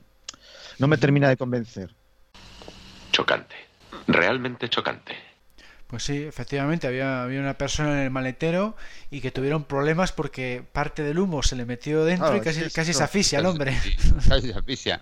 no 0.77 0.87
me 0.87 0.99
termina 0.99 1.27
de 1.27 1.37
convencer. 1.37 1.95
Chocante, 3.11 3.55
realmente 4.05 4.69
chocante. 4.69 5.15
Pues 5.93 6.05
sí, 6.05 6.23
efectivamente, 6.23 6.87
había, 6.87 7.21
había 7.21 7.39
una 7.39 7.55
persona 7.55 7.93
en 7.93 7.99
el 7.99 8.09
maletero 8.09 8.75
y 9.11 9.21
que 9.21 9.29
tuvieron 9.29 9.63
problemas 9.63 10.11
porque 10.11 10.63
parte 10.71 11.03
del 11.03 11.19
humo 11.19 11.43
se 11.43 11.55
le 11.55 11.65
metió 11.65 12.03
dentro 12.03 12.35
y 12.35 12.41
casi, 12.41 12.67
casi 12.71 12.95
se 12.95 13.03
asfixia 13.03 13.37
el 13.37 13.45
hombre. 13.45 13.77
Casi 14.27 14.47
se 14.47 14.57
asfixia. 14.57 14.99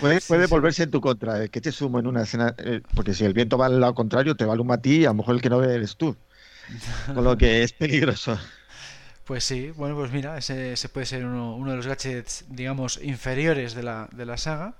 Puede, 0.00 0.46
volverse 0.46 0.84
en 0.84 0.92
tu 0.92 1.00
contra, 1.00 1.48
que 1.48 1.60
te 1.60 1.72
sumo 1.72 1.98
en 1.98 2.06
una 2.06 2.22
escena, 2.22 2.54
eh, 2.58 2.82
porque 2.94 3.14
si 3.14 3.24
el 3.24 3.32
viento 3.34 3.58
va 3.58 3.66
al 3.66 3.80
lado 3.80 3.96
contrario, 3.96 4.36
te 4.36 4.44
va 4.44 4.54
el 4.54 4.60
humo 4.60 4.74
a 4.74 4.78
ti 4.78 4.98
y 4.98 5.04
a 5.06 5.08
lo 5.08 5.14
mejor 5.14 5.34
el 5.34 5.42
que 5.42 5.50
no 5.50 5.58
ve 5.58 5.74
eres 5.74 5.96
tú. 5.96 6.16
Con 7.12 7.24
lo 7.24 7.36
que 7.36 7.62
es 7.64 7.72
peligroso. 7.72 8.38
Pues 9.24 9.42
sí, 9.42 9.72
bueno, 9.72 9.96
pues 9.96 10.12
mira, 10.12 10.38
ese, 10.38 10.76
puede 10.88 11.06
ser 11.06 11.24
uno, 11.24 11.56
uno, 11.56 11.72
de 11.72 11.78
los 11.78 11.88
gadgets, 11.88 12.44
digamos, 12.48 13.00
inferiores 13.02 13.74
de 13.74 13.82
la, 13.82 14.08
de 14.12 14.24
la 14.24 14.36
saga. 14.36 14.76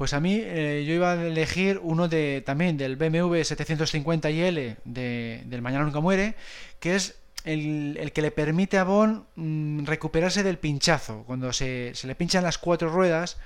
Pues 0.00 0.14
a 0.14 0.20
mí 0.20 0.40
eh, 0.42 0.82
yo 0.88 0.94
iba 0.94 1.12
a 1.12 1.26
elegir 1.26 1.78
uno 1.82 2.08
de 2.08 2.42
también 2.46 2.78
del 2.78 2.96
BMW 2.96 3.34
750IL 3.34 4.78
de, 4.82 5.42
del 5.44 5.60
Mañana 5.60 5.84
Nunca 5.84 6.00
Muere, 6.00 6.36
que 6.78 6.96
es 6.96 7.18
el, 7.44 7.98
el 8.00 8.10
que 8.12 8.22
le 8.22 8.30
permite 8.30 8.78
a 8.78 8.84
Bond 8.84 9.24
mm, 9.36 9.84
recuperarse 9.84 10.42
del 10.42 10.56
pinchazo. 10.56 11.24
Cuando 11.26 11.52
se, 11.52 11.94
se 11.94 12.06
le 12.06 12.14
pinchan 12.14 12.44
las 12.44 12.56
cuatro 12.56 12.88
ruedas, 12.88 13.36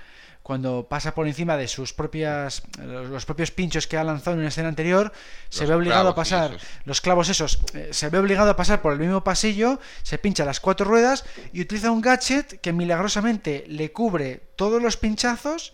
cuando 0.43 0.87
pasa 0.87 1.13
por 1.13 1.27
encima 1.27 1.57
de 1.57 1.67
sus 1.67 1.91
propias 1.91 2.63
los 2.79 3.25
propios 3.25 3.51
pinchos 3.51 3.85
que 3.85 3.97
ha 3.97 4.05
lanzado 4.05 4.35
en 4.35 4.39
una 4.39 4.47
escena 4.47 4.69
anterior, 4.69 5.11
se 5.49 5.65
ve 5.65 5.73
obligado 5.73 6.07
a 6.07 6.15
pasar 6.15 6.57
los 6.85 7.01
clavos 7.01 7.27
esos, 7.27 7.59
eh, 7.73 7.89
se 7.91 8.07
ve 8.07 8.17
obligado 8.17 8.51
a 8.51 8.55
pasar 8.55 8.81
por 8.81 8.93
el 8.93 8.99
mismo 8.99 9.25
pasillo, 9.25 9.81
se 10.03 10.19
pincha 10.19 10.45
las 10.45 10.61
cuatro 10.61 10.85
ruedas 10.85 11.25
y 11.51 11.59
utiliza 11.59 11.91
un 11.91 11.99
gadget 11.99 12.61
que 12.61 12.71
milagrosamente 12.71 13.65
le 13.67 13.91
cubre 13.91 14.41
todos 14.55 14.81
los 14.81 14.95
pinchazos 14.95 15.73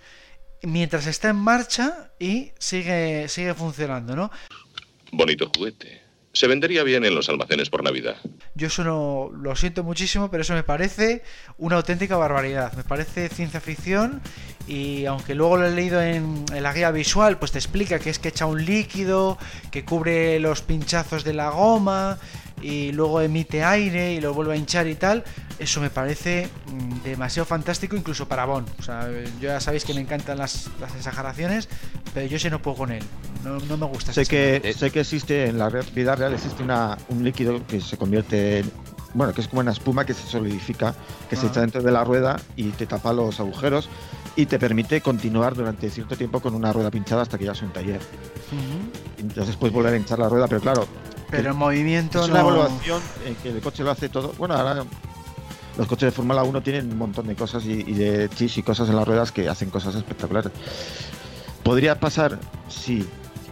mientras 0.64 1.08
está 1.08 1.30
en 1.30 1.38
marcha 1.38 2.12
y 2.20 2.52
sigue 2.60 3.28
sigue 3.28 3.54
funcionando, 3.54 4.16
¿no? 4.16 4.32
Bonito 5.12 5.52
juguete. 5.56 6.02
Se 6.34 6.48
vendería 6.48 6.84
bien 6.84 7.04
en 7.04 7.14
los 7.14 7.28
almacenes 7.28 7.70
por 7.70 7.84
Navidad. 7.84 8.16
Yo 8.56 8.68
eso 8.68 8.86
no 8.86 9.30
lo 9.36 9.54
siento 9.58 9.84
muchísimo, 9.84 10.32
pero 10.32 10.44
eso 10.44 10.54
me 10.54 10.64
parece 10.64 11.24
una 11.58 11.76
auténtica 11.76 12.16
barbaridad. 12.16 12.72
Me 12.78 12.86
parece 12.86 13.28
ciencia 13.28 13.60
ficción 13.60 14.22
y 14.66 15.06
aunque 15.06 15.36
luego 15.36 15.58
lo 15.58 15.68
he 15.68 15.72
leído 15.72 16.02
en, 16.02 16.46
la 16.58 16.72
guía 16.72 16.92
visual, 16.92 17.38
pues 17.38 17.52
te 17.52 17.58
explica 17.58 18.00
que 18.00 18.10
es 18.10 18.20
que 18.20 18.30
echa 18.30 18.46
un 18.46 18.64
líquido 18.64 19.38
que 19.72 19.84
cubre 19.84 20.40
los 20.40 20.62
pinchazos 20.62 21.26
de 21.26 21.34
la 21.34 21.50
goma 21.50 22.18
y 22.62 22.92
luego 22.92 23.22
emite 23.22 23.64
aire 23.64 24.14
y 24.14 24.22
lo 24.22 24.34
vuelve 24.34 24.54
a 24.54 24.56
hinchar 24.56 24.88
y 24.88 24.96
tal, 24.96 25.24
eso 25.60 25.82
me 25.82 25.90
parece 25.90 26.50
mm, 26.68 27.04
demasiado 27.04 27.46
fantástico 27.46 27.96
incluso 27.96 28.28
para 28.28 28.46
Bond. 28.46 28.68
O 28.80 28.84
sea, 28.84 29.10
yo 29.40 29.50
ya 29.50 29.60
sabéis 29.60 29.86
que 29.86 29.94
me 29.94 30.02
encantan 30.02 30.38
las, 30.38 30.70
exageraciones, 30.96 31.70
pero 32.14 32.28
yo 32.28 32.40
sé 32.40 32.50
no 32.50 32.62
puedo 32.62 32.78
con 32.78 32.92
él. 32.92 33.04
No, 33.44 33.78
me 33.78 33.86
gusta. 33.86 34.14
Sé 34.14 34.26
que, 34.26 34.74
sé 34.78 34.92
que 34.92 35.02
existe, 35.02 35.48
en 35.48 35.58
la 35.58 35.70
vida 35.70 36.16
real 36.16 36.34
existe 36.34 36.62
una, 36.62 36.98
un 37.10 37.24
líquido 37.24 37.66
que 37.66 37.82
se 37.82 37.98
convierte 37.98 38.60
en, 38.60 38.72
bueno, 39.14 39.34
que 39.34 39.42
es 39.42 39.48
como 39.48 39.62
una 39.62 39.72
espuma 39.72 40.06
que 40.06 40.14
se 40.14 40.28
solidifica, 40.28 40.94
que 41.30 41.36
se 41.36 41.48
echa 41.48 41.62
dentro 41.62 41.82
de 41.82 41.92
la 41.92 42.04
rueda 42.04 42.40
y 42.56 42.70
te 42.70 42.86
tapa 42.86 43.14
los 43.14 43.40
agujeros 43.40 43.90
y 44.36 44.46
te 44.46 44.58
permite 44.60 45.02
continuar 45.02 45.56
durante 45.56 45.90
cierto 45.90 46.16
tiempo 46.16 46.40
con 46.40 46.56
una 46.56 46.72
rueda 46.72 46.90
pinchada 46.90 47.24
hasta 47.24 47.38
que 47.38 47.46
ya 47.46 47.52
es 47.52 47.62
un 47.62 47.74
taller. 47.74 48.00
Entonces 49.18 49.56
puedes 49.58 49.74
volver 49.74 49.94
a 49.94 49.98
hinchar 49.98 50.20
la 50.20 50.30
rueda, 50.30 50.48
pero 50.48 50.62
claro, 50.62 50.88
pero 51.32 51.50
el 51.50 51.56
movimiento 51.56 52.24
es 52.24 52.30
una 52.30 52.42
evaluación 52.42 53.02
en 53.26 53.36
que 53.36 53.50
el 53.50 53.62
coche 53.62 53.84
lo 53.84 53.92
hace 53.92 54.10
todo. 54.10 54.34
Bueno, 54.38 54.56
ahora 54.56 54.84
los 55.78 55.88
coches 55.88 56.08
de 56.08 56.12
Fórmula 56.12 56.44
1 56.44 56.62
tienen 56.62 56.92
un 56.92 56.98
montón 56.98 57.28
de 57.28 57.36
cosas 57.36 57.66
y, 57.66 57.84
de 57.84 58.30
chis 58.30 58.58
y 58.58 58.64
cosas 58.64 58.90
en 58.90 58.96
las 58.96 59.08
ruedas 59.08 59.32
que 59.32 59.48
hacen 59.48 59.70
cosas 59.70 59.96
espectaculares. 59.96 60.52
Podría 61.64 62.00
pasar, 62.00 62.38
sí, 62.68 63.08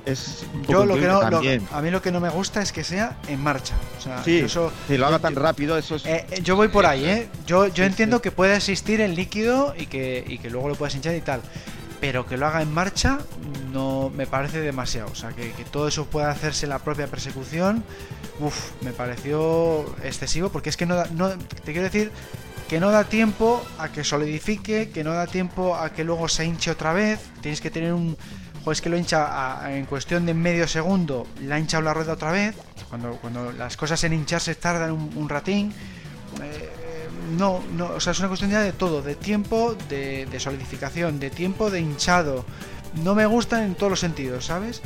es 0.06 0.46
yo 0.68 0.86
lo 0.86 0.96
que 0.96 1.08
no, 1.08 1.22
a 1.22 1.82
mí 1.82 1.92
lo 1.92 2.02
que 2.02 2.12
no 2.12 2.20
me 2.20 2.30
gusta 2.30 2.62
es 2.62 2.72
que 2.72 2.84
sea 2.84 3.18
en 3.28 3.42
marcha. 3.42 3.76
O 3.98 4.02
sea, 4.02 4.24
sí, 4.24 4.40
eso, 4.40 4.72
si 4.88 4.98
lo 4.98 5.06
haga 5.06 5.20
tan 5.20 5.36
rápido, 5.36 5.78
eso 5.78 5.96
es. 5.96 6.06
Eh, 6.06 6.26
eh, 6.32 6.42
yo 6.44 6.56
voy 6.56 6.70
por 6.70 6.86
ahí, 6.86 7.06
¿eh? 7.06 7.30
Yo, 7.46 7.68
yo 7.68 7.84
entiendo 7.84 8.22
que 8.22 8.32
puede 8.32 8.56
existir 8.56 9.02
en 9.02 9.16
líquido 9.16 9.74
y 9.78 9.86
que, 9.86 10.24
y 10.28 10.40
que 10.40 10.50
luego 10.50 10.70
lo 10.70 10.76
puedas 10.76 10.96
hinchar 10.96 11.16
y 11.16 11.22
tal. 11.22 11.42
Pero 12.00 12.26
que 12.26 12.38
lo 12.38 12.48
haga 12.48 12.62
en 12.62 12.74
marcha 12.74 13.20
no 13.72 14.12
me 14.16 14.26
parece 14.26 14.62
demasiado. 14.62 15.12
O 15.12 15.16
sea, 15.16 15.32
que, 15.32 15.52
que 15.52 15.66
todo 15.66 15.88
eso 15.88 16.06
pueda 16.06 16.32
hacerse 16.32 16.66
la 16.68 16.80
propia 16.80 17.08
persecución, 17.08 17.84
uff, 18.40 18.72
me 18.82 18.92
pareció 18.92 19.86
excesivo 20.04 20.50
porque 20.50 20.70
es 20.70 20.78
que 20.78 20.86
no, 20.86 21.04
no 21.08 21.30
te 21.30 21.72
quiero 21.72 21.84
decir 21.84 22.12
que 22.70 22.80
no 22.80 22.92
da 22.92 23.04
tiempo 23.04 23.66
a 23.80 23.90
que 23.90 24.04
solidifique, 24.04 24.92
que 24.92 25.04
no 25.04 25.14
da 25.14 25.26
tiempo 25.26 25.76
a 25.76 25.92
que 25.92 26.04
luego 26.04 26.30
se 26.30 26.46
hinche 26.46 26.70
otra 26.70 26.94
vez. 26.94 27.20
Tienes 27.42 27.62
que 27.62 27.72
tener 27.72 27.94
un. 27.94 28.16
Pues 28.64 28.82
que 28.82 28.90
lo 28.90 28.98
hincha 28.98 29.76
en 29.76 29.86
cuestión 29.86 30.26
de 30.26 30.36
medio 30.36 30.68
segundo, 30.68 31.26
la 31.42 31.56
ha 31.56 31.60
hinchado 31.60 31.82
la 31.82 31.94
rueda 31.94 32.14
otra 32.14 32.32
vez. 32.32 32.56
Cuando, 32.90 33.14
cuando 33.14 33.52
las 33.52 33.76
cosas 33.76 34.04
en 34.04 34.14
hincharse 34.14 34.54
tardan 34.54 34.92
un, 34.92 35.30
ratín. 35.30 35.74
Eh, 36.44 36.70
no, 37.30 37.62
no, 37.76 37.88
o 37.88 38.00
sea, 38.00 38.12
es 38.12 38.20
una 38.20 38.28
cuestión 38.28 38.52
ya 38.52 38.62
de 38.62 38.74
todo: 38.74 39.02
de 39.02 39.16
tiempo, 39.16 39.76
de, 39.90 40.26
de 40.26 40.40
solidificación, 40.40 41.20
de 41.20 41.30
tiempo, 41.30 41.70
de 41.70 41.80
hinchado. 41.80 42.46
No 43.04 43.16
me 43.16 43.26
gustan 43.26 43.64
en 43.64 43.76
todos 43.76 43.92
los 43.92 44.00
sentidos, 44.00 44.46
¿sabes? 44.46 44.82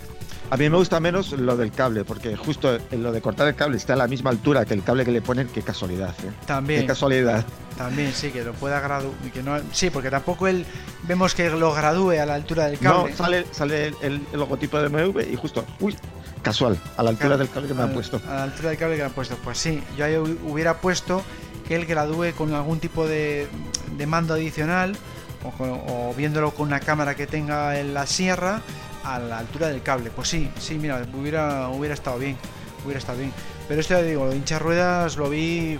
A 0.50 0.58
mí 0.58 0.70
me 0.70 0.78
gusta 0.78 1.00
menos 1.00 1.32
lo 1.32 1.58
del 1.58 1.72
cable, 1.72 2.04
porque 2.04 2.36
justo 2.36 2.78
lo 2.92 3.12
de 3.12 3.22
cortar 3.22 3.48
el 3.48 3.56
cable 3.56 3.78
está 3.78 3.94
a 3.94 3.96
la 3.96 4.08
misma 4.08 4.30
altura 4.30 4.66
que 4.66 4.76
el 4.76 4.84
cable 4.84 5.04
que 5.04 5.12
le 5.12 5.22
ponen, 5.22 5.48
qué 5.48 5.62
casualidad. 5.64 6.14
¿eh? 6.24 6.32
También. 6.46 6.82
Qué 6.82 6.88
casualidad. 6.88 7.44
También, 7.78 8.14
sí, 8.14 8.30
que 8.30 8.44
lo 8.44 8.54
pueda 8.54 8.80
graduar. 8.80 9.14
No, 9.44 9.58
sí, 9.72 9.90
porque 9.90 10.12
tampoco 10.12 10.48
él 10.48 10.66
vemos 11.08 11.34
que 11.34 11.50
lo 11.50 11.74
gradúe 11.74 12.22
a 12.22 12.26
la 12.26 12.36
altura 12.36 12.68
del 12.68 12.78
cable. 12.78 13.10
No, 13.12 13.18
sale, 13.18 13.46
sale 13.52 13.94
el, 14.02 14.22
logotipo 14.34 14.80
de 14.80 14.90
MV 14.90 15.32
y 15.32 15.36
justo, 15.36 15.66
uy, 15.80 15.96
casual, 16.44 16.78
a 16.98 17.04
la 17.04 17.10
altura 17.10 17.38
del 17.38 17.50
cable 17.50 17.70
que 17.70 17.74
me 17.74 17.84
han 17.84 17.94
puesto. 17.94 18.22
A 18.28 18.36
la 18.36 18.44
altura 18.44 18.70
del 18.70 18.78
cable 18.78 18.96
que 18.96 19.02
me 19.02 19.08
han 19.08 19.14
puesto. 19.14 19.36
Pues 19.44 19.58
sí, 19.58 19.82
yo 19.98 20.06
ahí 20.06 20.18
hubiera 20.18 20.78
puesto 20.78 21.24
que 21.68 21.76
él 21.76 21.86
gradúe 21.86 22.34
con 22.38 22.54
algún 22.54 22.80
tipo 22.80 23.08
de, 23.08 23.48
de 23.98 24.06
mando 24.06 24.34
adicional 24.34 24.98
o, 25.60 26.14
viéndolo 26.16 26.52
con 26.52 26.68
una 26.68 26.80
cámara 26.80 27.16
que 27.16 27.28
tenga 27.28 27.80
en 27.80 27.94
la 27.94 28.06
sierra 28.08 28.62
a 29.04 29.20
la 29.20 29.40
altura 29.40 29.68
del 29.68 29.82
cable. 29.82 30.10
Pues 30.10 30.30
sí, 30.30 30.50
sí, 30.60 30.76
mira, 30.76 31.06
hubiera, 31.14 31.70
hubiera 31.70 31.94
estado 31.94 32.18
bien. 32.18 32.38
Hubiera 32.86 33.00
estado 33.00 33.20
bien. 33.20 33.34
Pero 33.68 33.82
esto 33.82 33.94
ya 33.96 34.02
digo, 34.02 34.26
lo 34.26 34.32
de 34.32 34.38
hinchar 34.38 34.62
ruedas 34.62 35.18
lo 35.18 35.30
vi 35.30 35.80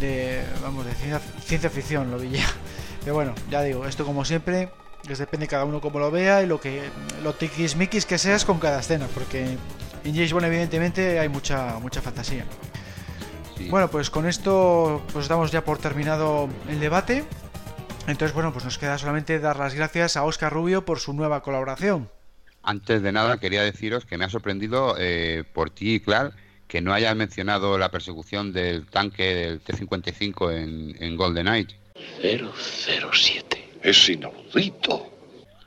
de, 0.00 0.42
vamos, 0.62 0.84
de 0.84 0.92
ciencia, 1.40 1.70
ficción, 1.70 2.10
lo 2.10 2.18
vi 2.18 2.30
ya. 2.30 2.46
Pero 3.00 3.14
bueno, 3.14 3.34
ya 3.50 3.62
digo, 3.62 3.86
esto 3.86 4.04
como 4.04 4.24
siempre, 4.24 4.70
les 5.08 5.18
depende 5.18 5.46
cada 5.46 5.64
uno 5.64 5.80
como 5.80 5.98
lo 5.98 6.10
vea 6.10 6.42
y 6.42 6.46
lo 6.46 6.60
que 6.60 6.82
lo 7.22 7.34
tiquismiquis 7.34 8.06
que 8.06 8.18
seas 8.18 8.44
con 8.44 8.58
cada 8.58 8.80
escena, 8.80 9.06
porque 9.14 9.56
en 10.04 10.14
James 10.14 10.32
Bond 10.32 10.46
evidentemente 10.46 11.20
hay 11.20 11.28
mucha 11.28 11.78
mucha 11.80 12.02
fantasía. 12.02 12.44
Bueno, 13.68 13.90
pues 13.90 14.10
con 14.10 14.26
esto 14.26 15.02
pues 15.12 15.28
damos 15.28 15.50
ya 15.50 15.64
por 15.64 15.78
terminado 15.78 16.48
el 16.68 16.80
debate. 16.80 17.24
Entonces, 18.06 18.32
bueno, 18.34 18.52
pues 18.52 18.64
nos 18.64 18.78
queda 18.78 18.98
solamente 18.98 19.40
dar 19.40 19.58
las 19.58 19.74
gracias 19.74 20.16
a 20.16 20.24
Oscar 20.24 20.52
Rubio 20.52 20.84
por 20.84 21.00
su 21.00 21.12
nueva 21.12 21.42
colaboración. 21.42 22.08
Antes 22.62 23.02
de 23.02 23.12
nada, 23.12 23.38
quería 23.38 23.62
deciros 23.62 24.04
que 24.04 24.18
me 24.18 24.24
ha 24.24 24.30
sorprendido 24.30 24.96
eh, 24.98 25.44
por 25.52 25.70
ti 25.70 26.00
Clark 26.00 26.34
que 26.68 26.80
no 26.80 26.92
hayas 26.92 27.14
mencionado 27.14 27.78
la 27.78 27.90
persecución 27.90 28.52
del 28.52 28.86
tanque 28.86 29.34
del 29.34 29.60
T-55 29.60 30.52
en, 30.52 30.96
en 31.02 31.16
Golden 31.16 31.48
Age. 31.48 31.78
007. 32.20 33.68
Es 33.82 34.08
inaudito. 34.08 35.15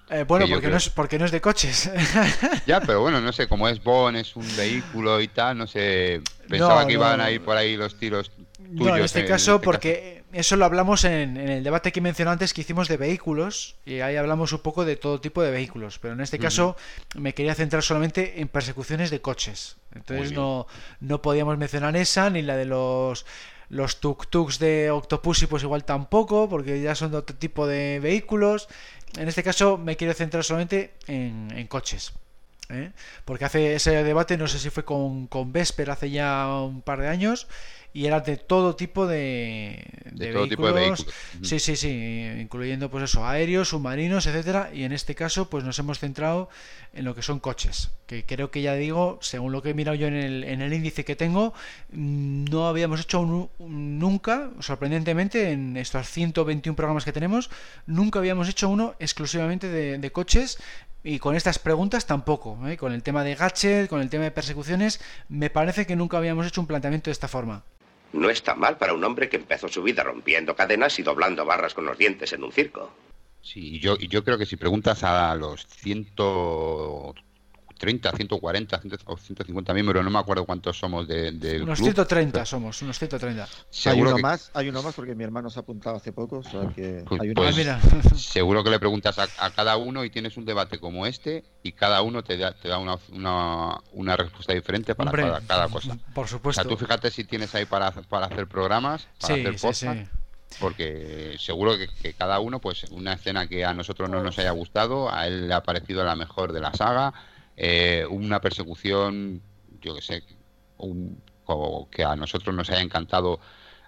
Eh, 0.10 0.24
bueno, 0.28 0.48
porque, 0.50 0.68
no 0.68 0.78
es, 0.78 0.90
porque 0.90 1.20
no 1.20 1.26
es 1.26 1.32
de 1.32 1.40
coches. 1.40 1.92
ya, 2.66 2.82
pero 2.82 3.02
bueno, 3.02 3.22
no 3.22 3.32
sé, 3.32 3.48
como 3.48 3.68
es 3.68 3.84
Bond, 3.84 4.18
es 4.18 4.36
un 4.36 4.48
vehículo 4.58 5.22
y 5.22 5.28
tal, 5.28 5.58
no 5.58 5.68
sé. 5.68 6.22
Pensaba 6.48 6.88
que 6.88 6.94
iban 6.94 7.22
a 7.22 7.30
ir 7.30 7.42
por 7.42 7.56
ahí 7.56 7.78
los 7.78 7.98
tiros 7.98 8.32
no, 8.70 8.96
en 8.96 9.04
este 9.04 9.26
caso, 9.26 9.62
porque 9.62 10.24
eso 10.32 10.56
lo 10.56 10.66
hablamos 10.66 11.04
en, 11.04 11.38
el 11.38 11.64
debate 11.64 11.92
que 11.92 12.02
mencioné 12.02 12.32
antes 12.32 12.54
que 12.54 12.62
hicimos 12.62 12.88
de 12.88 12.98
vehículos, 12.98 13.78
y 13.86 14.02
ahí 14.02 14.16
hablamos 14.16 14.54
un 14.54 14.60
poco 14.60 14.86
de 14.86 14.96
todo 14.96 15.20
tipo 15.20 15.42
de 15.42 15.52
vehículos, 15.52 15.98
pero 16.00 16.14
en 16.14 16.22
este 16.22 16.38
caso 16.38 16.76
me 17.16 17.34
quería 17.34 17.56
centrar 17.56 17.84
solamente 17.84 18.42
en 18.42 18.48
persecuciones 18.48 19.10
de 19.10 19.22
coches. 19.22 19.78
Entonces 19.96 20.34
no, 20.34 20.68
no 21.00 21.22
podíamos 21.22 21.58
mencionar 21.58 21.96
esa, 21.96 22.30
ni 22.30 22.42
la 22.42 22.56
de 22.56 22.66
los 22.66 23.26
los 23.70 24.02
tuk-tuks 24.02 24.58
de 24.58 24.90
Octopussy 24.90 25.46
pues 25.46 25.62
igual 25.62 25.86
tampoco, 25.86 26.50
porque 26.50 26.82
ya 26.82 26.96
son 26.96 27.12
de 27.12 27.18
otro 27.18 27.36
tipo 27.36 27.68
de 27.68 28.00
vehículos. 28.00 28.68
En 29.18 29.28
este 29.28 29.44
caso 29.44 29.78
me 29.78 29.98
quiero 29.98 30.14
centrar 30.14 30.44
solamente 30.44 30.94
en, 31.08 31.68
coches. 31.68 32.14
¿eh? 32.70 32.92
Porque 33.26 33.46
hace 33.46 33.76
ese 33.76 34.04
debate, 34.04 34.38
no 34.38 34.48
sé 34.48 34.60
si 34.60 34.70
fue 34.70 34.86
con, 34.86 35.28
con 35.28 35.52
Vesper 35.52 35.90
hace 35.90 36.10
ya 36.10 36.48
un 36.62 36.82
par 36.82 37.00
de 37.00 37.08
años, 37.08 37.48
y 37.94 38.06
era 38.06 38.20
de 38.20 38.38
todo 38.38 38.76
tipo 38.76 39.08
de, 39.08 39.84
de, 40.12 40.34
todo 40.34 40.48
tipo 40.48 40.68
de 40.68 40.74
vehículos. 40.74 41.08
Sí, 41.42 41.60
sí, 41.60 41.76
sí, 41.76 42.32
incluyendo 42.40 42.90
pues 42.90 43.06
eso, 43.06 43.26
aéreos, 43.26 43.70
submarinos, 43.70 44.28
etcétera, 44.28 44.70
y 44.74 44.84
en 44.84 44.92
este 44.92 45.16
caso 45.16 45.50
pues 45.50 45.64
nos 45.64 45.80
hemos 45.80 46.00
centrado 46.00 46.50
en 46.94 47.06
lo 47.06 47.16
que 47.16 47.22
son 47.22 47.40
coches, 47.40 47.92
que 48.06 48.26
creo 48.26 48.52
que 48.52 48.62
ya 48.62 48.74
digo, 48.76 49.20
según 49.22 49.52
lo 49.52 49.62
que 49.62 49.72
he 49.72 49.74
mirado 49.74 49.96
yo 49.96 50.08
en 50.08 50.16
el, 50.16 50.44
en 50.44 50.62
el 50.62 50.74
índice 50.74 51.06
que 51.06 51.16
tengo, 51.16 51.54
mm, 51.92 52.46
no 52.46 52.68
habíamos 52.68 53.02
hecho 53.02 53.26
nunca, 53.60 54.52
sorprendentemente, 54.60 55.52
en 55.52 55.78
estos 55.78 56.08
121 56.10 56.76
programas 56.76 57.06
que 57.06 57.14
tenemos, 57.14 57.50
nunca 57.86 58.20
habíamos 58.20 58.50
hecho 58.50 58.70
uno 58.70 58.96
exclusivamente 59.00 59.68
de, 59.68 59.98
de 59.98 60.12
coches 60.12 60.60
y 61.04 61.20
con 61.20 61.36
estas 61.36 61.60
preguntas 61.60 62.06
tampoco, 62.06 62.58
¿eh? 62.68 62.78
con 62.78 62.94
el 62.94 63.04
tema 63.04 63.24
de 63.24 63.36
gadget, 63.36 63.88
con 63.88 64.02
el 64.02 64.10
tema 64.10 64.26
de 64.26 64.32
persecuciones, 64.32 65.00
me 65.30 65.50
parece 65.50 65.86
que 65.86 65.96
nunca 65.96 66.18
habíamos 66.18 66.46
hecho 66.46 66.62
un 66.62 66.68
planteamiento 66.68 67.10
de 67.10 67.14
esta 67.14 67.28
forma. 67.28 67.64
No 68.14 68.30
está 68.30 68.56
mal 68.56 68.78
para 68.78 68.94
un 68.94 69.04
hombre 69.04 69.30
que 69.30 69.38
empezó 69.38 69.68
su 69.68 69.84
vida 69.84 70.04
rompiendo 70.04 70.56
cadenas 70.56 70.98
y 71.00 71.04
doblando 71.04 71.46
barras 71.46 71.74
con 71.74 71.86
los 71.86 71.98
dientes 71.98 72.34
en 72.34 72.44
un 72.44 72.52
circo. 72.52 72.92
Sí, 73.42 73.80
yo, 73.80 73.98
yo 73.98 74.24
creo 74.24 74.38
que 74.38 74.46
si 74.46 74.58
preguntas 74.58 75.04
a 75.04 75.34
los 75.36 75.66
ciento 75.68 77.14
30, 77.80 78.12
140 78.12 78.82
o 79.06 79.18
150 79.18 79.74
miembros, 79.74 80.04
no 80.04 80.12
me 80.12 80.20
acuerdo 80.20 80.46
cuántos 80.46 80.78
somos 80.78 81.08
del 81.08 81.40
de, 81.40 81.62
Unos 81.62 81.80
130 81.80 82.46
somos, 82.46 82.82
unos 82.82 83.00
130. 83.00 83.48
Hay 83.86 84.02
uno 84.02 84.18
más, 84.18 84.52
hay 84.54 84.68
uno 84.68 84.84
más 84.84 84.94
porque 84.94 85.16
mi 85.16 85.24
hermano 85.24 85.50
se 85.50 85.60
ha 85.60 85.62
apuntado 85.62 85.96
hace 85.96 86.12
poco, 86.12 86.40
o 86.40 86.44
sea 86.44 86.70
que 86.76 87.04
pues, 87.08 87.22
hay 87.22 87.30
uno 87.30 87.42
pues, 87.42 87.56
Seguro 88.22 88.64
que 88.64 88.70
le 88.70 88.80
preguntas 88.80 89.18
a, 89.18 89.50
cada 89.52 89.78
uno 89.78 90.04
y 90.04 90.10
tienes 90.10 90.36
un 90.36 90.46
debate 90.46 90.78
como 90.78 91.06
este 91.06 91.46
y 91.64 91.72
cada 91.72 92.02
uno 92.02 92.22
te 92.22 92.38
da, 92.38 92.54
te 92.54 92.68
da 92.68 92.80
una, 92.80 92.98
una, 93.14 93.78
una 93.94 94.18
respuesta 94.18 94.54
diferente 94.54 94.94
para 94.94 95.42
cada, 95.48 95.70
cosa. 95.70 95.98
Por 96.14 96.28
supuesto. 96.28 96.62
O 96.62 96.64
sea, 96.64 96.70
tú 96.70 96.78
fíjate 96.78 97.10
si 97.10 97.24
tienes 97.24 97.56
ahí 97.56 97.66
para, 97.66 97.92
para 97.92 98.26
hacer 98.26 98.48
programas, 98.48 99.08
para 99.22 99.36
hacer 99.36 99.56
podcast. 99.56 100.10
porque 100.60 101.38
seguro 101.40 101.78
que, 101.78 101.88
que, 101.88 102.14
cada 102.14 102.42
uno, 102.42 102.60
pues 102.60 102.84
una 102.92 103.14
escena 103.14 103.48
que 103.48 103.64
a 103.64 103.74
nosotros 103.74 104.10
no 104.10 104.22
nos 104.22 104.38
haya 104.38 104.52
gustado, 104.52 105.14
a 105.14 105.28
él 105.28 105.48
le 105.48 105.54
ha 105.54 105.64
parecido 105.64 106.04
la 106.04 106.18
mejor 106.18 106.52
de 106.52 106.60
la 106.60 106.74
saga, 106.74 107.14
eh, 107.62 108.06
una 108.10 108.40
persecución, 108.40 109.42
yo 109.82 109.94
que 109.94 110.02
sé, 110.02 110.24
un, 110.78 111.22
que 111.92 112.06
a 112.06 112.16
nosotros 112.16 112.56
nos 112.56 112.70
haya 112.70 112.80
encantado, 112.80 113.42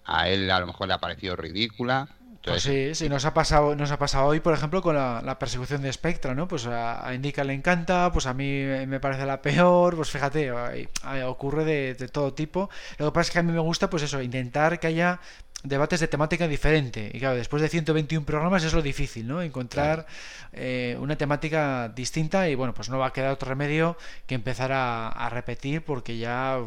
a 0.03 0.27
él 0.27 0.51
a 0.51 0.59
lo 0.59 0.67
mejor 0.67 0.89
le 0.89 0.93
ha 0.93 0.97
parecido 0.97 1.37
ridícula. 1.37 2.09
pues 2.43 2.63
sí, 2.63 2.93
sí, 2.95 3.07
nos 3.07 3.23
ha 3.23 3.33
pasado, 3.33 3.73
nos 3.77 3.89
ha 3.91 3.97
pasado 3.97 4.25
hoy, 4.25 4.41
por 4.41 4.53
ejemplo, 4.53 4.81
con 4.81 4.95
la, 4.95 5.37
persecución 5.39 5.83
de 5.83 5.93
Spectra, 5.93 6.35
¿no? 6.35 6.49
Pues 6.49 6.65
a, 6.65 7.13
Indica 7.13 7.45
le 7.45 7.53
encanta, 7.53 8.11
pues 8.11 8.25
a 8.25 8.33
mí 8.33 8.61
me 8.87 8.99
parece 8.99 9.25
la 9.25 9.41
peor, 9.41 9.95
pues 9.95 10.09
fíjate, 10.09 10.51
ocurre 11.25 11.63
de, 11.63 11.93
de, 11.93 12.09
todo 12.09 12.33
tipo. 12.33 12.69
Lo 12.97 13.05
que 13.05 13.13
pasa 13.13 13.29
es 13.29 13.31
que 13.31 13.39
a 13.39 13.43
mí 13.43 13.53
me 13.53 13.59
gusta, 13.59 13.89
pues 13.89 14.03
eso, 14.03 14.21
intentar 14.21 14.81
que 14.81 14.87
haya 14.87 15.21
debates 15.63 15.99
de 15.99 16.07
temática 16.07 16.47
diferente. 16.47 17.11
Y 17.13 17.19
claro, 17.19 17.35
después 17.35 17.61
de 17.61 17.69
121 17.69 18.25
programas 18.25 18.63
es 18.63 18.73
lo 18.73 18.81
difícil, 18.81 19.27
¿no? 19.27 19.41
Encontrar 19.41 20.05
eh, 20.53 20.97
una 20.99 21.15
temática 21.15 21.89
distinta 21.89 22.49
y 22.49 22.55
bueno, 22.55 22.73
pues 22.73 22.89
no 22.89 22.97
va 22.97 23.07
a 23.07 23.13
quedar 23.13 23.31
otro 23.31 23.49
remedio 23.49 23.97
que 24.25 24.35
empezar 24.35 24.71
a, 24.73 25.29
repetir 25.31 25.81
porque 25.83 26.17
ya 26.17 26.59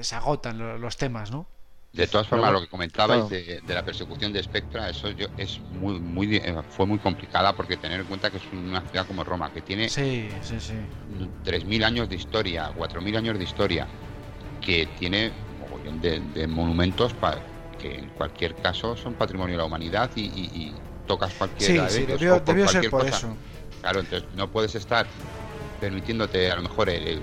se 0.00 0.14
agotan 0.14 0.80
los, 0.80 0.96
temas, 0.96 1.30
¿no? 1.30 1.46
De 1.92 2.06
todas 2.06 2.26
formas, 2.26 2.52
lo 2.52 2.60
que 2.60 2.68
comentabais 2.68 3.28
de, 3.28 3.62
la 3.68 3.84
persecución 3.84 4.32
de 4.32 4.42
Spectra, 4.42 4.88
eso 4.88 5.10
yo, 5.10 5.26
es 5.36 5.60
muy, 5.60 5.98
muy, 5.98 6.36
eh, 6.36 6.54
fue 6.70 6.86
muy 6.86 6.98
complicada 6.98 7.54
porque 7.54 7.76
tener 7.76 8.00
en 8.00 8.06
cuenta 8.06 8.30
que 8.30 8.38
es 8.38 8.42
una 8.52 8.80
ciudad 8.82 9.06
como 9.06 9.24
Roma, 9.24 9.52
que 9.52 9.60
tiene 9.60 9.88
sí, 9.88 10.28
sí, 10.42 10.58
sí. 10.58 10.74
3.000 11.44 11.84
años 11.84 12.08
de 12.08 12.16
historia, 12.16 12.70
4.000 12.74 13.16
años 13.16 13.38
de 13.38 13.44
historia, 13.44 13.86
que 14.60 14.88
tiene 14.98 15.32
un 15.86 16.00
de, 16.00 16.20
de 16.20 16.46
monumentos 16.46 17.12
para 17.14 17.40
que 17.88 17.98
en 17.98 18.08
cualquier 18.10 18.54
caso 18.54 18.96
son 18.96 19.14
patrimonio 19.14 19.54
de 19.54 19.58
la 19.58 19.64
humanidad 19.64 20.10
y, 20.16 20.72
tocas 21.06 21.32
cualquier 21.34 21.88
sí, 21.88 22.00
debió, 22.04 22.42
ser 22.68 22.90
por 22.90 23.06
eso. 23.06 23.28
Claro, 23.80 24.00
entonces 24.00 24.28
no 24.34 24.50
puedes 24.50 24.74
estar 24.74 25.06
permitiéndote 25.80 26.50
a 26.50 26.56
lo 26.56 26.62
mejor 26.62 26.88
el, 26.90 27.20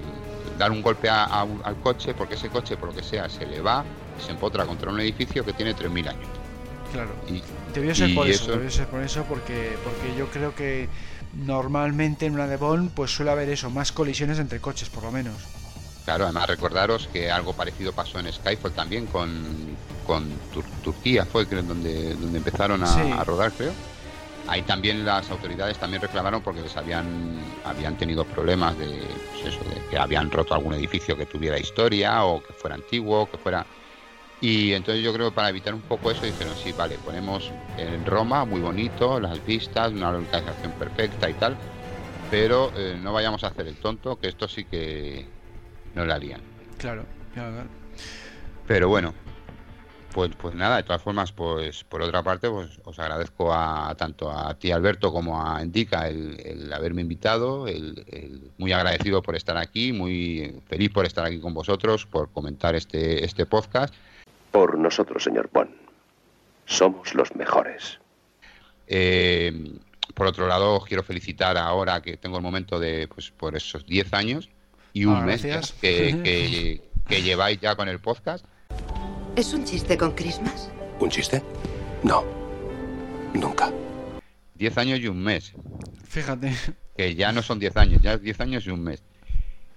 dar 0.58 0.72
un 0.72 0.82
golpe 0.82 1.10
al 1.10 1.76
coche 1.84 2.14
porque 2.14 2.36
ese 2.36 2.50
coche, 2.50 2.78
por 2.78 2.90
lo 2.90 2.96
que 2.96 3.04
sea, 3.04 3.28
se 3.28 3.46
le 3.46 3.60
va, 3.60 3.84
se 4.26 4.32
empotra 4.32 4.66
contra 4.66 4.90
un 4.90 5.00
edificio 5.02 5.44
que 5.44 5.52
tiene 5.54 5.76
3.000 5.76 6.08
años. 6.08 6.28
Claro. 6.94 7.10
debió 7.74 7.96
ser 7.96 8.14
por 8.14 8.28
eso, 8.28 8.52
debió 8.52 8.70
ser 8.70 8.88
por 8.88 9.02
eso, 9.02 9.26
porque, 9.28 9.76
porque 9.84 10.16
yo 10.16 10.28
creo 10.28 10.56
que 10.56 10.88
normalmente 11.34 12.28
en 12.28 12.36
una 12.36 12.48
de 12.48 12.56
Bond 12.56 12.92
pues 12.92 13.12
suele 13.12 13.32
haber 13.32 13.50
eso, 13.50 13.70
más 13.70 13.92
colisiones 13.92 14.40
entre 14.40 14.60
coches 14.60 14.90
por 14.90 15.04
lo 15.04 15.12
menos. 15.12 15.36
Claro, 16.06 16.26
además 16.26 16.48
recordaros 16.48 17.08
que 17.08 17.32
algo 17.32 17.54
parecido 17.54 17.94
pasó 17.94 18.20
en 18.20 18.32
Skyfall 18.32 18.74
también 18.74 19.08
con, 19.08 19.78
con 20.06 20.38
Turquía, 20.82 21.26
fue 21.26 21.46
donde, 21.46 22.16
donde 22.16 22.38
empezaron 22.38 22.84
a, 22.84 23.24
rodar, 23.24 23.54
creo. 23.54 23.72
Ahí 24.48 24.62
también 24.64 25.06
las 25.06 25.32
autoridades 25.32 25.78
también 25.78 26.02
reclamaron 26.02 26.42
porque 26.42 26.60
les 26.60 26.76
habían, 26.76 27.40
habían 27.64 27.98
tenido 27.98 28.26
problemas 28.26 28.78
de, 28.78 29.02
pues 29.32 29.56
eso, 29.56 29.64
de 29.64 29.82
que 29.90 29.98
habían 29.98 30.30
roto 30.30 30.54
algún 30.54 30.74
edificio 30.74 31.16
que 31.16 31.26
tuviera 31.26 31.58
historia 31.58 32.26
o 32.26 32.44
que 32.44 32.52
fuera 32.54 32.76
antiguo, 32.76 33.30
que 33.30 33.38
fuera... 33.38 33.66
Y 34.42 34.74
entonces 34.74 35.02
yo 35.02 35.14
creo 35.14 35.30
que 35.30 35.36
para 35.36 35.48
evitar 35.48 35.74
un 35.74 35.84
poco 35.84 36.12
eso 36.12 36.26
dijeron, 36.26 36.54
sí, 36.58 36.74
vale, 36.74 36.98
ponemos 36.98 37.50
en 37.78 38.06
Roma, 38.06 38.44
muy 38.44 38.60
bonito, 38.60 39.18
las 39.22 39.42
vistas, 39.46 39.94
una 39.94 40.12
localización 40.12 40.74
perfecta 40.74 41.30
y 41.30 41.34
tal, 41.36 41.56
pero 42.30 42.74
eh, 42.76 43.00
no 43.02 43.14
vayamos 43.14 43.46
a 43.46 43.48
hacer 43.48 43.68
el 43.68 43.78
tonto, 43.78 44.20
que 44.20 44.28
esto 44.28 44.50
sí 44.50 44.66
que 44.66 45.26
no 45.96 46.06
la 46.06 46.16
harían. 46.16 46.42
Claro, 46.78 47.06
claro, 47.34 47.68
Pero 48.68 48.90
bueno, 48.90 49.14
pues, 50.14 50.32
pues 50.38 50.54
nada, 50.54 50.78
de 50.78 50.84
todas 50.84 51.02
formas, 51.02 51.32
pues 51.32 51.84
por 51.84 52.02
otra 52.02 52.22
parte, 52.22 52.50
pues 52.50 52.80
os 52.84 53.00
agradezco 53.00 53.52
a 53.52 53.96
tanto 53.96 54.32
a 54.32 54.54
ti 54.54 54.72
Alberto 54.72 55.12
como 55.12 55.42
a 55.42 55.62
Indica 55.64 56.08
el, 56.08 56.72
haberme 56.72 57.02
invitado, 57.02 57.68
el, 57.68 58.52
muy 58.58 58.72
agradecido 58.72 59.22
por 59.24 59.36
estar 59.36 59.58
aquí, 59.58 59.92
muy 59.92 60.62
feliz 60.68 60.92
por 60.92 61.06
estar 61.06 61.26
aquí 61.26 61.40
con 61.40 61.54
vosotros, 61.54 62.06
por 62.06 62.32
comentar 62.32 62.76
este, 62.76 63.26
este 63.26 63.46
podcast. 63.46 63.94
Por 64.52 64.78
nosotros, 64.78 65.24
señor 65.24 65.50
Pon, 65.50 65.70
somos 66.66 67.16
los 67.16 67.36
mejores. 67.36 68.00
Eh, 68.88 69.80
por 70.14 70.28
otro 70.28 70.48
lado, 70.48 70.76
os 70.76 70.86
quiero 70.86 71.02
felicitar 71.02 71.58
ahora 71.58 72.02
que 72.02 72.18
tengo 72.18 72.38
el 72.38 72.44
momento 72.44 72.80
de, 72.80 73.08
pues 73.08 73.32
por 73.32 73.56
esos 73.56 73.86
10 73.86 74.14
años, 74.14 74.50
y 74.94 75.06
un 75.06 75.16
ah, 75.16 75.22
mes 75.22 75.42
que, 75.82 76.80
que, 77.08 77.22
lleváis 77.22 77.60
ya 77.60 77.76
con 77.76 77.90
el 77.90 78.00
podcast. 78.00 78.46
¿Es 79.36 79.54
un 79.54 79.66
chiste 79.66 79.98
con 79.98 80.12
Christmas? 80.12 80.70
¿Un 81.00 81.10
chiste? 81.10 81.42
No. 82.04 82.24
Nunca. 83.34 83.72
Diez 84.54 84.78
años 84.78 85.00
y 85.00 85.08
un 85.08 85.22
mes. 85.22 85.54
Fíjate. 86.08 86.54
Que 86.96 87.16
ya 87.16 87.32
no 87.32 87.42
son 87.42 87.58
diez 87.58 87.76
años, 87.76 88.04
ya 88.04 88.14
es 88.14 88.22
diez 88.22 88.40
años 88.40 88.68
y 88.68 88.70
un 88.70 88.84
mes. 88.84 89.02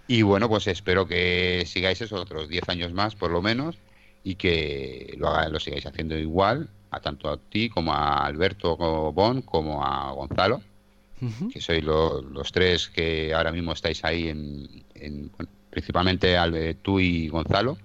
Y 0.07 0.21
bueno, 0.21 0.51
pues 0.51 0.67
espero 0.67 1.09
que 1.09 1.65
sigáis 1.67 2.03
esos 2.03 2.21
otros 2.21 2.49
diez 2.49 2.69
años 2.69 2.93
más, 2.93 3.15
por 3.15 3.31
lo 3.31 3.41
menos, 3.41 3.79
y 4.23 4.35
que 4.35 5.15
lo, 5.17 5.29
haga, 5.29 5.49
lo 5.49 5.59
sigáis 5.59 5.87
haciendo 5.87 6.17
igual, 6.19 6.69
a 6.91 7.01
tanto 7.01 7.31
a 7.31 7.39
ti 7.39 7.71
como 7.71 7.95
a 7.95 8.27
Alberto 8.27 8.77
Bon, 9.13 9.41
como 9.41 9.83
a 9.83 10.13
Gonzalo 10.13 10.61
que 11.53 11.61
sois 11.61 11.83
los 11.83 12.53
tres 12.53 12.89
que 12.89 13.33
ahora 13.33 13.53
mismo 13.53 13.73
estáis 13.73 14.05
ahí 14.05 14.29
en, 14.29 14.85
principalmente 15.71 16.37
tú 16.83 17.01
y 17.01 17.29
Gonzalo 17.29 17.77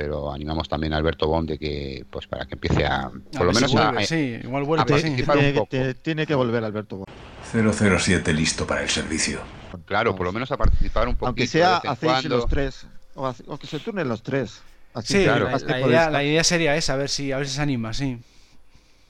pero 0.00 0.32
animamos 0.32 0.66
también 0.66 0.94
a 0.94 0.96
Alberto 0.96 1.28
Bond 1.28 1.50
de 1.50 1.58
que 1.58 2.06
pues 2.08 2.26
para 2.26 2.46
que 2.46 2.54
empiece 2.54 2.86
a 2.86 3.10
por 3.36 3.44
lo 3.44 3.52
menos 3.52 3.74
a, 3.74 4.00
sí, 4.02 4.40
igual 4.42 4.64
vuelve, 4.64 4.86
participar 4.86 5.36
un 5.36 5.54
poco. 5.54 5.68
Tiene, 6.00 6.26
que 6.26 6.34
volver 6.34 6.64
Alberto 6.64 6.96
Bond. 6.96 7.72
007 7.74 8.32
listo 8.32 8.66
para 8.66 8.82
el 8.82 8.88
servicio. 8.88 9.40
Claro 9.84 10.16
por 10.16 10.24
lo 10.24 10.32
menos 10.32 10.50
a 10.52 10.56
participar 10.56 11.06
un 11.06 11.16
poquito 11.16 11.26
aunque 11.26 11.46
sea 11.46 11.76
hacéis 11.76 12.24
los 12.24 12.46
tres 12.46 12.86
o, 13.14 13.58
que 13.58 13.66
se 13.66 13.78
turnen 13.80 14.08
los 14.08 14.22
tres. 14.22 14.62
Sí, 15.04 15.22
claro. 15.24 15.50
la, 15.50 15.80
idea, 15.80 16.10
la, 16.10 16.24
idea, 16.24 16.44
sería 16.44 16.74
esa 16.76 16.94
a 16.94 16.96
ver 16.96 17.10
si 17.10 17.30
a 17.30 17.36
ver 17.36 17.46
si 17.46 17.56
se 17.56 17.60
anima 17.60 17.92
sí. 17.92 18.18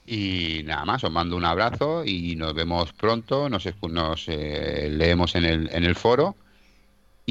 Y 0.05 0.63
nada 0.65 0.83
más, 0.83 1.03
os 1.05 1.11
mando 1.11 1.37
un 1.37 1.45
abrazo 1.45 2.03
y 2.03 2.35
nos 2.35 2.53
vemos 2.53 2.91
pronto, 2.91 3.47
nos, 3.47 3.65
nos 3.89 4.25
eh, 4.27 4.89
leemos 4.91 5.35
en 5.35 5.45
el, 5.45 5.69
en 5.71 5.85
el 5.85 5.95
foro 5.95 6.35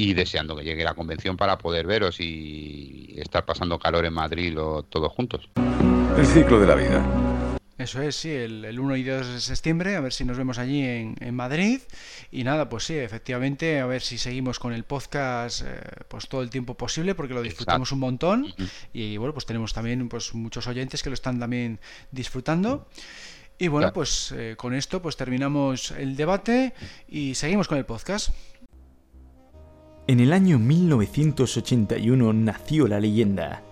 y 0.01 0.15
deseando 0.15 0.55
que 0.55 0.63
llegue 0.63 0.83
la 0.83 0.95
convención 0.95 1.37
para 1.37 1.59
poder 1.59 1.85
veros 1.85 2.19
y 2.19 3.13
estar 3.17 3.45
pasando 3.45 3.77
calor 3.77 4.03
en 4.05 4.13
Madrid 4.13 4.59
o 4.59 4.81
todos 4.81 5.11
juntos. 5.11 5.47
El 6.17 6.25
ciclo 6.25 6.59
de 6.59 6.65
la 6.65 6.73
vida. 6.73 7.05
Eso 7.77 8.01
es, 8.01 8.15
sí, 8.15 8.31
el, 8.31 8.79
1 8.79 8.95
y 8.95 9.03
2 9.03 9.27
de 9.27 9.39
septiembre, 9.41 9.95
a 9.95 9.99
ver 9.99 10.11
si 10.11 10.25
nos 10.25 10.37
vemos 10.37 10.57
allí 10.57 10.81
en, 10.81 11.15
en, 11.19 11.35
Madrid. 11.35 11.81
Y 12.31 12.43
nada, 12.43 12.67
pues 12.67 12.85
sí, 12.85 12.95
efectivamente, 12.95 13.79
a 13.79 13.85
ver 13.85 14.01
si 14.01 14.17
seguimos 14.17 14.57
con 14.57 14.73
el 14.73 14.85
podcast 14.85 15.63
eh, 15.65 15.79
pues 16.07 16.27
todo 16.27 16.41
el 16.41 16.49
tiempo 16.49 16.75
posible, 16.75 17.13
porque 17.13 17.35
lo 17.35 17.41
disfrutamos 17.43 17.91
un 17.91 17.99
montón. 17.99 18.53
Y 18.93 19.17
bueno, 19.17 19.33
pues 19.33 19.45
tenemos 19.45 19.71
también 19.71 20.09
pues 20.09 20.33
muchos 20.33 20.65
oyentes 20.65 21.03
que 21.03 21.09
lo 21.09 21.15
están 21.15 21.39
también 21.39 21.79
disfrutando. 22.11 22.87
Y 23.59 23.67
bueno, 23.67 23.93
pues 23.93 24.33
eh, 24.35 24.55
con 24.57 24.73
esto 24.73 25.03
pues 25.03 25.15
terminamos 25.15 25.91
el 25.91 26.15
debate 26.15 26.73
y 27.07 27.35
seguimos 27.35 27.67
con 27.67 27.77
el 27.77 27.85
podcast. 27.85 28.31
En 30.11 30.19
el 30.19 30.33
año 30.33 30.59
1981 30.59 32.33
nació 32.33 32.85
la 32.85 32.99
leyenda 32.99 33.63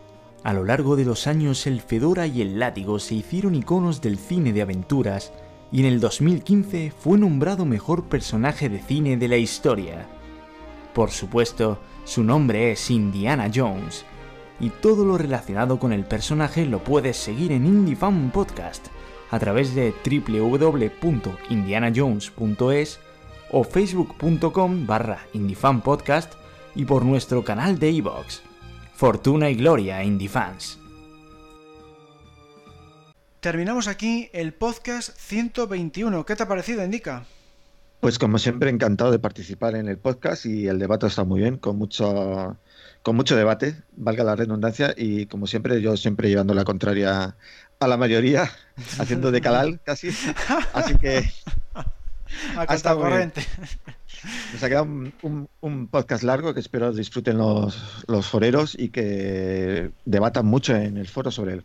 a 0.42 0.54
lo 0.54 0.64
largo 0.64 0.96
de 0.96 1.04
los 1.04 1.28
años 1.28 1.68
el 1.68 1.82
Fedora 1.82 2.28
y 2.28 2.42
el 2.42 2.60
Látigo 2.60 2.98
se 3.00 3.16
hicieron 3.16 3.56
iconos 3.56 4.00
del 4.00 4.18
cine 4.18 4.54
de 4.54 4.62
aventuras 4.62 5.34
y 5.70 5.82
en 5.82 5.88
el 5.88 6.00
2015 6.00 6.94
fue 6.98 7.18
nombrado 7.18 7.66
mejor 7.66 8.06
personaje 8.06 8.70
de 8.70 8.80
cine 8.80 9.18
de 9.18 9.28
la 9.28 9.36
historia. 9.36 10.08
Por 10.94 11.12
supuesto, 11.12 11.82
su 12.06 12.24
nombre 12.24 12.72
es 12.72 12.90
Indiana 12.90 13.52
Jones, 13.54 14.06
y 14.62 14.70
todo 14.70 15.04
lo 15.04 15.18
relacionado 15.18 15.78
con 15.78 15.92
el 15.92 16.06
personaje 16.06 16.66
lo 16.66 16.86
puedes 16.86 17.18
seguir 17.18 17.52
en 17.52 17.66
IndieFan 17.66 18.32
Podcast 18.32 18.88
a 19.30 19.40
través 19.40 19.76
de 19.76 19.94
www.indianajones.es 20.06 23.00
o 23.52 23.64
facebook.com 23.64 24.86
barra 24.86 25.20
Podcast 25.84 26.34
y 26.76 26.86
por 26.86 27.06
nuestro 27.06 27.44
canal 27.44 27.80
de 27.80 27.92
iVoox. 27.92 28.42
Fortuna 28.94 29.50
y 29.50 29.56
gloria, 29.56 30.04
Indie 30.04 30.30
fans. 30.30 30.80
Terminamos 33.40 33.88
aquí 33.88 34.30
el 34.34 34.54
podcast 34.54 35.18
121. 35.18 36.26
¿Qué 36.26 36.36
te 36.36 36.44
ha 36.44 36.48
parecido, 36.48 36.84
Indica? 36.84 37.24
Pues 38.02 38.20
como 38.20 38.38
siempre, 38.38 38.70
encantado 38.70 39.12
de 39.12 39.20
participar 39.20 39.76
en 39.76 39.88
el 39.88 39.98
podcast 39.98 40.46
y 40.46 40.68
el 40.68 40.80
debate 40.80 41.08
está 41.08 41.24
muy 41.24 41.40
bien, 41.40 41.58
con 41.58 41.78
mucho, 41.78 42.58
con 43.02 43.16
mucho 43.16 43.36
debate, 43.38 43.76
valga 43.96 44.24
la 44.24 44.36
redundancia, 44.36 44.94
y 44.96 45.26
como 45.26 45.48
siempre, 45.48 45.82
yo 45.82 45.96
siempre 45.98 46.30
llevando 46.30 46.54
la 46.54 46.66
contraria 46.66 47.38
a 47.80 47.88
la 47.88 47.98
mayoría, 47.98 48.52
haciendo 49.00 49.32
de 49.32 49.42
calal 49.42 49.80
casi. 49.84 50.10
Así 50.74 50.96
que... 50.96 51.30
Hasta 52.56 52.96
corriente. 52.96 53.46
Nos 54.54 54.64
ha 54.64 54.70
quedado 54.70 54.88
un, 55.22 55.88
podcast 55.88 56.24
largo 56.24 56.54
que 56.54 56.60
espero 56.60 56.92
disfruten 56.92 57.38
los, 57.38 58.04
los 58.08 58.28
foreros 58.28 58.76
y 58.78 58.90
que 58.90 59.92
debatan 60.06 60.46
mucho 60.46 60.76
en 60.76 60.98
el 60.98 61.08
foro 61.08 61.32
sobre 61.32 61.54
él. 61.54 61.64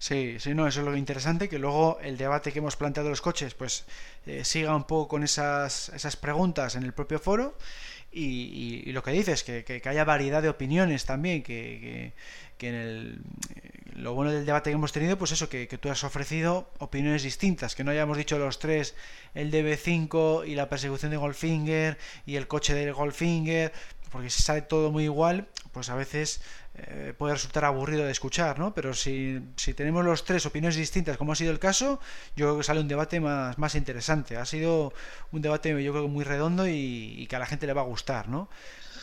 Sí, 0.00 0.36
sí, 0.38 0.54
no, 0.54 0.66
eso 0.66 0.80
es 0.80 0.86
lo 0.86 0.96
interesante, 0.96 1.50
que 1.50 1.58
luego 1.58 1.98
el 2.00 2.16
debate 2.16 2.52
que 2.52 2.60
hemos 2.60 2.74
planteado 2.74 3.08
de 3.08 3.10
los 3.10 3.20
coches, 3.20 3.52
pues 3.52 3.84
eh, 4.24 4.46
siga 4.46 4.74
un 4.74 4.84
poco 4.84 5.08
con 5.08 5.22
esas, 5.22 5.90
esas 5.90 6.16
preguntas 6.16 6.74
en 6.74 6.84
el 6.84 6.94
propio 6.94 7.18
foro 7.18 7.54
y, 8.10 8.90
lo 8.92 9.02
que 9.02 9.10
dices, 9.10 9.44
que, 9.44 9.62
que, 9.62 9.86
haya 9.86 10.04
variedad 10.04 10.40
de 10.40 10.48
opiniones 10.48 11.04
también, 11.04 11.42
que, 11.42 12.14
que 12.60 12.68
en 12.68 12.74
el, 12.74 13.18
lo 13.94 14.12
bueno 14.12 14.30
del 14.30 14.44
debate 14.44 14.70
que 14.70 14.74
hemos 14.74 14.92
tenido, 14.92 15.16
pues 15.16 15.32
eso, 15.32 15.48
que, 15.48 15.66
tú 15.66 15.90
has 15.90 16.04
ofrecido 16.04 16.70
opiniones 16.78 17.22
distintas, 17.22 17.74
que 17.74 17.84
no 17.84 17.90
hayamos 17.90 18.18
dicho 18.18 18.38
los 18.38 18.58
tres, 18.58 18.94
el 19.34 19.50
DB5 19.50 20.46
y 20.46 20.54
la 20.54 20.68
persecución 20.68 21.10
de 21.10 21.16
Goldfinger 21.16 21.96
y 22.26 22.36
el 22.36 22.46
coche 22.46 22.74
de 22.74 22.92
Goldfinger, 22.92 23.72
porque 24.12 24.28
si 24.28 24.42
sale 24.42 24.60
todo 24.60 24.92
muy 24.92 25.04
igual, 25.04 25.48
pues 25.72 25.88
a 25.88 25.94
veces 25.94 26.42
eh, 26.86 27.14
puede 27.16 27.34
resultar 27.34 27.64
aburrido 27.64 28.04
de 28.04 28.12
escuchar, 28.12 28.58
¿no? 28.58 28.74
Pero 28.74 28.94
si, 28.94 29.40
si, 29.56 29.74
tenemos 29.74 30.04
los 30.04 30.24
tres 30.24 30.46
opiniones 30.46 30.76
distintas, 30.76 31.16
como 31.16 31.32
ha 31.32 31.36
sido 31.36 31.52
el 31.52 31.58
caso, 31.58 32.00
yo 32.36 32.46
creo 32.46 32.58
que 32.58 32.64
sale 32.64 32.80
un 32.80 32.88
debate 32.88 33.20
más, 33.20 33.58
más 33.58 33.74
interesante. 33.74 34.36
Ha 34.36 34.46
sido 34.46 34.92
un 35.32 35.42
debate, 35.42 35.70
yo 35.82 35.92
creo, 35.92 36.08
muy 36.08 36.24
redondo 36.24 36.66
y, 36.66 37.14
y 37.18 37.26
que 37.26 37.36
a 37.36 37.38
la 37.38 37.46
gente 37.46 37.66
le 37.66 37.72
va 37.72 37.82
a 37.82 37.84
gustar, 37.84 38.28
¿no? 38.28 38.48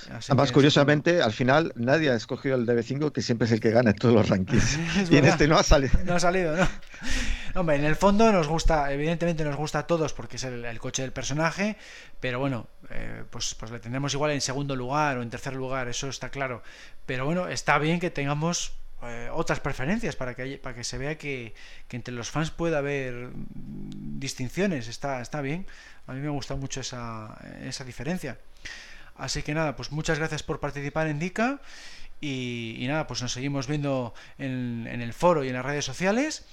Además, 0.10 0.52
curiosamente, 0.52 1.22
al 1.22 1.34
final 1.34 1.74
nadie 1.76 2.10
ha 2.10 2.16
escogido 2.16 2.56
el 2.56 2.66
DB5, 2.66 3.12
que 3.12 3.22
siempre 3.22 3.46
es 3.46 3.52
el 3.52 3.60
que 3.60 3.72
gana 3.72 3.92
en 3.92 3.96
todos 3.96 4.16
los 4.16 4.30
rankings. 4.30 4.78
y 5.12 5.18
en 5.18 5.26
este 5.26 5.48
no 5.48 5.58
ha 5.58 5.64
salido. 5.64 6.00
No 6.06 6.16
ha 6.16 6.20
salido, 6.20 6.56
¿no? 6.56 6.68
Hombre, 7.58 7.76
en 7.76 7.86
el 7.86 7.96
fondo 7.96 8.32
nos 8.32 8.48
gusta, 8.48 8.94
evidentemente 8.94 9.44
nos 9.44 9.56
gusta 9.56 9.80
a 9.80 9.88
todos 9.88 10.14
porque 10.14 10.36
es 10.36 10.44
el, 10.44 10.80
coche 10.80 11.02
del 11.02 11.12
personaje, 11.12 11.76
pero 12.20 12.38
bueno, 12.38 12.68
eh, 12.92 13.24
pues, 13.32 13.56
pues 13.56 13.72
le 13.72 13.80
tendremos 13.80 14.14
igual 14.14 14.30
en 14.30 14.42
segundo 14.42 14.76
lugar 14.76 15.18
o 15.18 15.24
en 15.24 15.32
tercer 15.32 15.56
lugar, 15.56 15.88
eso 15.88 16.08
está 16.08 16.30
claro. 16.30 16.62
Pero 17.08 17.26
bueno, 17.26 17.48
está 17.48 17.80
bien 17.80 18.00
que 18.00 18.12
tengamos 18.12 18.74
eh, 19.02 19.30
otras 19.34 19.60
preferencias 19.60 20.16
para 20.16 20.36
que, 20.36 20.60
para 20.60 20.76
que 20.76 20.84
se 20.84 21.00
vea 21.00 21.18
que, 21.18 21.56
entre 21.90 22.14
los 22.14 22.30
fans 22.30 22.52
puede 22.52 22.78
haber 22.78 23.32
distinciones, 23.34 24.88
está, 24.88 25.20
está 25.20 25.42
bien. 25.42 25.66
A 26.06 26.14
mí 26.14 26.20
me 26.20 26.30
gusta 26.30 26.56
mucho 26.56 26.82
esa, 26.82 27.40
esa 27.64 27.84
diferencia. 27.84 28.38
Así 29.16 29.42
que 29.42 29.56
nada, 29.56 29.76
pues 29.76 29.92
muchas 29.92 30.20
gracias 30.20 30.44
por 30.44 30.60
participar 30.60 31.08
en 31.08 31.18
Dica 31.18 31.60
y, 32.20 32.84
nada, 32.88 33.06
pues 33.06 33.22
nos 33.22 33.32
seguimos 33.32 33.68
viendo 33.68 34.14
en, 34.40 34.88
el 34.88 35.14
foro 35.14 35.44
y 35.44 35.50
en 35.50 35.54
las 35.54 35.66
redes 35.66 35.86
sociales. 35.86 36.46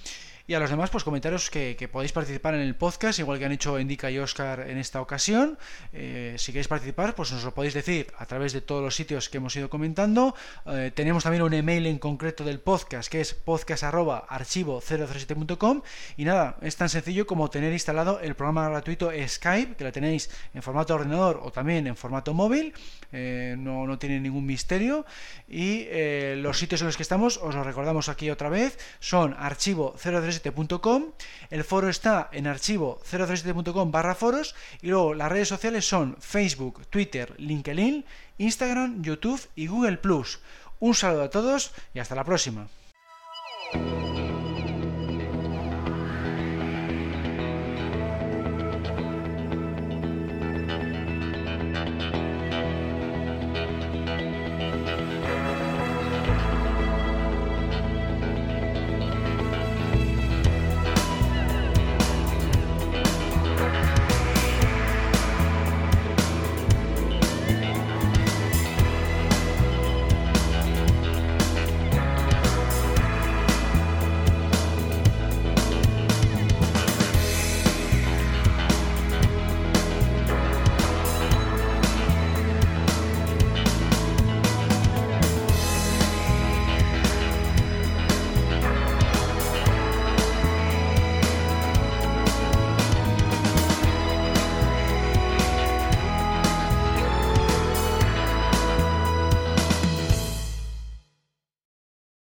Y 0.47 0.53
a 0.53 0.59
los 0.59 0.69
demás, 0.69 0.91
pues 0.91 1.03
comentaros 1.03 1.49
que, 1.49 1.89
podéis 1.91 2.11
participar 2.11 2.53
en 2.53 2.61
el 2.61 2.75
podcast, 2.75 3.17
igual 3.17 3.39
que 3.39 3.45
han 3.45 3.51
hecho 3.51 3.79
Indica 3.79 4.11
y 4.11 4.19
Oscar 4.19 4.69
en 4.69 4.77
esta 4.77 5.01
ocasión. 5.01 5.57
Eh, 5.91 6.35
si 6.37 6.51
queréis 6.51 6.67
participar, 6.67 7.15
pues 7.15 7.31
nos 7.31 7.43
lo 7.43 7.51
podéis 7.51 7.73
decir 7.73 8.13
a 8.15 8.27
través 8.27 8.53
de 8.53 8.61
todos 8.61 8.83
los 8.83 8.95
sitios 8.95 9.27
que 9.27 9.37
hemos 9.37 9.55
ido 9.55 9.71
comentando. 9.71 10.35
Eh, 10.67 10.91
tenemos 10.93 11.23
también 11.23 11.41
un 11.41 11.55
email 11.55 11.87
en 11.87 11.97
concreto 11.97 12.43
del 12.43 12.59
podcast, 12.59 13.09
que 13.09 13.21
es 13.21 13.33
podcast.archivo037.com. 13.33 15.81
Y 16.15 16.25
nada, 16.25 16.57
es 16.61 16.75
tan 16.75 16.89
sencillo 16.89 17.25
como 17.25 17.49
tener 17.49 17.73
instalado 17.73 18.19
el 18.19 18.35
programa 18.35 18.69
gratuito 18.69 19.09
Skype, 19.27 19.77
que 19.77 19.83
lo 19.83 19.91
tenéis 19.91 20.29
en 20.53 20.61
formato 20.61 20.93
ordenador 20.93 21.39
o 21.41 21.51
también 21.51 21.87
en 21.87 21.95
formato 21.95 22.35
móvil. 22.35 22.71
Eh, 23.11 23.55
no, 23.57 23.87
no 23.87 23.97
tiene 23.97 24.19
ningún 24.19 24.45
misterio. 24.45 25.07
Y 25.49 25.87
los 26.35 26.59
sitios 26.59 26.81
en 26.81 26.87
los 26.87 26.97
que 26.97 27.03
estamos, 27.03 27.37
os 27.37 27.55
lo 27.55 27.63
recordamos 27.63 28.09
aquí 28.09 28.29
otra 28.29 28.49
vez, 28.49 28.77
son 28.99 29.33
archivo037.com. 30.43 31.11
El 31.49 31.63
foro 31.63 31.89
está 31.89 32.29
en 32.31 32.45
archivo037.com 32.45 33.91
barra 33.91 34.15
foros. 34.15 34.55
Y 34.81 34.87
luego 34.87 35.13
las 35.13 35.31
redes 35.31 35.47
sociales 35.47 35.87
son 35.87 36.17
Facebook, 36.19 36.87
Twitter, 36.87 37.33
LinkedIn, 37.37 38.05
Instagram, 38.37 39.01
YouTube 39.01 39.41
y 39.55 39.67
Google. 39.67 39.99
Un 40.79 40.93
saludo 40.93 41.23
a 41.23 41.29
todos 41.29 41.73
y 41.93 41.99
hasta 41.99 42.15
la 42.15 42.23
próxima. 42.23 42.67